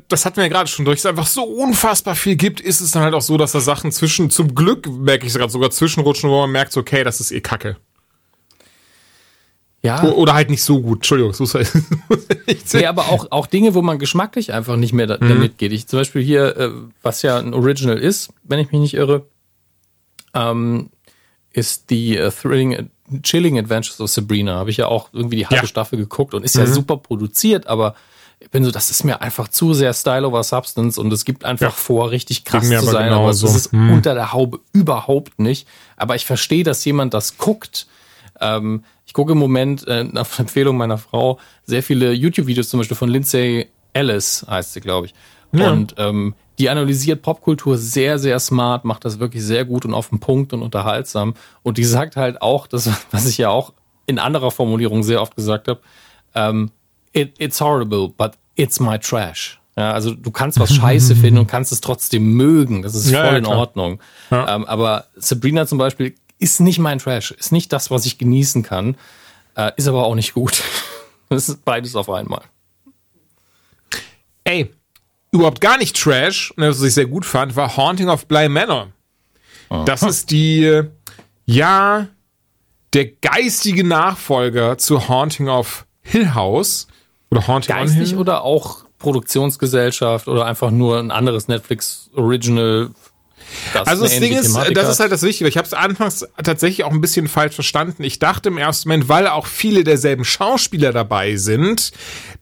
das 0.08 0.24
hatten 0.24 0.36
wir 0.36 0.44
ja 0.44 0.48
gerade 0.48 0.68
schon 0.68 0.84
durch, 0.84 1.00
es 1.00 1.06
einfach 1.06 1.26
so 1.26 1.42
unfassbar 1.42 2.14
viel 2.14 2.36
gibt, 2.36 2.60
ist 2.60 2.80
es 2.80 2.92
dann 2.92 3.02
halt 3.02 3.14
auch 3.14 3.22
so, 3.22 3.36
dass 3.36 3.52
da 3.52 3.60
Sachen 3.60 3.90
zwischen, 3.90 4.30
zum 4.30 4.54
Glück 4.54 4.86
merke 4.86 5.26
ich 5.26 5.32
es 5.32 5.38
gerade 5.38 5.52
sogar 5.52 5.70
zwischenrutschen, 5.70 6.30
wo 6.30 6.40
man 6.40 6.52
merkt, 6.52 6.76
okay, 6.76 7.02
das 7.02 7.20
ist 7.20 7.32
eh 7.32 7.40
Kacke. 7.40 7.76
Ja. 9.82 10.04
Oder 10.04 10.34
halt 10.34 10.48
nicht 10.48 10.62
so 10.62 10.80
gut. 10.80 10.98
Entschuldigung, 10.98 11.32
so 11.32 11.44
halt 11.54 11.70
Nee, 12.72 12.86
aber 12.86 13.08
auch, 13.08 13.26
auch 13.32 13.48
Dinge, 13.48 13.74
wo 13.74 13.82
man 13.82 13.98
geschmacklich 13.98 14.52
einfach 14.52 14.76
nicht 14.76 14.92
mehr 14.92 15.08
da, 15.08 15.16
mhm. 15.20 15.28
damit 15.28 15.58
geht. 15.58 15.72
Ich, 15.72 15.88
zum 15.88 15.98
Beispiel 15.98 16.22
hier, 16.22 16.56
äh, 16.56 16.70
was 17.02 17.22
ja 17.22 17.36
ein 17.36 17.52
Original 17.52 17.98
ist, 17.98 18.32
wenn 18.44 18.60
ich 18.60 18.70
mich 18.70 18.80
nicht 18.80 18.94
irre, 18.94 19.26
ähm, 20.34 20.90
ist 21.50 21.90
die 21.90 22.18
uh, 22.18 22.30
Thrilling, 22.30 22.90
Chilling 23.24 23.58
Adventures 23.58 24.00
of 24.00 24.08
Sabrina. 24.08 24.54
Habe 24.54 24.70
ich 24.70 24.76
ja 24.76 24.86
auch 24.86 25.08
irgendwie 25.12 25.36
die 25.36 25.46
halbe 25.46 25.64
ja. 25.64 25.68
Staffel 25.68 25.98
geguckt 25.98 26.32
und 26.32 26.44
ist 26.44 26.54
mhm. 26.54 26.62
ja 26.62 26.66
super 26.68 26.96
produziert, 26.96 27.66
aber 27.66 27.96
ich 28.42 28.50
bin 28.50 28.64
so, 28.64 28.70
das 28.70 28.90
ist 28.90 29.04
mir 29.04 29.22
einfach 29.22 29.48
zu 29.48 29.72
sehr 29.72 29.94
Style 29.94 30.26
over 30.26 30.42
Substance 30.42 30.98
und 30.98 31.12
es 31.12 31.24
gibt 31.24 31.44
einfach 31.44 31.66
ja. 31.66 31.70
vor, 31.70 32.10
richtig 32.10 32.44
krass 32.44 32.68
zu 32.68 32.80
sein, 32.82 33.12
aber, 33.12 33.22
aber 33.22 33.30
es 33.30 33.42
ist 33.42 33.72
mhm. 33.72 33.92
unter 33.92 34.14
der 34.14 34.32
Haube 34.32 34.60
überhaupt 34.72 35.38
nicht. 35.38 35.68
Aber 35.96 36.16
ich 36.16 36.26
verstehe, 36.26 36.64
dass 36.64 36.84
jemand 36.84 37.14
das 37.14 37.38
guckt. 37.38 37.86
Ähm, 38.40 38.84
ich 39.06 39.14
gucke 39.14 39.32
im 39.32 39.38
Moment 39.38 39.86
äh, 39.86 40.08
auf 40.16 40.38
Empfehlung 40.38 40.76
meiner 40.76 40.98
Frau 40.98 41.38
sehr 41.64 41.82
viele 41.82 42.12
YouTube-Videos, 42.12 42.68
zum 42.68 42.80
Beispiel 42.80 42.96
von 42.96 43.08
Lindsay 43.08 43.68
Ellis, 43.92 44.44
heißt 44.48 44.72
sie, 44.72 44.80
glaube 44.80 45.06
ich. 45.06 45.14
Ja. 45.52 45.70
Und 45.70 45.94
ähm, 45.98 46.34
die 46.58 46.68
analysiert 46.68 47.22
Popkultur 47.22 47.78
sehr, 47.78 48.18
sehr 48.18 48.40
smart, 48.40 48.84
macht 48.84 49.04
das 49.04 49.18
wirklich 49.18 49.42
sehr 49.44 49.64
gut 49.64 49.84
und 49.84 49.94
auf 49.94 50.08
den 50.08 50.20
Punkt 50.20 50.52
und 50.52 50.62
unterhaltsam. 50.62 51.34
Und 51.62 51.78
die 51.78 51.84
sagt 51.84 52.16
halt 52.16 52.42
auch, 52.42 52.66
das, 52.66 52.90
was 53.12 53.26
ich 53.26 53.38
ja 53.38 53.50
auch 53.50 53.72
in 54.06 54.18
anderer 54.18 54.50
Formulierung 54.50 55.02
sehr 55.04 55.22
oft 55.22 55.36
gesagt 55.36 55.68
habe, 55.68 55.80
ähm, 56.34 56.70
it, 57.12 57.34
it's 57.38 57.60
horrible, 57.60 58.08
but 58.08 58.36
it's 58.56 58.80
my 58.80 58.98
trash. 58.98 59.58
Ja, 59.76 59.92
also 59.92 60.14
du 60.14 60.30
kannst 60.30 60.60
was 60.60 60.74
scheiße 60.74 61.16
finden 61.16 61.38
und 61.38 61.46
kannst 61.46 61.72
es 61.72 61.80
trotzdem 61.80 62.34
mögen. 62.34 62.82
Das 62.82 62.94
ist 62.94 63.06
voll 63.06 63.14
ja, 63.14 63.36
in 63.36 63.46
Ordnung. 63.46 64.00
Ja. 64.30 64.56
Ähm, 64.56 64.64
aber 64.64 65.06
Sabrina 65.16 65.66
zum 65.66 65.78
Beispiel 65.78 66.14
ist 66.38 66.60
nicht 66.60 66.78
mein 66.78 66.98
Trash, 66.98 67.30
ist 67.30 67.52
nicht 67.52 67.72
das, 67.72 67.90
was 67.90 68.04
ich 68.04 68.18
genießen 68.18 68.62
kann, 68.62 68.96
äh, 69.56 69.70
ist 69.76 69.88
aber 69.88 70.04
auch 70.04 70.14
nicht 70.14 70.34
gut. 70.34 70.62
Das 71.28 71.48
ist 71.48 71.64
beides 71.64 71.96
auf 71.96 72.10
einmal. 72.10 72.42
Ey, 74.44 74.70
überhaupt 75.30 75.62
gar 75.62 75.78
nicht 75.78 75.96
Trash, 75.96 76.50
und 76.50 76.62
was 76.62 76.82
ich 76.82 76.92
sehr 76.92 77.06
gut 77.06 77.24
fand, 77.24 77.56
war 77.56 77.74
Haunting 77.74 78.10
of 78.10 78.26
Bly 78.26 78.50
Manor. 78.50 78.88
Oh. 79.70 79.82
Das 79.86 80.02
ist 80.02 80.30
die, 80.30 80.82
ja, 81.46 82.08
der 82.92 83.06
geistige 83.06 83.82
Nachfolger 83.82 84.76
zu 84.76 85.08
Haunting 85.08 85.48
of 85.48 85.86
Hill 86.02 86.34
House 86.34 86.86
oder 87.32 87.46
Haunting 87.46 87.74
Geistig 87.74 88.16
oder 88.16 88.42
auch 88.42 88.84
Produktionsgesellschaft 88.98 90.28
oder 90.28 90.44
einfach 90.44 90.70
nur 90.70 90.98
ein 90.98 91.10
anderes 91.10 91.48
Netflix 91.48 92.10
Original 92.14 92.90
das 93.72 93.88
also 93.88 94.04
das 94.04 94.18
Ding 94.18 94.32
ist, 94.32 94.56
das 94.74 94.88
ist 94.88 95.00
halt 95.00 95.12
das 95.12 95.22
Wichtige. 95.22 95.48
Ich 95.48 95.56
habe 95.56 95.66
es 95.66 95.74
anfangs 95.74 96.26
tatsächlich 96.42 96.84
auch 96.84 96.92
ein 96.92 97.00
bisschen 97.00 97.28
falsch 97.28 97.54
verstanden. 97.54 98.02
Ich 98.04 98.18
dachte 98.18 98.48
im 98.48 98.58
ersten 98.58 98.88
Moment, 98.88 99.08
weil 99.08 99.26
auch 99.26 99.46
viele 99.46 99.84
derselben 99.84 100.24
Schauspieler 100.24 100.92
dabei 100.92 101.36
sind, 101.36 101.92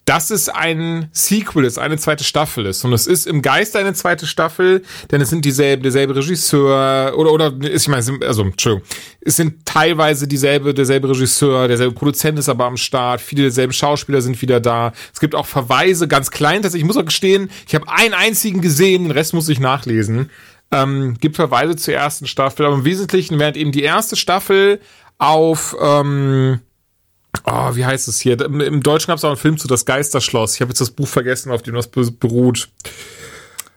dass 0.05 0.31
es 0.31 0.49
ein 0.49 1.09
Sequel 1.13 1.65
ist, 1.65 1.79
eine 1.79 1.97
zweite 1.97 2.25
Staffel 2.25 2.67
ist. 2.67 2.85
Und 2.85 2.93
es 2.93 3.07
ist 3.07 3.27
im 3.27 3.43
Geist 3.43 3.77
eine 3.77 3.95
zweite 3.95 4.27
Staffel, 4.27 4.83
denn 5.13 5.21
es 5.21 5.31
sind 5.31 5.45
dieselben, 5.45 5.83
derselbe 5.83 6.17
Regisseur 6.17 7.13
oder 7.17 7.33
oder 7.33 7.53
ist 7.63 7.83
ich 7.83 7.89
meine, 7.89 8.27
also 8.27 8.43
Entschuldigung, 8.43 8.87
es 9.21 9.37
sind 9.37 9.65
teilweise 9.67 10.27
dieselbe, 10.27 10.75
derselbe 10.75 11.11
Regisseur, 11.11 11.69
derselbe 11.69 11.95
Produzent 11.95 12.39
ist 12.39 12.49
aber 12.49 12.65
am 12.65 12.77
Start, 12.77 13.21
viele 13.21 13.43
derselben 13.43 13.73
Schauspieler 13.73 14.21
sind 14.21 14.41
wieder 14.43 14.59
da. 14.59 14.93
Es 15.13 15.21
gibt 15.21 15.35
auch 15.35 15.47
Verweise, 15.47 16.09
ganz 16.09 16.31
klein. 16.31 16.63
Ich 16.75 16.85
muss 16.85 16.97
auch 16.97 17.05
gestehen, 17.05 17.51
ich 17.69 17.75
habe 17.75 17.89
einen 17.89 18.15
einzigen 18.15 18.61
gesehen, 18.61 19.05
den 19.05 19.13
Rest 19.13 19.33
muss 19.33 19.49
ich 19.49 19.61
nachlesen. 19.61 20.31
Ähm, 20.73 21.17
gibt 21.21 21.37
Verweise 21.37 21.77
zur 21.77 21.95
ersten 21.95 22.27
Staffel, 22.27 22.65
aber 22.65 22.77
im 22.77 22.85
Wesentlichen, 22.85 23.39
während 23.39 23.57
eben 23.57 23.73
die 23.73 23.83
erste 23.83 24.17
Staffel 24.17 24.81
auf, 25.19 25.77
ähm, 25.81 26.61
oh, 27.45 27.75
wie 27.75 27.85
heißt 27.85 28.09
es 28.09 28.21
hier? 28.21 28.41
Im, 28.41 28.61
im 28.61 28.83
Deutschen 28.83 29.09
gab 29.09 29.19
es 29.19 29.25
auch 29.25 29.31
einen 29.31 29.37
Film 29.37 29.59
zu 29.59 29.67
Das 29.69 29.85
Geisterschloss. 29.85 30.55
Ich 30.55 30.61
habe 30.61 30.71
jetzt 30.71 30.81
das 30.81 30.91
Buch 30.91 31.09
vergessen, 31.09 31.51
auf 31.51 31.63
dem 31.63 31.75
das 31.75 31.89
beruht. 31.89 32.69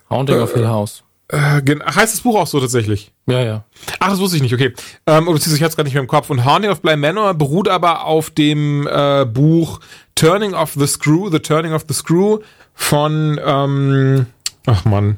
Haunting 0.09 0.37
äh, 0.37 0.41
of 0.41 0.53
Hill 0.53 0.67
House. 0.67 1.03
Äh, 1.29 1.61
heißt 1.65 2.13
das 2.13 2.21
Buch 2.21 2.35
auch 2.35 2.47
so 2.47 2.59
tatsächlich? 2.59 3.11
Ja, 3.25 3.41
ja. 3.41 3.63
Ach, 3.99 4.09
das 4.09 4.19
wusste 4.19 4.37
ich 4.37 4.43
nicht, 4.43 4.53
okay. 4.53 4.73
Ähm, 5.07 5.27
oder 5.27 5.39
ich 5.39 5.63
hatte 5.63 5.75
gar 5.75 5.83
nicht 5.83 5.93
mehr 5.93 6.03
im 6.03 6.07
Kopf. 6.07 6.29
Und 6.29 6.45
Haunting 6.45 6.69
of 6.69 6.81
Bly 6.81 6.95
Manor 6.95 7.33
beruht 7.33 7.67
aber 7.67 8.05
auf 8.05 8.29
dem 8.29 8.87
äh, 8.87 9.25
Buch 9.25 9.79
Turning 10.13 10.53
of 10.53 10.73
the 10.73 10.85
Screw, 10.85 11.31
The 11.31 11.39
Turning 11.39 11.73
of 11.73 11.85
the 11.87 11.93
Screw 11.93 12.39
von, 12.75 13.39
ähm, 13.43 14.27
ach 14.67 14.85
man, 14.85 15.17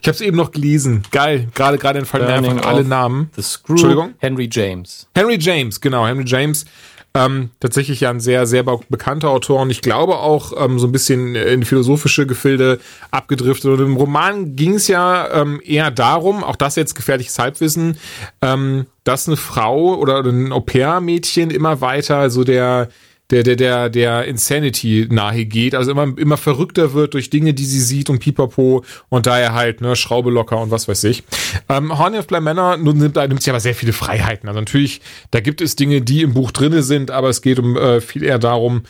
ich 0.00 0.08
habe 0.08 0.14
es 0.14 0.20
eben 0.20 0.36
noch 0.36 0.50
gelesen. 0.50 1.02
Geil. 1.10 1.48
Gerade 1.54 1.78
gerade 1.78 1.98
entfallen 1.98 2.26
mir 2.26 2.34
einfach 2.34 2.66
alle 2.66 2.84
Namen. 2.84 3.30
The 3.36 3.42
Screw. 3.42 3.72
Entschuldigung. 3.72 4.14
Henry 4.18 4.48
James. 4.50 5.06
Henry 5.14 5.38
James, 5.38 5.80
genau. 5.80 6.06
Henry 6.06 6.24
James. 6.26 6.64
Ähm, 7.12 7.50
tatsächlich 7.58 8.02
ja 8.02 8.10
ein 8.10 8.20
sehr, 8.20 8.46
sehr 8.46 8.62
bekannter 8.62 9.30
Autor 9.30 9.62
und 9.62 9.70
ich 9.70 9.82
glaube 9.82 10.18
auch 10.18 10.52
ähm, 10.56 10.78
so 10.78 10.86
ein 10.86 10.92
bisschen 10.92 11.34
in 11.34 11.64
philosophische 11.64 12.24
Gefilde 12.24 12.78
abgedriftet. 13.10 13.72
Und 13.72 13.80
im 13.80 13.96
Roman 13.96 14.54
ging 14.54 14.74
es 14.74 14.86
ja 14.86 15.28
ähm, 15.32 15.60
eher 15.64 15.90
darum, 15.90 16.44
auch 16.44 16.54
das 16.54 16.76
jetzt 16.76 16.94
gefährliches 16.94 17.36
Halbwissen, 17.36 17.98
ähm, 18.42 18.86
dass 19.02 19.26
eine 19.26 19.36
Frau 19.36 19.96
oder 19.96 20.24
ein 20.24 20.52
Au-pair-Mädchen 20.52 21.50
immer 21.50 21.80
weiter 21.80 22.30
so 22.30 22.44
der 22.44 22.88
der, 23.30 23.42
der, 23.42 23.56
der, 23.56 23.88
der 23.88 24.24
Insanity 24.24 25.06
nahe 25.10 25.44
geht, 25.44 25.74
also 25.74 25.90
immer, 25.90 26.16
immer 26.18 26.36
verrückter 26.36 26.92
wird 26.92 27.14
durch 27.14 27.30
Dinge, 27.30 27.54
die 27.54 27.64
sie 27.64 27.80
sieht 27.80 28.10
und 28.10 28.18
pipapo 28.18 28.84
und 29.08 29.26
daher 29.26 29.54
halt, 29.54 29.80
ne, 29.80 29.96
Schraube 29.96 30.30
locker 30.30 30.60
und 30.60 30.70
was 30.70 30.88
weiß 30.88 31.04
ich. 31.04 31.22
Ähm, 31.68 31.96
Horny 31.96 32.18
of 32.18 32.26
Bly 32.26 32.40
Manor 32.40 32.76
nimmt, 32.76 33.16
nimmt 33.16 33.42
sich 33.42 33.50
aber 33.50 33.60
sehr 33.60 33.74
viele 33.74 33.92
Freiheiten. 33.92 34.48
Also 34.48 34.60
natürlich, 34.60 35.00
da 35.30 35.40
gibt 35.40 35.60
es 35.60 35.76
Dinge, 35.76 36.02
die 36.02 36.22
im 36.22 36.34
Buch 36.34 36.50
drinne 36.50 36.82
sind, 36.82 37.10
aber 37.10 37.28
es 37.28 37.42
geht 37.42 37.58
um 37.58 37.76
äh, 37.76 38.00
viel 38.00 38.22
eher 38.22 38.38
darum, 38.38 38.82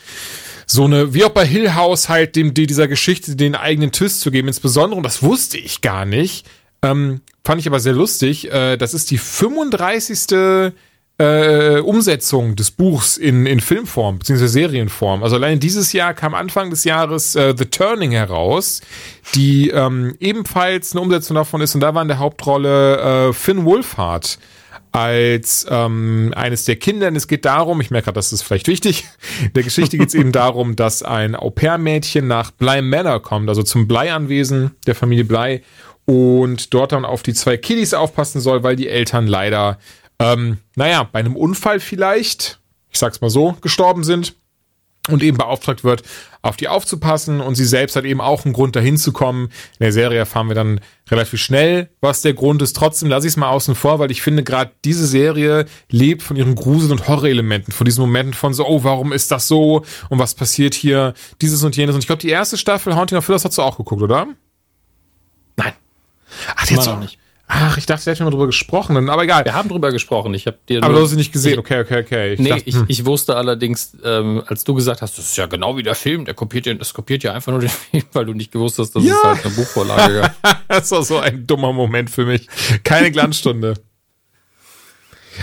so 0.65 0.85
eine, 0.85 1.13
wie 1.13 1.23
auch 1.25 1.31
bei 1.31 1.45
Hill 1.45 1.75
House 1.75 2.07
halt 2.09 2.35
dem, 2.35 2.53
die, 2.53 2.65
dieser 2.65 2.87
Geschichte 2.87 3.35
den 3.35 3.55
eigenen 3.55 3.91
Twist 3.91 4.21
zu 4.21 4.31
geben. 4.31 4.47
Insbesondere, 4.47 4.97
und 4.97 5.03
das 5.03 5.21
wusste 5.21 5.57
ich 5.57 5.81
gar 5.81 6.05
nicht, 6.05 6.47
ähm, 6.81 7.21
fand 7.43 7.59
ich 7.59 7.67
aber 7.67 7.79
sehr 7.79 7.93
lustig, 7.93 8.51
äh, 8.51 8.77
das 8.77 8.93
ist 8.93 9.11
die 9.11 9.17
35 9.17 10.17
äh, 11.17 11.79
Umsetzung 11.79 12.55
des 12.55 12.71
Buchs 12.71 13.17
in, 13.17 13.45
in 13.45 13.59
Filmform 13.59 14.19
bzw. 14.19 14.47
Serienform. 14.47 15.23
Also 15.23 15.35
allein 15.35 15.59
dieses 15.59 15.93
Jahr 15.93 16.13
kam 16.13 16.33
Anfang 16.33 16.69
des 16.69 16.83
Jahres 16.83 17.35
äh, 17.35 17.53
The 17.55 17.65
Turning 17.65 18.11
heraus, 18.11 18.81
die 19.35 19.69
ähm, 19.69 20.15
ebenfalls 20.19 20.93
eine 20.93 21.01
Umsetzung 21.01 21.35
davon 21.35 21.61
ist 21.61 21.75
und 21.75 21.81
da 21.81 21.93
war 21.93 22.01
in 22.01 22.07
der 22.07 22.19
Hauptrolle 22.19 23.29
äh, 23.29 23.33
Finn 23.33 23.65
Wolfhard 23.65 24.39
als 24.91 25.65
ähm, 25.69 26.33
eines 26.35 26.65
der 26.65 26.75
Kinder. 26.75 27.07
Und 27.07 27.15
es 27.15 27.27
geht 27.27 27.45
darum, 27.45 27.79
ich 27.81 27.91
merke 27.91 28.05
gerade, 28.05 28.15
das 28.15 28.33
ist 28.33 28.41
vielleicht 28.41 28.67
wichtig, 28.67 29.05
in 29.41 29.53
der 29.53 29.63
Geschichte 29.63 29.97
geht 29.97 30.09
es 30.09 30.13
eben 30.15 30.31
darum, 30.31 30.75
dass 30.75 31.03
ein 31.03 31.35
Au-pair-Mädchen 31.35 32.27
nach 32.27 32.51
Bly 32.51 32.81
Manor 32.81 33.21
kommt, 33.21 33.49
also 33.49 33.63
zum 33.63 33.87
Blei-Anwesen 33.87 34.71
der 34.87 34.95
Familie 34.95 35.25
Blei 35.25 35.61
und 36.05 36.73
dort 36.73 36.91
dann 36.91 37.05
auf 37.05 37.23
die 37.23 37.33
zwei 37.33 37.57
Kiddies 37.57 37.93
aufpassen 37.93 38.41
soll, 38.41 38.63
weil 38.63 38.75
die 38.75 38.89
Eltern 38.89 39.27
leider 39.27 39.77
ähm, 40.21 40.57
naja, 40.75 41.07
bei 41.11 41.19
einem 41.19 41.35
Unfall 41.35 41.79
vielleicht, 41.79 42.59
ich 42.89 42.99
sag's 42.99 43.21
mal 43.21 43.29
so, 43.29 43.57
gestorben 43.61 44.03
sind 44.03 44.35
und 45.09 45.23
eben 45.23 45.37
beauftragt 45.37 45.83
wird, 45.83 46.03
auf 46.43 46.57
die 46.57 46.67
aufzupassen 46.67 47.41
und 47.41 47.55
sie 47.55 47.65
selbst 47.65 47.95
hat 47.95 48.05
eben 48.05 48.21
auch 48.21 48.45
einen 48.45 48.53
Grund 48.53 48.75
dahin 48.75 48.97
zu 48.97 49.11
kommen. 49.11 49.45
In 49.45 49.83
der 49.83 49.91
Serie 49.91 50.19
erfahren 50.19 50.47
wir 50.47 50.55
dann 50.55 50.79
relativ 51.09 51.41
schnell, 51.41 51.89
was 52.01 52.21
der 52.21 52.33
Grund 52.33 52.61
ist. 52.61 52.75
Trotzdem 52.75 53.09
lasse 53.09 53.25
ich 53.25 53.33
es 53.33 53.37
mal 53.37 53.49
außen 53.49 53.73
vor, 53.73 53.97
weil 53.97 54.11
ich 54.11 54.21
finde, 54.21 54.43
gerade 54.43 54.71
diese 54.85 55.07
Serie 55.07 55.65
lebt 55.89 56.21
von 56.21 56.37
ihren 56.37 56.53
Grusel- 56.53 56.91
und 56.91 57.07
Horrorelementen, 57.07 57.73
von 57.73 57.85
diesen 57.85 58.01
Momenten 58.01 58.33
von 58.33 58.53
so, 58.53 58.67
oh, 58.67 58.83
warum 58.83 59.11
ist 59.11 59.31
das 59.31 59.47
so 59.47 59.83
und 60.09 60.19
was 60.19 60.35
passiert 60.35 60.75
hier, 60.75 61.15
dieses 61.41 61.63
und 61.63 61.75
jenes. 61.75 61.95
Und 61.95 62.01
ich 62.01 62.07
glaube, 62.07 62.21
die 62.21 62.29
erste 62.29 62.57
Staffel 62.57 62.95
Haunting 62.95 63.17
of 63.17 63.25
Phyllis 63.25 63.43
hast 63.43 63.57
du 63.57 63.63
auch 63.63 63.77
geguckt, 63.77 64.01
oder? 64.03 64.27
Nein. 65.57 65.73
Ach, 66.55 66.65
die 66.67 66.75
jetzt 66.75 66.87
auch 66.87 66.99
nicht. 66.99 67.17
Ach, 67.53 67.77
ich 67.77 67.85
dachte, 67.85 68.05
wir 68.05 68.13
hätten 68.13 68.23
mal 68.23 68.29
drüber 68.29 68.45
gesprochen, 68.45 69.09
aber 69.09 69.23
egal. 69.23 69.43
Wir 69.43 69.53
haben 69.53 69.67
drüber 69.67 69.91
gesprochen. 69.91 70.33
Ich 70.33 70.47
habe 70.47 70.57
dir. 70.69 70.81
Aber 70.81 70.93
du 70.93 71.01
hast 71.01 71.09
sie 71.09 71.17
nicht 71.17 71.33
gesehen. 71.33 71.59
Okay, 71.59 71.81
okay, 71.81 71.99
okay. 71.99 72.33
Ich 72.33 72.39
nee, 72.39 72.49
dachte, 72.49 72.63
ich, 72.65 72.75
hm. 72.75 72.85
ich 72.87 73.05
wusste 73.05 73.35
allerdings, 73.35 73.97
ähm, 74.05 74.41
als 74.47 74.63
du 74.63 74.73
gesagt 74.73 75.01
hast, 75.01 75.17
das 75.17 75.25
ist 75.25 75.35
ja 75.35 75.47
genau 75.47 75.75
wie 75.75 75.83
der 75.83 75.95
Film, 75.95 76.23
der 76.23 76.33
kopiert 76.33 76.65
ja, 76.65 76.73
das 76.73 76.93
kopiert 76.93 77.23
ja 77.23 77.33
einfach 77.33 77.51
nur 77.51 77.59
den 77.59 77.69
Film, 77.91 78.03
weil 78.13 78.25
du 78.25 78.33
nicht 78.33 78.53
gewusst 78.53 78.79
hast, 78.79 78.95
dass 78.95 79.03
ja. 79.03 79.15
es 79.15 79.23
halt 79.23 79.45
eine 79.45 79.53
Buchvorlage 79.53 80.21
gab. 80.21 80.61
das 80.69 80.91
war 80.91 81.03
so 81.03 81.17
ein 81.19 81.45
dummer 81.45 81.73
Moment 81.73 82.09
für 82.09 82.25
mich. 82.25 82.47
Keine 82.85 83.11
Glanzstunde. 83.11 83.73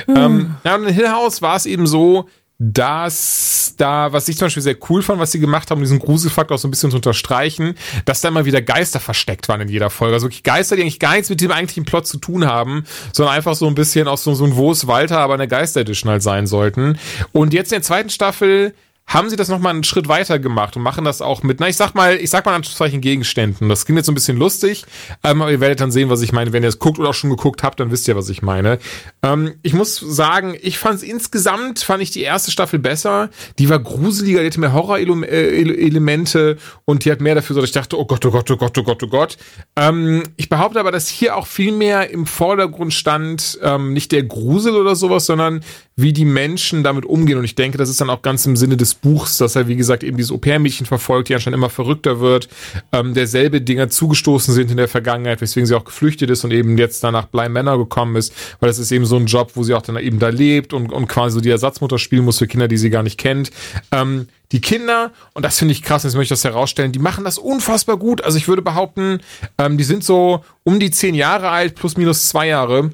ähm, 0.08 0.54
ja, 0.64 0.76
und 0.76 0.86
in 0.86 0.94
Hill 0.94 1.10
House 1.10 1.42
war 1.42 1.56
es 1.56 1.66
eben 1.66 1.86
so, 1.86 2.26
dass 2.60 3.74
da, 3.76 4.12
was 4.12 4.28
ich 4.28 4.36
zum 4.36 4.46
Beispiel 4.46 4.62
sehr 4.64 4.76
cool 4.90 5.00
fand, 5.00 5.20
was 5.20 5.30
sie 5.30 5.38
gemacht 5.38 5.70
haben, 5.70 5.80
diesen 5.80 6.00
Gruselfaktor 6.00 6.56
auch 6.56 6.58
so 6.58 6.66
ein 6.66 6.72
bisschen 6.72 6.90
zu 6.90 6.96
unterstreichen, 6.96 7.76
dass 8.04 8.20
da 8.20 8.28
immer 8.28 8.44
wieder 8.46 8.60
Geister 8.60 8.98
versteckt 8.98 9.48
waren 9.48 9.60
in 9.60 9.68
jeder 9.68 9.90
Folge. 9.90 10.14
Also 10.14 10.26
wirklich 10.26 10.42
Geister, 10.42 10.74
die 10.74 10.82
eigentlich 10.82 10.98
gar 10.98 11.12
nichts 11.12 11.30
mit 11.30 11.40
dem 11.40 11.52
eigentlichen 11.52 11.84
Plot 11.84 12.08
zu 12.08 12.18
tun 12.18 12.46
haben, 12.46 12.84
sondern 13.12 13.36
einfach 13.36 13.54
so 13.54 13.68
ein 13.68 13.76
bisschen 13.76 14.08
auch 14.08 14.18
so, 14.18 14.34
so 14.34 14.44
ein 14.44 14.56
Wo 14.56 14.72
ist 14.72 14.88
Walter, 14.88 15.20
aber 15.20 15.34
eine 15.34 15.46
Geister-Edition 15.46 16.10
halt 16.10 16.22
sein 16.22 16.48
sollten. 16.48 16.98
Und 17.30 17.54
jetzt 17.54 17.70
in 17.70 17.76
der 17.76 17.82
zweiten 17.82 18.10
Staffel 18.10 18.74
haben 19.08 19.28
sie 19.28 19.36
das 19.36 19.48
nochmal 19.48 19.74
einen 19.74 19.84
Schritt 19.84 20.06
weiter 20.06 20.38
gemacht 20.38 20.76
und 20.76 20.82
machen 20.82 21.04
das 21.04 21.20
auch 21.20 21.42
mit, 21.42 21.60
na, 21.60 21.68
ich 21.68 21.76
sag 21.76 21.94
mal, 21.94 22.16
ich 22.16 22.30
sag 22.30 22.46
mal 22.46 22.54
Anführungszeichen 22.54 23.00
Gegenständen. 23.00 23.68
Das 23.68 23.84
klingt 23.84 23.96
jetzt 23.96 24.06
so 24.06 24.12
ein 24.12 24.14
bisschen 24.14 24.36
lustig, 24.36 24.84
ähm, 25.24 25.42
aber 25.42 25.50
ihr 25.50 25.60
werdet 25.60 25.80
dann 25.80 25.90
sehen, 25.90 26.10
was 26.10 26.22
ich 26.22 26.32
meine. 26.32 26.52
Wenn 26.52 26.62
ihr 26.62 26.68
es 26.68 26.78
guckt 26.78 26.98
oder 26.98 27.10
auch 27.10 27.14
schon 27.14 27.30
geguckt 27.30 27.62
habt, 27.62 27.80
dann 27.80 27.90
wisst 27.90 28.06
ihr, 28.06 28.16
was 28.16 28.28
ich 28.28 28.42
meine. 28.42 28.78
Ähm, 29.22 29.54
ich 29.62 29.72
muss 29.72 29.96
sagen, 29.96 30.56
ich 30.60 30.78
fand 30.78 30.96
es 30.96 31.02
insgesamt, 31.02 31.80
fand 31.80 32.02
ich 32.02 32.10
die 32.10 32.22
erste 32.22 32.50
Staffel 32.50 32.78
besser. 32.78 33.30
Die 33.58 33.68
war 33.68 33.78
gruseliger, 33.78 34.40
die 34.40 34.46
hatte 34.46 34.60
mehr 34.60 34.72
Horror-Elemente 34.72 36.58
und 36.84 37.04
die 37.04 37.10
hat 37.10 37.20
mehr 37.20 37.34
dafür 37.34 37.56
dass 37.56 37.64
ich 37.64 37.72
dachte, 37.72 37.98
oh 37.98 38.04
Gott, 38.04 38.24
oh 38.24 38.30
Gott, 38.30 38.50
oh 38.50 38.56
Gott, 38.56 38.76
oh 38.78 38.82
Gott, 38.82 39.02
oh 39.02 39.08
Gott. 39.08 39.36
Ähm, 39.76 40.22
ich 40.36 40.48
behaupte 40.48 40.78
aber, 40.78 40.92
dass 40.92 41.08
hier 41.08 41.36
auch 41.36 41.46
viel 41.46 41.72
mehr 41.72 42.10
im 42.10 42.26
Vordergrund 42.26 42.94
stand, 42.94 43.58
ähm, 43.62 43.92
nicht 43.92 44.12
der 44.12 44.22
Grusel 44.22 44.76
oder 44.76 44.94
sowas, 44.94 45.26
sondern 45.26 45.64
wie 45.98 46.12
die 46.12 46.24
Menschen 46.24 46.84
damit 46.84 47.04
umgehen. 47.04 47.38
Und 47.38 47.44
ich 47.44 47.56
denke, 47.56 47.76
das 47.76 47.88
ist 47.88 48.00
dann 48.00 48.08
auch 48.08 48.22
ganz 48.22 48.46
im 48.46 48.54
Sinne 48.54 48.76
des 48.76 48.94
Buchs, 48.94 49.36
dass 49.36 49.56
er, 49.56 49.66
wie 49.66 49.74
gesagt, 49.74 50.04
eben 50.04 50.16
dieses 50.16 50.30
Au-pair-Mädchen 50.30 50.86
verfolgt, 50.86 51.28
die 51.28 51.34
anscheinend 51.34 51.56
immer 51.56 51.70
verrückter 51.70 52.20
wird, 52.20 52.48
ähm, 52.92 53.14
derselbe 53.14 53.60
Dinger 53.60 53.88
zugestoßen 53.88 54.54
sind 54.54 54.70
in 54.70 54.76
der 54.76 54.86
Vergangenheit, 54.86 55.40
weswegen 55.40 55.66
sie 55.66 55.74
auch 55.74 55.84
geflüchtet 55.84 56.30
ist 56.30 56.44
und 56.44 56.52
eben 56.52 56.78
jetzt 56.78 57.02
danach 57.02 57.26
Blind 57.26 57.52
Männer 57.52 57.76
gekommen 57.76 58.14
ist, 58.14 58.32
weil 58.60 58.68
das 58.68 58.78
ist 58.78 58.92
eben 58.92 59.06
so 59.06 59.16
ein 59.16 59.26
Job, 59.26 59.50
wo 59.54 59.64
sie 59.64 59.74
auch 59.74 59.82
dann 59.82 59.96
eben 59.96 60.20
da 60.20 60.28
lebt 60.28 60.72
und, 60.72 60.92
und 60.92 61.08
quasi 61.08 61.34
so 61.34 61.40
die 61.40 61.50
Ersatzmutter 61.50 61.98
spielen 61.98 62.24
muss 62.24 62.38
für 62.38 62.46
Kinder, 62.46 62.68
die 62.68 62.76
sie 62.76 62.90
gar 62.90 63.02
nicht 63.02 63.18
kennt. 63.18 63.50
Ähm, 63.90 64.28
die 64.52 64.60
Kinder, 64.60 65.10
und 65.34 65.44
das 65.44 65.58
finde 65.58 65.72
ich 65.72 65.82
krass, 65.82 66.04
jetzt 66.04 66.14
möchte 66.14 66.32
ich 66.32 66.40
das 66.40 66.44
herausstellen, 66.44 66.92
die 66.92 67.00
machen 67.00 67.24
das 67.24 67.38
unfassbar 67.38 67.96
gut. 67.96 68.22
Also 68.22 68.38
ich 68.38 68.46
würde 68.46 68.62
behaupten, 68.62 69.18
ähm, 69.58 69.76
die 69.76 69.84
sind 69.84 70.04
so 70.04 70.44
um 70.62 70.78
die 70.78 70.92
zehn 70.92 71.16
Jahre 71.16 71.48
alt, 71.48 71.74
plus 71.74 71.96
minus 71.96 72.28
zwei 72.28 72.46
Jahre. 72.46 72.90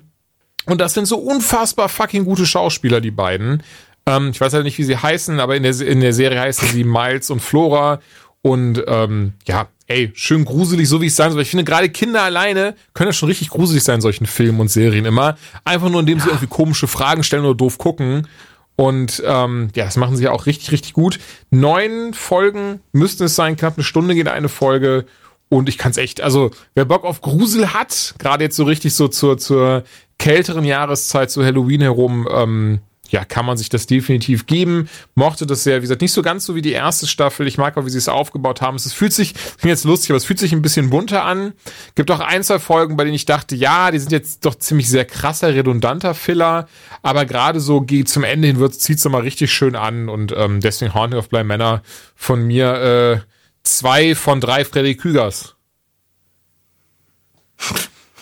Und 0.66 0.80
das 0.80 0.94
sind 0.94 1.06
so 1.06 1.18
unfassbar 1.18 1.88
fucking 1.88 2.24
gute 2.24 2.46
Schauspieler, 2.46 3.00
die 3.00 3.10
beiden. 3.10 3.62
Ähm, 4.06 4.30
ich 4.30 4.40
weiß 4.40 4.52
halt 4.54 4.64
nicht, 4.64 4.78
wie 4.78 4.84
sie 4.84 4.96
heißen, 4.96 5.40
aber 5.40 5.56
in 5.56 5.62
der, 5.62 5.78
in 5.80 6.00
der 6.00 6.12
Serie 6.12 6.40
heißen 6.40 6.68
sie 6.68 6.84
Miles 6.84 7.30
und 7.30 7.40
Flora. 7.40 8.00
Und 8.42 8.82
ähm, 8.86 9.32
ja, 9.46 9.68
ey, 9.86 10.12
schön 10.14 10.44
gruselig, 10.44 10.88
so 10.88 11.00
wie 11.00 11.06
es 11.06 11.16
sein 11.16 11.32
soll. 11.32 11.42
Ich 11.42 11.50
finde, 11.50 11.64
gerade 11.64 11.88
Kinder 11.88 12.22
alleine 12.22 12.74
können 12.92 13.08
ja 13.08 13.12
schon 13.12 13.28
richtig 13.28 13.50
gruselig 13.50 13.82
sein 13.82 13.96
in 13.96 14.00
solchen 14.00 14.26
Filmen 14.26 14.60
und 14.60 14.68
Serien 14.68 15.04
immer. 15.04 15.36
Einfach 15.64 15.88
nur, 15.88 16.00
indem 16.00 16.20
sie 16.20 16.28
irgendwie 16.28 16.46
komische 16.46 16.86
Fragen 16.86 17.22
stellen 17.22 17.44
oder 17.44 17.54
doof 17.54 17.78
gucken. 17.78 18.28
Und 18.76 19.22
ähm, 19.24 19.68
ja, 19.74 19.84
das 19.84 19.96
machen 19.96 20.16
sie 20.16 20.24
ja 20.24 20.32
auch 20.32 20.46
richtig, 20.46 20.72
richtig 20.72 20.94
gut. 20.94 21.20
Neun 21.50 22.12
Folgen 22.12 22.80
müssten 22.92 23.24
es 23.24 23.36
sein, 23.36 23.56
knapp 23.56 23.76
eine 23.76 23.84
Stunde 23.84 24.14
geht 24.14 24.28
eine 24.28 24.48
Folge. 24.48 25.06
Und 25.48 25.68
ich 25.68 25.78
kann 25.78 25.90
es 25.92 25.98
echt, 25.98 26.20
also 26.20 26.50
wer 26.74 26.84
Bock 26.84 27.04
auf 27.04 27.20
Grusel 27.20 27.72
hat, 27.74 28.14
gerade 28.18 28.44
jetzt 28.44 28.56
so 28.56 28.64
richtig 28.64 28.94
so 28.94 29.08
zur, 29.08 29.38
zur 29.38 29.84
kälteren 30.18 30.64
Jahreszeit, 30.64 31.30
zu 31.30 31.44
Halloween 31.44 31.80
herum, 31.80 32.28
ähm, 32.30 32.80
ja, 33.10 33.24
kann 33.24 33.46
man 33.46 33.56
sich 33.56 33.68
das 33.68 33.86
definitiv 33.86 34.46
geben. 34.46 34.88
Mochte 35.14 35.46
das 35.46 35.62
sehr, 35.62 35.76
wie 35.76 35.82
gesagt, 35.82 36.00
nicht 36.00 36.12
so 36.12 36.22
ganz 36.22 36.44
so 36.46 36.54
wie 36.54 36.62
die 36.62 36.72
erste 36.72 37.06
Staffel. 37.06 37.46
Ich 37.46 37.58
mag 37.58 37.76
auch, 37.76 37.84
wie 37.84 37.90
sie 37.90 37.98
es 37.98 38.08
aufgebaut 38.08 38.60
haben. 38.60 38.76
Es 38.76 38.92
fühlt 38.92 39.12
sich, 39.12 39.34
das 39.34 39.56
klingt 39.58 39.70
jetzt 39.70 39.84
lustig, 39.84 40.10
aber 40.10 40.16
es 40.16 40.24
fühlt 40.24 40.38
sich 40.38 40.52
ein 40.52 40.62
bisschen 40.62 40.90
bunter 40.90 41.24
an. 41.24 41.52
Gibt 41.94 42.10
auch 42.10 42.20
ein, 42.20 42.42
zwei 42.42 42.58
Folgen, 42.58 42.96
bei 42.96 43.04
denen 43.04 43.14
ich 43.14 43.26
dachte, 43.26 43.54
ja, 43.54 43.90
die 43.90 43.98
sind 43.98 44.10
jetzt 44.10 44.44
doch 44.44 44.56
ziemlich 44.56 44.88
sehr 44.88 45.04
krasser, 45.04 45.54
redundanter 45.54 46.14
Filler. 46.14 46.66
Aber 47.02 47.24
gerade 47.24 47.60
so 47.60 47.82
geht 47.82 48.08
zum 48.08 48.24
Ende 48.24 48.48
hin, 48.48 48.58
wird 48.58 48.74
zieht's 48.74 49.04
nochmal 49.04 49.22
richtig 49.22 49.52
schön 49.52 49.76
an. 49.76 50.08
Und 50.08 50.34
ähm, 50.36 50.60
deswegen 50.60 50.94
Haunting 50.94 51.18
of 51.18 51.28
Bly 51.28 51.44
Männer 51.44 51.82
von 52.16 52.44
mir 52.44 53.22
äh, 53.22 53.33
zwei 53.64 54.14
von 54.14 54.40
drei 54.40 54.64
Freddy 54.64 54.96
Kügers. 54.96 55.56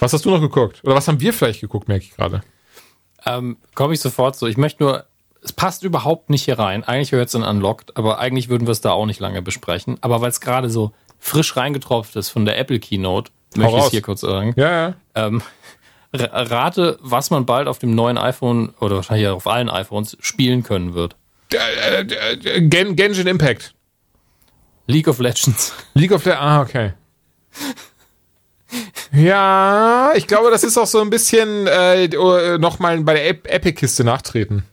Was 0.01 0.13
hast 0.13 0.25
du 0.25 0.31
noch 0.31 0.41
geguckt? 0.41 0.81
Oder 0.85 0.95
was 0.95 1.07
haben 1.07 1.21
wir 1.21 1.33
vielleicht 1.33 1.61
geguckt, 1.61 1.89
merke 1.89 2.05
ich 2.05 2.17
gerade? 2.17 2.43
Ähm, 3.25 3.57
Komme 3.75 3.95
ich 3.95 4.01
sofort 4.01 4.37
so. 4.37 4.47
Ich 4.47 4.57
möchte 4.57 4.83
nur, 4.83 5.05
es 5.43 5.53
passt 5.53 5.85
überhaupt 5.85 6.31
nicht 6.31 6.45
hier 6.45 6.59
rein. 6.59 6.85
Eigentlich 6.85 7.11
gehört 7.11 7.29
es 7.29 7.35
in 7.35 7.43
Unlocked, 7.43 7.97
aber 7.97 8.19
eigentlich 8.19 8.49
würden 8.49 8.67
wir 8.67 8.73
es 8.73 8.81
da 8.81 8.93
auch 8.93 9.07
nicht 9.07 9.21
lange 9.21 9.43
besprechen. 9.43 9.99
Aber 10.01 10.21
weil 10.21 10.31
es 10.31 10.41
gerade 10.41 10.71
so 10.71 10.93
frisch 11.19 11.57
reingetropft 11.57 12.17
ist 12.17 12.31
von 12.31 12.45
der 12.45 12.59
Apple 12.59 12.81
Keynote, 12.81 13.31
möchte 13.55 13.77
ich 13.77 13.85
es 13.85 13.91
hier 13.91 14.03
kurz 14.03 14.23
sagen. 14.23 14.55
Ja, 14.57 14.71
ja. 14.89 14.95
Ähm, 15.15 15.43
rate, 16.15 16.99
was 17.01 17.31
man 17.31 17.47
bald 17.47 17.69
auf 17.69 17.79
dem 17.79 17.95
neuen 17.95 18.19
iPhone 18.19 18.75
oder 18.81 18.97
wahrscheinlich 18.97 19.29
auf 19.29 19.47
allen 19.47 19.71
iPhones 19.71 20.17
spielen 20.21 20.63
können 20.63 20.95
wird. 20.95 21.17
Äh, 21.53 22.01
äh, 22.01 22.61
Gen 22.63 22.97
Genshin 22.97 23.27
Impact. 23.27 23.75
League 24.87 25.09
of 25.09 25.19
Legends. 25.19 25.73
League 25.95 26.13
of 26.13 26.25
Legends, 26.25 26.43
ah, 26.43 26.61
okay. 26.63 26.93
Ja, 29.13 30.13
ich 30.15 30.27
glaube, 30.27 30.51
das 30.51 30.65
ist 30.65 30.79
auch 30.79 30.87
so 30.87 31.01
ein 31.01 31.11
bisschen 31.11 31.67
äh, 31.67 32.09
nochmal 32.59 33.01
bei 33.03 33.15
der 33.15 33.29
Epic-Kiste 33.29 34.05
nachtreten. 34.05 34.65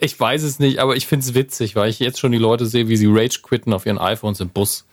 Ich 0.00 0.18
weiß 0.18 0.42
es 0.44 0.58
nicht, 0.60 0.78
aber 0.78 0.94
ich 0.94 1.06
finde 1.06 1.24
es 1.26 1.34
witzig, 1.34 1.74
weil 1.74 1.90
ich 1.90 1.98
jetzt 1.98 2.20
schon 2.20 2.30
die 2.30 2.38
Leute 2.38 2.66
sehe, 2.66 2.88
wie 2.88 2.96
sie 2.96 3.08
Rage 3.08 3.40
quitten 3.42 3.72
auf 3.72 3.84
ihren 3.84 3.98
iPhones 3.98 4.38
im 4.40 4.50
Bus. 4.50 4.86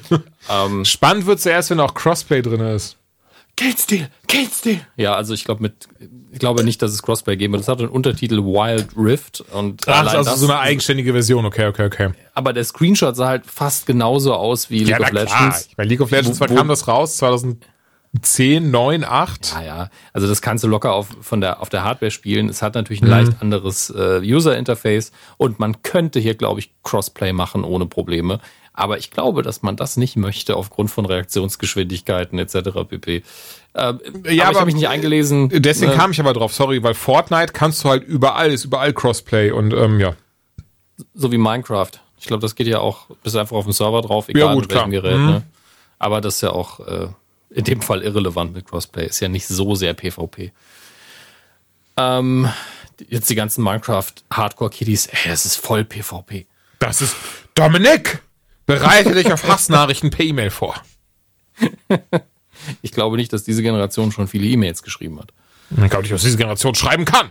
ähm, 0.50 0.84
Spannend 0.84 1.26
wird 1.26 1.40
es 1.40 1.46
erst, 1.46 1.70
wenn 1.70 1.80
auch 1.80 1.94
Crossplay 1.94 2.42
drin 2.42 2.60
ist. 2.60 2.96
Killsteal, 3.56 4.10
Killsteal. 4.28 4.80
Ja, 4.96 5.14
also 5.14 5.34
ich 5.34 5.44
glaube 5.44 5.62
mit, 5.62 5.88
ich 6.34 6.40
glaube 6.40 6.64
nicht, 6.64 6.82
dass 6.82 6.92
es 6.92 7.02
Crossplay 7.02 7.36
geben 7.36 7.52
wird. 7.52 7.62
Das 7.62 7.68
hat 7.68 7.78
einen 7.78 7.88
Untertitel 7.88 8.38
Wild 8.38 8.88
Rift 8.96 9.44
und 9.52 9.86
Ach, 9.86 10.04
also 10.04 10.28
das, 10.28 10.40
so 10.40 10.48
eine 10.50 10.58
eigenständige 10.58 11.12
Version. 11.12 11.46
Okay, 11.46 11.66
okay, 11.66 11.86
okay. 11.86 12.10
Aber 12.34 12.52
der 12.52 12.64
Screenshot 12.64 13.14
sah 13.14 13.28
halt 13.28 13.46
fast 13.46 13.86
genauso 13.86 14.34
aus 14.34 14.68
wie 14.68 14.82
ja, 14.82 14.98
League 14.98 15.06
of 15.06 15.12
Legends. 15.12 15.36
Klar. 15.36 15.62
Bei 15.76 15.84
League 15.84 16.00
of 16.00 16.10
Legends 16.10 16.40
wo, 16.40 16.48
wo, 16.48 16.54
kam 16.56 16.66
das 16.66 16.88
raus 16.88 17.18
2010, 17.18 18.68
9, 18.68 19.04
8. 19.04 19.52
Ja, 19.52 19.62
ja. 19.62 19.90
Also 20.12 20.26
das 20.26 20.42
kannst 20.42 20.64
du 20.64 20.68
locker 20.68 20.92
auf 20.92 21.06
von 21.20 21.40
der 21.40 21.62
auf 21.62 21.68
der 21.68 21.84
Hardware 21.84 22.10
spielen. 22.10 22.48
Es 22.48 22.60
hat 22.60 22.74
natürlich 22.74 23.00
ein 23.00 23.06
mhm. 23.06 23.10
leicht 23.12 23.32
anderes 23.40 23.90
äh, 23.90 24.20
User 24.24 24.58
Interface 24.58 25.12
und 25.36 25.60
man 25.60 25.82
könnte 25.82 26.18
hier 26.18 26.34
glaube 26.34 26.58
ich 26.58 26.72
Crossplay 26.82 27.32
machen 27.32 27.62
ohne 27.62 27.86
Probleme. 27.86 28.40
Aber 28.76 28.98
ich 28.98 29.12
glaube, 29.12 29.42
dass 29.42 29.62
man 29.62 29.76
das 29.76 29.96
nicht 29.96 30.16
möchte 30.16 30.56
aufgrund 30.56 30.90
von 30.90 31.06
Reaktionsgeschwindigkeiten 31.06 32.40
etc. 32.40 32.70
pp. 32.88 33.22
Äh, 33.74 33.80
ja, 34.32 34.44
aber 34.44 34.52
ich 34.52 34.56
habe 34.56 34.66
mich 34.66 34.74
nicht 34.76 34.88
eingelesen. 34.88 35.48
Deswegen 35.52 35.92
äh, 35.92 35.96
kam 35.96 36.12
ich 36.12 36.20
aber 36.20 36.32
drauf, 36.32 36.54
sorry, 36.54 36.82
weil 36.82 36.94
Fortnite 36.94 37.52
kannst 37.52 37.82
du 37.84 37.88
halt 37.88 38.04
überall, 38.04 38.52
ist 38.52 38.64
überall 38.64 38.92
Crossplay 38.92 39.50
und 39.50 39.74
ähm, 39.74 39.98
ja. 39.98 40.14
So 41.14 41.32
wie 41.32 41.38
Minecraft. 41.38 41.90
Ich 42.18 42.26
glaube, 42.26 42.40
das 42.40 42.54
geht 42.54 42.68
ja 42.68 42.78
auch, 42.78 43.06
bist 43.22 43.36
einfach 43.36 43.56
auf 43.56 43.64
dem 43.64 43.72
Server 43.72 44.00
drauf, 44.00 44.28
egal 44.28 44.42
ja, 44.42 44.54
gut, 44.54 44.62
mit 44.62 44.70
welchem 44.70 44.90
klar. 44.90 45.02
Gerät. 45.02 45.18
Mhm. 45.18 45.26
Ne? 45.26 45.42
Aber 45.98 46.20
das 46.20 46.36
ist 46.36 46.40
ja 46.42 46.50
auch 46.50 46.80
äh, 46.80 47.08
in 47.50 47.64
dem 47.64 47.82
Fall 47.82 48.02
irrelevant 48.02 48.54
mit 48.54 48.66
Crossplay. 48.66 49.06
Ist 49.06 49.20
ja 49.20 49.28
nicht 49.28 49.46
so 49.46 49.74
sehr 49.74 49.92
PvP. 49.92 50.52
Ähm, 51.96 52.48
jetzt 53.08 53.28
die 53.28 53.34
ganzen 53.34 53.64
Minecraft-Hardcore-Kiddies, 53.64 55.06
ey, 55.06 55.30
das 55.30 55.46
ist 55.46 55.56
voll 55.56 55.84
PvP. 55.84 56.46
Das 56.78 57.02
ist 57.02 57.16
Dominik! 57.54 58.22
Bereite 58.66 59.14
dich 59.14 59.32
auf 59.32 59.46
Hassnachrichten 59.46 60.10
per 60.10 60.24
E-Mail 60.24 60.50
vor. 60.50 60.74
ich 62.82 62.92
glaube 62.92 63.16
nicht, 63.16 63.32
dass 63.32 63.44
diese 63.44 63.62
Generation 63.62 64.12
schon 64.12 64.28
viele 64.28 64.46
E-Mails 64.46 64.82
geschrieben 64.82 65.18
hat. 65.18 65.32
Ich 65.70 65.90
glaube 65.90 66.02
nicht, 66.02 66.12
dass 66.12 66.22
diese 66.22 66.36
Generation 66.36 66.74
schreiben 66.74 67.04
kann. 67.04 67.30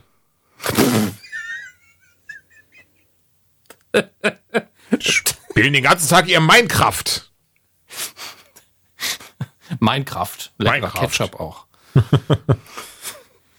Spielen 5.00 5.74
den 5.74 5.84
ganzen 5.84 6.10
Tag 6.10 6.28
ihr 6.28 6.40
Minecraft. 6.40 7.04
Minecraft. 9.80 10.52
Minecraft. 10.58 11.02
Ketchup 11.02 11.40
auch. 11.40 11.66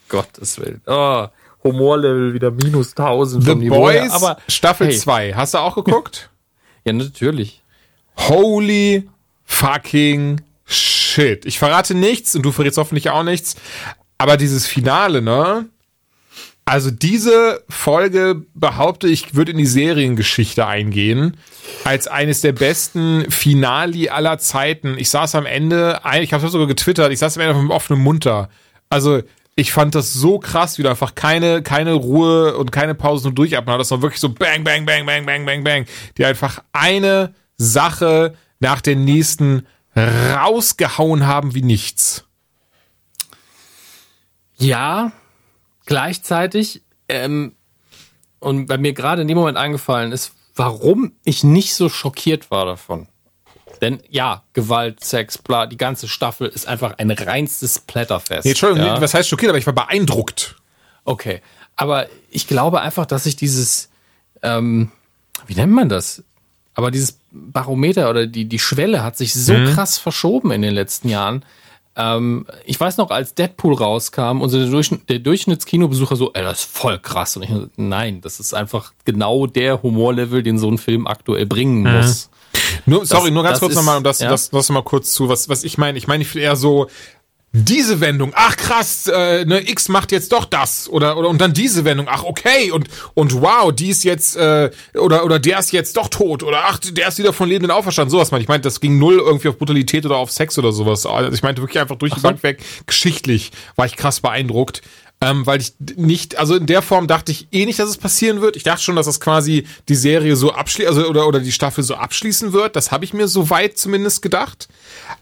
Gottes 0.08 0.58
Willen. 0.58 0.80
Oh, 0.86 1.26
Humorlevel 1.62 2.34
wieder 2.34 2.50
minus 2.50 2.90
1000 2.90 3.44
The 3.44 3.54
Boys 3.68 4.10
Aber, 4.10 4.38
Staffel 4.48 4.88
hey. 4.88 4.96
2. 4.98 5.34
Hast 5.34 5.54
du 5.54 5.58
auch 5.58 5.74
geguckt? 5.74 6.30
ja, 6.84 6.92
natürlich. 6.92 7.62
Holy 8.16 9.08
fucking 9.44 10.40
shit. 10.66 10.93
Ich 11.18 11.58
verrate 11.58 11.94
nichts 11.94 12.34
und 12.34 12.42
du 12.42 12.52
verrätst 12.52 12.78
hoffentlich 12.78 13.10
auch 13.10 13.22
nichts. 13.22 13.56
Aber 14.18 14.36
dieses 14.36 14.66
Finale, 14.66 15.22
ne? 15.22 15.66
Also 16.66 16.90
diese 16.90 17.62
Folge 17.68 18.46
behaupte 18.54 19.06
ich, 19.06 19.34
wird 19.34 19.50
in 19.50 19.58
die 19.58 19.66
Seriengeschichte 19.66 20.66
eingehen 20.66 21.36
als 21.84 22.08
eines 22.08 22.40
der 22.40 22.52
besten 22.52 23.30
Finali 23.30 24.08
aller 24.08 24.38
Zeiten. 24.38 24.96
Ich 24.96 25.10
saß 25.10 25.34
am 25.34 25.44
Ende, 25.44 26.00
ich 26.20 26.32
habe 26.32 26.48
sogar 26.48 26.66
getwittert, 26.66 27.12
ich 27.12 27.18
saß 27.18 27.36
am 27.36 27.42
Ende 27.42 27.62
mit 27.62 27.70
offenem 27.70 28.02
Munter. 28.02 28.48
Also 28.88 29.20
ich 29.56 29.72
fand 29.72 29.94
das 29.94 30.14
so 30.14 30.38
krass, 30.38 30.78
wie 30.78 30.82
du 30.82 30.88
einfach 30.88 31.14
keine, 31.14 31.62
keine 31.62 31.92
Ruhe 31.92 32.56
und 32.56 32.72
keine 32.72 32.94
Pause 32.94 33.24
nur 33.24 33.34
durchatmen 33.34 33.78
Das 33.78 33.90
war 33.90 34.00
wirklich 34.00 34.20
so 34.20 34.30
bang, 34.30 34.64
bang, 34.64 34.86
bang, 34.86 35.04
bang, 35.04 35.26
bang, 35.26 35.44
bang, 35.44 35.64
bang. 35.64 35.86
Die 36.16 36.24
einfach 36.24 36.62
eine 36.72 37.34
Sache 37.58 38.34
nach 38.58 38.80
der 38.80 38.96
nächsten 38.96 39.66
rausgehauen 39.96 41.26
haben 41.26 41.54
wie 41.54 41.62
nichts. 41.62 42.24
Ja, 44.56 45.12
gleichzeitig, 45.86 46.82
ähm, 47.08 47.54
und 48.40 48.66
bei 48.66 48.78
mir 48.78 48.92
gerade 48.92 49.22
in 49.22 49.28
dem 49.28 49.36
Moment 49.36 49.58
eingefallen 49.58 50.12
ist, 50.12 50.32
warum 50.54 51.12
ich 51.24 51.44
nicht 51.44 51.74
so 51.74 51.88
schockiert 51.88 52.50
war 52.50 52.66
davon. 52.66 53.08
Denn 53.80 54.00
ja, 54.08 54.44
Gewalt, 54.52 55.02
Sex, 55.02 55.38
bla, 55.38 55.66
die 55.66 55.76
ganze 55.76 56.08
Staffel 56.08 56.48
ist 56.48 56.66
einfach 56.66 56.98
ein 56.98 57.10
reinstes 57.10 57.80
Plätterfest. 57.80 58.44
Nee, 58.44 58.52
Entschuldigung, 58.52 58.86
ja? 58.86 59.00
was 59.00 59.14
heißt 59.14 59.28
schockiert, 59.28 59.50
aber 59.50 59.58
ich 59.58 59.66
war 59.66 59.74
beeindruckt. 59.74 60.56
Okay, 61.04 61.42
aber 61.76 62.06
ich 62.30 62.46
glaube 62.46 62.80
einfach, 62.80 63.06
dass 63.06 63.26
ich 63.26 63.36
dieses, 63.36 63.90
ähm, 64.42 64.92
wie 65.46 65.54
nennt 65.54 65.72
man 65.72 65.88
das? 65.88 66.22
Aber 66.74 66.90
dieses 66.90 67.18
Barometer 67.30 68.10
oder 68.10 68.26
die, 68.26 68.46
die 68.46 68.58
Schwelle 68.58 69.02
hat 69.02 69.16
sich 69.16 69.32
so 69.34 69.54
mhm. 69.54 69.66
krass 69.66 69.98
verschoben 69.98 70.50
in 70.50 70.62
den 70.62 70.74
letzten 70.74 71.08
Jahren. 71.08 71.44
Ähm, 71.96 72.46
ich 72.64 72.78
weiß 72.78 72.96
noch, 72.96 73.10
als 73.10 73.34
Deadpool 73.34 73.74
rauskam 73.74 74.40
und 74.40 74.52
der, 74.52 74.98
der 75.08 75.18
Durchschnittskinobesucher 75.20 76.16
so, 76.16 76.32
ey, 76.32 76.42
das 76.42 76.60
ist 76.60 76.76
voll 76.76 76.98
krass. 76.98 77.36
Und 77.36 77.44
ich, 77.44 77.50
nein, 77.76 78.20
das 78.20 78.40
ist 78.40 78.54
einfach 78.54 78.92
genau 79.04 79.46
der 79.46 79.82
Humorlevel, 79.82 80.42
den 80.42 80.58
so 80.58 80.68
ein 80.68 80.78
Film 80.78 81.06
aktuell 81.06 81.46
bringen 81.46 81.82
mhm. 81.82 81.92
muss. 81.92 82.28
Mhm. 82.28 82.34
Nur, 82.86 83.06
sorry, 83.06 83.24
das, 83.24 83.34
nur 83.34 83.42
ganz 83.42 83.60
kurz 83.60 83.74
nochmal, 83.74 83.98
um 83.98 84.04
das, 84.04 84.18
ja? 84.18 84.28
das, 84.28 84.50
das 84.50 84.68
mal 84.70 84.82
kurz 84.82 85.12
zu, 85.12 85.28
was, 85.28 85.48
was 85.48 85.64
ich 85.64 85.78
meine. 85.78 85.98
Ich 85.98 86.06
meine, 86.06 86.22
ich 86.22 86.34
eher 86.34 86.56
so, 86.56 86.88
diese 87.56 88.00
Wendung, 88.00 88.32
ach 88.34 88.56
krass, 88.56 89.06
äh, 89.06 89.44
ne, 89.44 89.60
X 89.70 89.88
macht 89.88 90.10
jetzt 90.10 90.32
doch 90.32 90.44
das 90.44 90.88
oder 90.88 91.16
oder 91.16 91.28
und 91.28 91.40
dann 91.40 91.52
diese 91.52 91.84
Wendung, 91.84 92.08
ach 92.10 92.24
okay 92.24 92.72
und 92.72 92.88
und 93.14 93.40
wow, 93.40 93.72
die 93.72 93.90
ist 93.90 94.02
jetzt 94.02 94.36
äh, 94.36 94.72
oder 94.94 95.24
oder 95.24 95.38
der 95.38 95.60
ist 95.60 95.70
jetzt 95.70 95.96
doch 95.96 96.08
tot 96.08 96.42
oder 96.42 96.64
ach 96.64 96.78
der 96.78 97.06
ist 97.06 97.18
wieder 97.18 97.32
von 97.32 97.48
Lebenden 97.48 97.70
auferstanden, 97.70 98.10
sowas 98.10 98.32
meine 98.32 98.42
ich. 98.42 98.48
meinte, 98.48 98.66
das 98.66 98.80
ging 98.80 98.98
null 98.98 99.18
irgendwie 99.18 99.48
auf 99.48 99.56
Brutalität 99.56 100.04
oder 100.04 100.16
auf 100.16 100.32
Sex 100.32 100.58
oder 100.58 100.72
sowas. 100.72 101.06
Also 101.06 101.32
ich 101.32 101.44
meinte 101.44 101.62
wirklich 101.62 101.80
einfach 101.80 101.94
durch 101.96 102.12
die 102.12 102.20
Bank 102.20 102.42
weg 102.42 102.60
geschichtlich 102.86 103.52
war 103.76 103.86
ich 103.86 103.94
krass 103.96 104.18
beeindruckt. 104.20 104.82
ähm, 105.20 105.46
weil 105.46 105.60
ich 105.60 105.74
nicht, 105.96 106.36
also 106.36 106.56
in 106.56 106.66
der 106.66 106.82
Form 106.82 107.06
dachte 107.06 107.32
ich 107.32 107.48
eh 107.52 107.64
nicht, 107.66 107.78
dass 107.78 107.88
es 107.88 107.96
passieren 107.96 108.40
wird. 108.40 108.56
Ich 108.56 108.62
dachte 108.62 108.82
schon, 108.82 108.96
dass 108.96 109.06
das 109.06 109.20
quasi 109.20 109.66
die 109.88 109.94
Serie 109.94 110.36
so 110.36 110.52
abschließt, 110.52 110.88
also 110.88 111.06
oder, 111.06 111.26
oder 111.26 111.40
die 111.40 111.52
Staffel 111.52 111.82
so 111.82 111.94
abschließen 111.94 112.52
wird. 112.52 112.76
Das 112.76 112.90
habe 112.90 113.04
ich 113.04 113.14
mir 113.14 113.28
so 113.28 113.48
weit 113.48 113.78
zumindest 113.78 114.22
gedacht. 114.22 114.68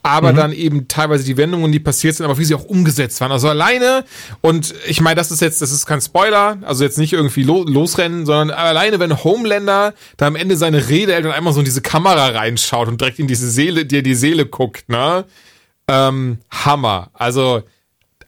Aber 0.02 0.32
mhm. 0.32 0.36
dann 0.36 0.52
eben 0.52 0.88
teilweise 0.88 1.24
die 1.24 1.36
Wendungen, 1.36 1.72
die 1.72 1.80
passiert 1.80 2.16
sind, 2.16 2.24
aber 2.24 2.38
wie 2.38 2.44
sie 2.44 2.54
auch 2.54 2.64
umgesetzt 2.64 3.20
waren. 3.20 3.32
Also 3.32 3.48
alleine, 3.48 4.04
und 4.40 4.74
ich 4.86 5.00
meine, 5.00 5.16
das 5.16 5.30
ist 5.30 5.40
jetzt, 5.40 5.62
das 5.62 5.72
ist 5.72 5.86
kein 5.86 6.00
Spoiler, 6.00 6.58
also 6.62 6.84
jetzt 6.84 6.98
nicht 6.98 7.12
irgendwie 7.12 7.42
lo 7.42 7.64
losrennen, 7.64 8.26
sondern 8.26 8.50
alleine, 8.50 8.98
wenn 9.00 9.22
Homelander 9.24 9.94
da 10.16 10.26
am 10.26 10.36
Ende 10.36 10.56
seine 10.56 10.88
Rede 10.88 11.12
hält 11.12 11.24
und 11.24 11.32
einmal 11.32 11.52
so 11.52 11.60
in 11.60 11.64
diese 11.64 11.82
Kamera 11.82 12.28
reinschaut 12.28 12.88
und 12.88 13.00
direkt 13.00 13.18
in 13.18 13.26
diese 13.26 13.50
Seele, 13.50 13.86
dir 13.86 14.02
die 14.02 14.14
Seele 14.14 14.46
guckt, 14.46 14.88
ne? 14.88 15.24
Ähm, 15.88 16.38
Hammer. 16.50 17.10
Also 17.14 17.62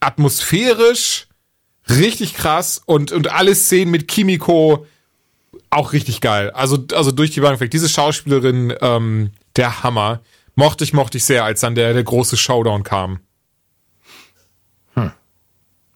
atmosphärisch 0.01 1.27
richtig 1.89 2.35
krass 2.35 2.83
und, 2.85 3.13
und 3.13 3.31
alle 3.31 3.55
Szenen 3.55 3.91
mit 3.91 4.09
Kimiko 4.09 4.87
auch 5.71 5.93
richtig 5.93 6.21
geil. 6.21 6.51
Also, 6.51 6.85
also 6.93 7.11
durch 7.11 7.33
die 7.33 7.41
Bank 7.41 7.61
weg. 7.61 7.71
Diese 7.71 7.89
Schauspielerin, 7.89 8.75
ähm, 8.81 9.31
der 9.57 9.83
Hammer. 9.83 10.21
Mochte 10.55 10.85
ich, 10.85 10.93
mochte 10.93 11.19
ich 11.19 11.25
sehr, 11.25 11.45
als 11.45 11.61
dann 11.61 11.75
der, 11.75 11.93
der 11.93 12.05
große 12.05 12.37
Showdown 12.37 12.83
kam. 12.83 13.21
Hm. 14.95 15.13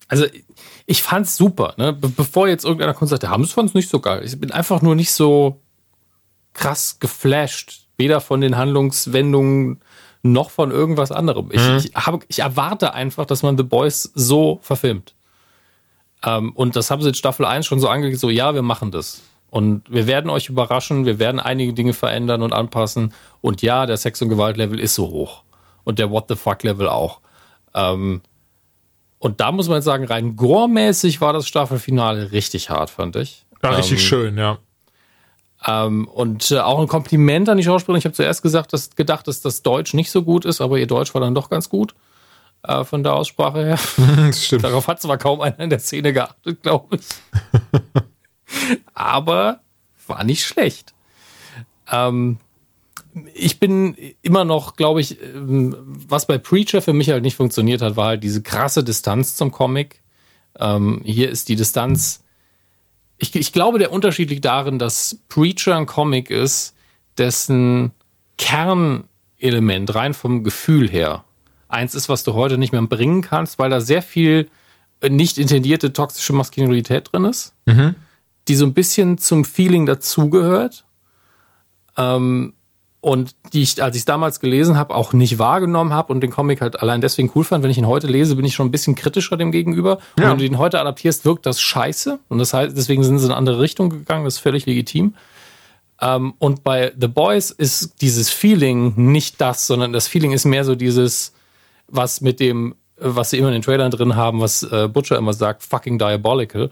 Also, 0.09 0.27
ich 0.87 1.03
fand's 1.03 1.37
super, 1.37 1.75
ne? 1.77 1.93
Be 1.93 2.09
bevor 2.09 2.49
jetzt 2.49 2.65
irgendeiner 2.65 2.93
kommt 2.93 3.03
und 3.03 3.09
sagt, 3.09 3.23
der 3.23 3.31
Hammes 3.31 3.53
fand's 3.53 3.75
nicht 3.75 3.89
so 3.89 4.01
geil. 4.01 4.23
Ich 4.25 4.39
bin 4.41 4.51
einfach 4.51 4.83
nur 4.83 4.95
nicht 4.95 5.13
so 5.13 5.61
krass 6.55 6.99
geflasht. 6.99 7.87
Weder 7.97 8.21
von 8.21 8.41
den 8.41 8.57
Handlungswendungen 8.57 9.83
noch 10.23 10.51
von 10.51 10.71
irgendwas 10.71 11.13
anderem. 11.13 11.51
Ich, 11.53 11.61
mhm. 11.61 11.77
ich, 11.77 11.95
hab, 11.95 12.25
ich 12.29 12.41
erwarte 12.41 12.95
einfach, 12.95 13.27
dass 13.27 13.43
man 13.43 13.57
The 13.57 13.65
Boys 13.65 14.11
so 14.15 14.61
verfilmt. 14.63 15.15
Ähm, 16.25 16.53
und 16.53 16.77
das 16.77 16.91
haben 16.91 17.03
sie 17.03 17.09
in 17.09 17.15
Staffel 17.15 17.45
1 17.45 17.67
schon 17.67 17.81
so 17.81 17.89
angekündigt, 17.89 18.21
so 18.21 18.31
ja, 18.31 18.55
wir 18.55 18.63
machen 18.63 18.91
das. 18.91 19.23
Und 19.51 19.91
wir 19.91 20.07
werden 20.07 20.31
euch 20.31 20.49
überraschen, 20.49 21.07
wir 21.07 21.19
werden 21.19 21.41
einige 21.41 21.73
Dinge 21.73 21.95
verändern 21.95 22.43
und 22.43 22.53
anpassen. 22.53 23.15
Und 23.41 23.63
ja, 23.63 23.87
der 23.87 23.97
Sex- 23.97 24.21
und 24.21 24.29
Gewalt-Level 24.29 24.79
ist 24.79 24.95
so 24.95 25.09
hoch. 25.09 25.43
Und 25.85 25.99
der 25.99 26.11
What 26.11 26.27
the 26.29 26.37
fuck-Level 26.37 26.89
auch. 26.89 27.21
Ähm, 27.75 28.21
und 29.19 29.41
da 29.41 29.51
muss 29.51 29.69
man 29.69 29.83
sagen, 29.83 30.05
rein 30.05 30.37
gore-mäßig 30.37 31.21
war 31.21 31.33
das 31.33 31.49
Staffelfinale 31.49 32.31
richtig 32.33 32.71
hart, 32.71 32.91
fand 32.91 33.17
ich. 33.17 33.47
Ja, 33.63 33.71
richtig 33.71 33.99
ähm, 34.01 34.07
schön, 34.07 34.39
ja. 34.39 34.59
Ähm, 35.67 36.07
und 36.07 36.51
äh, 36.51 36.61
auch 36.61 36.79
ein 36.79 36.87
Kompliment 36.87 37.49
an 37.49 37.57
die 37.57 37.65
Schauspielerin. 37.65 37.99
Ich 37.99 38.05
habe 38.05 38.15
zuerst 38.15 38.43
gesagt, 38.43 38.73
dass, 38.73 38.95
gedacht, 38.95 39.27
dass 39.27 39.41
das 39.41 39.63
Deutsch 39.63 39.95
nicht 39.95 40.11
so 40.11 40.23
gut 40.23 40.45
ist, 40.45 40.61
aber 40.61 40.79
ihr 40.79 40.87
Deutsch 40.87 41.15
war 41.15 41.21
dann 41.21 41.35
doch 41.35 41.51
ganz 41.51 41.69
gut. 41.69 41.95
Äh, 42.63 42.85
von 42.85 43.03
der 43.03 43.15
Aussprache 43.15 43.65
her. 43.65 43.79
Das 44.17 44.45
stimmt. 44.45 44.65
Darauf 44.65 44.87
hat 44.89 45.01
zwar 45.01 45.19
kaum 45.19 45.41
einer 45.41 45.59
in 45.59 45.71
der 45.71 45.79
Szene 45.79 46.13
geachtet, 46.13 46.63
glaube 46.63 46.97
ich. 46.97 47.07
aber 48.95 49.61
war 50.07 50.25
nicht 50.25 50.45
schlecht. 50.45 50.95
Ähm, 51.91 52.39
ich 53.35 53.59
bin 53.59 53.97
immer 54.23 54.45
noch, 54.45 54.77
glaube 54.77 55.01
ich, 55.01 55.23
ähm, 55.23 55.77
was 55.83 56.27
bei 56.27 56.39
Preacher 56.39 56.83
für 56.83 56.93
mich 56.93 57.11
halt 57.11 57.23
nicht 57.23 57.37
funktioniert 57.37 57.83
hat, 57.83 57.97
war 57.97 58.09
halt 58.09 58.23
diese 58.23 58.43
krasse 58.43 58.85
Distanz 58.85 59.37
zum 59.37 59.51
Comic. 59.51 60.03
Ähm, 60.59 61.03
hier 61.05 61.31
ist 61.31 61.49
die 61.49 61.57
Distanz 61.57 62.23
ich, 63.19 63.35
ich 63.35 63.53
glaube, 63.53 63.79
der 63.79 63.93
Unterschied 63.93 64.31
liegt 64.31 64.45
darin, 64.45 64.79
dass 64.79 65.19
Preacher 65.29 65.77
ein 65.77 65.87
Comic 65.87 66.31
ist, 66.31 66.75
dessen 67.19 67.91
Kernelement 68.39 69.95
rein 69.95 70.15
vom 70.15 70.45
Gefühl 70.45 70.89
her 70.89 71.25
eins 71.69 71.95
ist, 71.95 72.09
was 72.09 72.23
du 72.25 72.33
heute 72.33 72.57
nicht 72.57 72.73
mehr 72.73 72.81
bringen 72.83 73.21
kannst, 73.21 73.59
weil 73.59 73.69
da 73.69 73.81
sehr 73.81 74.01
viel 74.01 74.49
nicht 75.07 75.37
intendierte 75.37 75.93
toxische 75.93 76.33
Maskulinität 76.33 77.13
drin 77.13 77.25
ist, 77.25 77.55
mhm. 77.67 77.95
Die 78.49 78.55
so 78.55 78.65
ein 78.65 78.75
bisschen 78.75 79.19
zum 79.19 79.45
Feeling 79.45 79.87
dazugehört. 79.87 80.85
Ähm, 81.97 82.55
und 83.01 83.37
die 83.53 83.63
ich, 83.63 83.81
als 83.83 83.95
ich 83.95 84.01
es 84.01 84.07
damals 84.07 84.41
gelesen 84.41 84.77
habe, 84.77 84.95
auch 84.95 85.13
nicht 85.13 85.39
wahrgenommen 85.39 85.93
habe 85.93 86.13
und 86.13 86.21
den 86.21 86.33
Comic 86.33 86.61
halt 86.61 86.83
allein 86.83 87.01
deswegen 87.01 87.31
cool 87.35 87.45
fand. 87.45 87.63
Wenn 87.63 87.71
ich 87.71 87.79
ihn 87.79 87.87
heute 87.87 88.09
lese, 88.09 88.35
bin 88.35 88.45
ich 88.45 88.55
schon 88.55 88.67
ein 88.67 88.71
bisschen 88.73 88.97
kritischer 88.97 89.37
dem 89.37 89.53
gegenüber. 89.53 89.99
Und 90.17 90.25
wenn 90.25 90.39
du 90.39 90.45
ihn 90.45 90.59
heute 90.59 90.81
adaptierst, 90.81 91.25
wirkt 91.25 91.47
das 91.47 91.61
scheiße. 91.61 92.19
Und 92.29 92.39
das 92.39 92.53
heißt, 92.53 92.77
deswegen 92.77 93.05
sind 93.05 93.19
sie 93.19 93.27
in 93.27 93.31
eine 93.31 93.39
andere 93.39 93.61
Richtung 93.61 93.89
gegangen. 93.91 94.25
Das 94.25 94.35
ist 94.35 94.41
völlig 94.41 94.67
legitim. 94.67 95.15
Ähm, 96.01 96.35
und 96.39 96.65
bei 96.65 96.93
The 97.01 97.07
Boys 97.07 97.53
ist 97.53 98.03
dieses 98.03 98.31
Feeling 98.31 98.95
nicht 98.97 99.41
das, 99.41 99.69
sondern 99.69 99.93
das 99.93 100.09
Feeling 100.09 100.33
ist 100.33 100.45
mehr 100.45 100.65
so 100.65 100.75
dieses, 100.75 101.33
was 101.87 102.21
mit 102.21 102.41
dem, 102.41 102.75
was 102.97 103.31
sie 103.31 103.39
immer 103.39 103.49
in 103.49 103.55
den 103.55 103.63
Trailern 103.63 103.93
drin 103.93 104.17
haben, 104.17 104.41
was 104.41 104.65
äh, 104.65 104.89
Butcher 104.89 105.19
immer 105.19 105.33
sagt, 105.33 105.63
fucking 105.63 105.99
diabolical. 105.99 106.71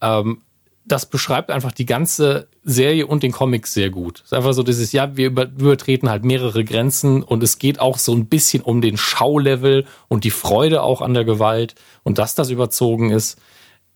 Ähm, 0.00 0.42
das 0.86 1.06
beschreibt 1.06 1.50
einfach 1.50 1.72
die 1.72 1.86
ganze 1.86 2.48
Serie 2.62 3.06
und 3.06 3.22
den 3.22 3.32
Comic 3.32 3.66
sehr 3.66 3.90
gut. 3.90 4.18
Es 4.18 4.26
ist 4.26 4.32
einfach 4.34 4.52
so 4.52 4.62
dieses, 4.62 4.92
ja, 4.92 5.16
wir 5.16 5.28
übertreten 5.28 6.10
halt 6.10 6.24
mehrere 6.24 6.64
Grenzen 6.64 7.22
und 7.22 7.42
es 7.42 7.58
geht 7.58 7.80
auch 7.80 7.98
so 7.98 8.14
ein 8.14 8.26
bisschen 8.26 8.62
um 8.62 8.80
den 8.80 8.96
Schaulevel 8.96 9.86
und 10.08 10.24
die 10.24 10.30
Freude 10.30 10.82
auch 10.82 11.00
an 11.00 11.14
der 11.14 11.24
Gewalt 11.24 11.74
und 12.02 12.18
dass 12.18 12.34
das 12.34 12.50
überzogen 12.50 13.10
ist. 13.10 13.38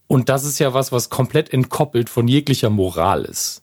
Und 0.07 0.31
das 0.31 0.45
ist 0.45 0.59
ja 0.59 0.73
was, 0.73 0.91
was 0.91 1.11
komplett 1.11 1.53
entkoppelt 1.53 2.09
von 2.09 2.27
jeglicher 2.27 2.71
Moral 2.71 3.25
ist. 3.25 3.63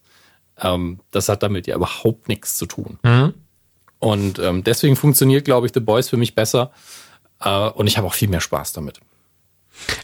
Ähm, 0.61 0.99
das 1.09 1.27
hat 1.27 1.41
damit 1.41 1.65
ja 1.65 1.75
überhaupt 1.75 2.27
nichts 2.27 2.57
zu 2.57 2.67
tun. 2.67 2.99
Mhm. 3.01 3.33
Und 3.97 4.37
ähm, 4.37 4.63
deswegen 4.63 4.95
funktioniert, 4.95 5.45
glaube 5.45 5.65
ich, 5.65 5.73
The 5.73 5.79
Boys 5.79 6.09
für 6.09 6.17
mich 6.17 6.35
besser. 6.35 6.71
Äh, 7.41 7.69
und 7.69 7.87
ich 7.87 7.97
habe 7.97 8.05
auch 8.05 8.13
viel 8.13 8.29
mehr 8.29 8.41
Spaß 8.41 8.73
damit. 8.73 8.99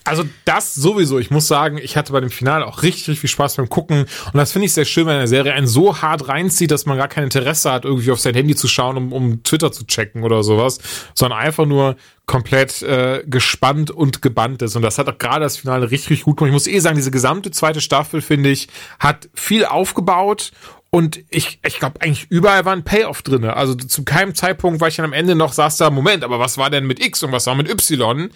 Also 0.03 0.23
das 0.45 0.73
sowieso. 0.73 1.19
Ich 1.19 1.31
muss 1.31 1.47
sagen, 1.47 1.77
ich 1.77 1.97
hatte 1.97 2.13
bei 2.13 2.19
dem 2.19 2.29
Finale 2.29 2.65
auch 2.65 2.83
richtig, 2.83 3.07
richtig 3.07 3.19
viel 3.21 3.29
Spaß 3.29 3.55
beim 3.55 3.69
Gucken. 3.69 4.01
Und 4.01 4.33
das 4.33 4.51
finde 4.51 4.65
ich 4.65 4.73
sehr 4.73 4.85
schön, 4.85 5.05
wenn 5.07 5.15
eine 5.15 5.27
Serie 5.27 5.53
einen 5.53 5.67
so 5.67 6.01
hart 6.01 6.27
reinzieht, 6.27 6.71
dass 6.71 6.85
man 6.85 6.97
gar 6.97 7.07
kein 7.07 7.23
Interesse 7.25 7.71
hat, 7.71 7.85
irgendwie 7.85 8.11
auf 8.11 8.19
sein 8.19 8.33
Handy 8.33 8.55
zu 8.55 8.67
schauen, 8.67 8.97
um, 8.97 9.13
um 9.13 9.43
Twitter 9.43 9.71
zu 9.71 9.85
checken 9.85 10.23
oder 10.23 10.43
sowas, 10.43 10.79
sondern 11.13 11.39
einfach 11.39 11.65
nur 11.65 11.95
komplett 12.25 12.81
äh, 12.81 13.23
gespannt 13.25 13.91
und 13.91 14.21
gebannt 14.21 14.61
ist. 14.61 14.75
Und 14.75 14.81
das 14.81 14.97
hat 14.97 15.09
auch 15.09 15.17
gerade 15.17 15.43
das 15.43 15.57
Finale 15.57 15.91
richtig, 15.91 16.11
richtig 16.11 16.25
gut 16.25 16.37
gemacht. 16.37 16.49
Ich 16.49 16.53
muss 16.53 16.67
eh 16.67 16.79
sagen, 16.79 16.95
diese 16.95 17.11
gesamte 17.11 17.51
zweite 17.51 17.81
Staffel, 17.81 18.21
finde 18.21 18.49
ich, 18.49 18.69
hat 18.99 19.29
viel 19.33 19.65
aufgebaut 19.65 20.51
und 20.93 21.23
ich, 21.29 21.59
ich 21.65 21.79
glaube, 21.79 22.01
eigentlich 22.01 22.27
überall 22.29 22.65
war 22.65 22.73
ein 22.73 22.83
Payoff 22.83 23.21
drinne. 23.21 23.55
Also 23.55 23.75
zu 23.75 24.03
keinem 24.03 24.35
Zeitpunkt 24.35 24.81
war 24.81 24.89
ich 24.89 24.97
dann 24.97 25.05
am 25.05 25.13
Ende 25.13 25.35
noch, 25.35 25.53
saß 25.53 25.77
da, 25.77 25.89
Moment, 25.89 26.23
aber 26.23 26.37
was 26.37 26.57
war 26.57 26.69
denn 26.69 26.85
mit 26.85 27.03
X 27.03 27.23
und 27.23 27.31
was 27.31 27.47
war 27.47 27.55
mit 27.55 27.69
Y? 27.69 28.29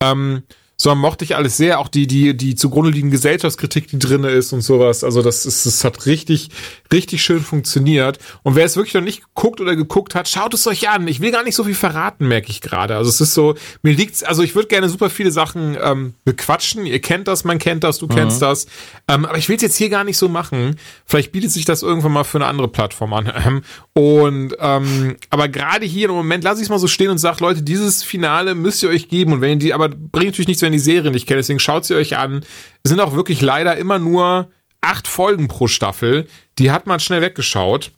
Ähm, 0.00 0.42
sondern 0.80 1.00
mochte 1.00 1.24
ich 1.24 1.34
alles 1.34 1.56
sehr, 1.56 1.80
auch 1.80 1.88
die, 1.88 2.06
die, 2.06 2.36
die 2.36 2.54
zugrunde 2.54 2.90
liegende 2.92 3.16
Gesellschaftskritik, 3.16 3.88
die 3.88 3.98
drinne 3.98 4.30
ist 4.30 4.52
und 4.52 4.60
sowas. 4.60 5.02
Also 5.02 5.22
das 5.22 5.44
ist, 5.44 5.66
das 5.66 5.82
hat 5.82 6.06
richtig, 6.06 6.50
richtig 6.92 7.20
schön 7.24 7.40
funktioniert. 7.40 8.18
Und 8.44 8.54
wer 8.54 8.64
es 8.64 8.76
wirklich 8.76 8.94
noch 8.94 9.00
nicht 9.00 9.22
geguckt 9.22 9.60
oder 9.60 9.74
geguckt 9.74 10.14
hat, 10.14 10.28
schaut 10.28 10.54
es 10.54 10.68
euch 10.68 10.88
an. 10.88 11.08
Ich 11.08 11.18
will 11.18 11.32
gar 11.32 11.42
nicht 11.42 11.56
so 11.56 11.64
viel 11.64 11.74
verraten, 11.74 12.28
merke 12.28 12.50
ich 12.50 12.60
gerade. 12.60 12.94
Also 12.94 13.10
es 13.10 13.20
ist 13.20 13.34
so, 13.34 13.56
mir 13.82 13.92
liegt's, 13.92 14.22
also 14.22 14.44
ich 14.44 14.54
würde 14.54 14.68
gerne 14.68 14.88
super 14.88 15.10
viele 15.10 15.32
Sachen 15.32 15.76
ähm, 15.82 16.14
bequatschen. 16.24 16.86
Ihr 16.86 17.00
kennt 17.00 17.26
das, 17.26 17.42
man 17.42 17.58
kennt 17.58 17.82
das, 17.82 17.98
du 17.98 18.06
mhm. 18.06 18.14
kennst 18.14 18.40
das. 18.40 18.66
Ähm, 19.08 19.24
aber 19.24 19.36
ich 19.36 19.48
will 19.48 19.56
es 19.56 19.62
jetzt 19.62 19.76
hier 19.76 19.88
gar 19.88 20.04
nicht 20.04 20.16
so 20.16 20.28
machen. 20.28 20.76
Vielleicht 21.04 21.32
bietet 21.32 21.50
sich 21.50 21.64
das 21.64 21.82
irgendwann 21.82 22.12
mal 22.12 22.22
für 22.22 22.38
eine 22.38 22.46
andere 22.46 22.68
Plattform 22.68 23.14
an. 23.14 23.62
Und 23.94 24.54
ähm, 24.60 25.16
aber 25.30 25.48
gerade 25.48 25.86
hier 25.86 26.08
im 26.08 26.14
Moment 26.14 26.44
lasse 26.44 26.60
ich 26.60 26.66
es 26.66 26.70
mal 26.70 26.78
so 26.78 26.86
stehen 26.86 27.10
und 27.10 27.18
sage, 27.18 27.38
Leute, 27.40 27.62
dieses 27.62 28.04
Finale 28.04 28.54
müsst 28.54 28.80
ihr 28.84 28.90
euch 28.90 29.08
geben. 29.08 29.32
Und 29.32 29.40
wenn 29.40 29.50
ihr 29.50 29.56
die, 29.56 29.74
aber 29.74 29.88
bringt 29.88 30.28
natürlich 30.28 30.46
nichts, 30.46 30.62
wenn 30.68 30.74
ihr 30.74 30.78
die 30.78 30.84
Serie 30.84 31.10
nicht 31.10 31.26
kennt, 31.26 31.38
deswegen 31.38 31.58
schaut 31.58 31.84
sie 31.84 31.94
euch 31.94 32.16
an. 32.16 32.44
Es 32.82 32.90
sind 32.90 33.00
auch 33.00 33.14
wirklich 33.14 33.40
leider 33.40 33.76
immer 33.76 33.98
nur 33.98 34.50
acht 34.80 35.08
Folgen 35.08 35.48
pro 35.48 35.66
Staffel. 35.66 36.26
Die 36.58 36.70
hat 36.70 36.86
man 36.86 37.00
schnell 37.00 37.22
weggeschaut. 37.22 37.92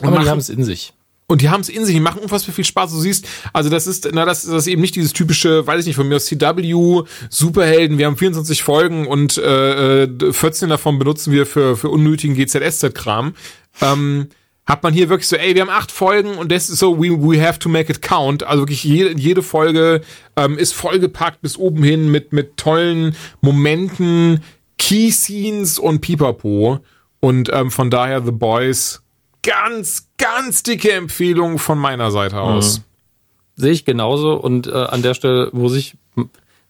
Und 0.00 0.06
Aber 0.06 0.16
machen, 0.16 0.24
die 0.24 0.30
haben 0.30 0.38
es 0.38 0.48
in 0.48 0.64
sich. 0.64 0.94
Und 1.26 1.40
die 1.40 1.50
haben 1.50 1.60
es 1.60 1.68
in 1.68 1.84
sich, 1.84 1.94
die 1.94 2.00
machen 2.00 2.20
unfassbar 2.20 2.54
viel 2.54 2.64
Spaß. 2.64 2.92
Du 2.92 2.98
siehst, 2.98 3.26
also 3.52 3.70
das 3.70 3.86
ist, 3.86 4.08
na, 4.12 4.24
das, 4.24 4.42
das 4.42 4.62
ist 4.62 4.66
eben 4.66 4.82
nicht 4.82 4.96
dieses 4.96 5.12
typische, 5.12 5.66
weiß 5.66 5.80
ich 5.80 5.86
nicht, 5.86 5.96
von 5.96 6.08
mir 6.08 6.16
aus 6.16 6.26
CW, 6.26 7.04
Superhelden, 7.30 7.98
wir 7.98 8.06
haben 8.06 8.16
24 8.16 8.62
Folgen 8.62 9.06
und 9.06 9.38
äh, 9.38 10.08
14 10.32 10.66
äh, 10.66 10.70
davon 10.70 10.98
benutzen 10.98 11.32
wir 11.32 11.46
für, 11.46 11.76
für 11.76 11.88
unnötigen 11.88 12.34
GZSZ-Kram. 12.34 13.34
Ähm, 13.80 14.28
hat 14.64 14.82
man 14.82 14.92
hier 14.92 15.08
wirklich 15.08 15.28
so, 15.28 15.36
ey, 15.36 15.54
wir 15.54 15.62
haben 15.62 15.70
acht 15.70 15.90
Folgen 15.90 16.36
und 16.36 16.52
das 16.52 16.70
ist 16.70 16.78
so, 16.78 16.98
we, 16.98 17.10
we 17.10 17.44
have 17.44 17.58
to 17.58 17.68
make 17.68 17.90
it 17.90 18.00
count. 18.00 18.44
Also 18.44 18.62
wirklich 18.62 18.84
jede, 18.84 19.18
jede 19.18 19.42
Folge 19.42 20.02
ähm, 20.36 20.56
ist 20.56 20.72
vollgepackt 20.72 21.40
bis 21.40 21.56
oben 21.56 21.82
hin 21.82 22.10
mit, 22.10 22.32
mit 22.32 22.56
tollen 22.56 23.16
Momenten, 23.40 24.42
Key 24.78 25.10
Scenes 25.10 25.78
und 25.78 26.00
Pipapo. 26.00 26.78
Und 27.18 27.50
ähm, 27.52 27.70
von 27.70 27.90
daher 27.90 28.22
The 28.22 28.30
Boys 28.30 29.02
ganz, 29.42 30.08
ganz 30.16 30.62
dicke 30.62 30.92
Empfehlung 30.92 31.58
von 31.58 31.78
meiner 31.78 32.10
Seite 32.12 32.40
aus. 32.40 32.78
Mhm. 32.78 32.82
Sehe 33.56 33.72
ich 33.72 33.84
genauso 33.84 34.34
und 34.34 34.68
äh, 34.68 34.72
an 34.72 35.02
der 35.02 35.14
Stelle, 35.14 35.50
wo 35.52 35.68
sich 35.68 35.96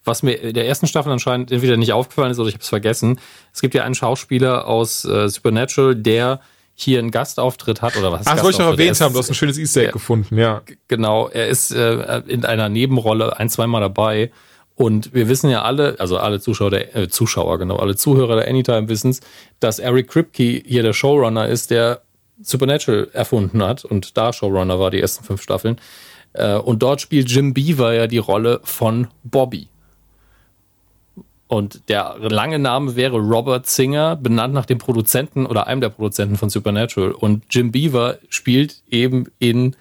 was 0.04 0.22
mir 0.22 0.32
in 0.32 0.54
der 0.54 0.66
ersten 0.66 0.86
Staffel 0.88 1.12
anscheinend 1.12 1.52
entweder 1.52 1.76
nicht 1.76 1.92
aufgefallen 1.92 2.32
ist 2.32 2.38
oder 2.38 2.48
ich 2.48 2.54
habe 2.54 2.62
es 2.62 2.68
vergessen. 2.68 3.20
Es 3.52 3.60
gibt 3.60 3.74
ja 3.74 3.84
einen 3.84 3.94
Schauspieler 3.94 4.66
aus 4.66 5.04
äh, 5.04 5.28
Supernatural, 5.28 5.94
der 5.94 6.40
hier 6.82 6.98
einen 6.98 7.10
Gastauftritt 7.10 7.82
hat 7.82 7.96
oder 7.96 8.12
was. 8.12 8.26
Ach, 8.26 8.34
das 8.34 8.44
wollte 8.44 8.56
ich 8.56 8.58
noch 8.58 8.72
erwähnt 8.72 9.00
haben, 9.00 9.12
du 9.12 9.18
hast 9.18 9.30
ein 9.30 9.34
schönes 9.34 9.58
Easter 9.58 9.82
Egg 9.82 9.92
gefunden, 9.92 10.36
ja. 10.36 10.62
Genau, 10.88 11.28
er 11.28 11.48
ist 11.48 11.72
äh, 11.72 12.18
in 12.26 12.44
einer 12.44 12.68
Nebenrolle 12.68 13.38
ein, 13.38 13.48
zweimal 13.48 13.80
dabei 13.80 14.30
Und 14.74 15.14
wir 15.14 15.28
wissen 15.28 15.50
ja 15.50 15.62
alle, 15.62 15.96
also 15.98 16.18
alle 16.18 16.40
Zuschauer, 16.40 16.70
der, 16.70 16.96
äh, 16.96 17.08
Zuschauer, 17.08 17.58
genau, 17.58 17.76
alle 17.76 17.96
Zuhörer 17.96 18.36
der 18.36 18.48
Anytime 18.48 18.88
wissen 18.88 19.16
dass 19.60 19.78
Eric 19.78 20.08
Kripke 20.08 20.62
hier 20.64 20.82
der 20.82 20.92
Showrunner 20.92 21.48
ist, 21.48 21.70
der 21.70 22.02
Supernatural 22.42 23.08
erfunden 23.12 23.62
hat 23.62 23.84
und 23.84 24.16
da 24.16 24.32
Showrunner 24.32 24.80
war 24.80 24.90
die 24.90 25.00
ersten 25.00 25.24
fünf 25.24 25.42
Staffeln. 25.42 25.76
Äh, 26.32 26.56
und 26.56 26.82
dort 26.82 27.00
spielt 27.00 27.30
Jim 27.30 27.54
Beaver 27.54 27.92
ja 27.92 28.06
die 28.06 28.18
Rolle 28.18 28.60
von 28.64 29.08
Bobby. 29.22 29.68
Und 31.52 31.90
der 31.90 32.16
lange 32.18 32.58
Name 32.58 32.96
wäre 32.96 33.18
Robert 33.18 33.66
Singer, 33.66 34.16
benannt 34.16 34.54
nach 34.54 34.64
dem 34.64 34.78
Produzenten 34.78 35.44
oder 35.44 35.66
einem 35.66 35.82
der 35.82 35.90
Produzenten 35.90 36.38
von 36.38 36.48
Supernatural. 36.48 37.12
Und 37.12 37.44
Jim 37.50 37.72
Beaver 37.72 38.16
spielt 38.30 38.82
eben 38.88 39.26
in 39.38 39.76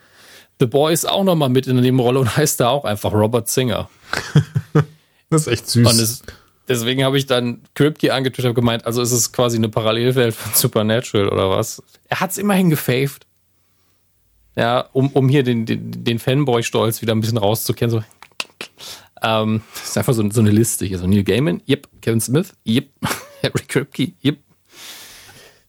The 0.59 0.65
Boys 0.65 1.05
auch 1.05 1.23
nochmal 1.23 1.47
mit 1.47 1.67
in 1.67 1.75
der 1.75 1.83
Nebenrolle 1.83 2.19
und 2.19 2.35
heißt 2.35 2.59
da 2.59 2.67
auch 2.67 2.83
einfach 2.83 3.13
Robert 3.13 3.47
Singer. 3.47 3.89
das 5.29 5.43
ist 5.43 5.47
echt 5.47 5.69
süß. 5.69 5.87
Und 5.87 5.97
es, 5.97 6.23
deswegen 6.67 7.05
habe 7.05 7.17
ich 7.17 7.25
dann 7.25 7.61
Kripke 7.73 8.13
angetwittert 8.13 8.49
und 8.49 8.55
gemeint, 8.55 8.85
also 8.85 9.01
ist 9.01 9.13
es 9.13 9.31
quasi 9.31 9.55
eine 9.55 9.69
Parallelwelt 9.69 10.35
von 10.35 10.53
Supernatural 10.53 11.29
oder 11.29 11.51
was? 11.51 11.81
Er 12.09 12.19
hat 12.19 12.31
es 12.31 12.37
immerhin 12.37 12.69
gefaved. 12.69 13.25
Ja, 14.57 14.89
um, 14.91 15.07
um 15.13 15.29
hier 15.29 15.43
den, 15.43 15.65
den, 15.65 16.03
den 16.03 16.19
Fanboy-Stolz 16.19 17.01
wieder 17.01 17.15
ein 17.15 17.21
bisschen 17.21 17.37
rauszukehren. 17.37 17.91
So, 17.91 18.03
ähm, 19.21 19.61
das 19.73 19.89
ist 19.89 19.97
einfach 19.97 20.13
so, 20.13 20.29
so 20.29 20.41
eine 20.41 20.51
Liste 20.51 20.85
hier. 20.85 20.97
So 20.97 21.07
Neil 21.07 21.23
Gaiman, 21.23 21.61
yep. 21.67 21.87
Kevin 22.01 22.21
Smith, 22.21 22.53
yep. 22.67 22.87
Harry 23.43 23.63
Kripke, 23.67 24.13
yep. 24.23 24.37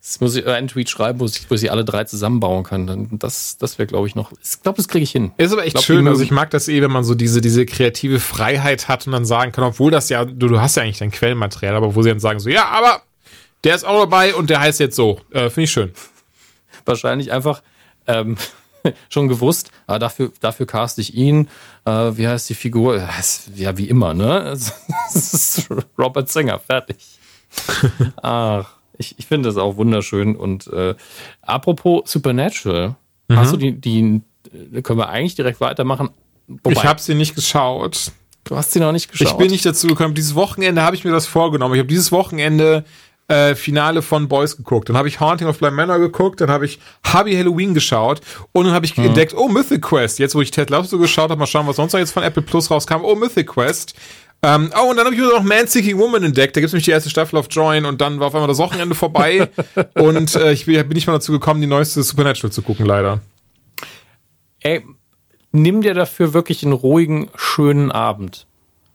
Das 0.01 0.21
muss 0.21 0.35
ich 0.35 0.47
einen 0.47 0.67
Tweet 0.67 0.91
schreiben, 0.91 1.21
wo 1.21 1.27
ich, 1.27 1.49
wo 1.49 1.55
ich 1.55 1.61
sie 1.61 1.71
alle 1.71 1.85
drei 1.85 2.03
zusammenbauen 2.05 2.65
kann. 2.65 3.09
Das, 3.13 3.57
das 3.57 3.79
wäre, 3.79 3.87
glaube 3.87 4.09
ich, 4.09 4.17
noch. 4.17 4.33
Ich 4.43 4.61
glaube, 4.61 4.77
das 4.77 4.89
kriege 4.89 5.05
ich 5.05 5.13
hin. 5.13 5.31
Ist 5.37 5.53
aber 5.53 5.65
echt 5.65 5.75
glaub, 5.75 5.85
schön. 5.85 6.09
Also 6.09 6.23
ich 6.25 6.33
mag 6.33 6.51
das 6.51 6.67
eh, 6.69 6.83
wenn 6.83 6.91
man 6.91 7.05
so 7.05 7.15
diese, 7.15 7.41
diese 7.41 7.65
kreative 7.67 8.19
Freiheit 8.19 8.89
hat 8.89 9.07
und 9.07 9.13
dann 9.13 9.25
sagen 9.25 9.53
kann, 9.53 9.63
obwohl 9.63 9.93
das 9.93 10.09
ja, 10.09 10.25
du, 10.25 10.49
du 10.49 10.61
hast 10.61 10.77
ja 10.77 10.83
eigentlich 10.83 10.99
dein 10.99 11.13
Quellenmaterial, 11.13 11.77
aber 11.77 11.95
wo 11.95 12.03
sie 12.03 12.09
dann 12.09 12.19
sagen 12.19 12.41
so, 12.41 12.51
ja, 12.51 12.67
aber 12.67 13.03
der 13.63 13.77
ist 13.77 13.85
auch 13.85 14.01
dabei 14.01 14.35
und 14.35 14.51
der 14.51 14.61
heißt 14.61 14.81
jetzt 14.81 14.97
so. 14.97 15.21
Äh, 15.31 15.51
Finde 15.51 15.63
ich 15.63 15.71
schön. 15.71 15.93
Wahrscheinlich 16.85 17.31
einfach 17.31 17.63
ähm, 18.09 18.37
schon 19.09 19.29
gewusst, 19.29 19.71
aber 19.87 19.99
dafür, 19.99 20.33
dafür 20.41 20.67
cast 20.67 20.99
ich 20.99 21.15
ihn. 21.15 21.49
Äh, 21.85 21.91
wie 21.91 22.29
heißt 22.29 22.49
die 22.49 22.55
Figur? 22.55 23.03
Ja, 23.55 23.79
wie 23.79 23.89
immer, 23.89 24.15
ne? 24.15 24.57
Das 25.13 25.35
ist 25.35 25.69
Robert 25.99 26.31
Singer, 26.31 26.59
fertig. 26.59 26.97
Ach, 28.23 28.71
ich, 28.99 29.19
ich 29.19 29.27
finde 29.27 29.49
das 29.49 29.57
auch 29.57 29.77
wunderschön. 29.77 30.37
Und 30.37 30.67
äh, 30.69 30.95
apropos 31.43 32.11
Supernatural, 32.11 32.97
mhm. 33.29 33.37
hast 33.37 33.53
du 33.53 33.57
die, 33.57 33.73
die, 33.73 34.23
können 34.83 34.99
wir 34.99 35.09
eigentlich 35.09 35.35
direkt 35.35 35.61
weitermachen? 35.61 36.11
Wobei, 36.47 36.73
ich 36.73 36.85
habe 36.85 37.01
sie 37.01 37.15
nicht 37.15 37.35
geschaut. 37.35 38.13
Du 38.45 38.57
hast 38.57 38.73
sie 38.73 38.81
noch 38.81 38.93
nicht 38.93 39.11
geschaut. 39.11 39.29
Ich 39.29 39.35
bin 39.35 39.51
nicht 39.51 39.65
dazu 39.65 39.87
gekommen. 39.87 40.15
Dieses 40.15 40.35
Wochenende 40.35 40.83
habe 40.83 40.97
ich 40.97 41.05
mir 41.05 41.13
das 41.13 41.27
vorgenommen. 41.27 41.75
Ich 41.75 41.79
habe 41.79 41.89
dieses 41.89 42.11
Wochenende 42.11 42.85
äh, 43.29 43.55
Finale 43.55 44.03
von 44.03 44.29
Boys 44.29 44.57
geguckt. 44.57 44.89
Dann 44.89 44.97
habe 44.97 45.09
ich 45.09 45.21
Haunting 45.21 45.49
of 45.49 45.59
Bly 45.59 45.71
Manor 45.71 45.99
geguckt, 45.99 46.41
dann 46.41 46.51
habe 46.51 46.65
ich 46.65 46.79
Hubby 47.13 47.35
Halloween 47.35 47.75
geschaut 47.75 48.21
und 48.53 48.67
dann 48.67 48.75
habe 48.75 48.87
ich 48.87 48.97
mhm. 48.97 49.07
entdeckt, 49.07 49.35
oh, 49.35 49.49
Mythic 49.49 49.83
Quest. 49.83 50.19
Jetzt, 50.19 50.35
wo 50.35 50.41
ich 50.41 50.51
Ted 50.51 50.71
Lasso 50.71 50.99
geschaut 50.99 51.31
habe, 51.31 51.39
mal 51.39 51.47
schauen, 51.47 51.67
was 51.67 51.77
sonst 51.77 51.93
noch 51.93 52.01
jetzt 52.01 52.13
von 52.13 52.23
Apple 52.23 52.43
Plus 52.43 52.71
rauskam. 52.71 53.03
Oh, 53.03 53.15
Mythic 53.15 53.49
Quest. 53.49 53.95
Ähm, 54.45 54.73
oh, 54.77 54.91
und 54.91 54.97
dann 54.97 55.07
habe 55.07 55.15
ich 55.15 55.21
noch 55.21 55.43
Man 55.43 55.69
Seeking 55.69 55.99
Woman 55.99 56.25
entdeckt. 56.25 56.57
Da 56.57 56.61
gibt 56.61 56.69
es 56.69 56.73
nämlich 56.73 56.85
die 56.85 56.91
erste 56.91 57.11
Staffel 57.11 57.39
auf 57.39 57.47
Join 57.49 57.85
und 57.85 58.01
dann 58.01 58.19
war 58.19 58.27
auf 58.27 58.35
einmal 58.35 58.49
das 58.49 58.59
Wochenende 58.59 58.95
vorbei 58.95 59.49
und 59.95 60.35
äh, 60.35 60.53
ich 60.53 60.67
bin, 60.67 60.77
bin 60.77 60.95
nicht 60.95 61.07
mal 61.07 61.13
dazu 61.13 61.33
gekommen, 61.33 61.61
die 61.61 61.69
neueste 61.69 62.03
Supernatural 62.03 62.51
zu 62.51 62.63
gucken, 62.63 62.85
leider. 62.85 63.21
Ey, 64.61 64.85
nimm 65.53 65.83
dir 65.83 65.95
dafür 65.95 66.35
wirklich 66.35 66.65
einen 66.65 66.73
ruhigen, 66.73 67.31
schönen 67.37 67.93
Abend 67.93 68.47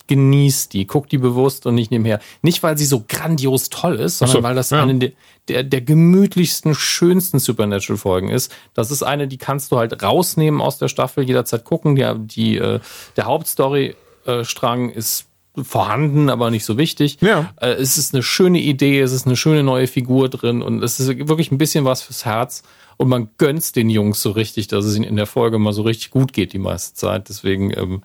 genießt 0.07 0.73
die, 0.73 0.87
guckt 0.87 1.11
die 1.11 1.17
bewusst 1.17 1.65
und 1.65 1.75
nicht 1.75 1.91
nebenher. 1.91 2.19
Nicht, 2.41 2.63
weil 2.63 2.77
sie 2.77 2.85
so 2.85 3.03
grandios 3.07 3.69
toll 3.69 3.95
ist, 3.99 4.19
sondern 4.19 4.37
so, 4.37 4.43
weil 4.43 4.55
das 4.55 4.69
ja. 4.69 4.81
eine 4.81 4.95
der, 4.95 5.11
der, 5.47 5.63
der 5.63 5.81
gemütlichsten, 5.81 6.75
schönsten 6.75 7.39
Supernatural-Folgen 7.39 8.29
ist. 8.29 8.51
Das 8.73 8.91
ist 8.91 9.03
eine, 9.03 9.27
die 9.27 9.37
kannst 9.37 9.71
du 9.71 9.77
halt 9.77 10.01
rausnehmen 10.01 10.61
aus 10.61 10.77
der 10.77 10.87
Staffel, 10.87 11.23
jederzeit 11.23 11.63
gucken. 11.63 11.95
Die, 11.95 12.05
die, 12.17 12.57
äh, 12.57 12.79
der 13.15 13.25
Hauptstory-Strang 13.25 14.89
ist 14.89 15.25
vorhanden, 15.63 16.29
aber 16.29 16.51
nicht 16.51 16.65
so 16.65 16.77
wichtig. 16.77 17.17
Ja. 17.21 17.51
Äh, 17.57 17.73
es 17.73 17.97
ist 17.97 18.13
eine 18.13 18.23
schöne 18.23 18.59
Idee, 18.59 18.99
es 19.01 19.11
ist 19.11 19.25
eine 19.25 19.35
schöne 19.35 19.63
neue 19.63 19.87
Figur 19.87 20.29
drin 20.29 20.61
und 20.61 20.83
es 20.83 20.99
ist 20.99 21.07
wirklich 21.27 21.51
ein 21.51 21.57
bisschen 21.57 21.85
was 21.85 22.01
fürs 22.01 22.25
Herz. 22.25 22.63
Und 22.97 23.09
man 23.09 23.29
gönnt 23.37 23.75
den 23.75 23.89
Jungs 23.89 24.21
so 24.21 24.31
richtig, 24.31 24.67
dass 24.67 24.85
es 24.85 24.95
ihnen 24.95 25.05
in 25.05 25.15
der 25.15 25.27
Folge 25.27 25.59
mal 25.59 25.73
so 25.73 25.83
richtig 25.83 26.09
gut 26.09 26.33
geht 26.33 26.53
die 26.53 26.59
meiste 26.59 26.95
Zeit. 26.95 27.29
Deswegen 27.29 27.71
ähm, 27.77 28.01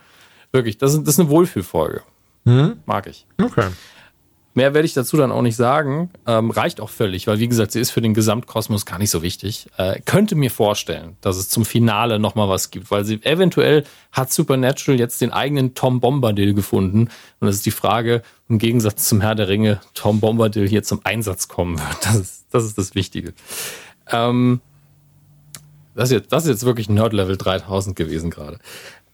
Wirklich, 0.53 0.79
das 0.79 0.95
ist, 0.95 1.03
das 1.03 1.15
ist 1.15 1.21
eine 1.21 1.31
Wohlfühlfolge. 1.31 2.03
Mhm. 2.45 2.79
Mag 2.87 3.07
ich. 3.07 3.27
Okay. 3.43 3.69
Mehr 4.55 4.75
werde 4.75 4.85
ich 4.85 4.93
dazu 4.93 5.17
dann 5.17 5.33
auch 5.33 5.41
nicht 5.41 5.57
sagen. 5.57 6.11
Ähm, 6.27 6.51
reicht 6.51 6.83
auch 6.83 6.91
völlig, 6.91 7.27
weil 7.27 7.39
wie 7.39 7.49
gesagt, 7.49 7.73
sie 7.73 7.81
ist 7.81 7.91
für 7.91 8.03
den 8.03 8.13
Gesamtkosmos 8.13 8.85
gar 8.85 8.99
nicht 8.99 9.11
so 9.11 9.23
wichtig. 9.23 9.67
Äh, 9.79 10.01
könnte 10.05 10.35
mir 10.35 10.51
vorstellen, 10.51 11.17
dass 11.23 11.39
es 11.39 11.49
zum 11.49 11.65
Finale 11.65 12.19
nochmal 12.19 12.51
was 12.51 12.71
gibt, 12.71 12.91
weil 12.91 13.07
sie 13.07 13.23
eventuell 13.23 13.85
hat 14.11 14.31
Supernatural 14.31 14.99
jetzt 14.99 15.23
den 15.23 15.33
eigenen 15.33 15.75
Tom 15.75 16.01
Bombadil 16.01 16.53
gefunden. 16.53 17.09
Und 17.41 17.49
es 17.49 17.57
ist 17.57 17.67
die 17.67 17.71
Frage, 17.71 18.23
im 18.51 18.59
Gegensatz 18.59 19.09
zum 19.09 19.23
Herr 19.23 19.35
der 19.35 19.49
Ringe, 19.49 19.81
Tom 19.95 20.21
Bombadil 20.21 20.69
hier 20.69 20.83
zum 20.83 21.01
Einsatz 21.05 21.49
kommen 21.49 21.79
wird. 21.79 22.05
Das 22.05 22.17
ist 22.17 22.43
das, 22.51 22.65
ist 22.65 22.77
das 22.77 22.95
Wichtige. 22.95 23.33
Ähm, 24.11 24.61
das, 25.95 26.11
ist 26.11 26.13
jetzt, 26.13 26.33
das 26.33 26.45
ist 26.45 26.51
jetzt 26.51 26.65
wirklich 26.65 26.91
Nerd 26.91 27.15
Level 27.15 27.39
3000 27.39 27.97
gewesen 27.97 28.31
gerade. 28.31 28.59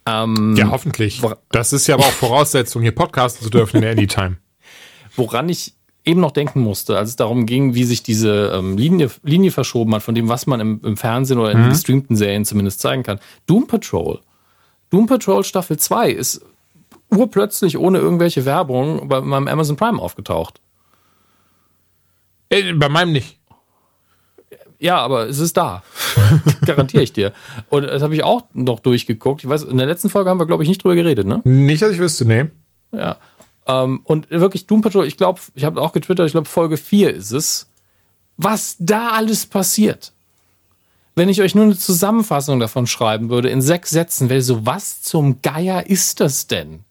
Ähm, 0.08 0.54
ja, 0.56 0.70
hoffentlich. 0.70 1.20
Das 1.50 1.72
ist 1.72 1.86
ja 1.86 1.96
aber 1.96 2.04
auch 2.04 2.12
Voraussetzung, 2.12 2.82
hier 2.82 2.92
podcasten 2.92 3.44
zu 3.44 3.50
dürfen 3.50 3.76
in 3.76 3.82
der 3.82 3.92
Anytime. 3.92 4.38
Woran 5.16 5.48
ich 5.48 5.74
eben 6.04 6.20
noch 6.20 6.30
denken 6.30 6.60
musste, 6.60 6.96
als 6.96 7.10
es 7.10 7.16
darum 7.16 7.44
ging, 7.44 7.74
wie 7.74 7.84
sich 7.84 8.02
diese 8.02 8.52
ähm, 8.54 8.78
Linie, 8.78 9.10
Linie 9.22 9.50
verschoben 9.50 9.94
hat, 9.94 10.02
von 10.02 10.14
dem, 10.14 10.28
was 10.28 10.46
man 10.46 10.60
im, 10.60 10.80
im 10.82 10.96
Fernsehen 10.96 11.38
oder 11.38 11.52
in 11.52 11.64
mhm. 11.64 11.68
gestreamten 11.68 12.16
Serien 12.16 12.46
zumindest 12.46 12.80
zeigen 12.80 13.02
kann. 13.02 13.20
Doom 13.46 13.66
Patrol. 13.66 14.20
Doom 14.90 15.06
Patrol 15.06 15.44
Staffel 15.44 15.78
2 15.78 16.10
ist 16.10 16.40
urplötzlich 17.10 17.76
ohne 17.76 17.98
irgendwelche 17.98 18.46
Werbung 18.46 19.08
bei 19.08 19.20
meinem 19.20 19.48
Amazon 19.48 19.76
Prime 19.76 20.00
aufgetaucht. 20.00 20.60
Äh, 22.48 22.72
bei 22.72 22.88
meinem 22.88 23.12
nicht. 23.12 23.37
Ja, 24.78 24.98
aber 24.98 25.28
es 25.28 25.38
ist 25.38 25.56
da. 25.56 25.82
Garantiere 26.64 27.02
ich 27.02 27.12
dir. 27.12 27.32
Und 27.68 27.82
das 27.82 28.02
habe 28.02 28.14
ich 28.14 28.22
auch 28.22 28.44
noch 28.52 28.80
durchgeguckt. 28.80 29.42
Ich 29.42 29.50
weiß, 29.50 29.64
in 29.64 29.76
der 29.76 29.86
letzten 29.86 30.08
Folge 30.08 30.30
haben 30.30 30.38
wir, 30.38 30.46
glaube 30.46 30.62
ich, 30.62 30.68
nicht 30.68 30.82
drüber 30.82 30.94
geredet, 30.94 31.26
ne? 31.26 31.40
Nicht, 31.44 31.82
dass 31.82 31.92
ich 31.92 31.98
wüsste, 31.98 32.24
nee. 32.24 32.46
Ja. 32.92 33.16
Ähm, 33.66 34.00
und 34.04 34.30
wirklich, 34.30 34.66
Doom 34.66 34.82
Patrol, 34.82 35.06
ich 35.06 35.16
glaube, 35.16 35.40
ich 35.54 35.64
habe 35.64 35.80
auch 35.80 35.92
getwittert, 35.92 36.26
ich 36.26 36.32
glaube, 36.32 36.48
Folge 36.48 36.76
4 36.76 37.12
ist 37.12 37.32
es. 37.32 37.68
Was 38.36 38.76
da 38.78 39.10
alles 39.10 39.46
passiert. 39.46 40.12
Wenn 41.16 41.28
ich 41.28 41.42
euch 41.42 41.56
nur 41.56 41.64
eine 41.64 41.76
Zusammenfassung 41.76 42.60
davon 42.60 42.86
schreiben 42.86 43.28
würde, 43.30 43.48
in 43.48 43.60
sechs 43.60 43.90
Sätzen, 43.90 44.30
wäre 44.30 44.42
so, 44.42 44.64
was 44.64 45.02
zum 45.02 45.42
Geier 45.42 45.88
ist 45.88 46.20
das 46.20 46.46
denn? 46.46 46.84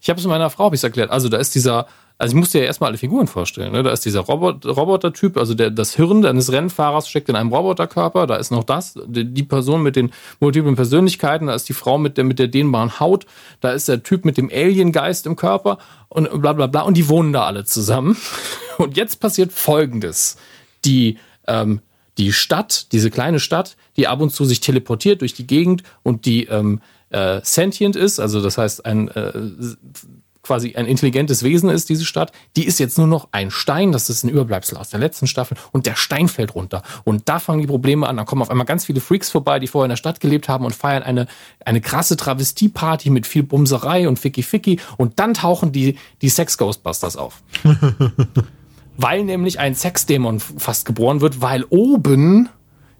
Ich 0.00 0.10
habe 0.10 0.18
es 0.18 0.26
meiner 0.26 0.50
Frau 0.50 0.64
hab 0.64 0.82
erklärt. 0.82 1.10
Also, 1.10 1.28
da 1.28 1.38
ist 1.38 1.54
dieser 1.54 1.86
also 2.20 2.32
ich 2.34 2.38
musste 2.40 2.58
ja 2.58 2.64
erstmal 2.64 2.88
alle 2.88 2.98
Figuren 2.98 3.28
vorstellen. 3.28 3.72
Ne? 3.72 3.84
Da 3.84 3.92
ist 3.92 4.04
dieser 4.04 4.20
Robot, 4.20 4.66
Roboter-Typ, 4.66 5.36
also 5.36 5.54
der, 5.54 5.70
das 5.70 5.94
Hirn 5.94 6.26
eines 6.26 6.50
Rennfahrers 6.50 7.08
steckt 7.08 7.28
in 7.28 7.36
einem 7.36 7.52
Roboterkörper. 7.52 8.26
Da 8.26 8.36
ist 8.36 8.50
noch 8.50 8.64
das, 8.64 8.98
die, 9.06 9.24
die 9.24 9.44
Person 9.44 9.84
mit 9.84 9.94
den 9.94 10.10
multiplen 10.40 10.74
Persönlichkeiten. 10.74 11.46
Da 11.46 11.54
ist 11.54 11.68
die 11.68 11.74
Frau 11.74 11.96
mit 11.96 12.16
der, 12.16 12.24
mit 12.24 12.40
der 12.40 12.48
dehnbaren 12.48 12.98
Haut. 12.98 13.26
Da 13.60 13.70
ist 13.70 13.88
der 13.88 14.02
Typ 14.02 14.24
mit 14.24 14.36
dem 14.36 14.50
Alien-Geist 14.52 15.26
im 15.26 15.36
Körper 15.36 15.78
und 16.08 16.28
bla 16.42 16.54
bla 16.54 16.66
bla. 16.66 16.82
Und 16.82 16.96
die 16.96 17.08
wohnen 17.08 17.32
da 17.32 17.46
alle 17.46 17.64
zusammen. 17.64 18.16
Und 18.78 18.96
jetzt 18.96 19.18
passiert 19.18 19.52
Folgendes. 19.52 20.36
Die, 20.84 21.18
ähm, 21.48 21.80
die 22.16 22.32
Stadt, 22.32 22.92
diese 22.92 23.10
kleine 23.10 23.40
Stadt, 23.40 23.76
die 23.96 24.06
ab 24.06 24.20
und 24.20 24.30
zu 24.30 24.44
sich 24.44 24.60
teleportiert 24.60 25.20
durch 25.20 25.34
die 25.34 25.48
Gegend 25.48 25.82
und 26.04 26.26
die 26.26 26.44
ähm, 26.44 26.80
äh, 27.10 27.40
sentient 27.42 27.96
ist, 27.96 28.20
also 28.20 28.40
das 28.40 28.56
heißt 28.56 28.86
ein 28.86 29.08
äh, 29.08 29.32
quasi 30.42 30.74
ein 30.76 30.86
intelligentes 30.86 31.42
Wesen 31.42 31.68
ist, 31.68 31.88
diese 31.88 32.04
Stadt, 32.04 32.32
die 32.56 32.64
ist 32.66 32.78
jetzt 32.78 32.98
nur 32.98 33.06
noch 33.06 33.28
ein 33.32 33.50
Stein, 33.50 33.92
das 33.92 34.08
ist 34.08 34.24
ein 34.24 34.28
Überbleibsel 34.28 34.78
aus 34.78 34.90
der 34.90 35.00
letzten 35.00 35.26
Staffel 35.26 35.56
und 35.72 35.86
der 35.86 35.96
Stein 35.96 36.28
fällt 36.28 36.54
runter. 36.54 36.82
Und 37.04 37.28
da 37.28 37.38
fangen 37.38 37.60
die 37.60 37.66
Probleme 37.66 38.08
an. 38.08 38.16
Dann 38.16 38.26
kommen 38.26 38.42
auf 38.42 38.50
einmal 38.50 38.66
ganz 38.66 38.86
viele 38.86 39.00
Freaks 39.00 39.30
vorbei, 39.30 39.58
die 39.58 39.66
vorher 39.66 39.86
in 39.86 39.90
der 39.90 39.96
Stadt 39.96 40.20
gelebt 40.20 40.48
haben 40.48 40.64
und 40.64 40.74
feiern 40.74 41.02
eine, 41.02 41.26
eine 41.64 41.80
krasse 41.80 42.16
Travestie-Party 42.16 43.10
mit 43.10 43.26
viel 43.26 43.42
Bumserei 43.42 44.08
und 44.08 44.18
Ficky-Ficky 44.18 44.80
und 44.96 45.18
dann 45.18 45.34
tauchen 45.34 45.72
die, 45.72 45.98
die 46.22 46.28
Sex-Ghostbusters 46.28 47.16
auf. 47.16 47.42
weil 48.96 49.24
nämlich 49.24 49.60
ein 49.60 49.74
Sexdämon 49.74 50.40
fast 50.40 50.84
geboren 50.84 51.20
wird, 51.20 51.40
weil 51.40 51.64
oben 51.70 52.48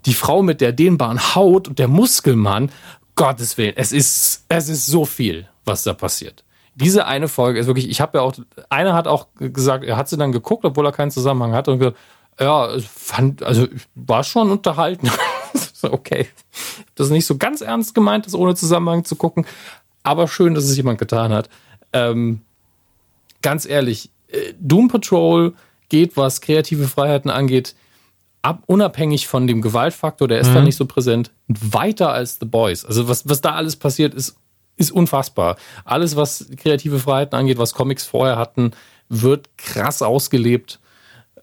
die 0.07 0.15
Frau 0.15 0.43
mit 0.43 0.61
der 0.61 0.73
dehnbaren 0.73 1.35
Haut 1.35 1.67
und 1.67 1.79
der 1.79 1.89
Muskelmann, 1.89 2.71
Gottes 3.17 3.59
Willen, 3.59 3.75
es 3.77 3.91
ist, 3.91 4.45
es 4.49 4.69
ist 4.69 4.87
so 4.87 5.05
viel, 5.05 5.49
was 5.65 5.83
da 5.83 5.93
passiert 5.93 6.45
diese 6.81 7.07
eine 7.07 7.29
Folge 7.29 7.59
ist 7.59 7.67
wirklich, 7.67 7.89
ich 7.89 8.01
habe 8.01 8.19
ja 8.19 8.25
auch, 8.25 8.35
einer 8.69 8.95
hat 8.95 9.09
auch 9.09 9.27
gesagt, 9.37 9.85
er 9.85 9.97
hat 9.97 10.09
sie 10.09 10.17
dann 10.17 10.31
geguckt, 10.31 10.65
obwohl 10.65 10.87
er 10.87 10.93
keinen 10.93 11.11
Zusammenhang 11.11 11.53
hatte 11.53 11.73
und 11.73 11.81
gesagt, 11.81 11.97
ja, 12.39 12.69
fand, 12.79 13.43
also 13.43 13.67
war 13.97 14.23
schon 14.23 14.51
unterhalten. 14.51 15.11
okay. 15.83 16.29
Das 16.95 17.09
ist 17.09 17.13
nicht 17.13 17.27
so 17.27 17.37
ganz 17.37 17.63
ernst 17.63 17.97
gemeint, 17.97 18.27
das 18.27 18.35
ohne 18.35 18.55
Zusammenhang 18.55 19.05
zu 19.05 19.17
gucken, 19.17 19.45
aber 20.05 20.29
schön, 20.29 20.55
dass 20.55 20.65
es 20.65 20.77
jemand 20.77 21.01
getan 21.01 21.33
hat. 21.33 21.49
Ähm, 21.93 22.43
ganz 23.43 23.67
ehrlich, 23.67 24.11
äh, 24.29 24.55
Doom 24.61 24.87
Patrol 24.87 25.55
geht, 25.89 26.17
was 26.17 26.41
kreative 26.41 26.87
Freiheiten 26.87 27.31
angeht, 27.31 27.75
ab, 28.43 28.63
unabhängig 28.67 29.27
von 29.27 29.49
dem 29.49 29.63
Gewaltfaktor, 29.63 30.29
der 30.29 30.39
ist 30.39 30.51
mhm. 30.51 30.55
da 30.55 30.61
nicht 30.63 30.77
so 30.77 30.87
präsent, 30.87 31.33
weiter 31.49 32.13
als 32.13 32.39
The 32.39 32.47
Boys. 32.47 32.85
Also 32.85 33.09
was, 33.09 33.29
was 33.29 33.41
da 33.41 33.55
alles 33.55 33.75
passiert, 33.75 34.15
ist, 34.15 34.37
ist 34.79 34.93
unfassbar. 34.93 35.57
Alles, 35.85 36.17
was 36.17 36.47
kreative 36.57 36.99
Freiheiten 36.99 37.39
angeht, 37.39 37.59
was 37.59 37.75
Comics 37.75 38.05
vorher 38.05 38.37
hatten, 38.37 38.73
wird 39.09 39.57
krass 39.59 40.03
ausgelebt, 40.03 40.81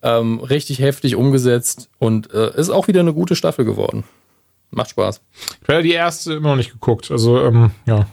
ähm, 0.01 0.39
richtig 0.39 0.79
heftig 0.79 1.15
umgesetzt 1.15 1.89
und 1.99 2.33
äh, 2.33 2.55
ist 2.55 2.69
auch 2.69 2.88
wieder 2.88 3.01
eine 3.01 3.13
gute 3.13 3.36
Staffel 3.36 3.65
geworden. 3.65 4.03
Macht 4.71 4.89
Spaß. 4.91 5.21
Ich 5.61 5.69
habe 5.69 5.83
die 5.83 5.91
erste 5.91 6.33
immer 6.33 6.49
noch 6.49 6.55
nicht 6.55 6.71
geguckt. 6.71 7.11
Also, 7.11 7.39
ähm, 7.43 7.71
ja. 7.86 8.07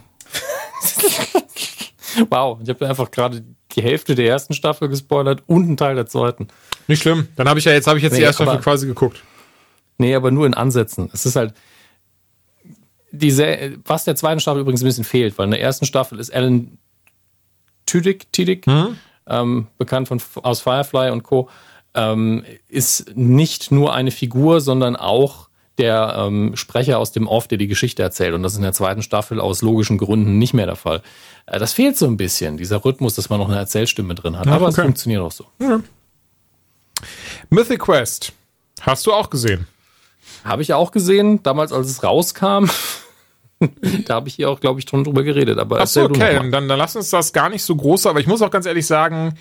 wow, 2.29 2.59
ich 2.61 2.69
habe 2.69 2.87
einfach 2.87 3.11
gerade 3.11 3.43
die 3.71 3.81
Hälfte 3.81 4.15
der 4.15 4.27
ersten 4.27 4.53
Staffel 4.53 4.87
gespoilert 4.87 5.43
und 5.47 5.63
einen 5.63 5.77
Teil 5.77 5.95
der 5.95 6.05
zweiten. 6.05 6.47
Nicht 6.87 7.01
schlimm. 7.01 7.27
Dann 7.35 7.49
habe 7.49 7.59
ich 7.59 7.65
ja 7.65 7.71
jetzt 7.71 7.87
habe 7.87 7.97
ich 7.97 8.03
jetzt 8.03 8.13
nee, 8.13 8.19
die 8.19 8.25
erste 8.25 8.43
Staffel 8.43 8.61
quasi 8.61 8.87
geguckt. 8.87 9.23
Nee, 9.97 10.15
aber 10.15 10.31
nur 10.31 10.45
in 10.45 10.53
Ansätzen. 10.53 11.09
Es 11.13 11.25
ist 11.25 11.35
halt 11.35 11.53
diese, 13.13 13.73
was 13.85 14.03
der 14.03 14.15
zweiten 14.15 14.39
Staffel 14.39 14.61
übrigens 14.61 14.81
ein 14.81 14.87
bisschen 14.87 15.03
fehlt, 15.03 15.37
weil 15.37 15.45
in 15.45 15.51
der 15.51 15.61
ersten 15.61 15.85
Staffel 15.85 16.19
ist 16.19 16.33
Alan 16.33 16.79
Tudyk, 17.85 18.31
Tudyk 18.33 18.65
mhm. 18.65 18.97
ähm, 19.27 19.67
bekannt 19.77 20.07
von 20.07 20.19
aus 20.41 20.61
Firefly 20.61 21.11
und 21.11 21.23
Co. 21.23 21.47
Ähm, 21.93 22.43
ist 22.67 23.15
nicht 23.15 23.71
nur 23.71 23.93
eine 23.93 24.09
Figur, 24.09 24.61
sondern 24.61 24.95
auch 24.95 25.47
der 25.77 26.15
ähm, 26.17 26.55
Sprecher 26.55 26.97
aus 26.97 27.11
dem 27.11 27.27
Off, 27.27 27.47
der 27.47 27.59
die 27.59 27.67
Geschichte 27.67 28.01
erzählt. 28.01 28.33
Und 28.33 28.41
das 28.41 28.53
ist 28.53 28.57
in 28.57 28.63
der 28.63 28.73
zweiten 28.73 29.03
Staffel 29.03 29.39
aus 29.39 29.61
logischen 29.61 29.99
Gründen 29.99 30.39
nicht 30.39 30.55
mehr 30.55 30.65
der 30.65 30.75
Fall. 30.75 31.03
Äh, 31.45 31.59
das 31.59 31.73
fehlt 31.73 31.95
so 31.95 32.07
ein 32.07 32.17
bisschen, 32.17 32.57
dieser 32.57 32.83
Rhythmus, 32.83 33.13
dass 33.13 33.29
man 33.29 33.39
noch 33.39 33.47
eine 33.47 33.57
Erzählstimme 33.57 34.15
drin 34.15 34.39
hat. 34.39 34.47
Ja, 34.47 34.53
Aber 34.53 34.65
okay. 34.65 34.79
es 34.79 34.85
funktioniert 34.85 35.21
auch 35.21 35.31
so. 35.31 35.45
Ja. 35.59 35.81
Mythic 37.51 37.81
Quest. 37.81 38.33
Hast 38.81 39.05
du 39.05 39.13
auch 39.13 39.29
gesehen? 39.29 39.67
Habe 40.43 40.63
ich 40.63 40.73
auch 40.73 40.91
gesehen, 40.91 41.43
damals 41.43 41.71
als 41.71 41.89
es 41.89 42.03
rauskam. 42.03 42.65
da 44.05 44.15
habe 44.15 44.27
ich 44.27 44.35
hier 44.35 44.49
auch, 44.49 44.59
glaube 44.59 44.79
ich, 44.79 44.85
drüber 44.85 45.23
geredet. 45.23 45.59
Aber 45.59 45.79
Ach 45.81 45.87
so, 45.87 46.03
okay, 46.03 46.35
dann, 46.49 46.67
dann 46.67 46.77
lass 46.77 46.95
uns 46.95 47.09
das 47.09 47.33
gar 47.33 47.49
nicht 47.49 47.63
so 47.63 47.75
groß, 47.75 48.07
aber 48.07 48.19
ich 48.19 48.27
muss 48.27 48.41
auch 48.41 48.51
ganz 48.51 48.65
ehrlich 48.65 48.85
sagen, 48.85 49.35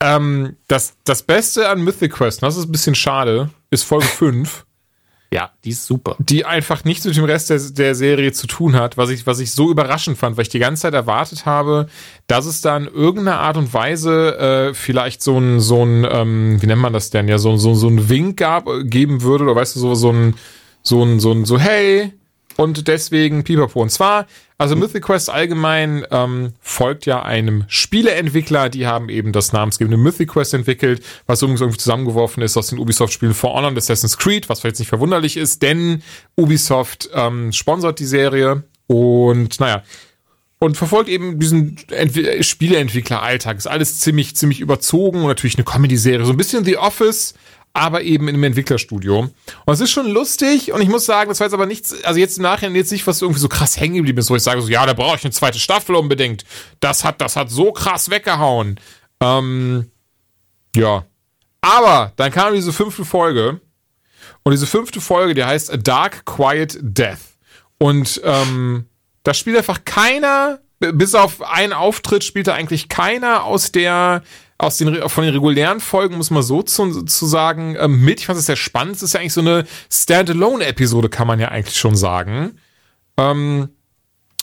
ähm, 0.00 0.56
das, 0.68 0.94
das 1.04 1.22
Beste 1.22 1.68
an 1.68 1.82
Mythic 1.82 2.12
Quest, 2.12 2.42
das 2.42 2.56
ist 2.56 2.66
ein 2.66 2.72
bisschen 2.72 2.94
schade, 2.94 3.50
ist 3.70 3.84
Folge 3.84 4.06
5. 4.06 4.64
Ja, 5.30 5.50
die 5.62 5.70
ist 5.70 5.84
super. 5.84 6.16
Die 6.18 6.46
einfach 6.46 6.84
nichts 6.84 7.04
mit 7.04 7.14
dem 7.14 7.24
Rest 7.24 7.50
der, 7.50 7.58
der 7.58 7.94
Serie 7.94 8.32
zu 8.32 8.46
tun 8.46 8.76
hat, 8.76 8.96
was 8.96 9.10
ich, 9.10 9.26
was 9.26 9.40
ich 9.40 9.52
so 9.52 9.70
überraschend 9.70 10.16
fand, 10.16 10.38
weil 10.38 10.42
ich 10.42 10.48
die 10.48 10.58
ganze 10.58 10.82
Zeit 10.82 10.94
erwartet 10.94 11.44
habe, 11.44 11.88
dass 12.28 12.46
es 12.46 12.62
da 12.62 12.74
in 12.78 12.86
irgendeiner 12.86 13.38
Art 13.38 13.58
und 13.58 13.74
Weise 13.74 14.38
äh, 14.38 14.74
vielleicht 14.74 15.22
so 15.22 15.38
ein, 15.38 15.60
so 15.60 15.84
ein, 15.84 16.06
ähm, 16.10 16.62
wie 16.62 16.66
nennt 16.66 16.80
man 16.80 16.94
das 16.94 17.10
denn, 17.10 17.28
ja, 17.28 17.36
so, 17.36 17.58
so, 17.58 17.74
so 17.74 17.88
ein 17.88 18.08
Wink 18.08 18.38
gab, 18.38 18.68
geben 18.84 19.20
würde, 19.20 19.44
oder 19.44 19.54
weißt 19.54 19.76
du, 19.76 19.80
so, 19.80 19.94
so 19.94 20.10
ein, 20.10 20.34
so 20.82 21.04
ein, 21.04 21.20
so 21.20 21.32
ein, 21.32 21.44
so, 21.44 21.58
hey, 21.58 22.14
und 22.58 22.88
deswegen 22.88 23.44
Pipapo. 23.44 23.80
Und 23.80 23.90
zwar, 23.90 24.26
also 24.58 24.74
Mythic 24.74 25.04
Quest 25.04 25.30
allgemein 25.30 26.04
ähm, 26.10 26.54
folgt 26.60 27.06
ja 27.06 27.22
einem 27.22 27.64
Spieleentwickler, 27.68 28.68
die 28.68 28.84
haben 28.84 29.08
eben 29.08 29.32
das 29.32 29.52
namensgebende 29.52 29.96
Mythic 29.96 30.30
Quest 30.30 30.54
entwickelt, 30.54 31.00
was 31.28 31.40
irgendwie 31.40 31.76
zusammengeworfen 31.76 32.42
ist 32.42 32.56
aus 32.56 32.66
den 32.66 32.80
Ubisoft-Spielen 32.80 33.32
For 33.32 33.54
Honor 33.54 33.70
und 33.70 33.78
Assassin's 33.78 34.18
Creed, 34.18 34.48
was 34.48 34.60
vielleicht 34.60 34.80
nicht 34.80 34.88
verwunderlich 34.88 35.36
ist, 35.36 35.62
denn 35.62 36.02
Ubisoft 36.36 37.08
ähm, 37.14 37.52
sponsert 37.52 38.00
die 38.00 38.06
Serie 38.06 38.64
und 38.88 39.60
naja, 39.60 39.84
und 40.58 40.76
verfolgt 40.76 41.08
eben 41.08 41.38
diesen 41.38 41.76
Entwi 41.92 42.42
Spieleentwickler-Alltag. 42.42 43.56
Ist 43.56 43.68
alles 43.68 44.00
ziemlich, 44.00 44.34
ziemlich 44.34 44.58
überzogen 44.58 45.20
und 45.20 45.28
natürlich 45.28 45.56
eine 45.56 45.64
Comedy-Serie. 45.64 46.26
So 46.26 46.32
ein 46.32 46.36
bisschen 46.36 46.64
The 46.64 46.78
Office, 46.78 47.34
aber 47.72 48.02
eben 48.02 48.28
in 48.28 48.34
einem 48.34 48.44
Entwicklerstudio. 48.44 49.18
Und 49.20 49.72
es 49.72 49.80
ist 49.80 49.90
schon 49.90 50.08
lustig 50.08 50.72
und 50.72 50.80
ich 50.80 50.88
muss 50.88 51.06
sagen, 51.06 51.28
das 51.28 51.40
war 51.40 51.46
jetzt 51.46 51.54
aber 51.54 51.66
nichts, 51.66 52.02
also 52.04 52.18
jetzt 52.18 52.38
im 52.38 52.42
Nachhinein 52.42 52.74
jetzt 52.74 52.92
nicht, 52.92 53.06
was 53.06 53.22
irgendwie 53.22 53.40
so 53.40 53.48
krass 53.48 53.78
hängen 53.78 53.94
geblieben 53.94 54.18
ist, 54.18 54.30
wo 54.30 54.36
ich 54.36 54.42
sage 54.42 54.60
so, 54.60 54.68
ja, 54.68 54.84
da 54.86 54.94
brauche 54.94 55.16
ich 55.16 55.24
eine 55.24 55.32
zweite 55.32 55.58
Staffel 55.58 55.94
unbedingt. 55.94 56.44
Das 56.80 57.04
hat, 57.04 57.20
das 57.20 57.36
hat 57.36 57.50
so 57.50 57.72
krass 57.72 58.10
weggehauen. 58.10 58.80
Ähm, 59.20 59.90
ja. 60.74 61.04
Aber 61.60 62.12
dann 62.16 62.32
kam 62.32 62.54
diese 62.54 62.72
fünfte 62.72 63.04
Folge 63.04 63.60
und 64.42 64.52
diese 64.52 64.66
fünfte 64.66 65.00
Folge, 65.00 65.34
die 65.34 65.44
heißt 65.44 65.72
A 65.72 65.76
Dark 65.76 66.24
Quiet 66.24 66.78
Death. 66.80 67.18
Und 67.78 68.20
ähm, 68.24 68.86
da 69.22 69.34
spielt 69.34 69.56
einfach 69.56 69.84
keiner, 69.84 70.60
bis 70.78 71.14
auf 71.14 71.42
einen 71.42 71.72
Auftritt 71.72 72.24
spielte 72.24 72.54
eigentlich 72.54 72.88
keiner 72.88 73.44
aus 73.44 73.72
der 73.72 74.22
aus 74.60 74.76
den, 74.76 75.08
von 75.08 75.22
den 75.22 75.32
regulären 75.32 75.78
Folgen, 75.78 76.16
muss 76.16 76.32
man 76.32 76.42
so 76.42 76.62
zu, 76.62 77.04
zu 77.04 77.26
sagen, 77.26 77.76
ähm, 77.78 78.04
mit. 78.04 78.18
Ich 78.18 78.26
fand 78.26 78.38
es 78.38 78.46
sehr 78.46 78.56
spannend. 78.56 78.96
Es 78.96 79.02
ist 79.02 79.14
ja 79.14 79.20
eigentlich 79.20 79.32
so 79.32 79.40
eine 79.40 79.64
Standalone-Episode, 79.88 81.08
kann 81.08 81.28
man 81.28 81.38
ja 81.38 81.48
eigentlich 81.48 81.78
schon 81.78 81.94
sagen. 81.94 82.58
Ähm, 83.16 83.68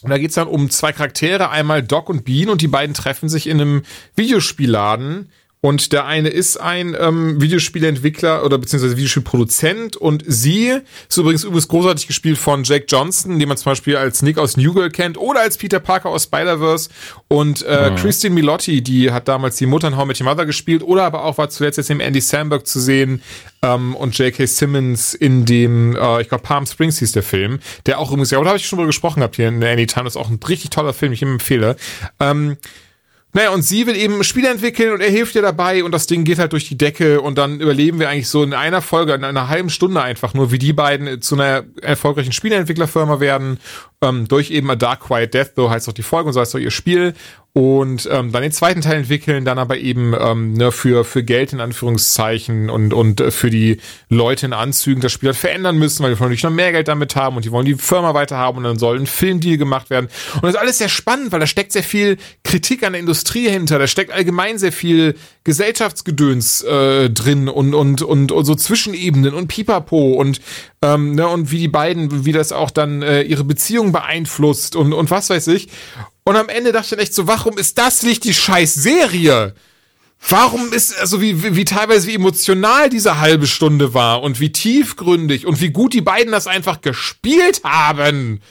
und 0.01 0.09
da 0.09 0.17
geht's 0.17 0.35
dann 0.35 0.47
um 0.47 0.69
zwei 0.69 0.93
Charaktere, 0.93 1.49
einmal 1.49 1.83
Doc 1.83 2.09
und 2.09 2.23
Bean, 2.23 2.49
und 2.49 2.61
die 2.61 2.69
beiden 2.69 2.93
treffen 2.93 3.27
sich 3.27 3.47
in 3.47 3.59
einem 3.59 3.83
Videospielladen 4.15 5.31
und 5.65 5.93
der 5.93 6.05
eine 6.05 6.29
ist 6.29 6.57
ein 6.57 6.95
ähm, 6.99 7.41
Videospielentwickler 7.41 8.45
oder 8.45 8.59
beziehungsweise 8.59 8.97
Videospielproduzent 8.97 9.97
und 9.97 10.23
sie 10.27 10.77
ist 11.09 11.17
übrigens 11.17 11.43
übrigens 11.43 11.67
großartig 11.67 12.05
gespielt 12.05 12.37
von 12.37 12.63
Jake 12.63 12.85
Johnson, 12.87 13.39
den 13.39 13.47
man 13.47 13.57
zum 13.57 13.71
Beispiel 13.71 13.97
als 13.97 14.21
Nick 14.21 14.37
aus 14.37 14.57
New 14.57 14.75
Girl 14.75 14.91
kennt 14.91 15.17
oder 15.17 15.39
als 15.39 15.57
Peter 15.57 15.79
Parker 15.79 16.09
aus 16.09 16.25
Spider-Verse 16.25 16.91
und 17.29 17.65
äh, 17.67 17.89
mhm. 17.89 17.95
Christine 17.95 18.35
Milotti, 18.35 18.83
die 18.83 19.11
hat 19.11 19.27
damals 19.27 19.55
die 19.55 19.65
Mutter 19.65 19.87
in 19.87 19.97
How 19.97 20.05
Met 20.05 20.21
Your 20.21 20.25
Mother 20.25 20.45
gespielt 20.45 20.83
oder 20.83 21.03
aber 21.03 21.23
auch 21.23 21.39
war 21.39 21.49
zuletzt 21.49 21.79
jetzt 21.79 21.89
im 21.89 21.99
Andy 21.99 22.21
Samberg 22.21 22.67
zu 22.67 22.79
sehen 22.79 23.23
ähm, 23.63 23.95
und 23.95 24.15
J.K. 24.15 24.45
Simmons 24.45 25.15
in 25.15 25.45
dem, 25.45 25.95
äh, 25.95 26.21
ich 26.21 26.29
glaube 26.29 26.43
Palm 26.43 26.67
Springs 26.67 26.99
hieß 26.99 27.13
der 27.13 27.23
Film, 27.23 27.57
der 27.87 27.97
auch 27.97 28.11
übrigens, 28.11 28.29
ja, 28.29 28.39
da 28.39 28.49
habe 28.49 28.59
ich 28.59 28.67
schon 28.67 28.77
drüber 28.77 28.85
gesprochen 28.85 29.21
gehabt 29.21 29.37
hier 29.37 29.47
in 29.47 29.63
Anytime, 29.63 30.03
das 30.03 30.13
ist 30.13 30.21
auch 30.21 30.29
ein 30.29 30.39
richtig 30.47 30.69
toller 30.69 30.93
Film, 30.93 31.11
ich 31.11 31.23
ihm 31.23 31.31
empfehle. 31.31 31.75
Ähm, 32.19 32.57
naja, 33.35 33.49
und 33.49 33.63
sie 33.63 33.85
will 33.85 33.97
eben 33.97 34.23
Spiele 34.23 34.47
entwickeln 34.47 34.93
und 34.93 35.01
er 35.01 35.09
hilft 35.09 35.35
ihr 35.35 35.41
dabei 35.41 35.83
und 35.83 35.91
das 35.91 36.07
Ding 36.07 36.23
geht 36.23 36.39
halt 36.39 36.53
durch 36.53 36.69
die 36.69 36.77
Decke 36.77 37.19
und 37.19 37.37
dann 37.37 37.59
überleben 37.59 37.99
wir 37.99 38.07
eigentlich 38.07 38.29
so 38.29 38.41
in 38.43 38.53
einer 38.53 38.81
Folge, 38.81 39.13
in 39.13 39.25
einer 39.25 39.49
halben 39.49 39.69
Stunde 39.69 40.01
einfach 40.01 40.33
nur, 40.33 40.53
wie 40.53 40.57
die 40.57 40.71
beiden 40.71 41.21
zu 41.21 41.35
einer 41.35 41.65
erfolgreichen 41.81 42.31
Spieleentwicklerfirma 42.31 43.19
werden, 43.19 43.59
ähm, 44.01 44.29
durch 44.29 44.51
eben 44.51 44.71
A 44.71 44.77
Dark 44.77 45.01
Quiet 45.01 45.33
Death, 45.33 45.51
so 45.57 45.69
heißt 45.69 45.89
auch 45.89 45.93
die 45.93 46.01
Folge 46.01 46.27
und 46.27 46.33
so 46.33 46.39
heißt 46.39 46.55
auch 46.55 46.59
ihr 46.59 46.71
Spiel 46.71 47.13
und 47.57 48.09
ähm, 48.11 48.33
dann 48.33 48.41
den 48.41 48.51
zweiten 48.51 48.81
Teil 48.81 48.97
entwickeln, 48.97 49.45
dann 49.45 49.57
aber 49.57 49.77
eben 49.77 50.13
ähm, 50.19 50.55
ne, 50.55 50.73
für 50.73 51.05
für 51.05 51.23
Geld 51.23 51.53
in 51.53 51.61
Anführungszeichen 51.61 52.69
und 52.69 52.93
und 52.93 53.21
äh, 53.21 53.31
für 53.31 53.49
die 53.49 53.77
Leute 54.09 54.47
in 54.47 54.51
Anzügen 54.51 54.99
das 54.99 55.13
Spiel 55.13 55.29
halt 55.29 55.37
verändern 55.37 55.77
müssen, 55.77 56.03
weil 56.03 56.13
die 56.13 56.19
wollen 56.19 56.31
natürlich 56.31 56.43
noch 56.43 56.51
mehr 56.51 56.73
Geld 56.73 56.89
damit 56.89 57.15
haben 57.15 57.37
und 57.37 57.45
die 57.45 57.53
wollen 57.53 57.65
die 57.65 57.75
Firma 57.75 58.13
weiter 58.13 58.35
haben 58.35 58.57
und 58.57 58.65
dann 58.65 58.77
soll 58.77 58.99
ein 58.99 59.07
Filmdeal 59.07 59.55
gemacht 59.55 59.89
werden. 59.89 60.09
Und 60.33 60.43
das 60.43 60.55
ist 60.55 60.59
alles 60.59 60.79
sehr 60.79 60.89
spannend, 60.89 61.31
weil 61.31 61.39
da 61.39 61.47
steckt 61.47 61.71
sehr 61.71 61.83
viel 61.83 62.17
Kritik 62.43 62.83
an 62.83 62.91
der 62.91 62.99
Industrie 62.99 63.47
hinter, 63.47 63.79
da 63.79 63.87
steckt 63.87 64.11
allgemein 64.11 64.57
sehr 64.57 64.73
viel 64.73 65.15
Gesellschaftsgedöns 65.45 66.61
äh, 66.63 67.09
drin 67.09 67.47
und 67.47 67.73
und 67.73 68.01
und, 68.01 68.33
und 68.33 68.45
so 68.45 68.55
Zwischenebenen 68.55 69.33
und 69.33 69.47
Pipapo 69.47 70.15
und 70.15 70.41
ähm, 70.81 71.15
ne, 71.15 71.25
und 71.29 71.51
wie 71.51 71.59
die 71.59 71.69
beiden, 71.69 72.25
wie 72.25 72.33
das 72.33 72.51
auch 72.51 72.69
dann 72.69 73.01
äh, 73.01 73.21
ihre 73.21 73.45
Beziehung 73.45 73.93
beeinflusst 73.93 74.75
und 74.75 74.91
und 74.91 75.09
was 75.09 75.29
weiß 75.29 75.47
ich 75.47 75.69
und 76.25 76.35
am 76.35 76.49
Ende 76.49 76.71
dachte 76.71 76.85
ich 76.85 76.89
dann 76.89 76.99
echt 76.99 77.13
so, 77.13 77.27
warum 77.27 77.57
ist 77.57 77.77
das 77.77 78.01
nicht 78.03 78.23
die 78.23 78.33
scheiß 78.33 78.73
Serie? 78.73 79.53
Warum 80.27 80.73
ist, 80.73 80.97
also 80.97 81.21
wie, 81.21 81.43
wie, 81.43 81.55
wie 81.55 81.65
teilweise 81.65 82.07
wie 82.07 82.15
emotional 82.15 82.89
diese 82.89 83.19
halbe 83.19 83.45
Stunde 83.45 83.93
war 83.93 84.23
und 84.23 84.39
wie 84.39 84.51
tiefgründig 84.51 85.45
und 85.45 85.61
wie 85.61 85.69
gut 85.69 85.93
die 85.93 86.01
beiden 86.01 86.31
das 86.31 86.47
einfach 86.47 86.81
gespielt 86.81 87.61
haben. 87.63 88.41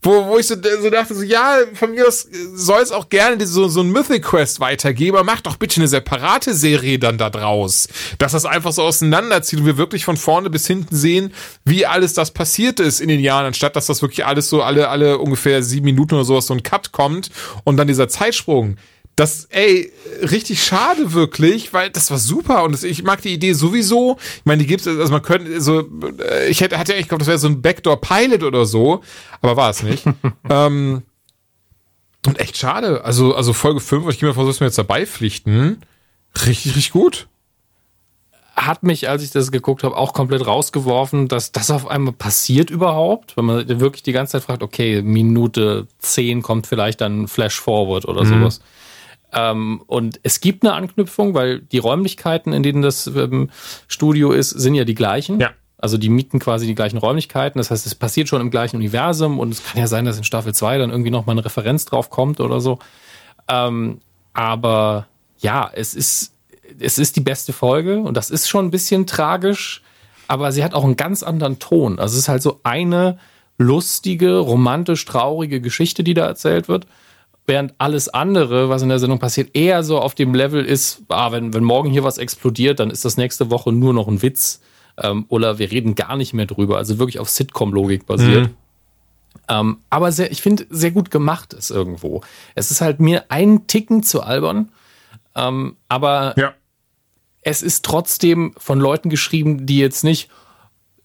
Wo, 0.00 0.26
wo 0.26 0.38
ich 0.38 0.46
so, 0.46 0.54
so 0.54 0.90
dachte, 0.90 1.12
so, 1.12 1.22
ja, 1.24 1.56
von 1.74 1.90
mir 1.90 2.06
aus 2.06 2.28
soll 2.54 2.82
es 2.82 2.92
auch 2.92 3.08
gerne 3.08 3.44
so, 3.44 3.66
so 3.66 3.80
ein 3.80 3.90
Mythic 3.90 4.22
Quest 4.22 4.60
weitergeben, 4.60 5.16
aber 5.16 5.24
mach 5.24 5.40
doch 5.40 5.56
bitte 5.56 5.80
eine 5.80 5.88
separate 5.88 6.54
Serie 6.54 7.00
dann 7.00 7.18
da 7.18 7.30
draus. 7.30 7.88
Dass 8.18 8.30
das 8.30 8.44
einfach 8.44 8.70
so 8.70 8.82
auseinanderzieht 8.82 9.58
und 9.58 9.66
wir 9.66 9.76
wirklich 9.76 10.04
von 10.04 10.16
vorne 10.16 10.50
bis 10.50 10.68
hinten 10.68 10.94
sehen, 10.94 11.34
wie 11.64 11.84
alles 11.84 12.14
das 12.14 12.30
passiert 12.30 12.78
ist 12.78 13.00
in 13.00 13.08
den 13.08 13.20
Jahren, 13.20 13.46
anstatt 13.46 13.74
dass 13.74 13.86
das 13.86 14.00
wirklich 14.00 14.24
alles 14.24 14.48
so 14.48 14.62
alle, 14.62 14.88
alle 14.88 15.18
ungefähr 15.18 15.64
sieben 15.64 15.86
Minuten 15.86 16.14
oder 16.14 16.24
sowas 16.24 16.46
so 16.46 16.54
ein 16.54 16.62
Cut 16.62 16.92
kommt 16.92 17.30
und 17.64 17.76
dann 17.76 17.88
dieser 17.88 18.08
Zeitsprung 18.08 18.76
das, 19.18 19.46
ey, 19.50 19.92
richtig 20.22 20.62
schade 20.62 21.12
wirklich, 21.12 21.72
weil 21.72 21.90
das 21.90 22.08
war 22.12 22.18
super 22.18 22.62
und 22.62 22.70
das, 22.70 22.84
ich 22.84 23.02
mag 23.02 23.20
die 23.20 23.34
Idee 23.34 23.52
sowieso. 23.52 24.16
Ich 24.20 24.44
meine, 24.44 24.62
die 24.62 24.68
gibt's, 24.68 24.86
also 24.86 25.12
man 25.12 25.22
könnte 25.22 25.60
so, 25.60 25.88
äh, 26.20 26.48
ich 26.48 26.60
hätte, 26.60 26.78
hatte 26.78 26.92
ja, 26.92 27.00
ich 27.00 27.08
glaube, 27.08 27.18
das 27.18 27.26
wäre 27.26 27.38
so 27.38 27.48
ein 27.48 27.60
Backdoor-Pilot 27.60 28.44
oder 28.44 28.64
so, 28.64 29.02
aber 29.40 29.56
war 29.56 29.70
es 29.70 29.82
nicht. 29.82 30.04
ähm, 30.50 31.02
und 32.26 32.38
echt 32.38 32.56
schade. 32.58 33.04
Also, 33.04 33.34
also 33.34 33.52
Folge 33.52 33.80
5, 33.80 34.08
ich 34.08 34.20
gehe 34.20 34.28
mal 34.28 34.34
vor, 34.34 34.44
du 34.44 34.50
mir 34.50 34.66
jetzt 34.66 34.78
dabei 34.78 35.04
pflichten. 35.04 35.80
Richtig, 36.46 36.76
richtig 36.76 36.92
gut. 36.92 37.26
Hat 38.54 38.84
mich, 38.84 39.08
als 39.08 39.24
ich 39.24 39.32
das 39.32 39.50
geguckt 39.50 39.82
habe, 39.82 39.96
auch 39.96 40.12
komplett 40.12 40.46
rausgeworfen, 40.46 41.26
dass 41.26 41.50
das 41.50 41.72
auf 41.72 41.88
einmal 41.88 42.12
passiert 42.12 42.70
überhaupt. 42.70 43.36
Wenn 43.36 43.46
man 43.46 43.80
wirklich 43.80 44.04
die 44.04 44.12
ganze 44.12 44.32
Zeit 44.32 44.44
fragt, 44.44 44.62
okay, 44.62 45.02
Minute 45.02 45.88
10 45.98 46.42
kommt 46.42 46.68
vielleicht 46.68 47.00
dann 47.00 47.26
Flash 47.26 47.60
Forward 47.60 48.04
oder 48.04 48.22
mhm. 48.22 48.28
sowas 48.28 48.60
Ähm, 49.32 49.82
und 49.86 50.20
es 50.22 50.40
gibt 50.40 50.64
eine 50.64 50.74
Anknüpfung, 50.74 51.34
weil 51.34 51.60
die 51.60 51.78
Räumlichkeiten, 51.78 52.52
in 52.52 52.62
denen 52.62 52.82
das 52.82 53.06
ähm, 53.08 53.50
Studio 53.86 54.32
ist, 54.32 54.50
sind 54.50 54.74
ja 54.74 54.84
die 54.84 54.94
gleichen. 54.94 55.40
Ja. 55.40 55.50
Also 55.76 55.96
die 55.96 56.08
mieten 56.08 56.40
quasi 56.40 56.66
die 56.66 56.74
gleichen 56.74 56.98
Räumlichkeiten. 56.98 57.58
Das 57.58 57.70
heißt, 57.70 57.86
es 57.86 57.94
passiert 57.94 58.28
schon 58.28 58.40
im 58.40 58.50
gleichen 58.50 58.76
Universum 58.76 59.38
und 59.38 59.52
es 59.52 59.64
kann 59.64 59.80
ja 59.80 59.86
sein, 59.86 60.04
dass 60.04 60.18
in 60.18 60.24
Staffel 60.24 60.54
2 60.54 60.78
dann 60.78 60.90
irgendwie 60.90 61.10
nochmal 61.10 61.34
eine 61.34 61.44
Referenz 61.44 61.84
drauf 61.84 62.10
kommt 62.10 62.40
oder 62.40 62.60
so. 62.60 62.78
Ähm, 63.48 64.00
aber 64.32 65.06
ja, 65.38 65.70
es 65.72 65.94
ist, 65.94 66.34
es 66.80 66.98
ist 66.98 67.16
die 67.16 67.20
beste 67.20 67.52
Folge 67.52 68.00
und 68.00 68.16
das 68.16 68.30
ist 68.30 68.48
schon 68.48 68.66
ein 68.66 68.70
bisschen 68.70 69.06
tragisch, 69.06 69.82
aber 70.26 70.52
sie 70.52 70.64
hat 70.64 70.74
auch 70.74 70.84
einen 70.84 70.96
ganz 70.96 71.22
anderen 71.22 71.58
Ton. 71.58 71.98
Also 71.98 72.14
es 72.14 72.20
ist 72.20 72.28
halt 72.28 72.42
so 72.42 72.60
eine 72.64 73.18
lustige, 73.56 74.38
romantisch 74.38 75.04
traurige 75.04 75.60
Geschichte, 75.60 76.02
die 76.02 76.14
da 76.14 76.26
erzählt 76.26 76.68
wird. 76.68 76.86
Während 77.48 77.72
alles 77.78 78.10
andere, 78.10 78.68
was 78.68 78.82
in 78.82 78.90
der 78.90 78.98
Sendung 78.98 79.18
passiert, 79.18 79.56
eher 79.56 79.82
so 79.82 79.98
auf 79.98 80.14
dem 80.14 80.34
Level 80.34 80.62
ist, 80.62 81.00
ah, 81.08 81.32
wenn, 81.32 81.54
wenn 81.54 81.64
morgen 81.64 81.88
hier 81.88 82.04
was 82.04 82.18
explodiert, 82.18 82.78
dann 82.78 82.90
ist 82.90 83.06
das 83.06 83.16
nächste 83.16 83.50
Woche 83.50 83.72
nur 83.72 83.94
noch 83.94 84.06
ein 84.06 84.20
Witz. 84.20 84.60
Ähm, 84.98 85.24
oder 85.28 85.58
wir 85.58 85.70
reden 85.70 85.94
gar 85.94 86.18
nicht 86.18 86.34
mehr 86.34 86.44
drüber. 86.44 86.76
Also 86.76 86.98
wirklich 86.98 87.18
auf 87.18 87.30
Sitcom-Logik 87.30 88.04
basiert. 88.04 88.48
Mhm. 88.48 88.54
Ähm, 89.48 89.78
aber 89.88 90.12
sehr, 90.12 90.30
ich 90.30 90.42
finde, 90.42 90.66
sehr 90.68 90.90
gut 90.90 91.10
gemacht 91.10 91.54
ist 91.54 91.70
irgendwo. 91.70 92.20
Es 92.54 92.70
ist 92.70 92.82
halt 92.82 93.00
mir 93.00 93.24
ein 93.30 93.66
Ticken 93.66 94.02
zu 94.02 94.22
albern. 94.22 94.70
Ähm, 95.34 95.76
aber 95.88 96.34
ja. 96.36 96.52
es 97.40 97.62
ist 97.62 97.82
trotzdem 97.82 98.52
von 98.58 98.78
Leuten 98.78 99.08
geschrieben, 99.08 99.64
die 99.64 99.78
jetzt 99.78 100.04
nicht 100.04 100.28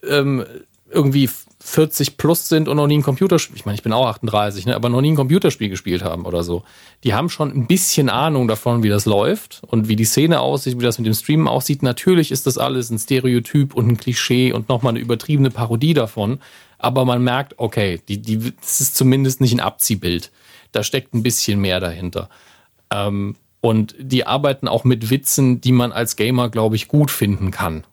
ähm, 0.05 0.43
irgendwie 0.91 1.29
40 1.65 2.17
plus 2.17 2.49
sind 2.49 2.67
und 2.67 2.75
noch 2.75 2.87
nie 2.87 2.97
ein 2.97 3.03
Computerspiel, 3.03 3.55
ich 3.55 3.65
meine, 3.65 3.75
ich 3.75 3.83
bin 3.83 3.93
auch 3.93 4.05
38, 4.05 4.65
ne, 4.65 4.75
aber 4.75 4.89
noch 4.89 4.99
nie 4.99 5.11
ein 5.11 5.15
Computerspiel 5.15 5.69
gespielt 5.69 6.03
haben 6.03 6.25
oder 6.25 6.43
so. 6.43 6.63
Die 7.05 7.13
haben 7.13 7.29
schon 7.29 7.51
ein 7.51 7.67
bisschen 7.67 8.09
Ahnung 8.09 8.49
davon, 8.49 8.83
wie 8.83 8.89
das 8.89 9.05
läuft 9.05 9.61
und 9.67 9.87
wie 9.87 9.95
die 9.95 10.03
Szene 10.03 10.41
aussieht, 10.41 10.77
wie 10.77 10.83
das 10.83 10.99
mit 10.99 11.07
dem 11.07 11.13
Streamen 11.13 11.47
aussieht. 11.47 11.81
Natürlich 11.81 12.31
ist 12.31 12.47
das 12.47 12.57
alles 12.57 12.89
ein 12.89 12.99
Stereotyp 12.99 13.75
und 13.75 13.87
ein 13.87 13.97
Klischee 13.97 14.51
und 14.51 14.67
nochmal 14.67 14.91
eine 14.91 14.99
übertriebene 14.99 15.51
Parodie 15.51 15.93
davon. 15.93 16.39
Aber 16.79 17.05
man 17.05 17.23
merkt, 17.23 17.53
okay, 17.57 18.01
die, 18.09 18.21
die, 18.21 18.53
das 18.59 18.81
ist 18.81 18.97
zumindest 18.97 19.39
nicht 19.39 19.53
ein 19.53 19.61
Abziehbild. 19.61 20.31
Da 20.73 20.83
steckt 20.83 21.13
ein 21.13 21.23
bisschen 21.23 21.61
mehr 21.61 21.79
dahinter. 21.79 22.29
Ähm, 22.91 23.37
und 23.61 23.95
die 23.97 24.27
arbeiten 24.27 24.67
auch 24.67 24.83
mit 24.83 25.09
Witzen, 25.09 25.61
die 25.61 25.71
man 25.71 25.93
als 25.93 26.17
Gamer, 26.17 26.49
glaube 26.49 26.75
ich, 26.75 26.89
gut 26.89 27.09
finden 27.09 27.51
kann. 27.51 27.85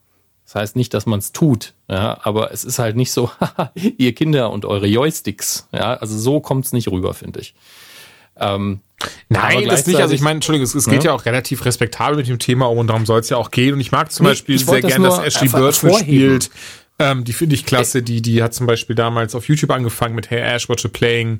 Das 0.50 0.62
heißt 0.62 0.76
nicht, 0.76 0.92
dass 0.94 1.06
man 1.06 1.20
es 1.20 1.30
tut, 1.30 1.74
ja, 1.88 2.18
aber 2.24 2.50
es 2.50 2.64
ist 2.64 2.80
halt 2.80 2.96
nicht 2.96 3.12
so, 3.12 3.30
ihr 3.74 4.12
Kinder 4.16 4.50
und 4.50 4.64
eure 4.64 4.88
Joysticks. 4.88 5.68
Ja, 5.70 5.94
also 5.94 6.18
so 6.18 6.40
kommt 6.40 6.64
es 6.64 6.72
nicht 6.72 6.88
rüber, 6.88 7.14
finde 7.14 7.38
ich. 7.38 7.54
Ähm, 8.36 8.80
Nein, 9.28 9.68
das 9.68 9.86
nicht. 9.86 10.00
Also 10.00 10.12
ich 10.12 10.22
meine, 10.22 10.38
Entschuldigung, 10.38 10.64
es, 10.64 10.74
es 10.74 10.86
geht 10.86 11.04
ja. 11.04 11.10
ja. 11.10 11.16
auch 11.16 11.24
relativ 11.24 11.64
respektabel 11.64 12.16
mit 12.16 12.26
dem 12.26 12.40
Thema 12.40 12.68
um 12.68 12.78
und 12.78 12.88
darum 12.88 13.06
soll 13.06 13.20
es 13.20 13.28
ja 13.28 13.36
auch 13.36 13.52
gehen. 13.52 13.74
Und 13.74 13.80
ich 13.80 13.92
mag 13.92 14.10
zum 14.10 14.24
nee, 14.24 14.32
Beispiel 14.32 14.58
sehr 14.58 14.80
gerne, 14.80 15.06
dass 15.06 15.20
Ashley 15.20 15.48
Burton 15.50 15.94
spielt. 15.94 16.50
Ähm, 16.98 17.22
die 17.22 17.32
finde 17.32 17.54
ich 17.54 17.64
klasse. 17.64 18.02
Die, 18.02 18.20
die 18.20 18.42
hat 18.42 18.52
zum 18.52 18.66
Beispiel 18.66 18.96
damals 18.96 19.36
auf 19.36 19.46
YouTube 19.46 19.70
angefangen 19.70 20.16
mit 20.16 20.30
Hey 20.30 20.40
Ash, 20.40 20.68
Watch 20.68 20.84
a 20.84 20.88
Playing 20.88 21.38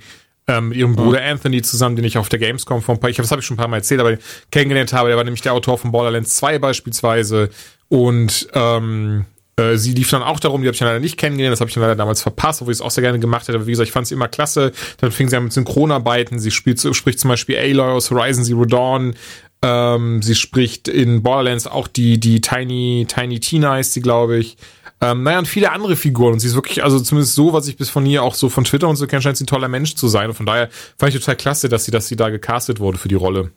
mit 0.61 0.77
ihrem 0.77 0.97
Bruder. 0.97 1.23
Anthony 1.23 1.63
zusammen, 1.63 1.97
den 1.97 2.05
ich 2.05 2.19
auf 2.19 2.29
der 2.29 2.39
Gamescom 2.39 2.83
vor 2.83 2.95
ein 2.95 3.01
paar, 3.01 3.11
ich 3.11 3.19
habe 3.19 3.25
das 3.25 3.31
habe 3.31 3.41
ich 3.41 3.47
schon 3.47 3.55
ein 3.55 3.59
paar 3.59 3.69
Mal 3.69 3.79
erzählt, 3.79 4.01
aber 4.01 4.17
kennengelernt 4.51 4.93
habe. 4.93 5.09
Der 5.09 5.17
war 5.17 5.25
nämlich 5.25 5.43
der 5.43 5.53
Autor 5.53 5.79
von 5.79 5.93
Borderlands 5.93 6.37
2 6.37 6.59
beispielsweise 6.59 7.51
und 7.89 8.49
ähm, 8.55 9.27
äh, 9.61 9.77
sie 9.77 9.93
lief 9.93 10.11
dann 10.11 10.23
auch 10.23 10.41
darum, 10.41 10.63
die 10.63 10.69
habe 10.69 10.75
ich 10.75 10.81
leider 10.81 11.01
nicht 11.01 11.17
kennengelernt, 11.17 11.53
das 11.53 11.61
habe 11.61 11.71
ich 11.71 11.77
leider 11.77 11.97
damals 11.97 12.23
verpasst, 12.23 12.63
obwohl 12.63 12.73
ich 12.73 12.79
es 12.79 12.83
auch 12.83 12.91
sehr 12.91 13.03
gerne 13.03 13.19
gemacht 13.19 13.47
hätte. 13.49 13.59
Aber 13.59 13.67
wie 13.67 13.73
gesagt, 13.73 13.89
ich 13.89 13.93
fand 13.93 14.07
sie 14.07 14.15
immer 14.15 14.29
klasse. 14.29 14.73
Dann 14.99 15.11
fing 15.13 15.29
sie 15.29 15.37
an 15.37 15.45
mit 15.45 15.53
Synchronarbeiten. 15.53 16.39
Sie 16.39 16.51
spielt, 16.51 16.81
spricht 16.95 17.21
zum 17.21 17.29
Beispiel 17.29 17.57
Aloy 17.57 17.93
aus 17.93 18.11
Horizon 18.11 18.45
Zero 18.45 18.65
Dawn. 18.65 19.15
Ähm, 19.63 20.23
sie 20.23 20.35
spricht 20.35 20.89
in 20.89 21.23
Borderlands 21.23 21.67
auch 21.67 21.87
die, 21.87 22.19
die 22.19 22.41
Tiny, 22.41 23.07
Tiny 23.09 23.41
Tina 23.41 23.79
ist 23.79 23.93
sie, 23.93 24.01
glaube 24.01 24.39
ich. 24.39 24.57
Ähm, 25.03 25.23
naja, 25.23 25.39
und 25.39 25.49
viele 25.49 25.73
andere 25.73 25.97
Figuren. 25.97 26.35
Und 26.35 26.41
sie 26.41 26.49
ist 26.49 26.55
wirklich, 26.55 26.85
also 26.85 27.01
zumindest 27.01 27.35
so, 27.35 27.53
was 27.53 27.67
ich 27.69 27.77
bis 27.77 27.89
von 27.89 28.05
ihr 28.05 28.23
auch 28.23 28.35
so 28.35 28.49
von 28.49 28.65
Twitter 28.65 28.89
und 28.89 28.97
so 28.97 29.07
kenne, 29.07 29.23
scheint 29.23 29.37
sie 29.37 29.45
ein 29.45 29.47
toller 29.47 29.69
Mensch 29.69 29.95
zu 29.95 30.09
sein. 30.09 30.29
Und 30.29 30.35
von 30.35 30.47
daher 30.47 30.69
fand 30.99 31.15
ich 31.15 31.21
total 31.21 31.37
klasse, 31.37 31.69
dass 31.69 31.85
sie, 31.85 31.91
dass 31.91 32.09
sie 32.09 32.17
da 32.17 32.29
gecastet 32.29 32.81
wurde 32.81 32.99
für 32.99 33.09
die 33.09 33.15
Rolle. 33.15 33.51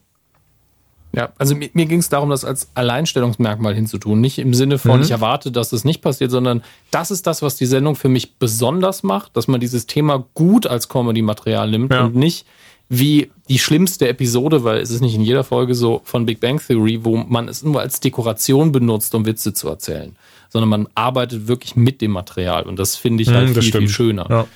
Ja, 1.16 1.32
also 1.38 1.54
mir, 1.54 1.70
mir 1.74 1.86
ging 1.86 2.00
es 2.00 2.10
darum, 2.10 2.30
das 2.32 2.44
als 2.44 2.70
Alleinstellungsmerkmal 2.74 3.76
hinzutun. 3.76 4.20
Nicht 4.20 4.40
im 4.40 4.54
Sinne 4.54 4.80
von, 4.80 4.98
mhm. 4.98 5.04
ich 5.04 5.12
erwarte, 5.12 5.52
dass 5.52 5.70
das 5.70 5.84
nicht 5.84 6.02
passiert, 6.02 6.32
sondern 6.32 6.64
das 6.92 7.12
ist 7.12 7.28
das, 7.28 7.42
was 7.42 7.56
die 7.56 7.68
Sendung 7.68 7.96
für 7.96 8.10
mich 8.10 8.36
besonders 8.36 9.04
macht, 9.04 9.38
dass 9.38 9.48
man 9.48 9.60
dieses 9.60 9.86
Thema 9.86 10.26
gut 10.34 10.66
als 10.66 10.90
Comedy-Material 10.90 11.70
nimmt 11.70 11.94
ja. 11.94 12.06
und 12.06 12.16
nicht 12.16 12.48
wie 12.90 13.32
die 13.50 13.60
schlimmste 13.60 14.08
Episode, 14.08 14.64
weil 14.64 14.80
es 14.80 14.92
ist 14.92 15.02
nicht 15.02 15.16
in 15.16 15.22
jeder 15.22 15.44
Folge 15.44 15.76
so 15.76 16.02
von 16.04 16.26
Big 16.26 16.40
Bang 16.40 16.60
Theory, 16.60 17.04
wo 17.04 17.18
man 17.18 17.48
es 17.48 17.64
nur 17.64 17.80
als 17.80 18.00
Dekoration 18.00 18.72
benutzt, 18.72 19.14
um 19.14 19.26
Witze 19.26 19.54
zu 19.54 19.68
erzählen, 19.68 20.16
sondern 20.54 20.70
man 20.70 20.88
arbeitet 20.94 21.48
wirklich 21.48 21.76
mit 21.76 22.00
dem 22.00 22.12
Material 22.12 22.64
und 22.64 22.78
das 22.78 22.96
finde 22.96 23.24
ich 23.24 23.30
mhm, 23.30 23.34
halt 23.34 23.58
viel, 23.58 23.72
viel 23.72 23.90
schöner. 23.90 24.28
Ja. 24.30 24.48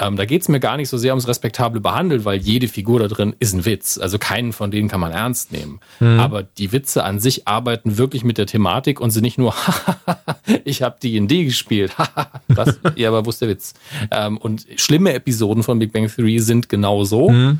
Ähm, 0.00 0.16
da 0.16 0.26
geht 0.26 0.42
es 0.42 0.48
mir 0.48 0.60
gar 0.60 0.76
nicht 0.76 0.90
so 0.90 0.96
sehr 0.96 1.12
ums 1.12 1.26
respektable 1.26 1.80
Behandeln, 1.80 2.24
weil 2.24 2.38
jede 2.38 2.68
Figur 2.68 3.00
da 3.00 3.08
drin 3.08 3.34
ist 3.40 3.54
ein 3.54 3.64
Witz. 3.64 3.98
Also 3.98 4.18
keinen 4.18 4.52
von 4.52 4.70
denen 4.70 4.88
kann 4.88 5.00
man 5.00 5.10
ernst 5.10 5.50
nehmen. 5.50 5.80
Mhm. 5.98 6.20
Aber 6.20 6.42
die 6.42 6.70
Witze 6.70 7.02
an 7.02 7.18
sich 7.18 7.48
arbeiten 7.48 7.98
wirklich 7.98 8.22
mit 8.22 8.38
der 8.38 8.46
Thematik 8.46 9.00
und 9.00 9.10
sind 9.10 9.24
nicht 9.24 9.38
nur, 9.38 9.54
ich 10.64 10.82
habe 10.82 10.98
D&D 11.02 11.44
gespielt. 11.44 11.96
Was? 12.48 12.78
ja, 12.94 13.08
aber 13.08 13.24
wo 13.24 13.30
ist 13.30 13.40
der 13.40 13.48
Witz? 13.48 13.74
Ähm, 14.10 14.36
und 14.36 14.66
schlimme 14.76 15.14
Episoden 15.14 15.62
von 15.62 15.78
Big 15.78 15.92
Bang 15.92 16.08
Theory 16.14 16.38
sind 16.38 16.68
genau 16.68 17.02
so. 17.04 17.30
Mhm. 17.30 17.58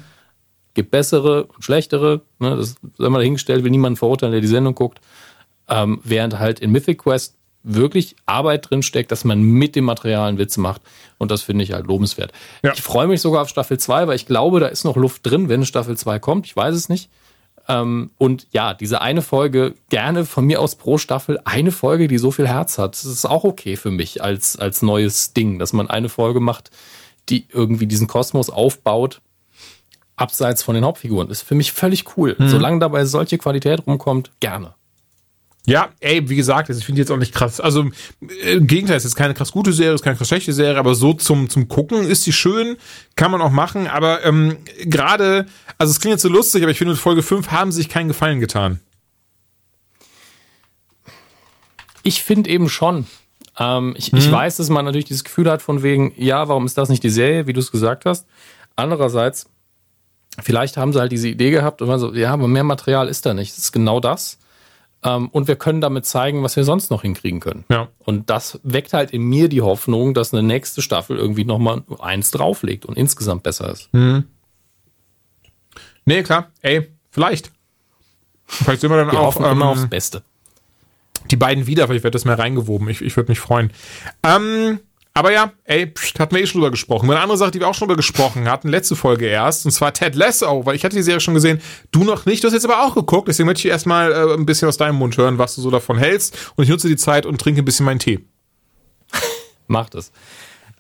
Gibt 0.75 0.91
bessere 0.93 1.45
und 1.45 1.65
schlechtere. 1.65 2.21
Ne? 2.39 2.55
Das 2.55 2.77
soll 2.99 3.11
mal 3.11 3.19
dahingestellt, 3.19 3.65
will 3.65 3.71
niemand 3.71 3.99
verurteilen, 3.99 4.33
der 4.33 4.43
die 4.43 4.47
Sendung 4.47 4.75
guckt. 4.75 5.01
Ähm, 5.69 6.01
während 6.05 6.39
halt 6.39 6.61
in 6.61 6.71
Mythic 6.71 6.99
Quest 6.99 7.38
wirklich 7.63 8.17
Arbeit 8.27 8.71
drin 8.71 8.83
steckt, 8.83 9.13
dass 9.13 9.25
man 9.25 9.41
mit 9.41 9.77
dem 9.77 9.85
Material 9.85 10.29
einen 10.29 10.39
Witz 10.39 10.57
macht. 10.57 10.83
Und 11.19 11.31
das 11.31 11.43
finde 11.43 11.65
ich 11.65 11.73
halt 11.73 11.87
lobenswert. 11.87 12.33
Ja. 12.63 12.73
Ich 12.73 12.83
freue 12.83 13.07
mich 13.07 13.21
sogar 13.21 13.43
auf 13.43 13.49
Staffel 13.49 13.79
2, 13.79 14.07
weil 14.07 14.17
ich 14.17 14.27
glaube, 14.27 14.61
da 14.61 14.67
ist 14.67 14.85
noch 14.85 14.97
Luft 14.97 15.27
drin, 15.27 15.49
wenn 15.49 15.65
Staffel 15.65 15.97
2 15.97 16.19
kommt. 16.19 16.47
Ich 16.47 16.57
weiß 16.57 16.75
es 16.75 16.89
nicht. 16.89 17.11
Ähm, 17.69 18.11
und 18.17 18.47
ja, 18.51 18.73
diese 18.73 19.03
eine 19.03 19.21
Folge, 19.21 19.75
gerne 19.91 20.25
von 20.25 20.47
mir 20.47 20.61
aus 20.61 20.77
pro 20.77 20.97
Staffel, 20.97 21.39
eine 21.45 21.71
Folge, 21.71 22.09
die 22.09 22.19
so 22.19 22.31
viel 22.31 22.49
Herz 22.49 22.79
hat. 22.79 22.95
Das 22.95 23.05
ist 23.05 23.27
auch 23.27 23.45
okay 23.45 23.77
für 23.77 23.91
mich 23.91 24.23
als, 24.23 24.59
als 24.59 24.81
neues 24.81 25.35
Ding, 25.35 25.59
dass 25.59 25.73
man 25.73 25.91
eine 25.91 26.09
Folge 26.09 26.41
macht, 26.41 26.71
die 27.29 27.47
irgendwie 27.53 27.87
diesen 27.87 28.07
Kosmos 28.07 28.49
aufbaut, 28.49 29.21
abseits 30.17 30.63
von 30.63 30.75
den 30.75 30.85
Hauptfiguren. 30.85 31.29
Das 31.29 31.43
ist 31.43 31.49
für 31.49 31.55
mich 31.55 31.73
völlig 31.73 32.17
cool. 32.17 32.37
Mhm. 32.39 32.49
Solange 32.49 32.79
dabei 32.79 33.05
solche 33.05 33.37
Qualität 33.37 33.87
rumkommt, 33.87 34.31
gerne. 34.41 34.75
Ja, 35.67 35.91
ey, 36.01 36.29
wie 36.31 36.37
gesagt, 36.37 36.71
ich 36.71 36.85
finde 36.85 37.01
jetzt 37.03 37.11
auch 37.11 37.19
nicht 37.19 37.35
krass. 37.35 37.61
Also 37.61 37.91
äh, 38.43 38.55
im 38.55 38.67
Gegenteil, 38.67 38.97
es 38.97 39.05
ist 39.05 39.17
keine 39.17 39.35
krass 39.35 39.53
gute 39.53 39.73
Serie, 39.73 39.93
es 39.93 40.01
ist 40.01 40.05
keine 40.05 40.17
krass 40.17 40.29
schlechte 40.29 40.53
Serie, 40.53 40.79
aber 40.79 40.95
so 40.95 41.13
zum 41.13 41.51
zum 41.51 41.69
gucken 41.69 42.05
ist 42.05 42.25
sie 42.25 42.33
schön, 42.33 42.77
kann 43.17 43.31
man 43.31 43.43
auch 43.43 43.51
machen. 43.51 43.87
Aber 43.87 44.25
ähm, 44.25 44.57
gerade, 44.85 45.47
also 45.77 45.91
es 45.91 46.01
klingt 46.01 46.13
jetzt 46.13 46.23
so 46.23 46.31
lustig, 46.31 46.63
aber 46.63 46.71
ich 46.71 46.79
finde, 46.79 46.95
in 46.95 46.99
Folge 46.99 47.23
5 47.23 47.51
haben 47.51 47.71
sie 47.71 47.79
sich 47.79 47.91
keinen 47.91 48.09
Gefallen 48.09 48.41
getan. 48.41 48.81
Ich 52.03 52.23
finde 52.23 52.49
eben 52.49 52.71
schon. 52.71 53.07
Ähm, 53.59 53.95
ich, 53.99 54.13
mhm. 54.13 54.19
ich 54.19 54.31
weiß, 54.31 54.57
dass 54.57 54.71
man 54.71 54.85
natürlich 54.85 55.07
dieses 55.07 55.25
Gefühl 55.25 55.51
hat 55.51 55.61
von 55.61 55.83
wegen, 55.83 56.15
ja, 56.17 56.49
warum 56.49 56.65
ist 56.65 56.79
das 56.79 56.89
nicht 56.89 57.03
die 57.03 57.11
Serie, 57.11 57.47
wie 57.47 57.53
du 57.53 57.61
es 57.61 57.71
gesagt 57.71 58.07
hast. 58.07 58.27
Andererseits, 58.77 59.51
vielleicht 60.41 60.77
haben 60.77 60.93
sie 60.93 61.01
halt 61.01 61.13
diese 61.13 61.29
Idee 61.29 61.51
gehabt 61.51 61.83
und 61.83 61.89
man 61.89 61.99
so, 61.99 62.15
ja, 62.15 62.33
aber 62.33 62.49
mehr 62.49 62.65
Material 62.65 63.09
ist 63.09 63.27
da 63.27 63.35
nicht. 63.35 63.53
Das 63.53 63.65
ist 63.65 63.73
genau 63.73 64.01
das. 64.01 64.39
Ähm, 65.05 65.29
und 65.29 65.49
wir 65.49 65.57
können 65.57 65.81
damit 65.81 66.07
zeigen, 66.07 66.43
was 66.43 66.57
wir 66.57 66.65
sonst 66.65 66.91
noch 66.91 67.03
hinkriegen 67.03 67.41
können. 67.41 67.65
Ja. 67.69 67.89
Und 67.99 68.31
das 68.31 68.59
weckt 68.63 68.93
halt 68.93 69.13
in 69.13 69.23
mir 69.23 69.49
die 69.49 69.63
Hoffnung, 69.63 70.15
dass 70.15 70.33
eine 70.33 70.43
nächste 70.43 70.83
Staffel 70.83 71.17
irgendwie 71.17 71.45
nochmal 71.45 71.83
eins 72.01 72.31
drauflegt 72.31 72.85
und 72.85 72.97
insgesamt 72.97 73.43
besser 73.43 73.71
ist. 73.71 73.93
Mhm. 73.93 74.25
Nee, 76.05 76.23
klar. 76.23 76.51
Ey, 76.63 76.89
vielleicht. 77.11 77.53
Vielleicht 78.47 78.81
sind 78.81 78.91
wir 78.91 78.97
dann 78.97 79.13
wir 79.13 79.21
auch 79.21 79.37
ähm, 79.37 79.45
immer 79.45 79.69
aufs 79.69 79.89
Beste. 79.89 80.23
Die 81.31 81.37
beiden 81.37 81.67
wieder, 81.67 81.87
vielleicht 81.87 82.05
wird 82.05 82.15
das 82.15 82.25
mehr 82.25 82.39
reingewoben. 82.39 82.89
Ich, 82.89 83.03
ich 83.03 83.17
würde 83.17 83.31
mich 83.31 83.39
freuen. 83.39 83.71
Ähm, 84.23 84.81
aber 85.19 85.33
ja, 85.33 85.51
ey, 85.65 85.87
pst, 85.87 86.21
hatten 86.21 86.33
wir 86.37 86.41
eh 86.41 86.47
schon 86.47 86.61
drüber 86.61 86.71
gesprochen. 86.71 87.11
Eine 87.11 87.19
andere 87.19 87.37
Sache, 87.37 87.51
die 87.51 87.59
wir 87.59 87.67
auch 87.67 87.75
schon 87.75 87.89
drüber 87.89 87.97
gesprochen 87.97 88.49
hatten, 88.49 88.69
letzte 88.69 88.95
Folge 88.95 89.27
erst, 89.27 89.67
und 89.67 89.73
zwar 89.73 89.93
Ted 89.93 90.15
Lasso, 90.15 90.65
weil 90.65 90.77
ich 90.77 90.85
hatte 90.85 90.95
die 90.95 91.03
Serie 91.03 91.19
schon 91.19 91.35
gesehen, 91.35 91.61
du 91.91 92.05
noch 92.05 92.25
nicht, 92.25 92.45
du 92.45 92.47
hast 92.47 92.55
jetzt 92.55 92.65
aber 92.65 92.85
auch 92.85 92.95
geguckt, 92.95 93.27
deswegen 93.27 93.49
möchte 93.49 93.67
ich 93.67 93.73
erstmal 93.73 94.13
äh, 94.13 94.35
ein 94.35 94.47
bisschen 94.47 94.69
aus 94.69 94.77
deinem 94.77 94.95
Mund 94.95 95.17
hören, 95.17 95.39
was 95.39 95.57
du 95.57 95.61
so 95.61 95.73
davon 95.73 95.99
hältst. 95.99 96.53
Und 96.55 96.63
ich 96.63 96.71
nutze 96.71 96.87
die 96.87 96.95
Zeit 96.95 97.27
und 97.27 97.41
trinke 97.41 97.63
ein 97.63 97.65
bisschen 97.65 97.85
meinen 97.85 97.99
Tee. 97.99 98.21
Macht 99.67 99.97
es. 99.97 100.13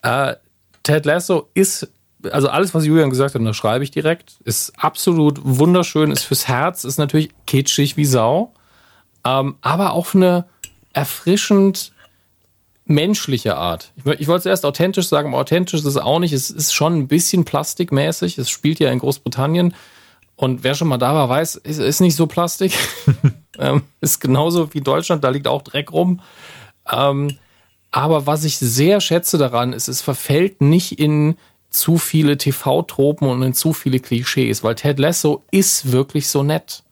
Äh, 0.02 0.36
Ted 0.84 1.04
Lasso 1.04 1.50
ist, 1.54 1.90
also 2.30 2.48
alles, 2.48 2.72
was 2.74 2.86
Julian 2.86 3.10
gesagt 3.10 3.34
hat, 3.34 3.44
das 3.44 3.56
schreibe 3.56 3.82
ich 3.82 3.90
direkt, 3.90 4.34
ist 4.44 4.72
absolut 4.78 5.40
wunderschön, 5.42 6.12
ist 6.12 6.22
fürs 6.22 6.46
Herz, 6.46 6.84
ist 6.84 6.98
natürlich 6.98 7.30
kitschig 7.48 7.96
wie 7.96 8.04
Sau, 8.04 8.54
ähm, 9.24 9.56
aber 9.62 9.94
auf 9.94 10.14
eine 10.14 10.44
erfrischend 10.92 11.92
menschliche 12.88 13.56
Art. 13.56 13.92
Ich, 13.96 14.04
ich 14.20 14.28
wollte 14.28 14.44
zuerst 14.44 14.64
authentisch 14.64 15.08
sagen, 15.08 15.28
aber 15.28 15.38
authentisch 15.38 15.80
ist 15.80 15.86
es 15.86 15.96
auch 15.96 16.18
nicht. 16.18 16.32
Es 16.32 16.50
ist 16.50 16.72
schon 16.72 16.94
ein 16.94 17.08
bisschen 17.08 17.44
plastikmäßig. 17.44 18.38
Es 18.38 18.50
spielt 18.50 18.78
ja 18.80 18.90
in 18.90 18.98
Großbritannien. 18.98 19.74
Und 20.36 20.64
wer 20.64 20.74
schon 20.74 20.88
mal 20.88 20.98
da 20.98 21.14
war, 21.14 21.28
weiß, 21.28 21.56
ist, 21.56 21.78
ist 21.78 22.00
nicht 22.00 22.16
so 22.16 22.26
Plastik. 22.26 22.72
ähm, 23.58 23.82
ist 24.00 24.20
genauso 24.20 24.72
wie 24.74 24.80
Deutschland, 24.80 25.24
da 25.24 25.30
liegt 25.30 25.48
auch 25.48 25.62
Dreck 25.62 25.92
rum. 25.92 26.20
Ähm, 26.90 27.36
aber 27.90 28.26
was 28.26 28.44
ich 28.44 28.58
sehr 28.58 29.00
schätze 29.00 29.38
daran, 29.38 29.72
ist, 29.72 29.88
es 29.88 30.02
verfällt 30.02 30.60
nicht 30.60 30.98
in 30.98 31.36
zu 31.70 31.98
viele 31.98 32.38
TV-Tropen 32.38 33.28
und 33.28 33.42
in 33.42 33.54
zu 33.54 33.72
viele 33.72 34.00
Klischees, 34.00 34.62
weil 34.62 34.74
Ted 34.74 34.98
Lasso 34.98 35.44
ist 35.50 35.92
wirklich 35.92 36.28
so 36.28 36.42
nett. 36.42 36.82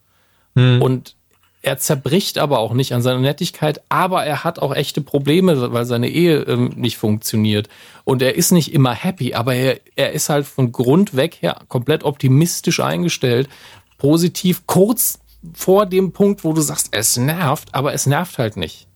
Hm. 0.55 0.83
Und 0.83 1.16
er 1.67 1.79
zerbricht 1.79 2.39
aber 2.39 2.61
auch 2.61 2.75
nicht 2.75 2.95
an 2.95 3.03
seiner 3.03 3.19
Nettigkeit, 3.19 3.83
aber 3.89 4.25
er 4.25 4.45
hat 4.45 4.61
auch 4.61 4.73
echte 4.73 5.01
Probleme, 5.01 5.73
weil 5.73 5.85
seine 5.85 6.09
Ehe 6.09 6.43
ähm, 6.43 6.71
nicht 6.77 6.97
funktioniert. 6.97 7.69
Und 8.05 8.23
er 8.23 8.37
ist 8.37 8.53
nicht 8.53 8.73
immer 8.73 8.95
happy, 8.95 9.35
aber 9.35 9.57
er, 9.57 9.81
er 9.97 10.13
ist 10.13 10.29
halt 10.29 10.47
von 10.47 10.71
Grund 10.71 11.17
weg 11.17 11.39
her 11.41 11.63
komplett 11.67 12.05
optimistisch 12.05 12.79
eingestellt, 12.79 13.49
positiv, 13.99 14.65
kurz 14.67 15.19
vor 15.55 15.87
dem 15.87 16.13
Punkt, 16.13 16.45
wo 16.45 16.53
du 16.53 16.61
sagst, 16.61 16.91
es 16.93 17.17
nervt, 17.17 17.75
aber 17.75 17.93
es 17.93 18.07
nervt 18.07 18.39
halt 18.39 18.57
nicht. 18.57 18.87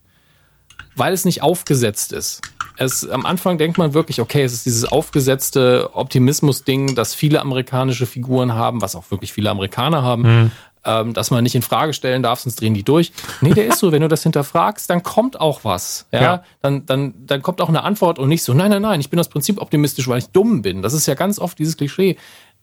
Weil 0.94 1.12
es 1.12 1.24
nicht 1.24 1.42
aufgesetzt 1.42 2.12
ist. 2.12 2.40
Es, 2.76 3.08
am 3.08 3.26
Anfang 3.26 3.58
denkt 3.58 3.78
man 3.78 3.94
wirklich, 3.94 4.20
okay, 4.20 4.42
es 4.42 4.52
ist 4.52 4.64
dieses 4.64 4.84
aufgesetzte 4.84 5.90
Optimismus-Ding, 5.94 6.94
das 6.94 7.14
viele 7.14 7.40
amerikanische 7.40 8.06
Figuren 8.06 8.54
haben, 8.54 8.80
was 8.80 8.94
auch 8.94 9.10
wirklich 9.10 9.32
viele 9.32 9.50
Amerikaner 9.50 10.02
haben. 10.02 10.22
Mhm 10.22 10.50
ähm, 10.84 11.12
dass 11.12 11.30
man 11.30 11.42
nicht 11.44 11.54
in 11.54 11.62
Frage 11.62 11.92
stellen 11.92 12.22
darf, 12.22 12.40
sonst 12.40 12.60
drehen 12.60 12.74
die 12.74 12.82
durch. 12.82 13.12
Nee, 13.40 13.52
der 13.52 13.66
ist 13.66 13.78
so, 13.78 13.92
wenn 13.92 14.02
du 14.02 14.08
das 14.08 14.22
hinterfragst, 14.22 14.88
dann 14.88 15.02
kommt 15.02 15.40
auch 15.40 15.64
was. 15.64 16.06
Ja? 16.12 16.22
ja? 16.22 16.44
Dann, 16.62 16.86
dann, 16.86 17.14
dann 17.26 17.42
kommt 17.42 17.60
auch 17.60 17.68
eine 17.68 17.82
Antwort 17.82 18.18
und 18.18 18.28
nicht 18.28 18.42
so, 18.42 18.54
nein, 18.54 18.70
nein, 18.70 18.82
nein, 18.82 19.00
ich 19.00 19.10
bin 19.10 19.20
aus 19.20 19.28
Prinzip 19.28 19.60
optimistisch, 19.60 20.08
weil 20.08 20.18
ich 20.18 20.28
dumm 20.28 20.62
bin. 20.62 20.82
Das 20.82 20.94
ist 20.94 21.06
ja 21.06 21.14
ganz 21.14 21.38
oft 21.38 21.58
dieses 21.58 21.76
Klischee. 21.76 22.16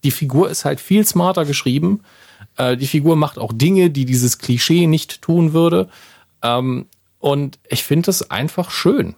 Die 0.03 0.11
Figur 0.11 0.49
ist 0.49 0.65
halt 0.65 0.79
viel 0.79 1.05
smarter 1.05 1.45
geschrieben. 1.45 2.01
Äh, 2.55 2.77
die 2.77 2.87
Figur 2.87 3.15
macht 3.15 3.37
auch 3.37 3.51
Dinge, 3.53 3.89
die 3.89 4.05
dieses 4.05 4.37
Klischee 4.39 4.87
nicht 4.87 5.21
tun 5.21 5.53
würde. 5.53 5.89
Ähm, 6.41 6.87
und 7.19 7.59
ich 7.67 7.83
finde 7.83 8.07
das 8.07 8.29
einfach 8.29 8.69
schön 8.71 9.15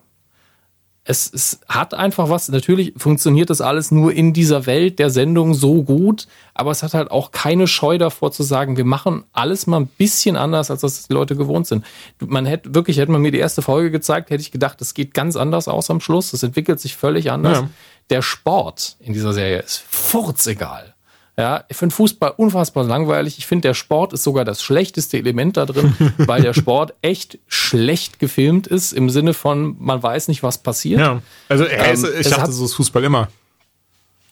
es, 1.09 1.33
es 1.33 1.59
hat 1.67 1.95
einfach 1.95 2.29
was. 2.29 2.49
Natürlich 2.49 2.93
funktioniert 2.95 3.49
das 3.49 3.61
alles 3.61 3.89
nur 3.89 4.13
in 4.13 4.31
dieser 4.31 4.67
Welt 4.67 4.99
der 4.99 5.09
Sendung 5.09 5.55
so 5.55 5.81
gut, 5.81 6.27
aber 6.53 6.69
es 6.69 6.83
hat 6.83 6.93
halt 6.93 7.09
auch 7.09 7.31
keine 7.31 7.65
Scheu 7.65 7.97
davor 7.97 8.31
zu 8.31 8.43
sagen, 8.43 8.77
wir 8.77 8.85
machen 8.85 9.23
alles 9.33 9.65
mal 9.65 9.79
ein 9.79 9.87
bisschen 9.87 10.35
anders, 10.35 10.69
als 10.69 10.81
das 10.81 11.07
die 11.07 11.13
Leute 11.13 11.35
gewohnt 11.35 11.65
sind. 11.65 11.83
Man 12.19 12.45
hätte 12.45 12.75
wirklich, 12.75 12.99
hätte 12.99 13.11
man 13.11 13.23
mir 13.23 13.31
die 13.31 13.39
erste 13.39 13.63
Folge 13.63 13.89
gezeigt, 13.89 14.29
hätte 14.29 14.41
ich 14.41 14.51
gedacht, 14.51 14.79
es 14.81 14.93
geht 14.93 15.15
ganz 15.15 15.35
anders 15.35 15.67
aus 15.67 15.89
am 15.89 15.99
Schluss. 15.99 16.31
Es 16.31 16.43
entwickelt 16.43 16.79
sich 16.79 16.95
völlig 16.95 17.31
anders. 17.31 17.61
Ja. 17.61 17.69
Der 18.11 18.21
Sport 18.21 18.95
in 18.99 19.13
dieser 19.13 19.33
Serie 19.33 19.59
ist 19.59 19.83
furzegal. 19.89 20.93
Ja, 21.39 21.63
ich 21.69 21.77
finde 21.77 21.95
Fußball 21.95 22.33
unfassbar 22.35 22.83
langweilig. 22.83 23.37
Ich 23.37 23.47
finde, 23.47 23.69
der 23.69 23.73
Sport 23.73 24.11
ist 24.11 24.23
sogar 24.25 24.43
das 24.43 24.61
schlechteste 24.61 25.17
Element 25.17 25.55
da 25.55 25.65
drin, 25.65 25.95
weil 26.17 26.41
der 26.41 26.53
Sport 26.53 26.95
echt 27.01 27.39
schlecht 27.47 28.19
gefilmt 28.19 28.67
ist, 28.67 28.91
im 28.91 29.09
Sinne 29.09 29.33
von, 29.33 29.77
man 29.79 30.03
weiß 30.03 30.27
nicht, 30.27 30.43
was 30.43 30.57
passiert. 30.57 30.99
Ja, 30.99 31.21
also 31.47 31.65
ähm, 31.65 31.93
ist, 31.93 32.03
ich 32.03 32.27
dachte, 32.27 32.51
so 32.51 32.65
ist 32.65 32.73
Fußball 32.73 33.05
immer. 33.05 33.29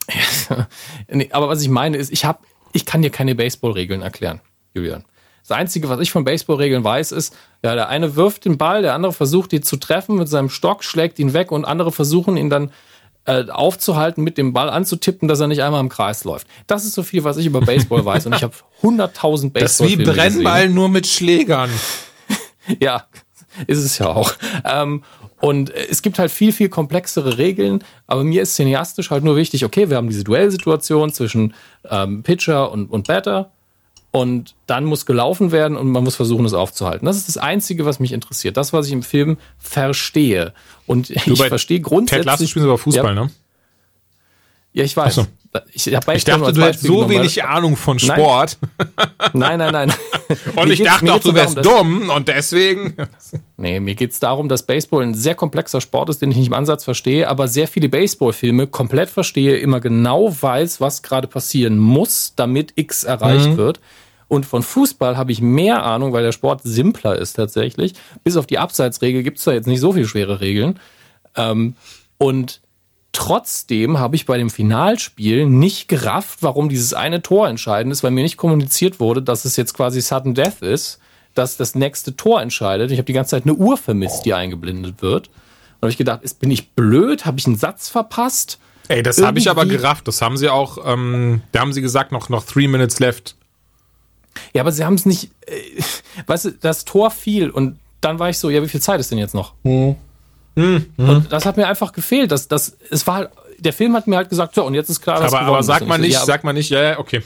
nee, 1.08 1.30
aber 1.32 1.47
was 1.47 1.62
ich 1.62 1.70
meine 1.70 1.95
ist, 1.95 2.12
ich 2.12 2.26
habe, 2.26 2.39
ich 2.74 2.86
kann 2.86 3.01
dir 3.01 3.10
keine 3.10 3.36
Baseballregeln 3.36 4.01
erklären, 4.01 4.41
Julian. 4.74 5.05
Das 5.47 5.58
Einzige, 5.58 5.88
was 5.88 6.01
ich 6.01 6.12
von 6.12 6.26
Baseballregeln 6.26 6.84
weiß, 6.84 7.14
ist, 7.14 7.34
ja, 7.64 7.74
der 7.74 7.88
eine 7.88 8.18
wirft 8.18 8.43
den 8.43 8.58
Ball, 8.58 8.82
der 8.82 8.93
andere 8.93 9.14
versucht 9.14 9.53
ihn 9.53 9.64
zu 9.64 9.78
treffen 9.78 10.18
mit 10.18 10.28
seinem 10.28 10.49
Stock, 10.49 10.84
schlägt 10.84 11.20
ihn 11.20 11.32
weg 11.32 11.53
und 11.53 11.64
andere 11.64 11.93
versuchen 11.93 12.36
ihn 12.36 12.49
dann 12.49 12.70
äh, 13.28 13.49
aufzuhalten, 13.49 14.23
mit 14.23 14.38
dem 14.38 14.53
Ball 14.53 14.69
anzutippen, 14.69 15.28
dass 15.28 15.39
er 15.39 15.47
nicht 15.47 15.61
einmal 15.61 15.82
im 15.82 15.89
Kreis 15.89 16.23
läuft. 16.23 16.47
Das 16.65 16.86
ist 16.86 16.93
so 16.93 17.03
viel, 17.03 17.23
was 17.23 17.38
ich 17.38 17.45
über 17.45 17.61
Baseball 17.61 18.03
weiß. 18.03 18.25
Und 18.25 18.36
ich 18.36 18.43
habe 18.43 18.53
100.000 18.82 19.51
Baseball. 19.51 19.61
Das 19.61 19.80
ist 19.80 19.88
wie 19.88 19.95
Brennball 19.97 20.61
gesehen. 20.61 20.73
nur 20.73 20.89
mit 20.89 21.05
Schlägern. 21.05 21.69
ja, 22.80 23.03
ist 23.67 23.84
es 23.84 23.97
ja 23.97 24.07
auch. 24.07 24.34
Ähm, 24.63 25.03
und 25.39 25.69
es 25.69 26.01
gibt 26.01 26.17
halt 26.17 26.32
viel, 26.32 26.51
viel 26.51 26.69
komplexere 26.69 27.38
Regeln, 27.38 27.84
aber 28.07 28.23
mir 28.23 28.41
ist 28.41 28.55
cineastisch 28.55 29.11
halt 29.11 29.23
nur 29.23 29.36
wichtig, 29.36 29.65
okay, 29.65 29.89
wir 29.89 29.97
haben 29.97 30.09
diese 30.09 30.23
Duellsituation 30.23 31.13
zwischen 31.13 31.53
ähm, 31.89 32.23
Pitcher 32.23 32.71
und, 32.71 32.89
und 32.89 33.07
Batter 33.07 33.51
und 34.18 34.55
dann 34.65 34.86
muss 34.86 35.05
gelaufen 35.05 35.51
werden 35.51 35.78
und 35.78 35.89
man 35.89 36.03
muss 36.03 36.15
versuchen, 36.15 36.45
es 36.45 36.53
aufzuhalten. 36.53 37.05
Das 37.05 37.18
ist 37.18 37.28
das 37.28 37.38
Einzige, 37.38 37.86
was 37.86 37.99
mich 37.99 38.11
interessiert. 38.11 38.57
Das, 38.57 38.74
was 38.74 38.88
ich 38.88 38.93
im 38.93 39.03
Film 39.03 39.38
verstehe. 39.57 40.53
Und 40.86 41.09
du 41.09 41.34
ich 41.34 41.43
verstehe 41.43 41.80
grundsätzlich. 41.80 42.26
Ted 42.26 42.26
Lasso 42.26 42.47
spielen 42.47 42.65
aber 42.65 42.78
Fußball, 42.78 43.15
ja, 43.15 43.24
ne? 43.24 43.32
Ja, 44.74 44.84
ich 44.84 44.95
weiß. 44.95 45.15
So. 45.15 45.28
Ich, 45.74 45.88
ich 45.88 46.24
dachte, 46.24 46.53
du 46.53 46.61
hättest 46.61 46.84
so 46.84 47.09
wenig 47.09 47.43
Ahnung 47.43 47.76
von 47.76 47.97
Sport. 47.97 48.59
Nein, 49.34 49.57
nein, 49.57 49.72
nein. 49.72 49.88
nein. 50.28 50.38
und 50.55 50.70
ich 50.70 50.84
dachte 50.84 51.11
auch, 51.11 51.20
du 51.20 51.34
wärst 51.34 51.57
darum, 51.57 52.01
dumm 52.01 52.09
und 52.09 52.28
deswegen. 52.28 52.95
Nee, 53.59 53.80
mir 53.80 53.95
geht 53.95 54.11
es 54.11 54.20
darum, 54.20 54.49
dass 54.49 54.61
Baseball 54.61 55.01
ein 55.01 55.15
sehr 55.15 55.34
komplexer 55.34 55.82
Sport 55.82 56.09
ist, 56.09 56.22
den 56.22 56.30
ich 56.30 56.38
nicht 56.38 56.47
im 56.47 56.53
Ansatz 56.53 56.84
verstehe, 56.84 57.28
aber 57.28 57.47
sehr 57.47 57.68
viele 57.68 57.89
Baseballfilme 57.89 58.68
komplett 58.68 59.09
verstehe, 59.09 59.57
immer 59.57 59.80
genau 59.80 60.32
weiß, 60.39 60.80
was 60.80 61.01
gerade 61.01 61.28
passieren 61.28 61.80
muss, 61.80 62.34
damit 62.36 62.74
X 62.76 63.03
erreicht 63.03 63.49
mhm. 63.49 63.57
wird. 63.57 63.80
Und 64.28 64.45
von 64.45 64.61
Fußball 64.61 65.15
habe 65.15 65.32
ich 65.32 65.41
mehr 65.41 65.84
Ahnung, 65.84 66.11
weil 66.11 66.23
der 66.23 66.32
Sport 66.32 66.61
simpler 66.63 67.17
ist 67.17 67.34
tatsächlich. 67.34 67.93
Bis 68.23 68.36
auf 68.36 68.45
die 68.45 68.59
Abseitsregel 68.59 69.23
gibt 69.23 69.38
es 69.38 69.45
da 69.45 69.53
jetzt 69.53 69.67
nicht 69.67 69.80
so 69.80 69.93
viele 69.93 70.07
schwere 70.07 70.41
Regeln. 70.41 70.80
Ähm, 71.36 71.75
und 72.17 72.61
trotzdem 73.13 73.99
habe 73.99 74.15
ich 74.15 74.25
bei 74.25 74.38
dem 74.38 74.49
Finalspiel 74.49 75.45
nicht 75.45 75.88
gerafft, 75.88 76.39
warum 76.41 76.67
dieses 76.67 76.93
eine 76.93 77.21
Tor 77.21 77.47
entscheidend 77.47 77.93
ist, 77.93 78.03
weil 78.03 78.11
mir 78.11 78.23
nicht 78.23 78.38
kommuniziert 78.38 78.99
wurde, 78.99 79.21
dass 79.21 79.45
es 79.45 79.55
jetzt 79.55 79.73
quasi 79.73 80.01
Sudden 80.01 80.34
Death 80.34 80.61
ist, 80.61 80.99
dass 81.34 81.55
das 81.55 81.75
nächste 81.75 82.15
Tor 82.17 82.41
entscheidet. 82.41 82.91
Ich 82.91 82.97
habe 82.97 83.05
die 83.05 83.13
ganze 83.13 83.32
Zeit 83.32 83.43
eine 83.43 83.53
Uhr 83.53 83.78
vermisst, 83.78 84.25
die 84.25 84.34
eingeblendet 84.34 85.01
wird. 85.01 85.28
Und 85.28 85.84
habe 85.84 85.91
ich 85.91 85.97
gedacht, 85.97 86.23
ist, 86.23 86.39
bin 86.39 86.51
ich 86.51 86.71
blöd? 86.71 87.25
Habe 87.25 87.39
ich 87.39 87.45
einen 87.45 87.55
Satz 87.55 87.88
verpasst? 87.88 88.59
Ey, 88.89 89.03
das 89.03 89.21
habe 89.21 89.39
ich 89.39 89.49
aber 89.49 89.65
gerafft. 89.65 90.07
Das 90.07 90.21
haben 90.21 90.38
sie 90.38 90.49
auch, 90.49 90.78
ähm, 90.86 91.41
da 91.51 91.59
haben 91.59 91.73
sie 91.73 91.82
gesagt, 91.82 92.11
noch, 92.11 92.30
noch 92.30 92.43
three 92.45 92.67
minutes 92.67 92.99
left. 92.99 93.36
Ja, 94.53 94.61
aber 94.61 94.71
sie 94.71 94.83
haben 94.83 94.95
es 94.95 95.05
nicht, 95.05 95.31
äh, 95.45 95.81
weißt 96.25 96.45
du, 96.45 96.51
das 96.51 96.85
Tor 96.85 97.11
fiel 97.11 97.49
und 97.49 97.79
dann 98.01 98.19
war 98.19 98.29
ich 98.29 98.38
so, 98.38 98.49
ja, 98.49 98.61
wie 98.61 98.67
viel 98.67 98.81
Zeit 98.81 98.99
ist 98.99 99.11
denn 99.11 99.17
jetzt 99.17 99.33
noch? 99.33 99.53
Mhm. 99.63 99.95
Mhm. 100.55 100.85
Und 100.97 101.31
das 101.31 101.45
hat 101.45 101.57
mir 101.57 101.67
einfach 101.67 101.93
gefehlt. 101.93 102.31
Das, 102.31 102.47
das, 102.47 102.77
es 102.89 103.05
war 103.05 103.15
halt, 103.15 103.29
der 103.59 103.73
Film 103.73 103.95
hat 103.95 104.07
mir 104.07 104.17
halt 104.17 104.29
gesagt, 104.29 104.55
so, 104.55 104.65
und 104.65 104.73
jetzt 104.73 104.89
ist 104.89 105.01
klar, 105.01 105.21
was 105.21 105.33
Aber, 105.33 105.45
aber 105.45 105.63
sag 105.63 105.85
mal 105.85 105.99
nicht, 105.99 106.13
so, 106.13 106.19
ja, 106.19 106.25
sag 106.25 106.43
mal 106.43 106.53
nicht, 106.53 106.69
ja, 106.69 106.81
ja, 106.81 106.99
okay. 106.99 107.21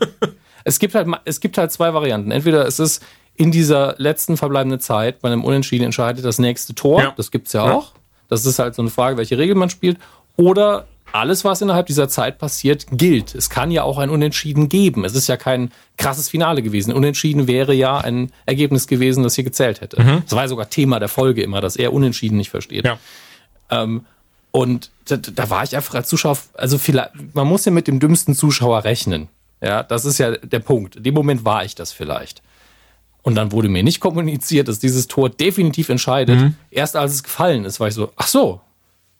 es 0.64 0.78
gibt 0.78 0.94
halt, 0.94 1.08
es 1.24 1.40
gibt 1.40 1.58
halt 1.58 1.72
zwei 1.72 1.92
Varianten. 1.94 2.30
Entweder 2.30 2.66
es 2.66 2.78
ist 2.78 3.02
in 3.34 3.50
dieser 3.50 3.94
letzten 3.98 4.36
verbleibenden 4.36 4.80
Zeit, 4.80 5.20
bei 5.20 5.28
einem 5.28 5.44
Unentschieden 5.44 5.84
entscheidet 5.84 6.24
das 6.24 6.38
nächste 6.38 6.74
Tor. 6.74 7.02
Ja. 7.02 7.14
Das 7.16 7.30
gibt's 7.30 7.52
ja, 7.52 7.66
ja 7.66 7.72
auch. 7.72 7.92
Das 8.28 8.46
ist 8.46 8.58
halt 8.58 8.74
so 8.74 8.82
eine 8.82 8.90
Frage, 8.90 9.16
welche 9.16 9.38
Regel 9.38 9.56
man 9.56 9.70
spielt. 9.70 9.98
Oder 10.36 10.86
alles, 11.12 11.44
was 11.44 11.60
innerhalb 11.60 11.86
dieser 11.86 12.08
Zeit 12.08 12.38
passiert, 12.38 12.86
gilt. 12.90 13.34
Es 13.34 13.50
kann 13.50 13.70
ja 13.70 13.82
auch 13.82 13.98
ein 13.98 14.10
Unentschieden 14.10 14.68
geben. 14.68 15.04
Es 15.04 15.14
ist 15.14 15.28
ja 15.28 15.36
kein 15.36 15.70
krasses 15.96 16.28
Finale 16.28 16.62
gewesen. 16.62 16.92
Unentschieden 16.92 17.46
wäre 17.46 17.74
ja 17.74 17.98
ein 17.98 18.32
Ergebnis 18.46 18.86
gewesen, 18.86 19.22
das 19.22 19.34
hier 19.34 19.44
gezählt 19.44 19.80
hätte. 19.80 20.02
Mhm. 20.02 20.22
Das 20.22 20.32
war 20.32 20.42
ja 20.42 20.48
sogar 20.48 20.70
Thema 20.70 20.98
der 20.98 21.08
Folge 21.08 21.42
immer, 21.42 21.60
dass 21.60 21.76
er 21.76 21.92
Unentschieden 21.92 22.36
nicht 22.36 22.50
versteht. 22.50 22.84
Ja. 22.84 22.98
Ähm, 23.70 24.04
und 24.52 24.90
da, 25.06 25.16
da, 25.16 25.50
war 25.50 25.62
ich 25.62 25.76
einfach 25.76 25.94
als 25.94 26.08
Zuschauer, 26.08 26.38
also 26.54 26.78
vielleicht, 26.78 27.10
man 27.34 27.46
muss 27.46 27.64
ja 27.64 27.72
mit 27.72 27.86
dem 27.86 28.00
dümmsten 28.00 28.34
Zuschauer 28.34 28.84
rechnen. 28.84 29.28
Ja, 29.60 29.82
das 29.82 30.04
ist 30.04 30.18
ja 30.18 30.32
der 30.32 30.60
Punkt. 30.60 30.96
In 30.96 31.02
dem 31.02 31.14
Moment 31.14 31.44
war 31.44 31.64
ich 31.64 31.74
das 31.74 31.92
vielleicht. 31.92 32.42
Und 33.22 33.34
dann 33.34 33.52
wurde 33.52 33.68
mir 33.68 33.82
nicht 33.82 34.00
kommuniziert, 34.00 34.68
dass 34.68 34.78
dieses 34.78 35.06
Tor 35.06 35.28
definitiv 35.28 35.88
entscheidet. 35.90 36.40
Mhm. 36.40 36.54
Erst 36.70 36.96
als 36.96 37.12
es 37.12 37.22
gefallen 37.22 37.64
ist, 37.64 37.78
war 37.78 37.88
ich 37.88 37.94
so, 37.94 38.12
ach 38.16 38.26
so, 38.26 38.60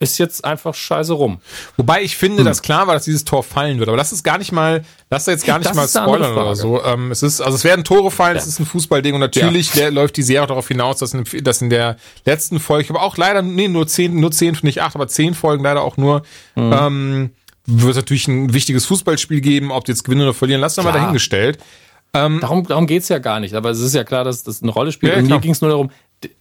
ist 0.01 0.19
jetzt 0.19 0.47
einfach 0.47 0.75
scheiße 0.75 1.13
rum. 1.13 1.41
Wobei 1.77 2.03
ich 2.03 2.17
finde, 2.17 2.39
hm. 2.39 2.47
dass 2.47 2.63
klar 2.63 2.87
war, 2.87 2.95
dass 2.95 3.05
dieses 3.05 3.25
Tor 3.25 3.43
fallen 3.43 3.79
wird. 3.79 3.89
Aber 3.89 3.99
das 3.99 4.13
ist 4.13 4.25
gar 4.25 4.39
nicht 4.39 4.51
mal, 4.51 4.83
lass 5.11 5.27
da 5.27 5.33
jetzt 5.33 5.47
gar 5.47 5.59
nicht 5.59 5.69
das 5.69 5.77
mal 5.77 5.87
spoilern 5.87 6.33
oder 6.33 6.57
so. 6.57 6.83
Ähm, 6.83 7.11
es 7.11 7.23
ist, 7.23 7.43
also 7.43 7.55
es 7.55 7.65
werden 7.65 7.85
Tore 7.85 8.11
fallen, 8.11 8.35
ja. 8.35 8.41
es 8.41 8.49
ist 8.49 8.59
ein 8.59 8.67
Fußballding 8.67 9.15
und 9.15 9.21
natürlich 9.21 9.75
ja. 9.75 9.89
läuft 9.89 10.17
die 10.17 10.23
Serie 10.23 10.43
auch 10.43 10.49
darauf 10.49 10.69
hinaus, 10.69 10.99
dass 10.99 11.13
in, 11.13 11.25
dass 11.45 11.61
in 11.61 11.69
der 11.69 11.97
letzten 12.25 12.61
Folge, 12.61 12.89
aber 12.91 13.03
auch 13.03 13.19
leider, 13.19 13.43
nee, 13.43 13.69
nur 13.69 13.87
zehn, 13.87 14.19
nur 14.19 14.33
zehn, 14.33 14.57
nicht 14.63 14.81
acht, 14.81 14.95
aber 14.95 15.07
zehn 15.07 15.35
Folgen 15.35 15.63
leider 15.63 15.83
auch 15.83 15.99
nur, 15.99 16.23
mhm. 16.55 16.73
ähm, 16.73 17.31
wird 17.67 17.91
es 17.91 17.97
natürlich 17.97 18.27
ein 18.27 18.55
wichtiges 18.55 18.87
Fußballspiel 18.87 19.43
geben, 19.43 19.71
ob 19.71 19.85
die 19.85 19.93
jetzt 19.93 20.05
gewinnen 20.05 20.23
oder 20.23 20.35
verlieren, 20.35 20.63
lass 20.63 20.77
doch 20.77 20.85
mal 20.85 20.93
dahingestellt. 20.93 21.59
Ähm, 22.13 22.41
darum 22.41 22.67
darum 22.67 22.87
geht's 22.87 23.09
ja 23.09 23.19
gar 23.19 23.39
nicht, 23.39 23.55
aber 23.55 23.71
es 23.71 23.81
ist 23.81 23.95
ja 23.95 24.03
klar, 24.03 24.25
dass 24.25 24.43
das 24.43 24.63
eine 24.63 24.73
Rolle 24.73 24.91
spielt. 24.93 25.13
Ja, 25.13 25.19
und 25.19 25.29
mir 25.29 25.39
ging 25.41 25.53
es 25.53 25.61
nur 25.61 25.71
darum, 25.71 25.91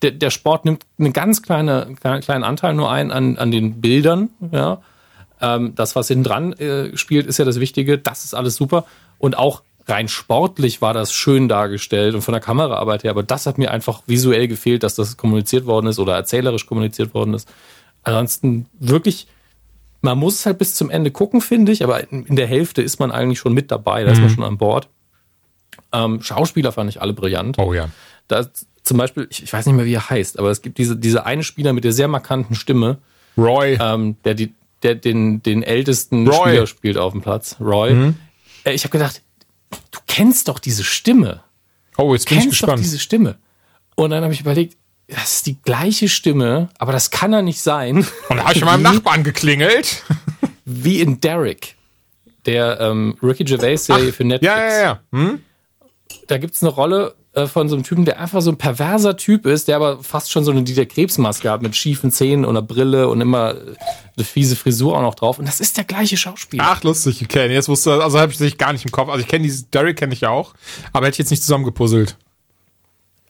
der, 0.02 0.12
der 0.12 0.30
Sport 0.30 0.66
nimmt 0.66 0.86
einen 0.98 1.14
ganz 1.14 1.42
kleine, 1.42 1.96
kleinen 2.00 2.44
Anteil 2.44 2.74
nur 2.74 2.92
ein 2.92 3.12
an, 3.12 3.38
an 3.38 3.52
den 3.52 3.82
Bildern. 3.82 4.30
Ja. 4.52 4.82
Ähm, 5.42 5.74
das, 5.76 5.96
was 5.96 6.08
hinten 6.08 6.24
dran 6.24 6.54
äh, 6.54 6.96
spielt, 6.98 7.28
ist 7.28 7.40
ja 7.40 7.46
das 7.46 7.60
Wichtige. 7.60 7.98
Das 7.98 8.26
ist 8.26 8.34
alles 8.34 8.56
super. 8.56 8.86
Und 9.18 9.38
auch 9.38 9.64
rein 9.88 10.08
sportlich 10.08 10.82
war 10.82 10.94
das 10.94 11.14
schön 11.14 11.48
dargestellt 11.48 12.14
und 12.14 12.22
von 12.22 12.34
der 12.34 12.42
Kameraarbeit 12.42 13.04
her. 13.04 13.12
Aber 13.12 13.24
das 13.24 13.46
hat 13.46 13.58
mir 13.58 13.72
einfach 13.72 14.02
visuell 14.06 14.48
gefehlt, 14.48 14.84
dass 14.84 14.96
das 14.96 15.18
kommuniziert 15.18 15.66
worden 15.66 15.88
ist 15.88 16.00
oder 16.00 16.16
erzählerisch 16.16 16.66
kommuniziert 16.66 17.14
worden 17.14 17.34
ist. 17.34 17.48
Ansonsten 18.04 18.68
wirklich 18.80 19.28
man 20.02 20.18
muss 20.18 20.36
es 20.36 20.46
halt 20.46 20.58
bis 20.58 20.76
zum 20.76 20.90
Ende 20.90 21.12
gucken, 21.12 21.42
finde 21.42 21.72
ich, 21.72 21.84
aber 21.84 22.12
in 22.12 22.36
der 22.36 22.48
Hälfte 22.48 22.82
ist 22.82 23.00
man 23.00 23.12
eigentlich 23.12 23.40
schon 23.40 23.54
mit 23.54 23.72
dabei, 23.72 24.04
da 24.04 24.12
ist 24.12 24.20
man 24.20 24.30
mhm. 24.30 24.36
schon 24.36 24.44
an 24.44 24.58
Bord. 24.58 24.88
Ähm, 25.92 26.22
Schauspieler 26.22 26.72
fand 26.72 26.90
ich 26.90 27.02
alle 27.02 27.14
brillant. 27.14 27.58
Oh 27.60 27.74
ja. 27.74 27.90
Da 28.28 28.48
zum 28.90 28.98
Beispiel, 28.98 29.28
ich, 29.30 29.44
ich, 29.44 29.54
weiß 29.54 29.68
nicht 29.68 29.76
mehr, 29.76 29.86
wie 29.86 29.94
er 29.94 30.10
heißt, 30.10 30.40
aber 30.40 30.50
es 30.50 30.62
gibt 30.62 30.80
diese, 30.80 30.98
diese 30.98 31.26
eine 31.26 31.44
Spieler 31.44 31.74
mit 31.74 31.84
der 31.84 31.94
sehr 31.94 32.08
markanten 32.08 32.56
Stimme. 32.56 32.98
Roy. 33.38 33.78
Ähm, 33.80 34.18
der, 34.26 34.34
die, 34.34 34.54
der 34.82 34.96
den, 34.96 35.44
den 35.44 35.62
ältesten 35.62 36.28
Roy. 36.28 36.50
Spieler 36.50 36.68
spielt 36.68 36.98
auf 36.98 37.14
dem 37.14 37.22
Platz. 37.22 37.56
Roy. 37.60 37.94
Mhm. 37.94 38.16
Äh, 38.64 38.74
ich 38.74 38.84
habe 38.84 38.92
gedacht, 38.92 39.22
du 39.92 40.00
kennst 40.08 40.48
doch 40.48 40.58
diese 40.58 40.84
Stimme. 40.84 41.44
Oh, 41.98 42.14
jetzt 42.14 42.28
bin 42.28 42.40
kennst 42.40 42.48
ich 42.48 42.50
gespannt. 42.52 42.80
Doch 42.80 42.84
diese 42.84 42.98
Stimme. 42.98 43.38
Und 43.94 44.10
dann 44.10 44.24
habe 44.24 44.34
ich 44.34 44.42
überlegt, 44.42 44.76
das 45.08 45.34
ist 45.34 45.46
die 45.46 45.62
gleiche 45.62 46.10
Stimme, 46.10 46.70
aber 46.80 46.92
das 46.92 47.12
kann 47.12 47.32
er 47.32 47.44
nicht 47.44 47.62
sein. 47.62 47.98
Und 48.30 48.38
da 48.38 48.46
habe 48.46 48.54
ich 48.56 48.66
meinem 48.66 48.82
Nachbarn 48.82 49.24
geklingelt. 49.24 50.04
Wie 50.66 51.00
in 51.00 51.22
Derek, 51.22 51.76
der 52.48 52.80
ähm, 52.80 53.18
Ricky 53.22 53.44
Gervais-Serie 53.44 54.14
für 54.14 54.24
Netflix. 54.24 54.52
Ja, 54.52 54.68
ja, 54.68 54.82
ja. 54.82 55.00
Hm? 55.12 55.44
Da 56.26 56.40
gibt 56.40 56.56
es 56.56 56.64
eine 56.64 56.72
Rolle 56.72 57.16
von 57.48 57.70
so 57.70 57.76
einem 57.76 57.84
Typen, 57.84 58.06
der 58.06 58.20
einfach 58.20 58.42
so 58.42 58.52
ein 58.52 58.58
perverser 58.58 59.18
Typ 59.18 59.46
ist, 59.46 59.68
der 59.68 59.76
aber 59.76 60.04
fast 60.04 60.32
schon 60.32 60.44
so 60.44 60.52
eine 60.52 60.64
Dieter 60.64 60.86
Krebsmaske 60.86 61.50
hat 61.50 61.62
mit 61.62 61.76
schiefen 61.76 62.12
Zähnen 62.12 62.46
und 62.46 62.58
einer 62.58 62.66
Brille 62.66 63.08
und 63.08 63.22
immer 63.22 63.56
eine 64.16 64.26
fiese 64.26 64.56
Frisur 64.56 64.98
auch 64.98 65.02
noch 65.02 65.16
drauf. 65.16 65.40
Und 65.40 65.48
das 65.48 65.60
ist 65.60 65.78
der 65.78 65.84
gleiche 65.84 66.18
Schauspieler. 66.18 66.64
Ach, 66.66 66.84
lustig, 66.84 67.22
okay. 67.24 67.52
Jetzt 67.52 67.70
wusste, 67.70 68.04
also 68.04 68.20
habe 68.20 68.32
ich 68.32 68.38
dich 68.38 68.58
gar 68.58 68.74
nicht 68.74 68.86
im 68.86 68.92
Kopf. 68.92 69.10
Also 69.10 69.22
ich 69.22 69.28
kenne 69.28 69.44
dieses 69.44 69.70
Derek 69.70 69.98
kenne 69.98 70.14
ich 70.14 70.22
ja 70.22 70.30
auch, 70.30 70.54
aber 70.94 71.06
hätte 71.06 71.16
ich 71.16 71.20
jetzt 71.20 71.32
nicht 71.32 71.44
zusammengepuzzelt. 71.44 72.18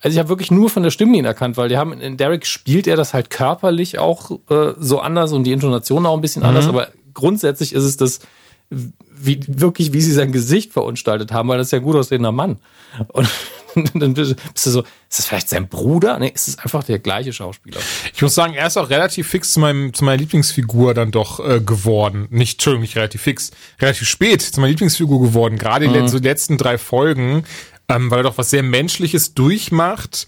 Also 0.02 0.15
ich 0.15 0.19
habe 0.19 0.30
wirklich 0.30 0.52
nur 0.52 0.69
von 0.69 0.84
der 0.84 0.91
Stimme 0.91 1.18
ihn 1.18 1.26
erkannt, 1.26 1.57
weil 1.57 1.69
die 1.69 1.77
haben 1.77 1.94
in 1.94 2.18
Derek 2.18 2.45
spielt 2.45 2.88
er 2.88 2.95
das 2.95 3.14
halt 3.14 3.30
körperlich 3.30 3.99
auch 3.99 4.31
äh, 4.49 4.73
so 4.77 4.99
anders 4.99 5.34
und 5.34 5.44
die 5.44 5.52
Intonation 5.52 6.06
auch 6.06 6.15
ein 6.15 6.22
bisschen 6.22 6.44
mhm. 6.44 6.49
anders, 6.49 6.68
aber 6.68 6.88
grundsätzlich 7.14 7.73
ist 7.73 7.84
es 7.84 7.98
das 7.98 8.19
wie 8.69 9.40
wirklich 9.48 9.94
wie 9.94 10.02
sie 10.02 10.14
sein 10.14 10.31
Gesicht 10.31 10.72
verunstaltet 10.72 11.31
haben, 11.31 11.49
weil 11.49 11.57
das 11.57 11.68
ist 11.68 11.72
ja 11.72 11.80
gut 11.80 11.95
aussehender 11.95 12.31
Mann. 12.31 12.57
Und 13.10 13.27
dann 13.93 14.14
bist 14.14 14.35
du 14.65 14.69
so, 14.69 14.81
ist 14.81 15.19
das 15.19 15.26
vielleicht 15.26 15.49
sein 15.49 15.68
Bruder? 15.68 16.19
Nee, 16.19 16.31
ist 16.34 16.47
es 16.47 16.60
einfach 16.60 16.84
der 16.84 16.99
gleiche 16.99 17.34
Schauspieler. 17.34 17.80
Ich 18.14 18.22
muss 18.22 18.35
sagen, 18.35 18.53
er 18.53 18.68
ist 18.68 18.77
auch 18.77 18.89
relativ 18.89 19.27
fix 19.27 19.53
zu, 19.53 19.60
meinem, 19.60 19.93
zu 19.93 20.03
meiner 20.03 20.18
Lieblingsfigur 20.18 20.93
dann 20.93 21.11
doch 21.11 21.39
äh, 21.39 21.60
geworden. 21.60 22.27
Nicht, 22.30 22.53
Entschuldigung, 22.53 22.81
nicht 22.81 22.95
relativ 22.95 23.22
fix, 23.22 23.51
relativ 23.80 24.07
spät 24.07 24.41
zu 24.41 24.60
meiner 24.60 24.72
Lieblingsfigur 24.72 25.22
geworden. 25.22 25.57
Gerade 25.57 25.88
mhm. 25.88 25.95
in 25.95 26.07
den 26.07 26.23
letzten 26.23 26.57
drei 26.57 26.77
Folgen 26.77 27.43
ähm, 27.89 28.10
weil 28.11 28.19
er 28.19 28.23
doch 28.23 28.38
was 28.38 28.51
sehr 28.51 28.64
Menschliches 28.64 29.34
durchmacht 29.34 30.27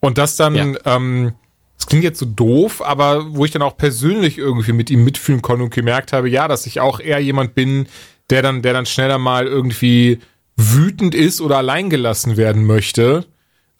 und 0.00 0.18
das 0.18 0.36
dann, 0.36 0.54
ja. 0.54 0.96
ähm, 0.96 1.34
das 1.76 1.86
klingt 1.86 2.04
jetzt 2.04 2.18
so 2.18 2.26
doof, 2.26 2.82
aber 2.82 3.34
wo 3.34 3.44
ich 3.44 3.50
dann 3.50 3.62
auch 3.62 3.76
persönlich 3.76 4.38
irgendwie 4.38 4.72
mit 4.72 4.90
ihm 4.90 5.04
mitfühlen 5.04 5.42
konnte 5.42 5.64
und 5.64 5.74
gemerkt 5.74 6.12
habe, 6.12 6.28
ja, 6.28 6.48
dass 6.48 6.66
ich 6.66 6.80
auch 6.80 6.98
eher 6.98 7.20
jemand 7.20 7.54
bin, 7.54 7.86
der 8.30 8.42
dann, 8.42 8.62
der 8.62 8.72
dann 8.72 8.86
schneller 8.86 9.18
mal 9.18 9.46
irgendwie 9.46 10.20
wütend 10.56 11.14
ist 11.14 11.40
oder 11.40 11.58
alleingelassen 11.58 12.36
werden 12.36 12.64
möchte, 12.64 13.26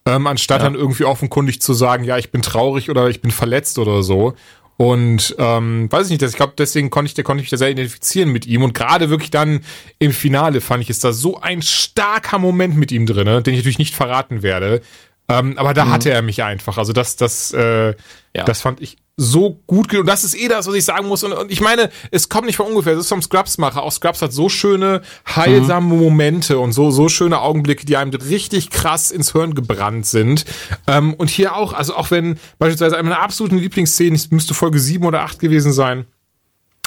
ähm, 0.07 0.27
anstatt 0.27 0.61
ja. 0.61 0.65
dann 0.65 0.75
irgendwie 0.75 1.05
offenkundig 1.05 1.61
zu 1.61 1.75
sagen, 1.75 2.05
ja, 2.05 2.19
ich 2.19 2.31
bin 2.31 2.43
traurig 2.43 2.91
oder 2.91 3.09
ich 3.09 3.21
bin 3.21 3.31
verletzt 3.31 3.79
oder 3.79 4.03
so. 4.03 4.35
Und 4.77 5.37
ähm, 5.39 5.93
weiß 5.93 6.07
ich 6.07 6.11
nicht, 6.11 6.23
ich 6.23 6.37
glaube, 6.37 6.55
deswegen 6.59 6.91
konnte 6.91 7.13
ich, 7.17 7.25
konnte 7.25 7.41
ich 7.41 7.45
mich 7.45 7.51
da 7.51 7.57
sehr 7.57 7.71
identifizieren 7.71 8.33
mit 8.33 8.47
ihm. 8.47 8.63
Und 8.63 8.75
gerade 8.75 9.11
wirklich 9.11 9.31
dann 9.31 9.61
im 9.99 10.13
Finale 10.13 10.61
fand 10.61 10.83
ich, 10.83 10.91
ist 10.91 11.05
da 11.05 11.13
so 11.13 11.41
ein 11.41 11.63
starker 11.63 12.39
Moment 12.39 12.77
mit 12.77 12.91
ihm 12.91 13.07
drin, 13.07 13.27
den 13.27 13.55
ich 13.55 13.61
natürlich 13.61 13.79
nicht 13.79 13.95
verraten 13.95 14.43
werde. 14.43 14.81
Ähm, 15.29 15.57
aber 15.57 15.73
da 15.73 15.85
mhm. 15.85 15.91
hatte 15.93 16.11
er 16.11 16.23
mich 16.23 16.43
einfach. 16.43 16.79
Also 16.79 16.93
das, 16.93 17.17
das, 17.17 17.53
äh, 17.53 17.95
ja. 18.35 18.45
das 18.45 18.61
fand 18.61 18.81
ich 18.81 18.97
so 19.17 19.61
gut. 19.67 19.95
Und 19.95 20.07
das 20.07 20.25
ist 20.25 20.35
eh 20.35 20.49
das, 20.49 20.67
was 20.67 20.75
ich 20.75 20.85
sagen 20.85 21.07
muss. 21.07 21.23
Und, 21.23 21.33
und 21.33 21.51
ich 21.51 21.61
meine, 21.61 21.91
es 22.11 22.29
kommt 22.29 22.47
nicht 22.47 22.57
von 22.57 22.67
ungefähr. 22.67 22.95
Es 22.95 23.01
ist 23.01 23.09
vom 23.09 23.23
Scrubs-Macher. 23.23 23.83
Auch 23.83 23.93
Scrubs 23.93 24.23
hat 24.23 24.33
so 24.33 24.49
schöne, 24.49 25.03
heilsame 25.29 25.95
mhm. 25.95 26.01
Momente 26.01 26.59
und 26.59 26.73
so, 26.73 26.91
so 26.91 27.09
schöne 27.09 27.41
Augenblicke, 27.41 27.85
die 27.85 27.97
einem 27.97 28.13
richtig 28.15 28.71
krass 28.71 29.11
ins 29.11 29.33
Hirn 29.33 29.55
gebrannt 29.55 30.07
sind. 30.07 30.45
Ähm, 30.87 31.15
und 31.15 31.29
hier 31.29 31.55
auch, 31.57 31.73
also 31.73 31.95
auch 31.95 32.11
wenn 32.11 32.39
beispielsweise 32.59 32.97
eine 32.97 33.09
meiner 33.09 33.21
absoluten 33.21 33.59
Lieblingsszenen, 33.59 34.21
müsste 34.31 34.55
Folge 34.55 34.79
7 34.79 35.05
oder 35.05 35.23
8 35.23 35.39
gewesen 35.39 35.73
sein, 35.73 36.07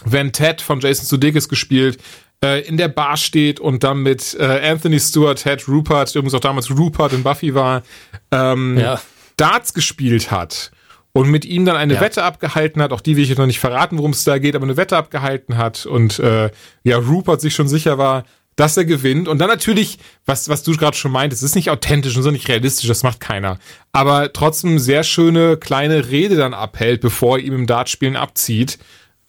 wenn 0.03 0.31
Ted 0.31 0.61
von 0.61 0.80
Jason 0.80 1.06
Sudeikis 1.06 1.47
gespielt, 1.47 1.99
äh, 2.43 2.68
in 2.68 2.77
der 2.77 2.88
Bar 2.88 3.18
steht 3.18 3.60
und 3.60 3.84
dann 3.84 3.99
mit 3.99 4.35
äh, 4.39 4.69
Anthony 4.69 4.99
Stewart, 4.99 5.41
Ted 5.41 5.68
Rupert, 5.68 6.14
der 6.14 6.19
übrigens 6.19 6.34
auch 6.34 6.41
damals 6.41 6.69
Rupert 6.72 7.14
in 7.14 7.23
Buffy 7.23 7.53
war, 7.53 7.84
ähm, 8.31 8.77
ja. 8.77 8.99
Darts 9.38 9.73
gespielt 9.73 10.31
hat 10.31 10.72
und 11.15 11.31
mit 11.31 11.45
ihm 11.45 11.63
dann 11.63 11.77
eine 11.77 11.93
ja. 11.93 12.01
Wette 12.01 12.23
abgehalten 12.23 12.81
hat, 12.81 12.91
auch 12.91 12.99
die 12.99 13.15
will 13.15 13.23
ich 13.23 13.29
jetzt 13.29 13.37
noch 13.37 13.45
nicht 13.45 13.61
verraten, 13.61 13.97
worum 13.97 14.11
es 14.11 14.25
da 14.25 14.37
geht, 14.37 14.53
aber 14.53 14.65
eine 14.65 14.75
Wette 14.75 14.97
abgehalten 14.97 15.55
hat 15.55 15.85
und 15.85 16.19
äh, 16.19 16.49
ja, 16.83 16.97
Rupert 16.97 17.39
sich 17.39 17.55
schon 17.55 17.69
sicher 17.69 17.97
war, 17.97 18.25
dass 18.57 18.75
er 18.75 18.83
gewinnt. 18.83 19.29
Und 19.29 19.39
dann 19.39 19.47
natürlich, 19.47 19.97
was, 20.25 20.49
was 20.49 20.63
du 20.63 20.75
gerade 20.75 20.97
schon 20.97 21.13
meintest, 21.13 21.41
ist 21.41 21.55
nicht 21.55 21.69
authentisch 21.69 22.17
und 22.17 22.23
so 22.23 22.31
nicht 22.31 22.49
realistisch, 22.49 22.89
das 22.89 23.03
macht 23.03 23.21
keiner. 23.21 23.59
Aber 23.93 24.33
trotzdem 24.33 24.77
sehr 24.77 25.03
schöne 25.03 25.55
kleine 25.55 26.09
Rede 26.09 26.35
dann 26.35 26.53
abhält, 26.53 26.99
bevor 26.99 27.37
er 27.37 27.45
ihm 27.45 27.53
im 27.53 27.65
Dartspielen 27.65 28.17
abzieht. 28.17 28.77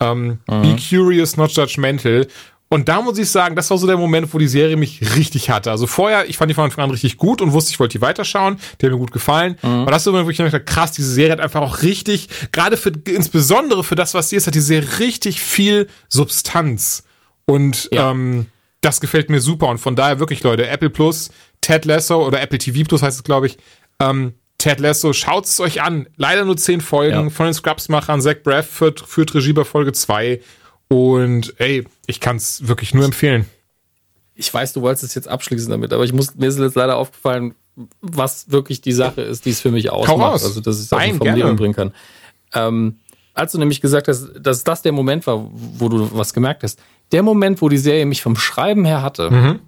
Ähm, 0.00 0.40
mhm. 0.50 0.62
Be 0.62 0.76
curious, 0.90 1.36
not 1.36 1.52
judgmental. 1.52 2.26
Und 2.68 2.88
da 2.88 3.00
muss 3.00 3.16
ich 3.16 3.30
sagen, 3.30 3.54
das 3.54 3.70
war 3.70 3.78
so 3.78 3.86
der 3.86 3.96
Moment, 3.96 4.32
wo 4.34 4.38
die 4.38 4.48
Serie 4.48 4.76
mich 4.76 5.00
richtig 5.16 5.50
hatte. 5.50 5.70
Also 5.70 5.86
vorher, 5.86 6.28
ich 6.28 6.36
fand 6.36 6.50
die 6.50 6.54
von 6.54 6.64
Anfang 6.64 6.84
an 6.84 6.90
richtig 6.90 7.16
gut 7.16 7.40
und 7.40 7.52
wusste, 7.52 7.70
ich 7.70 7.78
wollte 7.78 7.98
die 7.98 8.02
weiterschauen. 8.02 8.58
Die 8.80 8.86
hat 8.86 8.92
mir 8.92 8.98
gut 8.98 9.12
gefallen. 9.12 9.56
Mhm. 9.62 9.82
Aber 9.82 9.92
das 9.92 9.98
ist 10.00 10.04
so, 10.04 10.12
wo 10.12 10.28
ich 10.28 10.36
dachte, 10.36 10.60
krass, 10.60 10.90
diese 10.90 11.12
Serie 11.12 11.32
hat 11.32 11.40
einfach 11.40 11.62
auch 11.62 11.82
richtig, 11.82 12.28
gerade 12.50 12.76
für, 12.76 12.92
insbesondere 13.06 13.84
für 13.84 13.94
das, 13.94 14.14
was 14.14 14.30
sie 14.30 14.36
ist, 14.36 14.48
hat 14.48 14.54
die 14.56 14.60
Serie 14.60 14.98
richtig 14.98 15.40
viel 15.40 15.86
Substanz. 16.08 17.04
Und 17.44 17.88
ja. 17.92 18.10
ähm, 18.10 18.46
das 18.80 19.00
gefällt 19.00 19.30
mir 19.30 19.40
super. 19.40 19.68
Und 19.68 19.78
von 19.78 19.94
daher 19.94 20.18
wirklich, 20.18 20.42
Leute, 20.42 20.66
Apple 20.66 20.90
Plus, 20.90 21.30
Ted 21.60 21.84
Lasso 21.84 22.26
oder 22.26 22.40
Apple 22.40 22.58
TV 22.58 22.82
Plus 22.86 23.00
heißt 23.00 23.18
es, 23.18 23.24
glaube 23.24 23.46
ich, 23.46 23.58
ähm, 24.00 24.34
Ted 24.58 24.80
Lasso, 24.80 25.12
schaut 25.12 25.44
es 25.44 25.60
euch 25.60 25.82
an. 25.82 26.08
Leider 26.16 26.44
nur 26.44 26.56
zehn 26.56 26.80
Folgen 26.80 27.24
ja. 27.24 27.30
von 27.30 27.46
den 27.46 27.54
Scrubs-Machern. 27.54 28.20
Zach 28.20 28.36
Braff 28.42 28.66
führt, 28.68 29.00
führt 29.00 29.34
Regie 29.34 29.52
bei 29.52 29.64
Folge 29.64 29.92
zwei 29.92 30.40
und 30.88 31.54
ey, 31.58 31.86
ich 32.06 32.20
kann 32.20 32.36
es 32.36 32.66
wirklich 32.68 32.94
nur 32.94 33.04
empfehlen. 33.04 33.46
Ich 34.34 34.52
weiß, 34.52 34.72
du 34.74 34.82
wolltest 34.82 35.04
es 35.04 35.14
jetzt 35.14 35.28
abschließen 35.28 35.70
damit, 35.70 35.92
aber 35.92 36.04
ich 36.04 36.12
muss, 36.12 36.34
mir 36.34 36.46
ist 36.46 36.58
jetzt 36.58 36.76
leider 36.76 36.96
aufgefallen, 36.96 37.54
was 38.00 38.50
wirklich 38.50 38.80
die 38.80 38.92
Sache 38.92 39.22
ist, 39.22 39.44
die 39.44 39.50
es 39.50 39.60
für 39.60 39.70
mich 39.70 39.90
ausmacht. 39.90 40.42
Also, 40.44 40.60
dass 40.60 40.78
ich 40.78 40.86
es 40.86 40.92
auf 40.92 40.98
eine 40.98 41.14
Formulierung 41.14 41.56
bringen 41.56 41.74
kann. 41.74 41.92
Ähm, 42.54 42.96
als 43.34 43.52
du 43.52 43.58
nämlich 43.58 43.80
gesagt 43.80 44.08
hast, 44.08 44.28
dass 44.40 44.64
das 44.64 44.82
der 44.82 44.92
Moment 44.92 45.26
war, 45.26 45.50
wo 45.52 45.88
du 45.88 46.08
was 46.16 46.32
gemerkt 46.32 46.62
hast, 46.62 46.78
der 47.12 47.22
Moment, 47.22 47.60
wo 47.60 47.68
die 47.68 47.78
Serie 47.78 48.06
mich 48.06 48.22
vom 48.22 48.36
Schreiben 48.36 48.84
her 48.84 49.02
hatte, 49.02 49.30
mhm. 49.30 49.60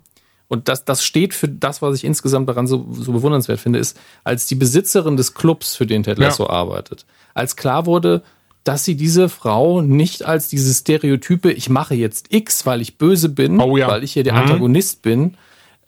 und 0.48 0.68
das, 0.68 0.84
das 0.86 1.04
steht 1.04 1.34
für 1.34 1.48
das, 1.48 1.82
was 1.82 1.96
ich 1.96 2.04
insgesamt 2.04 2.48
daran 2.48 2.66
so, 2.66 2.86
so 2.92 3.12
bewundernswert 3.12 3.60
finde, 3.60 3.78
ist, 3.78 3.98
als 4.24 4.46
die 4.46 4.54
Besitzerin 4.54 5.16
des 5.16 5.34
Clubs, 5.34 5.76
für 5.76 5.86
den 5.86 6.02
Ted 6.02 6.18
Lasso 6.18 6.44
ja. 6.44 6.50
arbeitet, 6.50 7.04
als 7.34 7.56
klar 7.56 7.84
wurde, 7.84 8.22
dass 8.64 8.84
sie 8.84 8.96
diese 8.96 9.28
Frau 9.28 9.80
nicht 9.80 10.24
als 10.24 10.48
diese 10.48 10.72
Stereotype, 10.74 11.50
ich 11.50 11.70
mache 11.70 11.94
jetzt 11.94 12.32
X, 12.32 12.66
weil 12.66 12.80
ich 12.80 12.98
böse 12.98 13.28
bin, 13.28 13.60
oh 13.60 13.76
ja. 13.76 13.88
weil 13.88 14.04
ich 14.04 14.12
hier 14.12 14.24
der 14.24 14.34
mhm. 14.34 14.40
Antagonist 14.40 15.02
bin, 15.02 15.34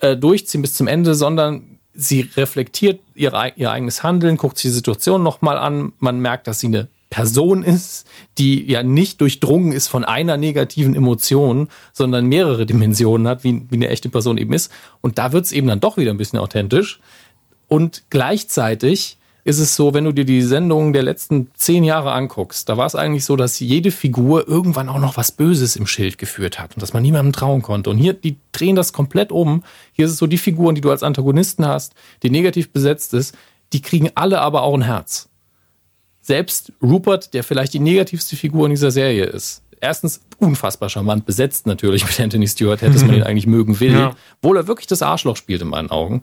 äh, 0.00 0.16
durchziehen 0.16 0.62
bis 0.62 0.74
zum 0.74 0.86
Ende, 0.86 1.14
sondern 1.14 1.78
sie 1.92 2.28
reflektiert 2.36 3.00
ihr, 3.14 3.32
ihr 3.56 3.70
eigenes 3.70 4.02
Handeln, 4.02 4.36
guckt 4.36 4.58
sich 4.58 4.70
die 4.70 4.74
Situation 4.74 5.22
nochmal 5.22 5.58
an, 5.58 5.92
man 5.98 6.20
merkt, 6.20 6.46
dass 6.46 6.60
sie 6.60 6.68
eine 6.68 6.88
Person 7.10 7.64
ist, 7.64 8.06
die 8.38 8.64
ja 8.70 8.84
nicht 8.84 9.20
durchdrungen 9.20 9.72
ist 9.72 9.88
von 9.88 10.04
einer 10.04 10.36
negativen 10.36 10.94
Emotion, 10.94 11.68
sondern 11.92 12.26
mehrere 12.26 12.66
Dimensionen 12.66 13.26
hat, 13.26 13.42
wie, 13.42 13.66
wie 13.68 13.76
eine 13.76 13.88
echte 13.88 14.08
Person 14.08 14.38
eben 14.38 14.52
ist. 14.52 14.70
Und 15.00 15.18
da 15.18 15.32
wird 15.32 15.44
es 15.44 15.52
eben 15.52 15.66
dann 15.66 15.80
doch 15.80 15.96
wieder 15.96 16.12
ein 16.12 16.18
bisschen 16.18 16.38
authentisch. 16.38 17.00
Und 17.66 18.04
gleichzeitig 18.10 19.18
ist 19.44 19.58
es 19.58 19.74
so, 19.74 19.94
wenn 19.94 20.04
du 20.04 20.12
dir 20.12 20.24
die 20.24 20.42
Sendungen 20.42 20.92
der 20.92 21.02
letzten 21.02 21.50
zehn 21.54 21.84
Jahre 21.84 22.12
anguckst, 22.12 22.68
da 22.68 22.76
war 22.76 22.86
es 22.86 22.94
eigentlich 22.94 23.24
so, 23.24 23.36
dass 23.36 23.58
jede 23.58 23.90
Figur 23.90 24.46
irgendwann 24.46 24.88
auch 24.88 24.98
noch 24.98 25.16
was 25.16 25.32
Böses 25.32 25.76
im 25.76 25.86
Schild 25.86 26.18
geführt 26.18 26.58
hat 26.58 26.74
und 26.74 26.82
dass 26.82 26.92
man 26.92 27.02
niemandem 27.02 27.32
trauen 27.32 27.62
konnte. 27.62 27.90
Und 27.90 27.98
hier, 27.98 28.12
die 28.12 28.36
drehen 28.52 28.76
das 28.76 28.92
komplett 28.92 29.32
um. 29.32 29.64
Hier 29.92 30.06
ist 30.06 30.12
es 30.12 30.18
so, 30.18 30.26
die 30.26 30.38
Figuren, 30.38 30.74
die 30.74 30.80
du 30.80 30.90
als 30.90 31.02
Antagonisten 31.02 31.66
hast, 31.66 31.94
die 32.22 32.30
negativ 32.30 32.70
besetzt 32.70 33.14
ist, 33.14 33.36
die 33.72 33.82
kriegen 33.82 34.10
alle 34.14 34.40
aber 34.40 34.62
auch 34.62 34.74
ein 34.74 34.82
Herz. 34.82 35.28
Selbst 36.20 36.72
Rupert, 36.82 37.32
der 37.32 37.44
vielleicht 37.44 37.72
die 37.72 37.80
negativste 37.80 38.36
Figur 38.36 38.66
in 38.66 38.70
dieser 38.70 38.90
Serie 38.90 39.24
ist, 39.24 39.62
erstens 39.80 40.20
unfassbar 40.38 40.90
charmant 40.90 41.24
besetzt 41.24 41.66
natürlich 41.66 42.06
mit 42.06 42.20
Anthony 42.20 42.46
Stewart, 42.46 42.82
hätte 42.82 42.98
man 43.06 43.14
ihn 43.16 43.22
eigentlich 43.22 43.46
mögen 43.46 43.80
will, 43.80 43.92
ja. 43.92 44.16
obwohl 44.42 44.58
er 44.58 44.66
wirklich 44.66 44.86
das 44.86 45.02
Arschloch 45.02 45.36
spielt 45.36 45.62
in 45.62 45.68
meinen 45.68 45.90
Augen 45.90 46.22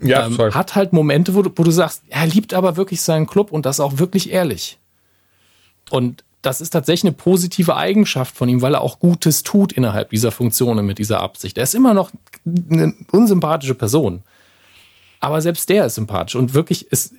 ja, 0.00 0.26
ähm, 0.26 0.38
hat 0.38 0.74
halt 0.74 0.92
Momente, 0.92 1.34
wo 1.34 1.42
du, 1.42 1.50
wo 1.54 1.62
du 1.62 1.70
sagst, 1.70 2.02
er 2.08 2.26
liebt 2.26 2.54
aber 2.54 2.76
wirklich 2.76 3.02
seinen 3.02 3.26
Club 3.26 3.52
und 3.52 3.66
das 3.66 3.80
auch 3.80 3.98
wirklich 3.98 4.30
ehrlich. 4.30 4.78
Und 5.90 6.24
das 6.42 6.60
ist 6.60 6.70
tatsächlich 6.70 7.04
eine 7.04 7.16
positive 7.16 7.76
Eigenschaft 7.76 8.36
von 8.36 8.48
ihm, 8.48 8.60
weil 8.60 8.74
er 8.74 8.82
auch 8.82 8.98
Gutes 8.98 9.42
tut 9.42 9.72
innerhalb 9.72 10.10
dieser 10.10 10.30
Funktionen 10.30 10.84
mit 10.84 10.98
dieser 10.98 11.20
Absicht. 11.20 11.56
Er 11.56 11.64
ist 11.64 11.74
immer 11.74 11.94
noch 11.94 12.10
eine 12.44 12.94
unsympathische 13.12 13.74
Person. 13.74 14.22
Aber 15.20 15.40
selbst 15.40 15.68
der 15.70 15.86
ist 15.86 15.94
sympathisch 15.94 16.34
und 16.34 16.52
wirklich 16.52 16.92
ist, 16.92 17.14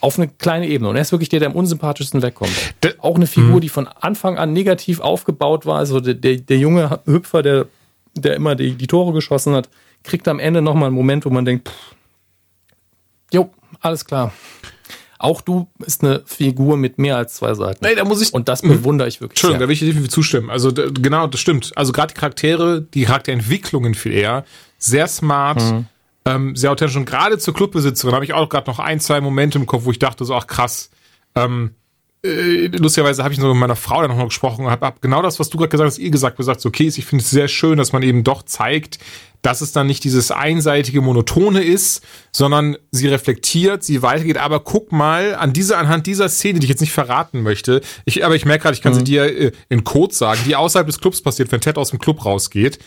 auf 0.00 0.18
eine 0.18 0.28
kleine 0.28 0.68
Ebene. 0.68 0.90
Und 0.90 0.96
er 0.96 1.02
ist 1.02 1.12
wirklich 1.12 1.28
der, 1.28 1.40
der 1.40 1.48
am 1.48 1.56
unsympathischsten 1.56 2.22
wegkommt. 2.22 2.52
De 2.84 2.94
auch 2.98 3.16
eine 3.16 3.26
Figur, 3.26 3.56
mhm. 3.56 3.60
die 3.60 3.68
von 3.68 3.88
Anfang 3.88 4.38
an 4.38 4.52
negativ 4.52 5.00
aufgebaut 5.00 5.66
war. 5.66 5.78
Also 5.78 6.00
der, 6.00 6.14
der, 6.14 6.36
der 6.36 6.58
junge 6.58 7.00
Hüpfer, 7.06 7.42
der, 7.42 7.66
der 8.14 8.36
immer 8.36 8.54
die, 8.54 8.74
die 8.74 8.86
Tore 8.86 9.12
geschossen 9.12 9.54
hat, 9.54 9.68
kriegt 10.06 10.28
am 10.28 10.38
Ende 10.38 10.62
nochmal 10.62 10.86
einen 10.86 10.96
Moment, 10.96 11.24
wo 11.24 11.30
man 11.30 11.44
denkt, 11.44 11.68
pff, 11.68 11.94
jo, 13.32 13.50
alles 13.80 14.04
klar. 14.04 14.32
Auch 15.18 15.40
du 15.40 15.68
bist 15.78 16.04
eine 16.04 16.22
Figur 16.26 16.76
mit 16.76 16.98
mehr 16.98 17.16
als 17.16 17.34
zwei 17.34 17.54
Seiten. 17.54 17.84
Nee, 17.84 17.94
da 17.94 18.04
muss 18.04 18.20
ich. 18.20 18.34
Und 18.34 18.48
das 18.48 18.60
bewundere 18.62 19.08
ich 19.08 19.20
wirklich. 19.20 19.38
Entschuldigung, 19.38 19.58
sehr. 19.58 19.66
da 19.66 19.68
will 19.68 19.72
ich 19.72 19.80
dir 19.80 19.86
definitiv 19.86 20.12
zustimmen. 20.12 20.50
Also 20.50 20.72
genau, 20.72 21.26
das 21.26 21.40
stimmt. 21.40 21.72
Also 21.74 21.92
gerade 21.92 22.12
die 22.12 22.20
Charaktere, 22.20 22.82
die 22.82 23.04
Charakterentwicklungen 23.04 23.94
viel 23.94 24.12
eher, 24.12 24.44
sehr 24.78 25.08
smart. 25.08 25.60
Mhm 25.60 25.86
ähm, 26.26 26.56
sehr 26.56 26.72
authentisch. 26.72 26.96
Und 26.96 27.06
gerade 27.06 27.38
zur 27.38 27.54
Clubbesitzerin 27.54 28.14
habe 28.14 28.24
ich 28.24 28.34
auch 28.34 28.48
gerade 28.48 28.68
noch 28.68 28.78
ein, 28.78 29.00
zwei 29.00 29.20
Momente 29.20 29.58
im 29.58 29.66
Kopf, 29.66 29.84
wo 29.84 29.92
ich 29.92 29.98
dachte, 29.98 30.24
so, 30.24 30.34
ach 30.34 30.46
krass. 30.46 30.90
Ähm, 31.34 31.74
äh, 32.24 32.66
lustigerweise 32.68 33.22
habe 33.22 33.34
ich 33.34 33.40
so 33.40 33.48
mit 33.48 33.56
meiner 33.56 33.76
Frau 33.76 34.00
dann 34.00 34.10
noch 34.10 34.16
mal 34.16 34.24
gesprochen 34.24 34.64
und 34.64 34.70
habe 34.70 34.86
hab 34.86 35.02
genau 35.02 35.22
das, 35.22 35.38
was 35.38 35.50
du 35.50 35.58
gerade 35.58 35.68
gesagt 35.68 35.90
hast, 35.90 35.98
ihr 35.98 36.10
gesagt, 36.10 36.36
gesagt, 36.36 36.60
so, 36.60 36.68
okay, 36.68 36.86
ich 36.86 37.04
finde 37.04 37.22
es 37.22 37.30
sehr 37.30 37.48
schön, 37.48 37.78
dass 37.78 37.92
man 37.92 38.02
eben 38.02 38.24
doch 38.24 38.42
zeigt, 38.42 38.98
dass 39.42 39.60
es 39.60 39.72
dann 39.72 39.86
nicht 39.86 40.02
dieses 40.02 40.32
einseitige 40.32 41.00
Monotone 41.00 41.62
ist, 41.62 42.04
sondern 42.32 42.76
sie 42.90 43.06
reflektiert, 43.06 43.84
sie 43.84 44.02
weitergeht. 44.02 44.38
Aber 44.38 44.60
guck 44.60 44.90
mal 44.90 45.36
an 45.36 45.52
diese 45.52 45.78
anhand 45.78 46.06
dieser 46.06 46.28
Szene, 46.28 46.58
die 46.58 46.64
ich 46.64 46.70
jetzt 46.70 46.80
nicht 46.80 46.92
verraten 46.92 47.42
möchte. 47.42 47.80
Ich, 48.06 48.24
aber 48.24 48.34
ich 48.34 48.44
merke 48.44 48.62
gerade, 48.62 48.74
ich 48.74 48.82
kann 48.82 48.92
mhm. 48.92 48.98
sie 48.98 49.04
dir 49.04 49.24
äh, 49.24 49.52
in 49.68 49.84
Code 49.84 50.14
sagen, 50.14 50.40
die 50.46 50.56
außerhalb 50.56 50.86
des 50.86 50.98
Clubs 50.98 51.22
passiert, 51.22 51.52
wenn 51.52 51.60
Ted 51.60 51.78
aus 51.78 51.90
dem 51.90 52.00
Club 52.00 52.24
rausgeht 52.24 52.78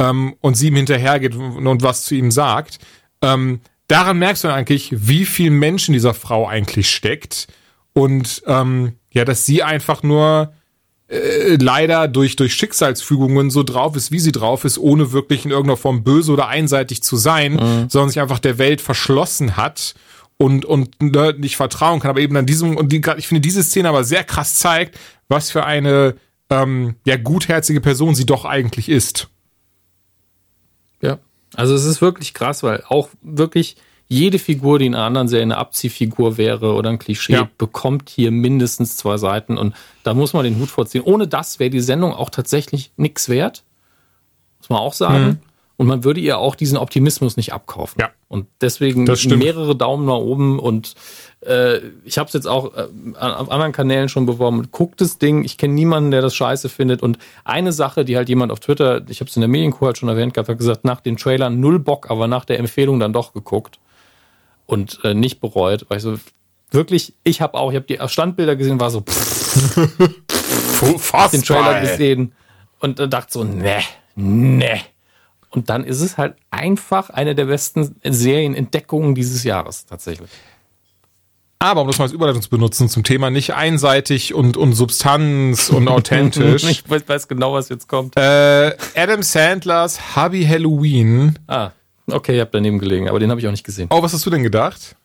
ähm, 0.00 0.34
und 0.40 0.56
sie 0.56 0.68
ihm 0.68 0.76
hinterhergeht 0.76 1.36
und, 1.36 1.66
und 1.66 1.82
was 1.82 2.04
zu 2.04 2.16
ihm 2.16 2.30
sagt. 2.30 2.78
Ähm, 3.22 3.60
daran 3.86 4.18
merkst 4.18 4.44
du 4.44 4.48
eigentlich, 4.48 4.90
wie 4.92 5.24
viel 5.24 5.50
Mensch 5.50 5.88
in 5.88 5.92
dieser 5.92 6.14
Frau 6.14 6.48
eigentlich 6.48 6.90
steckt 6.90 7.46
und 7.98 8.42
ähm, 8.46 8.92
ja, 9.10 9.24
dass 9.24 9.44
sie 9.44 9.64
einfach 9.64 10.04
nur 10.04 10.52
äh, 11.08 11.56
leider 11.56 12.06
durch 12.06 12.36
durch 12.36 12.54
Schicksalsfügungen 12.54 13.50
so 13.50 13.64
drauf 13.64 13.96
ist, 13.96 14.12
wie 14.12 14.20
sie 14.20 14.30
drauf 14.30 14.64
ist, 14.64 14.78
ohne 14.78 15.10
wirklich 15.10 15.44
in 15.44 15.50
irgendeiner 15.50 15.76
Form 15.76 16.04
böse 16.04 16.30
oder 16.32 16.46
einseitig 16.46 17.02
zu 17.02 17.16
sein, 17.16 17.54
mhm. 17.54 17.90
sondern 17.90 18.10
sich 18.10 18.20
einfach 18.20 18.38
der 18.38 18.58
Welt 18.58 18.80
verschlossen 18.80 19.56
hat 19.56 19.96
und 20.36 20.64
und 20.64 21.02
ne, 21.02 21.34
nicht 21.36 21.56
vertrauen 21.56 21.98
kann. 21.98 22.10
Aber 22.10 22.20
eben 22.20 22.36
an 22.36 22.46
diesem 22.46 22.76
und 22.76 22.92
die, 22.92 23.02
ich 23.16 23.26
finde 23.26 23.40
diese 23.40 23.64
Szene 23.64 23.88
aber 23.88 24.04
sehr 24.04 24.22
krass 24.22 24.54
zeigt, 24.54 24.96
was 25.26 25.50
für 25.50 25.64
eine 25.64 26.14
ähm, 26.50 26.94
ja 27.04 27.16
gutherzige 27.16 27.80
Person 27.80 28.14
sie 28.14 28.26
doch 28.26 28.44
eigentlich 28.44 28.88
ist. 28.88 29.28
Ja. 31.02 31.18
Also 31.56 31.74
es 31.74 31.84
ist 31.84 32.00
wirklich 32.00 32.32
krass, 32.32 32.62
weil 32.62 32.84
auch 32.86 33.08
wirklich 33.22 33.76
jede 34.08 34.38
Figur, 34.38 34.78
die 34.78 34.86
in 34.86 34.94
einer 34.94 35.04
anderen 35.04 35.28
Serie 35.28 35.44
eine 35.44 35.58
Abziehfigur 35.58 36.38
wäre 36.38 36.72
oder 36.72 36.88
ein 36.90 36.98
Klischee, 36.98 37.34
ja. 37.34 37.48
bekommt 37.58 38.08
hier 38.08 38.30
mindestens 38.30 38.96
zwei 38.96 39.18
Seiten 39.18 39.58
und 39.58 39.74
da 40.02 40.14
muss 40.14 40.32
man 40.32 40.44
den 40.44 40.58
Hut 40.58 40.70
vorziehen. 40.70 41.02
Ohne 41.04 41.28
das 41.28 41.58
wäre 41.58 41.70
die 41.70 41.80
Sendung 41.80 42.14
auch 42.14 42.30
tatsächlich 42.30 42.90
nichts 42.96 43.28
wert, 43.28 43.64
muss 44.60 44.70
man 44.70 44.78
auch 44.78 44.94
sagen. 44.94 45.24
Mhm. 45.24 45.38
Und 45.76 45.86
man 45.86 46.02
würde 46.02 46.18
ihr 46.18 46.38
auch 46.38 46.56
diesen 46.56 46.76
Optimismus 46.76 47.36
nicht 47.36 47.52
abkaufen. 47.52 48.00
Ja. 48.00 48.10
Und 48.26 48.48
deswegen 48.60 49.04
mehrere 49.04 49.76
Daumen 49.76 50.06
nach 50.06 50.16
oben 50.16 50.58
und 50.58 50.96
äh, 51.46 51.78
ich 52.04 52.18
habe 52.18 52.26
es 52.26 52.32
jetzt 52.32 52.48
auch 52.48 52.74
äh, 52.74 52.88
auf 53.16 53.48
anderen 53.48 53.70
Kanälen 53.70 54.08
schon 54.08 54.26
beworben. 54.26 54.70
Guckt 54.72 55.00
das 55.00 55.18
Ding. 55.18 55.44
Ich 55.44 55.56
kenne 55.56 55.74
niemanden, 55.74 56.10
der 56.10 56.20
das 56.20 56.34
scheiße 56.34 56.68
findet. 56.68 57.00
Und 57.00 57.18
eine 57.44 57.72
Sache, 57.72 58.04
die 58.04 58.16
halt 58.16 58.28
jemand 58.28 58.50
auf 58.50 58.58
Twitter, 58.58 59.02
ich 59.08 59.20
habe 59.20 59.30
es 59.30 59.36
in 59.36 59.40
der 59.40 59.48
Medienco 59.48 59.86
halt 59.86 59.98
schon 59.98 60.08
erwähnt 60.08 60.34
gehabt, 60.34 60.48
hat 60.48 60.58
gesagt, 60.58 60.84
nach 60.84 61.00
den 61.00 61.16
Trailern 61.16 61.60
null 61.60 61.78
Bock, 61.78 62.10
aber 62.10 62.26
nach 62.26 62.44
der 62.44 62.58
Empfehlung 62.58 62.98
dann 62.98 63.12
doch 63.12 63.32
geguckt 63.32 63.78
und 64.68 65.00
äh, 65.02 65.14
nicht 65.14 65.40
bereut. 65.40 65.86
Weil 65.88 65.96
ich 65.96 66.04
so 66.04 66.16
wirklich, 66.70 67.14
ich 67.24 67.40
habe 67.40 67.54
auch, 67.54 67.70
ich 67.70 67.76
habe 67.76 67.86
die 67.86 67.98
Standbilder 68.06 68.54
gesehen, 68.54 68.78
war 68.78 68.90
so 68.90 69.02
Fast 70.98 71.34
den 71.34 71.42
Trailer 71.42 71.80
gesehen 71.80 72.32
und 72.78 73.00
äh, 73.00 73.08
dachte 73.08 73.32
so, 73.32 73.42
ne, 73.42 73.80
ne. 74.14 74.80
Und 75.50 75.70
dann 75.70 75.82
ist 75.82 76.02
es 76.02 76.18
halt 76.18 76.36
einfach 76.50 77.08
eine 77.10 77.34
der 77.34 77.46
besten 77.46 77.96
Serienentdeckungen 78.04 79.14
dieses 79.14 79.42
Jahres 79.44 79.86
tatsächlich. 79.86 80.28
Aber 81.58 81.80
um 81.80 81.86
das 81.88 81.98
mal 81.98 82.04
als 82.04 82.12
Überleitung 82.12 82.42
zu 82.42 82.50
benutzen 82.50 82.88
zum 82.88 83.02
Thema 83.02 83.30
nicht 83.30 83.54
einseitig 83.54 84.34
und, 84.34 84.56
und 84.56 84.74
Substanz 84.74 85.70
und 85.70 85.88
authentisch. 85.88 86.62
ich 86.64 86.84
weiß 86.88 87.26
genau, 87.26 87.54
was 87.54 87.70
jetzt 87.70 87.88
kommt. 87.88 88.16
Äh, 88.16 88.76
Adam 88.94 89.22
Sandlers 89.22 90.14
Hubby 90.14 90.44
Halloween. 90.44 91.38
Ah, 91.48 91.70
okay, 92.10 92.34
ich 92.34 92.40
habe 92.40 92.50
daneben 92.52 92.78
gelegen, 92.78 93.08
aber 93.08 93.18
den 93.18 93.30
habe 93.30 93.40
ich 93.40 93.46
auch 93.46 93.52
nicht 93.52 93.64
gesehen. 93.64 93.88
Oh, 93.90 94.02
was 94.02 94.12
hast 94.12 94.24
du 94.24 94.30
denn 94.30 94.42
gedacht? 94.42 94.96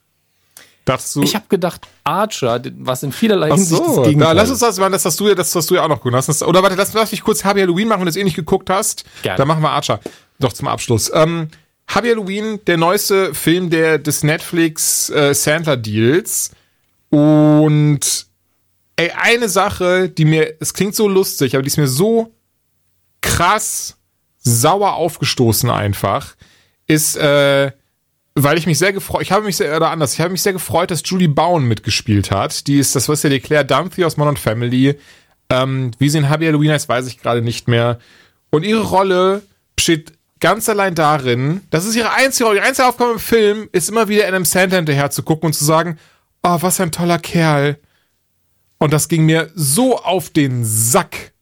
Dachtest 0.86 1.16
du? 1.16 1.22
Ich 1.22 1.34
habe 1.34 1.46
gedacht 1.48 1.88
Archer, 2.04 2.62
was 2.80 3.04
in 3.04 3.14
vielerlei 3.14 3.50
Ach 3.52 3.56
Hinsicht 3.56 3.84
so, 3.84 4.04
das 4.04 4.16
da, 4.18 4.32
lass 4.34 4.50
uns 4.50 4.60
das, 4.60 4.76
das 4.76 5.06
hast 5.06 5.20
du 5.20 5.30
ja, 5.30 5.36
das 5.36 5.56
hast 5.56 5.70
du 5.70 5.76
ja 5.76 5.84
auch 5.84 5.88
noch 5.88 6.02
gut. 6.02 6.14
Hast. 6.14 6.44
Oder 6.44 6.62
warte, 6.62 6.76
lass, 6.76 6.94
lass 6.94 7.12
mich 7.12 7.24
kurz 7.24 7.46
Hubby 7.46 7.62
Halloween 7.62 7.88
machen, 7.88 8.02
wenn 8.02 8.06
du 8.06 8.10
es 8.10 8.18
eh 8.18 8.24
nicht 8.24 8.36
geguckt 8.36 8.70
hast. 8.70 9.06
Gerne. 9.22 9.38
Dann 9.38 9.48
machen 9.48 9.62
wir 9.62 9.70
Archer. 9.70 10.02
Doch 10.40 10.52
zum 10.52 10.68
Abschluss. 10.68 11.10
Ähm, 11.14 11.48
Happy 11.88 12.10
Halloween, 12.10 12.60
der 12.66 12.78
neueste 12.78 13.34
Film 13.34 13.70
der, 13.70 13.98
des 14.00 14.24
Netflix 14.24 15.10
äh, 15.10 15.34
Sandler 15.34 15.78
Deals. 15.78 16.52
Und 17.10 18.26
ey, 18.96 19.12
eine 19.12 19.50
Sache, 19.50 20.10
die 20.10 20.26
mir, 20.26 20.56
es 20.60 20.74
klingt 20.74 20.96
so 20.96 21.08
lustig, 21.08 21.56
aber 21.56 21.62
die 21.62 21.68
ist 21.68 21.78
mir 21.78 21.88
so 21.88 22.34
krass 23.22 23.98
sauer 24.40 24.94
aufgestoßen 24.94 25.70
einfach, 25.70 26.36
ist, 26.94 27.16
äh, 27.18 27.72
weil 28.36 28.58
ich 28.58 28.66
mich 28.66 28.80
sehr 28.80 28.94
gefreut, 28.94 29.22
ich 29.22 29.32
habe 29.32 29.46
mich 29.46 29.58
sehr, 29.58 29.76
oder 29.76 29.92
anders, 29.92 30.14
ich 30.14 30.22
habe 30.22 30.32
mich 30.32 30.42
sehr 30.42 30.54
gefreut, 30.54 30.92
dass 30.92 31.04
Julie 31.06 31.28
Bowen 31.28 31.68
mitgespielt 31.68 32.32
hat. 32.32 32.68
Die 32.68 32.80
ist, 32.80 32.96
das 32.96 33.10
was 33.10 33.24
ja 33.24 33.30
die 33.30 33.40
Claire 33.40 33.66
Dunphy 33.66 34.04
aus 34.06 34.18
Modern 34.18 34.38
Family. 34.38 34.98
Ähm, 35.50 35.92
wie 36.00 36.10
sie 36.10 36.18
in 36.18 36.30
Happy 36.30 36.46
Halloween 36.46 36.72
heißt, 36.72 36.90
weiß 36.90 37.08
ich 37.08 37.20
gerade 37.20 37.42
nicht 37.42 37.68
mehr. 37.68 38.00
Und 38.50 38.64
ihre 38.64 38.84
Rolle 38.84 39.44
besteht 39.76 40.14
ganz 40.40 40.68
allein 40.68 40.96
darin, 40.96 41.62
das 41.70 41.86
ist 41.86 41.96
ihre 41.96 42.12
einzige, 42.14 42.54
ihre 42.54 42.66
einzige 42.66 42.88
Aufgabe 42.88 43.14
im 43.14 43.20
Film, 43.20 43.70
ist 43.72 43.90
immer 43.90 44.10
wieder 44.10 44.28
Adam 44.28 44.46
Sandler 44.46 44.78
hinterher 44.78 45.10
zu 45.10 45.24
gucken 45.24 45.48
und 45.48 45.54
zu 45.54 45.64
sagen, 45.64 45.98
oh, 46.44 46.58
was 46.60 46.80
ein 46.80 46.92
toller 46.92 47.20
Kerl. 47.20 47.78
Und 48.78 48.92
das 48.92 49.08
ging 49.08 49.26
mir 49.26 49.52
so 49.56 49.98
auf 49.98 50.30
den 50.30 50.66
Sack, 50.66 51.33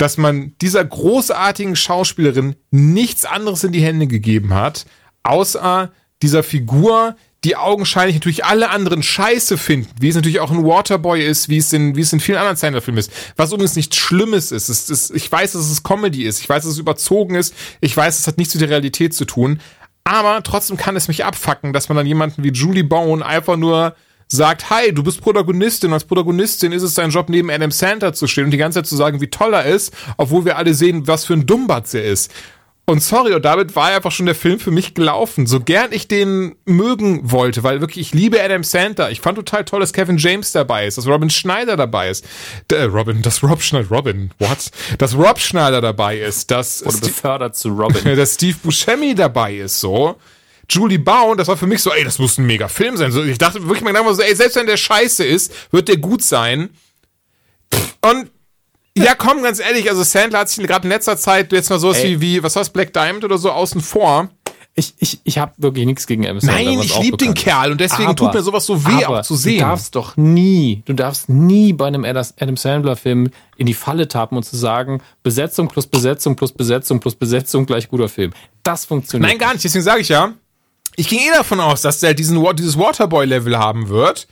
dass 0.00 0.16
man 0.16 0.54
dieser 0.62 0.82
großartigen 0.82 1.76
Schauspielerin 1.76 2.56
nichts 2.70 3.26
anderes 3.26 3.64
in 3.64 3.72
die 3.72 3.82
Hände 3.82 4.06
gegeben 4.06 4.54
hat, 4.54 4.86
außer 5.24 5.92
dieser 6.22 6.42
Figur, 6.42 7.16
die 7.44 7.56
augenscheinlich 7.56 8.16
natürlich 8.16 8.44
alle 8.46 8.70
anderen 8.70 9.02
scheiße 9.02 9.58
finden, 9.58 9.90
wie 10.00 10.08
es 10.08 10.14
natürlich 10.14 10.40
auch 10.40 10.50
ein 10.50 10.64
Waterboy 10.64 11.22
ist, 11.22 11.50
wie 11.50 11.58
es 11.58 11.72
in, 11.74 11.96
wie 11.96 12.00
es 12.00 12.14
in 12.14 12.20
vielen 12.20 12.38
anderen 12.38 12.56
Sandler-Filmen 12.56 12.98
ist. 12.98 13.12
Was 13.36 13.52
übrigens 13.52 13.76
nichts 13.76 13.96
Schlimmes 13.96 14.52
ist. 14.52 14.70
Es 14.70 14.88
ist. 14.88 15.10
Ich 15.10 15.30
weiß, 15.30 15.52
dass 15.52 15.70
es 15.70 15.82
Comedy 15.82 16.24
ist. 16.24 16.40
Ich 16.40 16.48
weiß, 16.48 16.62
dass 16.62 16.72
es 16.72 16.78
überzogen 16.78 17.34
ist. 17.34 17.54
Ich 17.80 17.94
weiß, 17.94 18.18
es 18.18 18.26
hat 18.26 18.38
nichts 18.38 18.54
mit 18.54 18.62
der 18.62 18.70
Realität 18.70 19.14
zu 19.14 19.26
tun. 19.26 19.60
Aber 20.04 20.42
trotzdem 20.42 20.78
kann 20.78 20.96
es 20.96 21.08
mich 21.08 21.26
abfacken, 21.26 21.74
dass 21.74 21.90
man 21.90 21.96
dann 21.96 22.06
jemanden 22.06 22.42
wie 22.42 22.52
Julie 22.52 22.84
Bone 22.84 23.24
einfach 23.24 23.56
nur 23.56 23.94
sagt, 24.30 24.70
hi, 24.70 24.92
du 24.92 25.02
bist 25.02 25.20
Protagonistin. 25.20 25.92
Als 25.92 26.04
Protagonistin 26.04 26.72
ist 26.72 26.82
es 26.82 26.94
dein 26.94 27.10
Job, 27.10 27.28
neben 27.28 27.50
Adam 27.50 27.70
Sandler 27.70 28.12
zu 28.12 28.26
stehen 28.26 28.44
und 28.44 28.50
die 28.52 28.58
ganze 28.58 28.78
Zeit 28.78 28.86
zu 28.86 28.96
sagen, 28.96 29.20
wie 29.20 29.28
toll 29.28 29.52
er 29.52 29.64
ist, 29.64 29.92
obwohl 30.16 30.44
wir 30.44 30.56
alle 30.56 30.72
sehen, 30.72 31.06
was 31.06 31.24
für 31.24 31.34
ein 31.34 31.46
Dummbatz 31.46 31.94
er 31.94 32.04
ist. 32.04 32.32
Und 32.86 33.02
sorry, 33.04 33.34
und 33.34 33.44
damit 33.44 33.76
war 33.76 33.88
einfach 33.88 34.10
schon 34.10 34.26
der 34.26 34.34
Film 34.34 34.58
für 34.58 34.72
mich 34.72 34.94
gelaufen. 34.94 35.46
So 35.46 35.60
gern 35.60 35.92
ich 35.92 36.08
den 36.08 36.56
mögen 36.64 37.30
wollte, 37.30 37.62
weil 37.62 37.80
wirklich, 37.80 38.08
ich 38.08 38.14
liebe 38.14 38.42
Adam 38.42 38.64
Sandler. 38.64 39.12
Ich 39.12 39.20
fand 39.20 39.36
total 39.36 39.64
toll, 39.64 39.78
dass 39.78 39.92
Kevin 39.92 40.16
James 40.16 40.50
dabei 40.50 40.86
ist, 40.86 40.98
dass 40.98 41.06
Robin 41.06 41.30
Schneider 41.30 41.76
dabei 41.76 42.10
ist. 42.10 42.26
Der, 42.68 42.80
äh, 42.80 42.84
Robin, 42.84 43.22
dass 43.22 43.44
Rob 43.44 43.62
Schneider, 43.62 43.88
Robin, 43.90 44.32
what? 44.40 44.70
Dass 44.98 45.16
Rob 45.16 45.38
Schneider 45.38 45.80
dabei 45.80 46.18
ist, 46.18 46.50
dass... 46.50 46.84
Wurde 46.84 46.98
befördert 46.98 47.54
zu 47.54 47.68
Robin. 47.68 48.02
dass 48.16 48.34
Steve 48.34 48.56
Buscemi 48.60 49.14
dabei 49.14 49.54
ist, 49.54 49.78
so. 49.78 50.16
Julie 50.70 50.98
Bound, 50.98 51.40
das 51.40 51.48
war 51.48 51.56
für 51.56 51.66
mich 51.66 51.82
so, 51.82 51.92
ey, 51.92 52.04
das 52.04 52.18
muss 52.18 52.38
ein 52.38 52.46
mega 52.46 52.68
Film 52.68 52.96
sein. 52.96 53.12
So, 53.12 53.22
ich 53.22 53.38
dachte 53.38 53.66
wirklich 53.68 53.82
mal 53.82 54.14
so, 54.14 54.22
ey, 54.22 54.34
selbst 54.34 54.56
wenn 54.56 54.66
der 54.66 54.76
scheiße 54.76 55.24
ist, 55.24 55.52
wird 55.72 55.88
der 55.88 55.96
gut 55.96 56.22
sein. 56.22 56.70
Und 58.00 58.30
ja, 58.96 59.14
komm, 59.14 59.42
ganz 59.42 59.60
ehrlich, 59.60 59.88
also 59.88 60.02
Sandler 60.02 60.40
hat 60.40 60.48
sich 60.48 60.66
gerade 60.66 60.84
in 60.84 60.90
letzter 60.90 61.16
Zeit 61.16 61.52
jetzt 61.52 61.70
mal 61.70 61.78
sowas 61.78 62.02
wie, 62.02 62.20
wie, 62.20 62.42
was 62.42 62.56
heißt 62.56 62.72
Black 62.72 62.92
Diamond 62.92 63.24
oder 63.24 63.38
so 63.38 63.50
außen 63.50 63.80
vor. 63.80 64.30
Ich, 64.74 64.94
ich, 64.98 65.20
ich 65.24 65.38
habe 65.38 65.52
wirklich 65.58 65.84
nichts 65.84 66.06
gegen 66.06 66.24
Adam 66.24 66.40
Sandler. 66.40 66.64
Nein, 66.64 66.80
ich 66.80 66.98
liebe 66.98 67.16
den 67.16 67.34
Kerl 67.34 67.72
und 67.72 67.80
deswegen 67.80 68.10
aber, 68.10 68.16
tut 68.16 68.34
mir 68.34 68.42
sowas 68.42 68.64
so 68.64 68.86
weh, 68.86 69.04
auch 69.04 69.22
zu 69.22 69.34
sehen. 69.34 69.58
Du 69.58 69.64
darfst 69.64 69.94
doch 69.96 70.16
nie, 70.16 70.82
du 70.86 70.92
darfst 70.92 71.28
nie 71.28 71.72
bei 71.72 71.86
einem 71.86 72.04
Adam 72.04 72.56
Sandler-Film 72.56 73.30
in 73.56 73.66
die 73.66 73.74
Falle 73.74 74.06
tappen 74.06 74.36
und 74.36 74.44
zu 74.44 74.56
sagen, 74.56 75.02
Besetzung 75.22 75.68
plus 75.68 75.86
Besetzung 75.86 76.36
plus 76.36 76.52
Besetzung 76.52 77.00
plus 77.00 77.16
Besetzung 77.16 77.66
gleich 77.66 77.88
guter 77.88 78.08
Film. 78.08 78.32
Das 78.62 78.86
funktioniert. 78.86 79.28
Nein, 79.28 79.38
gar 79.38 79.52
nicht. 79.52 79.64
Deswegen 79.64 79.84
sage 79.84 80.00
ich 80.02 80.08
ja, 80.08 80.34
ich 80.96 81.08
gehe 81.08 81.20
eh 81.20 81.32
davon 81.34 81.60
aus, 81.60 81.82
dass 81.82 82.00
der 82.00 82.14
diesen, 82.14 82.44
dieses 82.56 82.78
Waterboy-Level 82.78 83.58
haben 83.58 83.88
wird. 83.88 84.26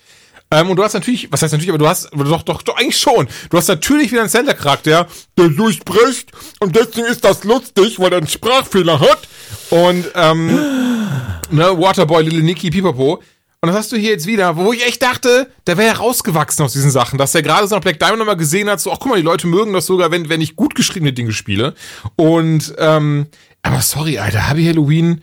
Ähm, 0.50 0.70
und 0.70 0.76
du 0.76 0.82
hast 0.82 0.94
natürlich, 0.94 1.30
was 1.30 1.42
heißt 1.42 1.52
natürlich, 1.52 1.70
aber 1.70 1.78
du 1.78 1.88
hast, 1.88 2.10
doch, 2.12 2.42
doch, 2.42 2.62
doch, 2.62 2.76
eigentlich 2.76 2.98
schon. 2.98 3.28
Du 3.50 3.58
hast 3.58 3.68
natürlich 3.68 4.10
wieder 4.10 4.22
einen 4.22 4.30
Center-Charakter, 4.30 5.06
der 5.36 5.48
durchbricht 5.48 6.32
und 6.60 6.74
deswegen 6.74 7.06
ist 7.06 7.24
das 7.24 7.44
lustig, 7.44 7.98
weil 7.98 8.12
er 8.12 8.18
einen 8.18 8.28
Sprachfehler 8.28 8.98
hat. 9.00 9.28
Und, 9.70 10.06
ähm, 10.14 10.46
ne, 11.50 11.78
Waterboy, 11.78 12.22
Little 12.22 12.42
Nicky, 12.42 12.70
Pipapo. 12.70 13.22
Und 13.60 13.68
das 13.68 13.76
hast 13.76 13.92
du 13.92 13.96
hier 13.96 14.10
jetzt 14.10 14.26
wieder, 14.26 14.56
wo 14.56 14.72
ich 14.72 14.86
echt 14.86 15.02
dachte, 15.02 15.50
der 15.66 15.76
wäre 15.76 15.88
ja 15.88 15.94
rausgewachsen 15.94 16.64
aus 16.64 16.72
diesen 16.72 16.92
Sachen, 16.92 17.18
dass 17.18 17.34
er 17.34 17.42
gerade 17.42 17.66
so 17.66 17.74
nach 17.74 17.82
Black 17.82 17.98
Diamond 17.98 18.20
nochmal 18.20 18.36
gesehen 18.36 18.70
hat, 18.70 18.80
so, 18.80 18.92
ach 18.92 18.98
guck 19.00 19.10
mal, 19.10 19.16
die 19.16 19.22
Leute 19.22 19.48
mögen 19.48 19.72
das 19.72 19.86
sogar, 19.86 20.12
wenn, 20.12 20.28
wenn 20.28 20.40
ich 20.40 20.54
gut 20.54 20.76
geschriebene 20.76 21.12
Dinge 21.12 21.32
spiele. 21.32 21.74
Und, 22.14 22.74
ähm, 22.78 23.26
aber 23.62 23.80
sorry, 23.80 24.18
Alter, 24.18 24.48
Happy 24.48 24.64
Halloween, 24.64 25.22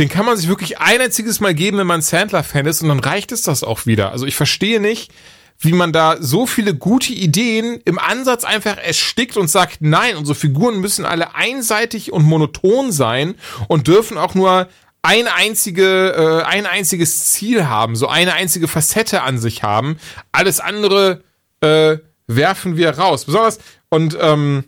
den 0.00 0.08
kann 0.08 0.24
man 0.24 0.38
sich 0.38 0.48
wirklich 0.48 0.80
ein 0.80 1.00
einziges 1.00 1.40
Mal 1.40 1.54
geben, 1.54 1.76
wenn 1.76 1.86
man 1.86 2.00
Sandler-Fan 2.00 2.64
ist, 2.64 2.82
und 2.82 2.88
dann 2.88 3.00
reicht 3.00 3.32
es 3.32 3.42
das 3.42 3.62
auch 3.62 3.84
wieder. 3.84 4.12
Also 4.12 4.24
ich 4.24 4.34
verstehe 4.34 4.80
nicht, 4.80 5.12
wie 5.58 5.74
man 5.74 5.92
da 5.92 6.16
so 6.18 6.46
viele 6.46 6.74
gute 6.74 7.12
Ideen 7.12 7.80
im 7.84 7.98
Ansatz 7.98 8.44
einfach 8.44 8.78
erstickt 8.78 9.36
und 9.36 9.48
sagt, 9.48 9.78
nein, 9.80 10.16
unsere 10.16 10.34
Figuren 10.34 10.80
müssen 10.80 11.04
alle 11.04 11.34
einseitig 11.34 12.12
und 12.12 12.24
monoton 12.24 12.92
sein 12.92 13.34
und 13.68 13.88
dürfen 13.88 14.16
auch 14.16 14.34
nur 14.34 14.68
ein 15.02 15.28
einzige, 15.28 16.42
äh, 16.44 16.46
ein 16.46 16.64
einziges 16.64 17.26
Ziel 17.26 17.68
haben, 17.68 17.94
so 17.94 18.08
eine 18.08 18.32
einzige 18.32 18.68
Facette 18.68 19.20
an 19.22 19.38
sich 19.38 19.62
haben. 19.62 19.98
Alles 20.32 20.60
andere 20.60 21.22
äh, 21.60 21.98
werfen 22.26 22.78
wir 22.78 22.90
raus. 22.98 23.26
Besonders 23.26 23.58
und 23.90 24.16
ähm, 24.18 24.64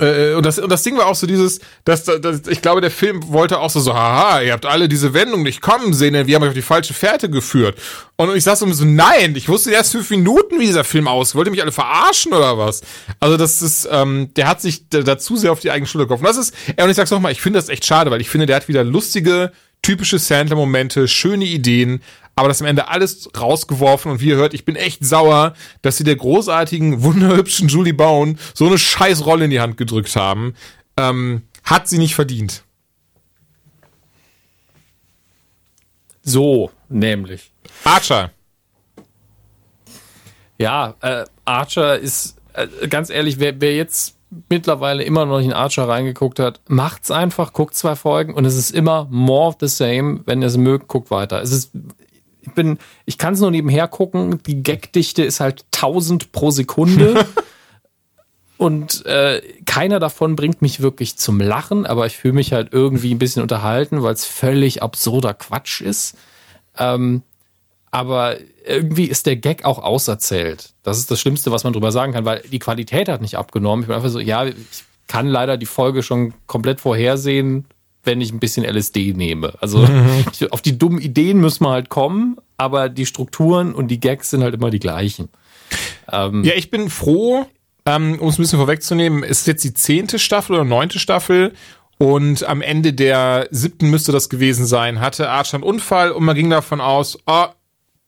äh, 0.00 0.34
und, 0.34 0.44
das, 0.44 0.58
und 0.58 0.70
das 0.70 0.82
Ding 0.82 0.96
war 0.96 1.06
auch 1.06 1.14
so 1.14 1.26
dieses, 1.26 1.60
dass, 1.84 2.04
dass 2.04 2.46
ich 2.48 2.62
glaube, 2.62 2.80
der 2.80 2.90
Film 2.90 3.28
wollte 3.28 3.58
auch 3.58 3.70
so, 3.70 3.80
so, 3.80 3.94
haha, 3.94 4.40
ihr 4.40 4.52
habt 4.52 4.66
alle 4.66 4.88
diese 4.88 5.14
Wendung 5.14 5.42
nicht 5.42 5.60
kommen 5.60 5.92
sehen, 5.92 6.14
denn 6.14 6.26
wir 6.26 6.34
haben 6.34 6.42
euch 6.42 6.50
auf 6.50 6.54
die 6.54 6.62
falsche 6.62 6.94
Fährte 6.94 7.30
geführt. 7.30 7.78
Und 8.16 8.34
ich 8.34 8.44
saß 8.44 8.60
so, 8.60 8.84
nein, 8.84 9.36
ich 9.36 9.48
wusste 9.48 9.70
erst 9.70 9.92
fünf 9.92 10.10
Minuten, 10.10 10.58
wie 10.58 10.66
dieser 10.66 10.84
Film 10.84 11.06
aus. 11.06 11.34
Ihr 11.34 11.50
mich 11.50 11.62
alle 11.62 11.72
verarschen 11.72 12.32
oder 12.32 12.58
was? 12.58 12.82
Also 13.20 13.36
das 13.36 13.62
ist, 13.62 13.88
ähm, 13.90 14.32
der 14.34 14.48
hat 14.48 14.60
sich 14.60 14.88
dazu 14.88 15.36
sehr 15.36 15.52
auf 15.52 15.60
die 15.60 15.70
eigene 15.70 15.86
Schulter 15.86 16.06
geworfen. 16.06 16.24
Das 16.24 16.36
ist, 16.36 16.54
und 16.82 16.90
ich 16.90 16.96
sag's 16.96 17.10
nochmal, 17.10 17.32
ich 17.32 17.40
finde 17.40 17.58
das 17.58 17.68
echt 17.68 17.86
schade, 17.86 18.10
weil 18.10 18.20
ich 18.20 18.28
finde, 18.28 18.46
der 18.46 18.56
hat 18.56 18.68
wieder 18.68 18.84
lustige, 18.84 19.52
typische 19.82 20.18
Sandler-Momente, 20.18 21.08
schöne 21.08 21.44
Ideen, 21.44 22.02
aber 22.38 22.46
das 22.46 22.60
am 22.60 22.68
Ende 22.68 22.86
alles 22.86 23.28
rausgeworfen 23.36 24.12
und 24.12 24.20
wie 24.20 24.28
ihr 24.28 24.36
hört, 24.36 24.54
ich 24.54 24.64
bin 24.64 24.76
echt 24.76 25.04
sauer, 25.04 25.54
dass 25.82 25.96
sie 25.96 26.04
der 26.04 26.14
großartigen, 26.14 27.02
wunderhübschen 27.02 27.66
Julie 27.66 27.92
Bowen 27.92 28.38
so 28.54 28.66
eine 28.66 28.78
scheiß 28.78 29.26
Rolle 29.26 29.46
in 29.46 29.50
die 29.50 29.60
Hand 29.60 29.76
gedrückt 29.76 30.14
haben. 30.14 30.54
Ähm, 30.96 31.42
hat 31.64 31.88
sie 31.88 31.98
nicht 31.98 32.14
verdient. 32.14 32.62
So, 36.22 36.70
nämlich. 36.88 37.50
Archer. 37.82 38.30
Ja, 40.58 40.94
äh, 41.00 41.24
Archer 41.44 41.98
ist, 41.98 42.36
äh, 42.52 42.86
ganz 42.86 43.10
ehrlich, 43.10 43.40
wer, 43.40 43.60
wer 43.60 43.74
jetzt 43.74 44.16
mittlerweile 44.48 45.02
immer 45.02 45.26
noch 45.26 45.38
nicht 45.38 45.46
in 45.46 45.52
Archer 45.54 45.88
reingeguckt 45.88 46.38
hat, 46.38 46.60
macht's 46.68 47.10
einfach, 47.10 47.52
guckt 47.52 47.74
zwei 47.74 47.96
Folgen 47.96 48.34
und 48.34 48.44
es 48.44 48.54
ist 48.56 48.70
immer 48.70 49.08
more 49.10 49.48
of 49.48 49.56
the 49.60 49.66
same. 49.66 50.20
Wenn 50.26 50.40
ihr 50.40 50.48
es 50.48 50.56
mögt, 50.56 50.86
guckt 50.86 51.10
weiter. 51.10 51.42
Es 51.42 51.50
ist 51.50 51.72
ich 52.48 52.54
bin, 52.54 52.78
ich 53.06 53.18
kann 53.18 53.34
es 53.34 53.40
nur 53.40 53.50
nebenher 53.50 53.88
gucken. 53.88 54.42
Die 54.46 54.62
Gagdichte 54.62 55.22
ist 55.22 55.40
halt 55.40 55.64
1000 55.74 56.32
pro 56.32 56.50
Sekunde. 56.50 57.26
Und 58.58 59.06
äh, 59.06 59.40
keiner 59.66 60.00
davon 60.00 60.34
bringt 60.34 60.62
mich 60.62 60.80
wirklich 60.80 61.16
zum 61.16 61.40
Lachen, 61.40 61.86
aber 61.86 62.06
ich 62.06 62.16
fühle 62.16 62.34
mich 62.34 62.52
halt 62.52 62.72
irgendwie 62.72 63.14
ein 63.14 63.18
bisschen 63.20 63.40
unterhalten, 63.40 64.02
weil 64.02 64.14
es 64.14 64.24
völlig 64.24 64.82
absurder 64.82 65.32
Quatsch 65.32 65.80
ist. 65.80 66.16
Ähm, 66.76 67.22
aber 67.92 68.36
irgendwie 68.66 69.04
ist 69.04 69.26
der 69.26 69.36
Gag 69.36 69.64
auch 69.64 69.78
auserzählt. 69.78 70.74
Das 70.82 70.98
ist 70.98 71.10
das 71.10 71.20
Schlimmste, 71.20 71.52
was 71.52 71.62
man 71.62 71.72
drüber 71.72 71.92
sagen 71.92 72.12
kann, 72.12 72.24
weil 72.24 72.40
die 72.50 72.58
Qualität 72.58 73.08
hat 73.08 73.22
nicht 73.22 73.38
abgenommen. 73.38 73.82
Ich 73.82 73.86
bin 73.86 73.96
einfach 73.96 74.10
so, 74.10 74.18
ja, 74.18 74.44
ich 74.44 74.56
kann 75.06 75.28
leider 75.28 75.56
die 75.56 75.66
Folge 75.66 76.02
schon 76.02 76.34
komplett 76.46 76.80
vorhersehen, 76.80 77.64
wenn 78.08 78.22
ich 78.22 78.32
ein 78.32 78.40
bisschen 78.40 78.64
LSD 78.64 79.12
nehme. 79.12 79.52
Also 79.60 79.80
mhm. 79.80 80.24
auf 80.50 80.62
die 80.62 80.78
dummen 80.78 80.98
Ideen 80.98 81.40
müssen 81.40 81.64
wir 81.64 81.70
halt 81.70 81.90
kommen, 81.90 82.38
aber 82.56 82.88
die 82.88 83.04
Strukturen 83.04 83.74
und 83.74 83.88
die 83.88 84.00
Gags 84.00 84.30
sind 84.30 84.42
halt 84.42 84.54
immer 84.54 84.70
die 84.70 84.80
gleichen. 84.80 85.28
Ähm, 86.10 86.42
ja, 86.42 86.54
ich 86.54 86.70
bin 86.70 86.88
froh, 86.88 87.46
ähm, 87.84 88.18
um 88.18 88.28
es 88.28 88.38
ein 88.38 88.42
bisschen 88.42 88.58
vorwegzunehmen, 88.58 89.22
ist 89.22 89.46
jetzt 89.46 89.62
die 89.62 89.74
zehnte 89.74 90.18
Staffel 90.18 90.54
oder 90.54 90.64
neunte 90.64 90.98
Staffel 90.98 91.52
und 91.98 92.48
am 92.48 92.62
Ende 92.62 92.94
der 92.94 93.46
siebten 93.50 93.90
müsste 93.90 94.10
das 94.10 94.30
gewesen 94.30 94.64
sein, 94.64 95.00
hatte 95.00 95.28
Archer 95.28 95.56
einen 95.56 95.64
Unfall 95.64 96.10
und 96.10 96.24
man 96.24 96.34
ging 96.34 96.48
davon 96.48 96.80
aus, 96.80 97.18
oh, 97.26 97.46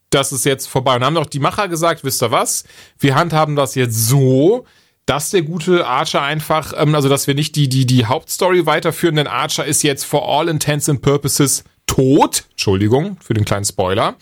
das 0.09 0.33
ist 0.33 0.47
jetzt 0.47 0.67
vorbei. 0.67 0.97
Und 0.97 1.05
haben 1.05 1.15
doch 1.15 1.27
die 1.27 1.41
Macher 1.41 1.69
gesagt, 1.69 2.05
wisst 2.05 2.23
ihr 2.23 2.31
was? 2.31 2.65
Wir 2.99 3.17
handhaben 3.17 3.55
das 3.55 3.75
jetzt 3.75 4.09
so, 4.09 4.65
dass 5.07 5.31
der 5.31 5.43
gute 5.43 5.87
Archer 5.87 6.23
einfach, 6.23 6.73
ähm, 6.77 6.95
also 6.95 7.09
dass 7.09 7.27
wir 7.27 7.35
nicht 7.35 7.57
die, 7.57 7.69
die, 7.69 7.87
die 7.87 8.07
Hauptstory 8.07 8.67
weiterführen, 8.67 9.17
denn 9.17 9.27
Archer 9.27 9.65
ist 9.65 9.83
jetzt 9.83 10.05
for 10.05 10.29
all 10.29 10.49
intents 10.49 10.89
and 10.89 11.03
purposes 11.03 11.65
tot. 11.87 12.45
Entschuldigung 12.51 13.17
für 13.21 13.35
den 13.35 13.45
kleinen 13.45 13.65
Spoiler. 13.65 14.17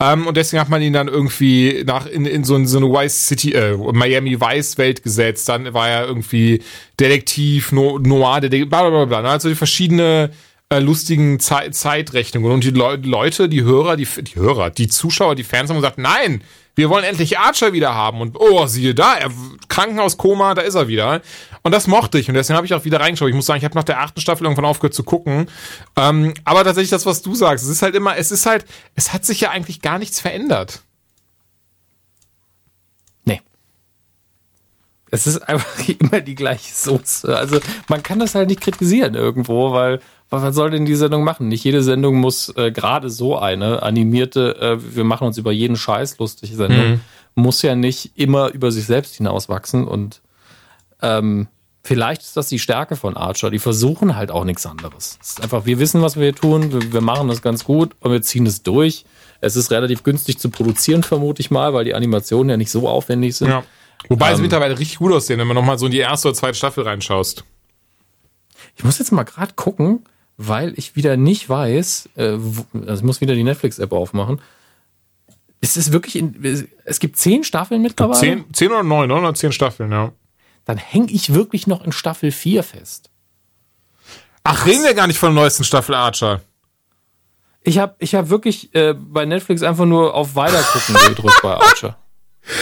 Ähm, 0.00 0.28
und 0.28 0.36
deswegen 0.36 0.60
hat 0.60 0.68
man 0.68 0.80
ihn 0.80 0.92
dann 0.92 1.08
irgendwie 1.08 1.82
nach 1.84 2.06
in, 2.06 2.24
in 2.24 2.44
so, 2.44 2.62
so 2.64 2.78
eine 2.78 2.86
Vice 2.86 3.26
City, 3.26 3.52
äh, 3.52 3.76
Miami 3.76 4.40
Vice 4.40 4.78
Welt 4.78 5.02
gesetzt. 5.02 5.48
Dann 5.48 5.74
war 5.74 5.88
er 5.88 6.06
irgendwie 6.06 6.62
Detektiv, 7.00 7.72
no, 7.72 7.98
Noir, 7.98 8.40
Detektiv, 8.40 8.70
bla 8.70 8.88
bla 8.88 9.04
bla. 9.06 9.22
Also 9.22 9.48
die 9.48 9.56
verschiedene 9.56 10.30
äh, 10.68 10.78
lustigen 10.78 11.40
Ze 11.40 11.70
Zeitrechnungen. 11.72 12.52
Und 12.52 12.62
die 12.62 12.70
Le 12.70 13.00
Leute, 13.02 13.48
die 13.48 13.64
Hörer, 13.64 13.96
die, 13.96 14.06
die 14.06 14.36
Hörer, 14.36 14.70
die 14.70 14.86
Zuschauer, 14.86 15.34
die 15.34 15.44
Fans 15.44 15.70
haben 15.70 15.76
gesagt, 15.76 15.98
nein, 15.98 16.42
wir 16.78 16.90
wollen 16.90 17.02
endlich 17.02 17.40
Archer 17.40 17.72
wieder 17.72 17.92
haben. 17.92 18.20
Und 18.20 18.36
oh, 18.38 18.68
siehe 18.68 18.94
da, 18.94 19.16
er, 19.16 19.32
Krankenhauskoma, 19.66 20.54
da 20.54 20.62
ist 20.62 20.76
er 20.76 20.86
wieder. 20.86 21.22
Und 21.64 21.72
das 21.72 21.88
mochte 21.88 22.20
ich. 22.20 22.28
Und 22.28 22.36
deswegen 22.36 22.56
habe 22.56 22.66
ich 22.66 22.72
auch 22.72 22.84
wieder 22.84 23.00
reingeschaut. 23.00 23.28
Ich 23.28 23.34
muss 23.34 23.46
sagen, 23.46 23.58
ich 23.58 23.64
habe 23.64 23.74
nach 23.74 23.82
der 23.82 24.00
achten 24.00 24.20
Staffel 24.20 24.44
irgendwann 24.44 24.64
aufgehört 24.64 24.94
zu 24.94 25.02
gucken. 25.02 25.50
Ähm, 25.96 26.34
aber 26.44 26.62
tatsächlich 26.62 26.90
das, 26.90 27.04
was 27.04 27.20
du 27.20 27.34
sagst, 27.34 27.64
es 27.64 27.70
ist 27.70 27.82
halt 27.82 27.96
immer, 27.96 28.16
es 28.16 28.30
ist 28.30 28.46
halt, 28.46 28.64
es 28.94 29.12
hat 29.12 29.24
sich 29.24 29.40
ja 29.40 29.50
eigentlich 29.50 29.82
gar 29.82 29.98
nichts 29.98 30.20
verändert. 30.20 30.82
Nee. 33.24 33.42
Es 35.10 35.26
ist 35.26 35.38
einfach 35.48 35.88
immer 35.98 36.20
die 36.20 36.36
gleiche 36.36 36.72
Soße. 36.72 37.36
Also 37.36 37.58
man 37.88 38.04
kann 38.04 38.20
das 38.20 38.36
halt 38.36 38.50
nicht 38.50 38.60
kritisieren 38.60 39.16
irgendwo, 39.16 39.72
weil 39.72 39.98
was 40.30 40.54
soll 40.54 40.70
denn 40.70 40.84
die 40.84 40.94
Sendung 40.94 41.24
machen? 41.24 41.48
Nicht 41.48 41.64
jede 41.64 41.82
Sendung 41.82 42.16
muss 42.16 42.54
äh, 42.56 42.70
gerade 42.70 43.10
so 43.10 43.38
eine 43.38 43.82
animierte, 43.82 44.56
äh, 44.60 44.96
wir 44.96 45.04
machen 45.04 45.26
uns 45.26 45.38
über 45.38 45.52
jeden 45.52 45.76
Scheiß 45.76 46.18
lustig 46.18 46.54
Sendung, 46.54 46.90
mhm. 46.90 47.00
muss 47.34 47.62
ja 47.62 47.74
nicht 47.74 48.12
immer 48.16 48.50
über 48.50 48.70
sich 48.70 48.86
selbst 48.86 49.16
hinauswachsen 49.16 49.86
und 49.86 50.20
ähm, 51.00 51.48
vielleicht 51.82 52.22
ist 52.22 52.36
das 52.36 52.48
die 52.48 52.58
Stärke 52.58 52.96
von 52.96 53.16
Archer. 53.16 53.50
Die 53.50 53.58
versuchen 53.58 54.16
halt 54.16 54.30
auch 54.30 54.44
nichts 54.44 54.66
anderes. 54.66 55.18
Es 55.22 55.30
ist 55.30 55.42
einfach, 55.42 55.64
wir 55.64 55.78
wissen, 55.78 56.02
was 56.02 56.16
wir 56.16 56.24
hier 56.24 56.34
tun, 56.34 56.72
wir, 56.72 56.92
wir 56.92 57.00
machen 57.00 57.28
das 57.28 57.40
ganz 57.40 57.64
gut 57.64 57.96
und 58.00 58.12
wir 58.12 58.22
ziehen 58.22 58.46
es 58.46 58.62
durch. 58.62 59.04
Es 59.40 59.56
ist 59.56 59.70
relativ 59.70 60.02
günstig 60.02 60.38
zu 60.38 60.50
produzieren, 60.50 61.02
vermute 61.02 61.40
ich 61.40 61.50
mal, 61.50 61.72
weil 61.72 61.84
die 61.84 61.94
Animationen 61.94 62.50
ja 62.50 62.56
nicht 62.56 62.70
so 62.70 62.88
aufwendig 62.88 63.36
sind. 63.36 63.48
Ja. 63.48 63.62
Wobei 64.08 64.30
ähm, 64.30 64.36
sie 64.36 64.42
mittlerweile 64.42 64.78
richtig 64.78 64.98
gut 64.98 65.12
aussehen, 65.12 65.38
wenn 65.38 65.46
man 65.46 65.54
nochmal 65.54 65.78
so 65.78 65.86
in 65.86 65.92
die 65.92 65.98
erste 65.98 66.28
oder 66.28 66.36
zweite 66.36 66.54
Staffel 66.54 66.84
reinschaust. 66.84 67.44
Ich 68.76 68.84
muss 68.84 68.98
jetzt 68.98 69.12
mal 69.12 69.24
gerade 69.24 69.54
gucken, 69.54 70.04
weil 70.38 70.72
ich 70.76 70.96
wieder 70.96 71.16
nicht 71.16 71.48
weiß, 71.48 72.10
äh, 72.16 72.22
also 72.22 72.94
ich 72.94 73.02
muss 73.02 73.20
wieder 73.20 73.34
die 73.34 73.42
Netflix-App 73.42 73.92
aufmachen. 73.92 74.40
Es 75.60 75.76
ist 75.76 75.92
wirklich, 75.92 76.16
in, 76.16 76.68
es 76.84 77.00
gibt 77.00 77.16
zehn 77.16 77.42
Staffeln 77.42 77.82
mittlerweile. 77.82 78.20
Zehn, 78.20 78.54
zehn 78.54 78.70
oder 78.70 78.84
neun, 78.84 79.10
oder 79.10 79.34
zehn 79.34 79.52
Staffeln, 79.52 79.90
ja. 79.90 80.12
Dann 80.64 80.78
hänge 80.78 81.10
ich 81.10 81.34
wirklich 81.34 81.66
noch 81.66 81.84
in 81.84 81.92
Staffel 81.92 82.30
4 82.30 82.62
fest. 82.62 83.10
Ach, 84.44 84.64
reden 84.64 84.84
wir 84.84 84.94
gar 84.94 85.08
nicht 85.08 85.18
von 85.18 85.34
der 85.34 85.42
neuesten 85.42 85.64
Staffel 85.64 85.94
Archer. 85.94 86.40
Ich 87.62 87.78
habe 87.78 87.96
ich 87.98 88.14
hab 88.14 88.30
wirklich 88.30 88.72
äh, 88.74 88.94
bei 88.94 89.24
Netflix 89.26 89.62
einfach 89.62 89.86
nur 89.86 90.14
auf 90.14 90.36
Weitergucken 90.36 90.94
gedrückt 91.08 91.40
bei 91.42 91.54
Archer. 91.54 91.98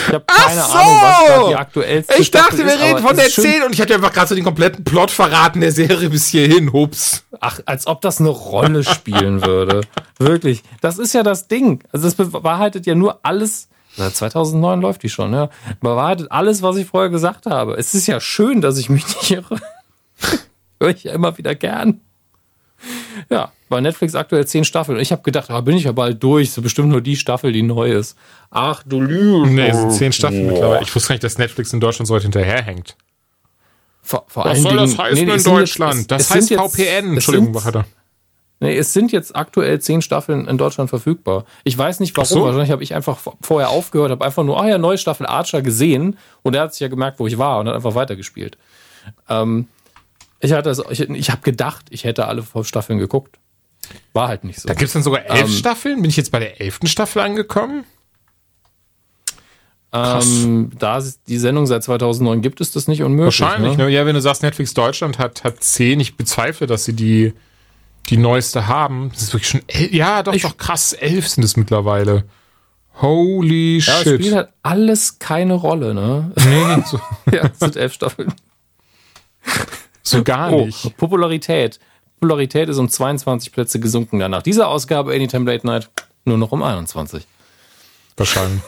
Ich 0.08 0.14
habe 0.14 0.24
keine 0.26 0.60
so! 0.60 0.72
Ahnung, 0.72 0.96
was 1.00 1.28
da 1.28 1.48
die 1.48 1.56
aktuellste 1.56 2.14
Ich 2.20 2.30
dachte, 2.30 2.58
wir 2.58 2.74
ist, 2.74 2.80
reden 2.80 2.98
von 2.98 3.16
der 3.16 3.28
10 3.28 3.62
und 3.62 3.72
ich 3.72 3.80
hatte 3.80 3.94
einfach 3.94 4.12
gerade 4.12 4.28
so 4.28 4.34
den 4.34 4.44
kompletten 4.44 4.84
Plot 4.84 5.10
verraten 5.10 5.60
der 5.60 5.72
Serie 5.72 6.10
bis 6.10 6.26
hierhin. 6.26 6.72
Hups. 6.72 7.24
Ach, 7.40 7.60
als 7.66 7.86
ob 7.86 8.00
das 8.00 8.20
eine 8.20 8.30
Rolle 8.30 8.82
spielen 8.82 9.44
würde. 9.44 9.82
Wirklich. 10.18 10.62
Das 10.80 10.98
ist 10.98 11.12
ja 11.12 11.22
das 11.22 11.48
Ding. 11.48 11.84
Also 11.92 12.06
das 12.06 12.14
bewahrheitet 12.14 12.86
ja 12.86 12.94
nur 12.94 13.20
alles. 13.22 13.68
Seit 13.96 14.14
2009 14.14 14.80
läuft 14.80 15.02
die 15.04 15.08
schon, 15.08 15.32
ja. 15.32 15.48
Bewahrheitet 15.80 16.30
alles, 16.30 16.62
was 16.62 16.76
ich 16.76 16.86
vorher 16.86 17.10
gesagt 17.10 17.46
habe. 17.46 17.74
Es 17.76 17.94
ist 17.94 18.06
ja 18.06 18.20
schön, 18.20 18.60
dass 18.60 18.78
ich 18.78 18.90
mich 18.90 19.06
nicht 19.06 19.30
irre. 19.30 19.58
Höre 20.80 20.90
ich 20.90 21.04
ja 21.04 21.12
immer 21.12 21.38
wieder 21.38 21.54
gern. 21.54 22.00
Ja, 23.30 23.52
bei 23.68 23.80
Netflix 23.80 24.14
aktuell 24.14 24.46
zehn 24.46 24.64
Staffeln. 24.64 24.98
Ich 25.00 25.12
habe 25.12 25.22
gedacht, 25.22 25.50
da 25.50 25.54
ah, 25.54 25.60
bin 25.60 25.76
ich 25.76 25.84
ja 25.84 25.92
bald 25.92 26.22
durch. 26.22 26.52
So 26.52 26.62
bestimmt 26.62 26.88
nur 26.88 27.00
die 27.00 27.16
Staffel, 27.16 27.52
die 27.52 27.62
neu 27.62 27.92
ist. 27.92 28.16
Ach 28.50 28.82
du 28.84 29.00
Lüge. 29.00 29.48
Nee, 29.48 29.68
es 29.68 29.76
sind 29.76 29.92
zehn 29.92 30.12
Staffeln 30.12 30.46
mittlerweile. 30.46 30.82
Ich 30.82 30.94
wusste 30.94 31.08
gar 31.08 31.14
nicht, 31.14 31.24
dass 31.24 31.38
Netflix 31.38 31.72
in 31.72 31.80
Deutschland 31.80 32.06
so 32.06 32.14
weit 32.14 32.22
hinterherhängt. 32.22 32.96
Vor, 34.02 34.24
vor 34.28 34.44
Was 34.44 34.62
soll 34.62 34.72
Dingen, 34.72 34.84
das 34.84 34.98
heißen 34.98 35.26
nee, 35.26 35.34
in 35.34 35.42
Deutschland? 35.42 35.96
Jetzt, 35.96 36.10
das 36.10 36.30
heißt 36.30 36.50
jetzt, 36.50 36.60
VPN. 36.60 37.14
Entschuldigung, 37.14 37.54
weiter. 37.54 37.84
Nee, 38.60 38.76
es 38.78 38.92
sind 38.92 39.12
jetzt 39.12 39.36
aktuell 39.36 39.80
zehn 39.80 40.00
Staffeln 40.00 40.46
in 40.46 40.56
Deutschland 40.56 40.88
verfügbar. 40.88 41.44
Ich 41.64 41.76
weiß 41.76 42.00
nicht 42.00 42.16
warum. 42.16 42.28
So. 42.28 42.44
Wahrscheinlich 42.44 42.70
habe 42.70 42.82
ich 42.82 42.94
einfach 42.94 43.18
vorher 43.42 43.68
aufgehört, 43.68 44.10
habe 44.12 44.24
einfach 44.24 44.44
nur, 44.44 44.58
ah 44.60 44.68
ja, 44.68 44.78
neue 44.78 44.96
Staffel 44.96 45.26
Archer 45.26 45.60
gesehen 45.60 46.16
und 46.42 46.54
er 46.54 46.62
hat 46.62 46.72
sich 46.72 46.80
ja 46.80 46.88
gemerkt, 46.88 47.18
wo 47.18 47.26
ich 47.26 47.36
war 47.36 47.60
und 47.60 47.68
hat 47.68 47.74
einfach 47.74 47.94
weitergespielt. 47.94 48.56
Ähm, 49.28 49.68
ich 50.40 50.52
hatte, 50.52 50.74
ich, 50.90 51.00
ich 51.00 51.30
habe 51.30 51.42
gedacht, 51.42 51.86
ich 51.90 52.04
hätte 52.04 52.28
alle 52.28 52.44
Staffeln 52.62 52.98
geguckt. 52.98 53.38
War 54.12 54.28
halt 54.28 54.44
nicht 54.44 54.60
so. 54.60 54.68
Da 54.68 54.74
gibt 54.74 54.88
es 54.88 54.92
dann 54.92 55.02
sogar 55.02 55.26
elf 55.26 55.48
ähm, 55.48 55.48
Staffeln. 55.48 56.02
Bin 56.02 56.10
ich 56.10 56.16
jetzt 56.16 56.32
bei 56.32 56.38
der 56.38 56.60
elften 56.60 56.86
Staffel 56.86 57.20
angekommen? 57.22 57.84
Ähm, 59.92 60.70
da 60.78 61.02
die 61.26 61.38
Sendung 61.38 61.66
seit 61.66 61.82
2009 61.84 62.42
gibt, 62.42 62.60
ist 62.60 62.76
das 62.76 62.88
nicht 62.88 63.02
unmöglich. 63.02 63.40
Wahrscheinlich, 63.40 63.76
ne? 63.76 63.84
ne? 63.84 63.90
Ja, 63.90 64.04
wenn 64.04 64.14
du 64.14 64.20
sagst, 64.20 64.42
Netflix 64.42 64.74
Deutschland 64.74 65.18
hat, 65.18 65.44
hat 65.44 65.62
zehn, 65.62 66.00
ich 66.00 66.16
bezweifle, 66.16 66.66
dass 66.66 66.84
sie 66.84 66.92
die, 66.92 67.32
die 68.08 68.16
neueste 68.16 68.66
haben. 68.66 69.10
Das 69.12 69.22
ist 69.22 69.32
wirklich 69.32 69.48
schon, 69.48 69.62
elf, 69.68 69.92
ja, 69.92 70.22
doch, 70.22 70.34
ich, 70.34 70.42
doch 70.42 70.56
krass, 70.56 70.92
elf 70.92 71.28
sind 71.28 71.44
es 71.44 71.56
mittlerweile. 71.56 72.24
Holy 73.00 73.78
ja, 73.78 73.92
shit. 73.92 74.06
Ja, 74.06 74.14
spielt 74.14 74.34
halt 74.34 74.48
alles 74.62 75.18
keine 75.18 75.54
Rolle, 75.54 75.94
ne? 75.94 76.32
Nee, 76.36 76.82
so. 76.86 77.00
ja, 77.30 77.44
es 77.44 77.58
sind 77.58 77.76
elf 77.76 77.92
Staffeln. 77.92 78.34
So 80.02 80.22
gar 80.24 80.52
oh, 80.52 80.66
nicht. 80.66 80.96
Popularität. 80.96 81.78
Popularität 82.20 82.68
ist 82.68 82.78
um 82.78 82.88
22 82.88 83.52
Plätze 83.52 83.78
gesunken 83.80 84.18
danach. 84.18 84.42
Diese 84.42 84.66
Ausgabe 84.66 85.12
Anytime 85.12 85.50
Late 85.50 85.66
Night 85.66 85.90
nur 86.24 86.38
noch 86.38 86.52
um 86.52 86.62
21. 86.62 87.26
Wahrscheinlich. 88.16 88.62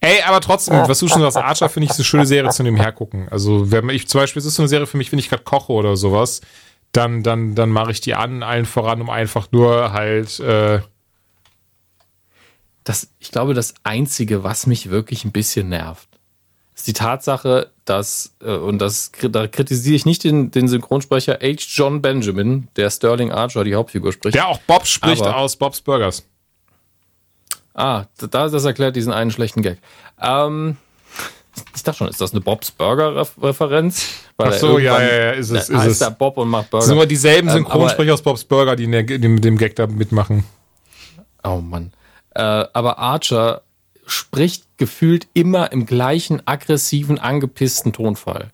Ey, 0.00 0.22
aber 0.22 0.40
trotzdem, 0.40 0.74
was 0.88 0.98
du 0.98 1.06
schon 1.06 1.20
sagst, 1.20 1.36
Archer 1.36 1.68
finde 1.68 1.86
ich 1.86 1.92
so 1.92 1.98
eine 1.98 2.04
schöne 2.04 2.26
Serie 2.26 2.50
zu 2.50 2.64
dem 2.64 2.74
hergucken. 2.74 3.28
Also, 3.28 3.70
wenn 3.70 3.88
ich 3.90 4.08
zum 4.08 4.20
Beispiel, 4.20 4.40
es 4.40 4.46
ist 4.46 4.56
so 4.56 4.62
eine 4.62 4.68
Serie 4.68 4.86
für 4.88 4.96
mich, 4.96 5.12
wenn 5.12 5.20
ich 5.20 5.28
gerade 5.28 5.44
koche 5.44 5.72
oder 5.72 5.96
sowas, 5.96 6.40
dann, 6.90 7.22
dann, 7.22 7.54
dann 7.54 7.70
mache 7.70 7.92
ich 7.92 8.00
die 8.00 8.14
an, 8.14 8.42
allen 8.42 8.64
voran, 8.64 9.00
um 9.00 9.10
einfach 9.10 9.52
nur 9.52 9.92
halt. 9.92 10.40
Äh 10.40 10.80
das, 12.84 13.08
ich 13.20 13.30
glaube, 13.30 13.54
das 13.54 13.74
Einzige, 13.84 14.42
was 14.42 14.66
mich 14.66 14.90
wirklich 14.90 15.24
ein 15.24 15.30
bisschen 15.30 15.68
nervt, 15.68 16.08
ist 16.74 16.86
die 16.86 16.92
Tatsache, 16.92 17.70
dass, 17.84 18.34
äh, 18.42 18.52
und 18.52 18.78
das, 18.78 19.12
da 19.30 19.46
kritisiere 19.46 19.96
ich 19.96 20.06
nicht 20.06 20.24
den, 20.24 20.50
den 20.50 20.68
Synchronsprecher 20.68 21.38
H. 21.42 21.64
John 21.68 22.02
Benjamin, 22.02 22.68
der 22.76 22.90
Sterling 22.90 23.30
Archer 23.30 23.64
die 23.64 23.74
Hauptfigur 23.74 24.12
spricht. 24.12 24.34
Der 24.34 24.48
auch 24.48 24.58
Bob 24.60 24.86
spricht 24.86 25.22
aus 25.22 25.56
Bob's 25.56 25.80
Burgers. 25.80 26.24
Ah, 27.74 28.04
da, 28.18 28.48
das 28.48 28.64
erklärt 28.64 28.96
diesen 28.96 29.12
einen 29.12 29.30
schlechten 29.30 29.62
Gag. 29.62 29.78
Ähm, 30.20 30.76
ich 31.74 31.82
dachte 31.82 31.98
schon, 31.98 32.08
ist 32.08 32.20
das 32.20 32.32
eine 32.32 32.40
Bob's 32.40 32.70
Burger 32.70 33.26
Referenz? 33.40 34.06
Ach 34.38 34.52
so, 34.52 34.78
ja, 34.78 35.00
ja, 35.00 35.14
ja, 35.14 35.30
ist 35.32 35.50
es, 35.50 35.68
ist 35.68 35.76
heißt 35.76 35.90
es. 35.90 35.98
Da 35.98 36.10
Bob 36.10 36.36
und 36.38 36.48
macht 36.48 36.70
Burger. 36.70 36.80
Das 36.80 36.86
sind 36.86 36.96
immer 36.96 37.06
dieselben 37.06 37.48
ähm, 37.48 37.54
Synchronsprecher 37.54 38.08
ähm, 38.08 38.14
aus 38.14 38.22
Bob's 38.22 38.44
Burger, 38.44 38.76
die 38.76 38.86
mit 38.86 39.44
dem 39.44 39.58
Gag 39.58 39.76
da 39.76 39.86
mitmachen. 39.86 40.44
Oh 41.44 41.60
Mann. 41.60 41.92
Äh, 42.34 42.40
aber 42.40 42.98
Archer 42.98 43.62
spricht 44.06 44.64
gefühlt 44.78 45.28
immer 45.34 45.72
im 45.72 45.86
gleichen 45.86 46.42
aggressiven, 46.46 47.18
angepissten 47.18 47.92
Tonfall. 47.92 48.50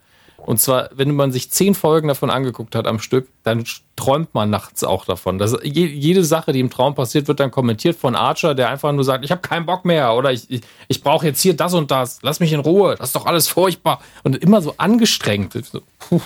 Und 0.48 0.58
zwar, 0.60 0.88
wenn 0.94 1.14
man 1.14 1.30
sich 1.30 1.50
zehn 1.50 1.74
Folgen 1.74 2.08
davon 2.08 2.30
angeguckt 2.30 2.74
hat 2.74 2.86
am 2.86 3.00
Stück, 3.00 3.28
dann 3.42 3.64
träumt 3.96 4.32
man 4.32 4.48
nachts 4.48 4.82
auch 4.82 5.04
davon. 5.04 5.36
Das, 5.36 5.54
jede 5.62 6.24
Sache, 6.24 6.52
die 6.54 6.60
im 6.60 6.70
Traum 6.70 6.94
passiert, 6.94 7.28
wird 7.28 7.40
dann 7.40 7.50
kommentiert 7.50 7.98
von 7.98 8.16
Archer, 8.16 8.54
der 8.54 8.70
einfach 8.70 8.92
nur 8.92 9.04
sagt, 9.04 9.26
ich 9.26 9.30
habe 9.30 9.42
keinen 9.42 9.66
Bock 9.66 9.84
mehr 9.84 10.14
oder 10.14 10.32
ich, 10.32 10.50
ich, 10.50 10.62
ich 10.86 11.02
brauche 11.02 11.26
jetzt 11.26 11.42
hier 11.42 11.54
das 11.54 11.74
und 11.74 11.90
das, 11.90 12.20
lass 12.22 12.40
mich 12.40 12.54
in 12.54 12.60
Ruhe, 12.60 12.94
das 12.96 13.08
ist 13.08 13.16
doch 13.16 13.26
alles 13.26 13.48
furchtbar. 13.48 14.00
Und 14.22 14.36
immer 14.36 14.62
so 14.62 14.72
angestrengt. 14.78 15.52
Puh, 15.98 16.22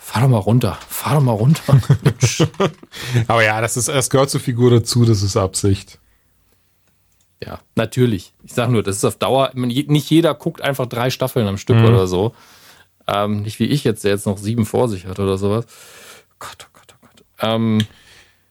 fahr 0.00 0.22
doch 0.22 0.28
mal 0.28 0.38
runter, 0.38 0.78
fahr 0.88 1.14
doch 1.14 1.22
mal 1.22 1.32
runter. 1.32 1.62
Aber 3.26 3.42
ja, 3.42 3.60
das, 3.60 3.76
ist, 3.76 3.88
das 3.88 4.10
gehört 4.10 4.30
zur 4.30 4.40
Figur 4.40 4.70
dazu, 4.70 5.04
das 5.04 5.22
ist 5.22 5.36
Absicht. 5.36 5.98
Ja, 7.44 7.60
natürlich. 7.74 8.34
Ich 8.44 8.52
sage 8.52 8.70
nur, 8.70 8.82
das 8.82 8.96
ist 8.96 9.04
auf 9.04 9.16
Dauer, 9.16 9.50
nicht 9.54 10.10
jeder 10.10 10.34
guckt 10.34 10.60
einfach 10.60 10.86
drei 10.86 11.10
Staffeln 11.10 11.46
am 11.46 11.56
Stück 11.56 11.76
mhm. 11.76 11.86
oder 11.86 12.06
so. 12.06 12.34
Ähm, 13.06 13.42
nicht 13.42 13.58
wie 13.58 13.64
ich 13.64 13.82
jetzt, 13.82 14.04
der 14.04 14.12
jetzt 14.12 14.26
noch 14.26 14.38
sieben 14.38 14.66
vor 14.66 14.88
sich 14.88 15.06
hat 15.06 15.18
oder 15.18 15.38
sowas. 15.38 15.64
Gott, 16.38 16.66
oh 16.66 16.70
Gott, 16.72 16.94
oh 16.94 16.98
Gott. 17.00 17.24
Ähm, 17.40 17.80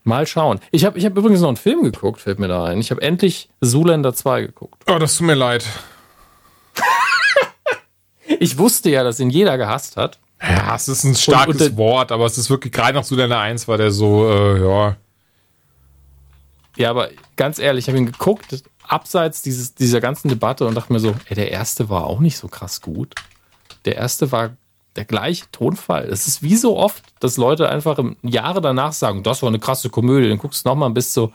mal 0.03 0.26
schauen. 0.26 0.60
Ich 0.72 0.86
habe 0.86 0.98
ich 0.98 1.06
hab 1.06 1.16
übrigens 1.16 1.41
noch 1.41 1.49
einen 1.49 1.57
Film 1.57 1.84
geguckt, 1.84 2.22
fällt 2.22 2.40
mir 2.40 2.48
da 2.48 2.66
ein. 2.66 2.80
Ich 2.80 2.90
habe 2.90 3.02
endlich 3.02 3.49
Zoolander 3.61 4.14
2 4.14 4.41
geguckt. 4.41 4.84
Oh, 4.88 4.98
das 4.98 5.16
tut 5.16 5.28
mir 5.28 5.36
leid. 5.36 5.66
ich 8.40 8.57
wusste 8.57 8.90
ja, 8.90 9.03
dass 9.03 9.20
ihn 9.20 9.30
jeder 9.30 9.57
gehasst 9.57 9.98
hat. 9.98 10.20
Ja, 10.41 10.76
es 10.76 10.88
ist 10.88 11.03
ein 11.03 11.16
starkes 11.16 11.61
und, 11.61 11.72
und 11.72 11.78
Wort, 11.78 12.11
aber 12.11 12.26
es 12.26 12.38
ist 12.38 12.49
wirklich 12.49 12.74
gerade 12.74 12.94
nach 12.94 13.03
Zoolander 13.03 13.40
1 13.40 13.68
war 13.68 13.78
der 13.78 13.91
so, 13.91 14.30
äh, 14.30 14.61
ja. 14.61 14.95
Ja, 16.78 16.90
aber 16.91 17.10
ganz 17.36 17.60
ehrlich, 17.60 17.86
ich 17.86 17.90
habe 17.90 17.98
ihn 17.98 18.06
geguckt, 18.06 18.64
abseits 18.90 19.41
dieses, 19.41 19.76
dieser 19.76 20.02
ganzen 20.02 20.30
Debatte 20.30 20.66
und 20.66 20.76
dachte 20.76 20.91
mir 20.91 20.99
so, 20.99 21.16
ey, 21.28 21.36
der 21.36 21.52
erste 21.52 21.90
war 21.90 22.06
auch 22.06 22.20
nicht 22.20 22.38
so 22.38 22.48
krass 22.48 22.82
gut. 22.82 23.16
Der 23.86 23.95
erste 23.95 24.32
war 24.32 24.52
der 24.95 25.06
gleiche 25.06 25.45
Tonfall. 25.52 26.06
Es 26.06 26.28
ist 26.28 26.44
wie 26.44 26.56
so 26.56 26.76
oft, 26.78 27.03
dass 27.20 27.38
Leute 27.38 27.70
einfach 27.70 27.99
Jahre 28.22 28.61
danach 28.61 28.94
sagen, 28.94 29.24
das 29.24 29.41
war 29.41 29.49
eine 29.49 29.60
krasse 29.60 29.90
Komödie. 29.90 30.28
Dann 30.28 30.40
guckst 30.40 30.66
du 30.66 30.70
nochmal 30.70 30.88
und 30.88 30.94
bist 30.94 31.14
so, 31.14 31.32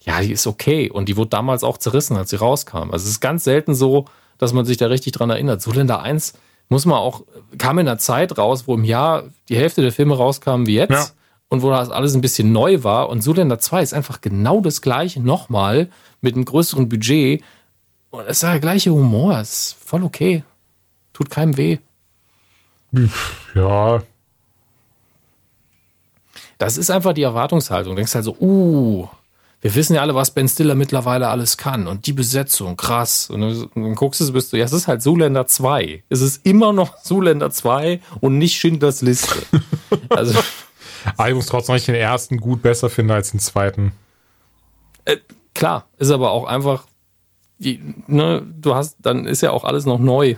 ja, 0.00 0.20
die 0.20 0.32
ist 0.32 0.46
okay. 0.46 0.90
Und 0.90 1.08
die 1.08 1.16
wurde 1.16 1.30
damals 1.30 1.64
auch 1.64 1.78
zerrissen, 1.78 2.16
als 2.16 2.30
sie 2.30 2.36
rauskam. 2.36 2.90
Also 2.90 3.04
es 3.04 3.10
ist 3.10 3.20
ganz 3.20 3.44
selten 3.44 3.74
so, 3.74 4.06
dass 4.38 4.52
man 4.52 4.64
sich 4.64 4.76
da 4.76 4.86
richtig 4.86 5.12
dran 5.12 5.30
erinnert. 5.30 5.60
Zuländer 5.62 6.00
1 6.00 6.34
muss 6.68 6.86
man 6.86 6.98
auch, 6.98 7.22
kam 7.58 7.78
in 7.78 7.88
einer 7.88 7.98
Zeit 7.98 8.38
raus, 8.38 8.64
wo 8.66 8.74
im 8.74 8.84
Jahr 8.84 9.24
die 9.48 9.56
Hälfte 9.56 9.82
der 9.82 9.92
Filme 9.92 10.16
rauskamen 10.16 10.66
wie 10.66 10.74
jetzt. 10.74 10.92
Ja. 10.92 11.06
Und 11.54 11.62
wo 11.62 11.70
das 11.70 11.90
alles 11.90 12.16
ein 12.16 12.20
bisschen 12.20 12.50
neu 12.50 12.82
war. 12.82 13.08
Und 13.08 13.22
Zuländer 13.22 13.60
2 13.60 13.80
ist 13.80 13.94
einfach 13.94 14.20
genau 14.20 14.60
das 14.60 14.82
gleiche 14.82 15.20
nochmal 15.20 15.88
mit 16.20 16.34
einem 16.34 16.44
größeren 16.44 16.88
Budget. 16.88 17.44
Und 18.10 18.22
es 18.22 18.38
ist 18.38 18.42
der 18.42 18.58
gleiche 18.58 18.90
Humor. 18.90 19.38
Es 19.38 19.50
ist 19.50 19.76
voll 19.84 20.02
okay. 20.02 20.42
Tut 21.12 21.30
keinem 21.30 21.56
weh. 21.56 21.78
Ja. 23.54 24.02
Das 26.58 26.76
ist 26.76 26.90
einfach 26.90 27.12
die 27.12 27.22
Erwartungshaltung. 27.22 27.92
Du 27.92 27.96
denkst 27.98 28.16
halt 28.16 28.24
so, 28.24 28.36
uh, 28.40 29.06
wir 29.60 29.76
wissen 29.76 29.94
ja 29.94 30.00
alle, 30.00 30.16
was 30.16 30.32
Ben 30.32 30.48
Stiller 30.48 30.74
mittlerweile 30.74 31.28
alles 31.28 31.56
kann. 31.56 31.86
Und 31.86 32.08
die 32.08 32.12
Besetzung, 32.12 32.76
krass. 32.76 33.30
Und 33.30 33.42
dann, 33.42 33.70
dann 33.76 33.94
guckst 33.94 34.20
du, 34.20 34.32
bist 34.32 34.52
du, 34.52 34.56
ja, 34.56 34.64
es 34.64 34.72
ist 34.72 34.88
halt 34.88 35.02
Zuländer 35.02 35.46
2. 35.46 36.02
Es 36.08 36.20
ist 36.20 36.44
immer 36.44 36.72
noch 36.72 37.00
Zuländer 37.00 37.52
2 37.52 38.00
und 38.20 38.38
nicht 38.38 38.56
Schindlers 38.56 39.02
Liste. 39.02 39.36
also. 40.08 40.36
Aber 41.16 41.28
ich 41.28 41.34
muss 41.34 41.46
trotzdem 41.46 41.74
nicht 41.74 41.88
den 41.88 41.94
ersten 41.94 42.38
gut 42.38 42.62
besser 42.62 42.90
finden 42.90 43.12
als 43.12 43.30
den 43.30 43.40
zweiten. 43.40 43.92
Äh, 45.04 45.18
klar, 45.54 45.86
ist 45.98 46.10
aber 46.10 46.30
auch 46.30 46.44
einfach, 46.44 46.84
ne, 47.58 48.42
du 48.60 48.74
hast, 48.74 48.96
dann 49.00 49.26
ist 49.26 49.42
ja 49.42 49.50
auch 49.50 49.64
alles 49.64 49.86
noch 49.86 49.98
neu. 49.98 50.36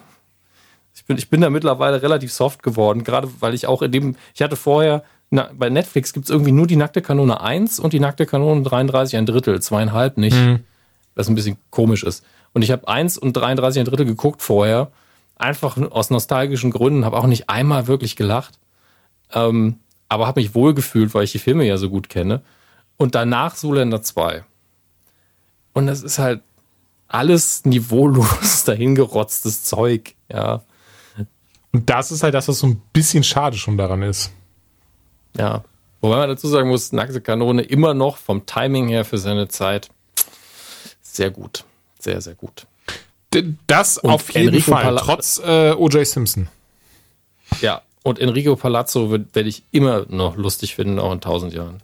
Ich 0.95 1.05
bin, 1.05 1.19
ich 1.19 1.29
bin 1.29 1.41
da 1.41 1.51
mittlerweile 1.51 2.03
relativ 2.03 2.33
soft 2.33 2.63
geworden, 2.63 3.05
gerade 3.05 3.29
weil 3.41 3.55
ich 3.55 3.67
auch 3.67 3.83
in 3.83 3.93
dem, 3.93 4.17
ich 4.35 4.43
hatte 4.43 4.57
vorher, 4.57 5.05
na, 5.31 5.51
bei 5.55 5.69
Netflix 5.69 6.13
gibt 6.13 6.27
es 6.27 6.31
irgendwie 6.31 6.53
nur 6.53 6.67
die 6.67 6.77
nackte 6.77 7.03
Kanone 7.03 7.41
1 7.41 7.81
und 7.81 7.93
die 7.93 8.01
nackte 8.01 8.27
Kanone 8.27 8.63
33 8.63 9.17
ein 9.19 9.27
Drittel, 9.27 9.61
zweieinhalb 9.61 10.17
nicht. 10.17 10.37
Mhm. 10.37 10.61
Was 11.15 11.29
ein 11.29 11.35
bisschen 11.35 11.57
komisch 11.71 12.03
ist. 12.03 12.25
Und 12.53 12.63
ich 12.63 12.71
habe 12.71 12.89
1 12.89 13.19
und 13.19 13.35
33 13.35 13.81
ein 13.81 13.87
Drittel 13.87 14.07
geguckt 14.07 14.43
vorher, 14.43 14.91
einfach 15.37 15.77
aus 15.91 16.11
nostalgischen 16.11 16.71
Gründen, 16.71 17.05
habe 17.05 17.17
auch 17.17 17.27
nicht 17.27 17.49
einmal 17.49 17.87
wirklich 17.87 18.17
gelacht, 18.17 18.59
ähm, 19.33 19.81
aber 20.09 20.27
habe 20.27 20.41
mich 20.41 20.55
wohlgefühlt, 20.55 21.15
weil 21.15 21.25
ich 21.25 21.33
die 21.33 21.39
Filme 21.39 21.65
ja 21.65 21.77
so 21.77 21.91
gut 21.91 22.09
kenne. 22.09 22.43
Und 22.97 23.15
danach 23.15 23.55
Zuländer 23.55 24.03
2. 24.03 24.45
Und 25.73 25.87
das 25.87 26.03
ist 26.03 26.19
halt 26.19 26.43
alles 27.09 27.65
niveaulos 27.65 28.65
dahingerotztes 28.67 29.65
Zeug, 29.65 30.15
ja. 30.31 30.63
Und 31.73 31.91
das 31.91 32.11
ist 32.11 32.23
halt 32.23 32.35
das, 32.35 32.49
was 32.49 32.59
so 32.59 32.67
ein 32.67 32.81
bisschen 32.93 33.23
schade 33.23 33.57
schon 33.57 33.77
daran 33.77 34.03
ist. 34.03 34.33
Ja. 35.37 35.65
Wobei 36.01 36.17
man 36.17 36.29
dazu 36.29 36.49
sagen 36.49 36.69
muss, 36.69 36.93
Nackte 36.93 37.21
Kanone 37.21 37.63
immer 37.63 37.93
noch 37.93 38.17
vom 38.17 38.47
Timing 38.47 38.89
her 38.89 39.05
für 39.05 39.19
seine 39.19 39.49
Zeit 39.49 39.91
sehr 41.17 41.31
gut. 41.31 41.65
Sehr, 41.99 42.21
sehr 42.21 42.35
gut. 42.35 42.67
Das 43.67 43.99
und 43.99 44.11
auf 44.11 44.33
jeden 44.33 44.49
Enrico 44.49 44.71
Fall, 44.71 44.85
Pala 44.85 45.01
trotz 45.01 45.39
äh, 45.45 45.73
O.J. 45.73 46.07
Simpson. 46.07 46.49
Ja, 47.61 47.83
und 48.07 48.21
Enrico 48.21 48.55
Palazzo 48.55 49.11
werde 49.11 49.49
ich 49.49 49.65
immer 49.73 50.07
noch 50.09 50.37
lustig 50.37 50.77
finden, 50.77 51.01
auch 51.01 51.13
in 51.13 51.21
tausend 51.21 51.53
Jahren. 51.53 51.83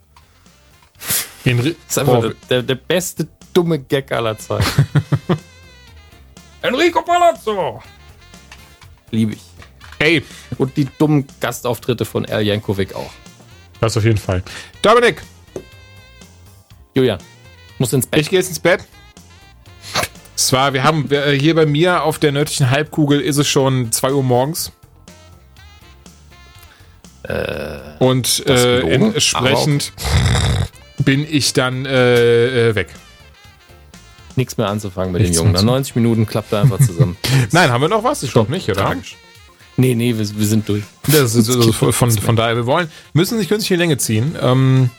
Enri 1.43 1.75
das 1.85 1.97
ist 1.97 1.99
einfach 1.99 2.21
der, 2.21 2.33
der, 2.49 2.63
der, 2.63 2.75
beste 2.75 3.27
dumme 3.53 3.77
Gag 3.77 4.09
aller 4.13 4.37
Zeiten. 4.37 4.87
Enrico 6.61 7.01
Palazzo! 7.01 7.83
Liebe 9.11 9.33
ich. 9.33 9.41
Hey. 9.99 10.23
Und 10.57 10.77
die 10.77 10.87
dummen 10.97 11.27
Gastauftritte 11.41 12.05
von 12.05 12.25
Al 12.25 12.43
Jankovic 12.43 12.95
auch. 12.95 13.11
Das 13.81 13.97
auf 13.97 14.05
jeden 14.05 14.17
Fall. 14.17 14.41
Dominik! 14.81 15.21
Julian, 16.93 17.19
muss 17.79 17.91
ins 17.91 18.07
Bett. 18.07 18.21
Ich 18.21 18.29
gehe 18.29 18.39
jetzt 18.39 18.47
ins 18.47 18.59
Bett. 18.59 18.85
Zwar, 20.37 20.71
wir 20.71 20.85
haben 20.85 21.11
äh, 21.11 21.37
hier 21.37 21.53
bei 21.53 21.65
mir 21.65 22.03
auf 22.03 22.17
der 22.17 22.31
nördlichen 22.31 22.69
Halbkugel 22.69 23.19
ist 23.19 23.35
es 23.35 23.47
schon 23.49 23.91
2 23.91 24.13
Uhr 24.13 24.23
morgens. 24.23 24.71
Äh, 27.23 27.79
Und 27.99 28.45
äh, 28.47 28.81
entsprechend 28.81 29.93
bin 30.99 31.25
ich 31.29 31.53
dann 31.53 31.85
äh, 31.85 32.69
äh 32.69 32.75
weg 32.75 32.89
nichts 34.35 34.57
mehr 34.57 34.67
anzufangen 34.67 35.11
mit 35.11 35.21
Nichts 35.21 35.37
dem 35.37 35.45
Jungen. 35.45 35.53
Nach 35.53 35.63
90 35.63 35.95
Minuten 35.95 36.25
klappt 36.25 36.51
er 36.53 36.61
einfach 36.61 36.79
zusammen. 36.79 37.17
Nein, 37.51 37.71
haben 37.71 37.81
wir 37.81 37.89
noch 37.89 38.03
was? 38.03 38.23
Ich 38.23 38.31
glaube 38.31 38.51
nicht, 38.51 38.69
oder? 38.69 38.81
Tragisch. 38.81 39.15
Nee, 39.75 39.95
nee, 39.95 40.17
wir, 40.17 40.37
wir 40.37 40.45
sind 40.45 40.67
durch. 40.69 40.83
Das 41.07 41.35
ist, 41.35 41.49
also 41.49 41.71
von, 41.71 42.11
von, 42.11 42.35
daher, 42.35 42.55
wir 42.55 42.65
wollen, 42.65 42.89
müssen 43.13 43.37
sich 43.37 43.47
künstlich 43.47 43.71
in 43.71 43.77
die 43.77 43.81
Länge 43.83 43.97
ziehen. 43.97 44.35
Ähm, 44.41 44.89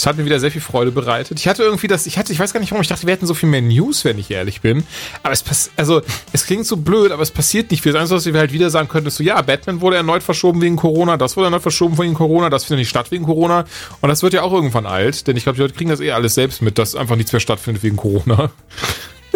es 0.00 0.06
hat 0.06 0.16
mir 0.16 0.24
wieder 0.24 0.40
sehr 0.40 0.50
viel 0.50 0.62
Freude 0.62 0.92
bereitet. 0.92 1.38
Ich 1.38 1.46
hatte 1.46 1.62
irgendwie 1.62 1.86
das, 1.86 2.06
ich 2.06 2.16
hatte, 2.16 2.32
ich 2.32 2.40
weiß 2.40 2.54
gar 2.54 2.60
nicht 2.60 2.70
warum, 2.70 2.80
ich 2.80 2.88
dachte, 2.88 3.06
wir 3.06 3.12
hätten 3.12 3.26
so 3.26 3.34
viel 3.34 3.50
mehr 3.50 3.60
News, 3.60 4.02
wenn 4.06 4.18
ich 4.18 4.30
ehrlich 4.30 4.62
bin. 4.62 4.82
Aber 5.22 5.34
es 5.34 5.42
passiert, 5.42 5.74
also, 5.76 6.00
es 6.32 6.46
klingt 6.46 6.64
so 6.64 6.78
blöd, 6.78 7.12
aber 7.12 7.22
es 7.22 7.30
passiert 7.30 7.70
nicht 7.70 7.82
viel. 7.82 7.92
Das 7.92 8.00
Einzige, 8.00 8.16
was 8.16 8.24
wir 8.24 8.40
halt 8.40 8.54
wieder 8.54 8.70
sagen 8.70 8.88
könnten, 8.88 9.08
ist 9.08 9.16
so, 9.16 9.22
ja, 9.22 9.42
Batman 9.42 9.82
wurde 9.82 9.96
erneut 9.96 10.22
verschoben 10.22 10.62
wegen 10.62 10.76
Corona, 10.76 11.18
das 11.18 11.36
wurde 11.36 11.48
erneut 11.48 11.60
verschoben 11.60 11.98
wegen 11.98 12.14
Corona, 12.14 12.48
das 12.48 12.64
findet 12.64 12.78
nicht 12.78 12.88
statt 12.88 13.10
wegen 13.10 13.26
Corona. 13.26 13.66
Und 14.00 14.08
das 14.08 14.22
wird 14.22 14.32
ja 14.32 14.40
auch 14.40 14.54
irgendwann 14.54 14.86
alt, 14.86 15.26
denn 15.26 15.36
ich 15.36 15.42
glaube, 15.42 15.56
die 15.56 15.62
Leute 15.62 15.74
kriegen 15.74 15.90
das 15.90 16.00
eh 16.00 16.12
alles 16.12 16.34
selbst 16.34 16.62
mit, 16.62 16.78
dass 16.78 16.94
einfach 16.94 17.16
nichts 17.16 17.32
mehr 17.32 17.40
stattfindet 17.40 17.82
wegen 17.82 17.98
Corona. 17.98 18.50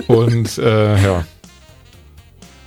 Und, 0.06 0.56
äh, 0.56 1.02
ja. 1.02 1.26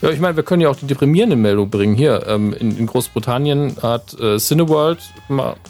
Ja, 0.02 0.10
ich 0.10 0.19
meine, 0.19 0.36
wir 0.36 0.44
können 0.44 0.61
ja 0.61 0.69
auch 0.69 0.76
die 0.76 0.86
deprimierende 0.86 1.36
Meldung 1.36 1.69
bringen. 1.69 1.95
Hier, 1.95 2.26
ähm, 2.28 2.53
in, 2.53 2.78
in, 2.78 2.86
Großbritannien 2.86 3.78
hat 3.82 4.14
äh, 4.19 4.38
Cineworld 4.38 4.99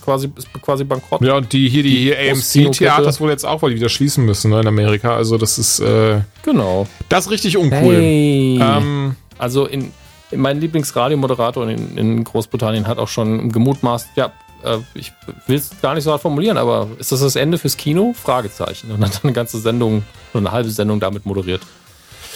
quasi, 0.03 0.29
ist 0.35 0.51
quasi 0.61 0.83
bankrott. 0.83 1.21
Ja, 1.21 1.37
und 1.37 1.53
die 1.53 1.69
hier, 1.69 1.83
die, 1.83 2.05
die 2.05 2.15
AMC-Theaters 2.15 3.21
wohl 3.21 3.29
jetzt 3.29 3.45
auch, 3.45 3.61
weil 3.61 3.69
die 3.69 3.77
wieder 3.77 3.89
schließen 3.89 4.25
müssen 4.25 4.51
ne, 4.51 4.59
in 4.59 4.67
Amerika. 4.67 5.15
Also 5.15 5.37
das 5.37 5.57
ist 5.57 5.79
äh, 5.79 6.21
genau. 6.43 6.87
Das 7.07 7.25
ist 7.25 7.31
richtig 7.31 7.55
uncool. 7.55 7.95
Hey. 7.95 8.59
Ähm, 8.61 9.15
also 9.37 9.65
in, 9.65 9.91
in 10.31 10.41
mein 10.41 10.59
Lieblingsradiomoderator 10.59 11.69
in, 11.69 11.97
in 11.97 12.23
Großbritannien 12.23 12.85
hat 12.87 12.97
auch 12.97 13.07
schon 13.07 13.51
gemutmaßt, 13.51 14.09
ja, 14.15 14.33
äh, 14.63 14.77
ich 14.93 15.13
will 15.45 15.57
es 15.57 15.71
gar 15.81 15.95
nicht 15.95 16.03
so 16.03 16.11
hart 16.11 16.21
formulieren, 16.21 16.57
aber 16.57 16.89
ist 16.99 17.11
das 17.11 17.21
das 17.21 17.35
Ende 17.35 17.57
fürs 17.57 17.77
Kino? 17.77 18.13
Fragezeichen. 18.13 18.91
Und 18.91 19.03
hat 19.05 19.15
dann 19.15 19.23
eine 19.23 19.33
ganze 19.33 19.59
Sendung, 19.59 20.03
oder 20.33 20.41
eine 20.41 20.51
halbe 20.51 20.69
Sendung 20.69 20.99
damit 20.99 21.25
moderiert. 21.25 21.61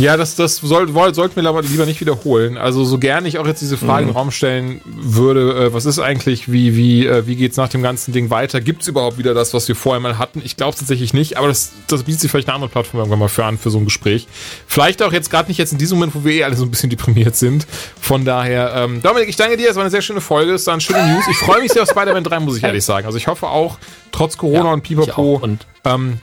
Ja, 0.02 0.18
das, 0.18 0.36
das 0.36 0.57
soll, 0.57 0.91
sollten 1.14 1.36
wir 1.36 1.48
aber 1.48 1.61
lieber 1.61 1.86
nicht 1.86 2.02
wiederholen. 2.02 2.57
Also 2.57 2.84
so 2.84 2.98
gerne 2.98 3.28
ich 3.28 3.38
auch 3.38 3.45
jetzt 3.45 3.61
diese 3.61 3.78
Frage 3.78 4.06
mhm. 4.06 4.10
im 4.10 4.15
Raum 4.15 4.32
stellen 4.32 4.82
würde, 4.86 5.68
äh, 5.68 5.73
was 5.73 5.86
ist 5.86 5.99
eigentlich, 5.99 6.52
wie, 6.52 6.76
wie, 6.76 7.06
äh, 7.06 7.28
wie 7.28 7.36
geht's 7.36 7.56
nach 7.56 7.69
dem 7.69 7.84
ganzen 7.84 8.11
Ding 8.11 8.32
weiter? 8.32 8.61
Gibt 8.61 8.82
es 8.82 8.88
überhaupt 8.88 9.19
wieder 9.19 9.36
das, 9.36 9.53
was 9.53 9.68
wir 9.68 9.76
vorher 9.76 9.99
mal 9.99 10.18
hatten? 10.18 10.41
Ich 10.44 10.57
glaube 10.57 10.76
tatsächlich 10.76 11.14
nicht, 11.14 11.38
aber 11.38 11.49
das, 11.49 11.73
das 11.86 12.02
bietet 12.03 12.22
sich 12.22 12.32
vielleicht 12.32 12.48
eine 12.48 12.56
andere 12.56 12.72
Plattform 12.72 12.99
irgendwann 12.99 13.19
mal 13.19 13.30
für 13.30 13.45
an, 13.45 13.60
für 13.60 13.69
so 13.69 13.78
ein 13.78 13.86
Gespräch. 13.86 14.28
Vielleicht 14.65 15.03
auch 15.03 15.14
jetzt 15.14 15.30
gerade 15.30 15.49
nicht 15.49 15.60
jetzt 15.60 15.72
in 15.72 15.78
diesem 15.78 15.99
Moment, 15.99 16.15
wo 16.15 16.23
wir 16.26 16.34
eh 16.34 16.44
alle 16.45 16.56
so 16.56 16.65
ein 16.65 16.72
bisschen 16.72 16.90
deprimiert 16.90 17.36
sind. 17.36 17.68
Von 17.99 18.26
daher, 18.26 18.73
ähm, 18.76 19.03
Dominik, 19.03 19.30
ich 19.30 19.36
danke 19.36 19.56
dir, 19.56 19.69
es 19.69 19.76
war 19.76 19.84
eine 19.84 19.91
sehr 19.91 20.02
schöne 20.02 20.22
Folge, 20.22 20.53
es 20.53 20.65
waren 20.65 20.82
schöne 20.82 21.14
News. 21.14 21.26
Ich 21.30 21.38
freue 21.38 21.61
mich 21.61 21.72
sehr 21.73 21.84
auf 21.84 21.90
Spider-Man 21.90 22.23
3, 22.23 22.40
muss 22.40 22.57
ich 22.57 22.64
ehrlich 22.64 22.84
sagen. 22.84 23.06
Also 23.06 23.19
ich 23.19 23.28
hoffe 23.28 23.48
auch, 23.48 23.78
trotz 24.11 24.36
Corona 24.36 24.65
ja, 24.65 24.73
und 24.73 24.82
Pipapo, 24.82 25.36
und 25.36 25.68
ähm, 25.86 26.19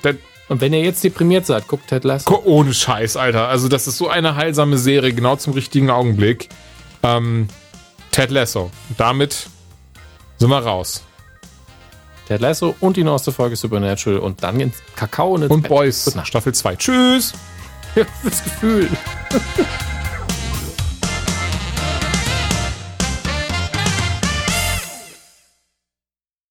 und 0.48 0.60
wenn 0.60 0.72
ihr 0.72 0.82
jetzt 0.82 1.04
deprimiert 1.04 1.46
seid, 1.46 1.68
guckt 1.68 1.88
Ted 1.88 2.04
Lasso. 2.04 2.42
Ohne 2.44 2.72
Scheiß, 2.72 3.16
Alter. 3.16 3.48
Also 3.48 3.68
das 3.68 3.86
ist 3.86 3.98
so 3.98 4.08
eine 4.08 4.34
heilsame 4.36 4.78
Serie, 4.78 5.12
genau 5.12 5.36
zum 5.36 5.52
richtigen 5.52 5.90
Augenblick. 5.90 6.48
Ähm, 7.02 7.48
Ted 8.10 8.30
Lasso. 8.30 8.70
damit 8.96 9.48
sind 10.38 10.48
wir 10.50 10.58
raus. 10.58 11.04
Ted 12.26 12.40
Lasso 12.40 12.74
und 12.80 12.96
die 12.96 13.04
neueste 13.04 13.32
Folge 13.32 13.56
Supernatural 13.56 14.18
und 14.18 14.42
dann 14.42 14.60
ins 14.60 14.76
Kakao 14.96 15.34
und 15.34 15.42
ins 15.42 15.50
Und 15.50 15.68
Boys, 15.68 16.14
Staffel 16.24 16.54
2. 16.54 16.76
Tschüss. 16.76 17.32
Fürs 17.94 18.44
Gefühl. 18.44 18.90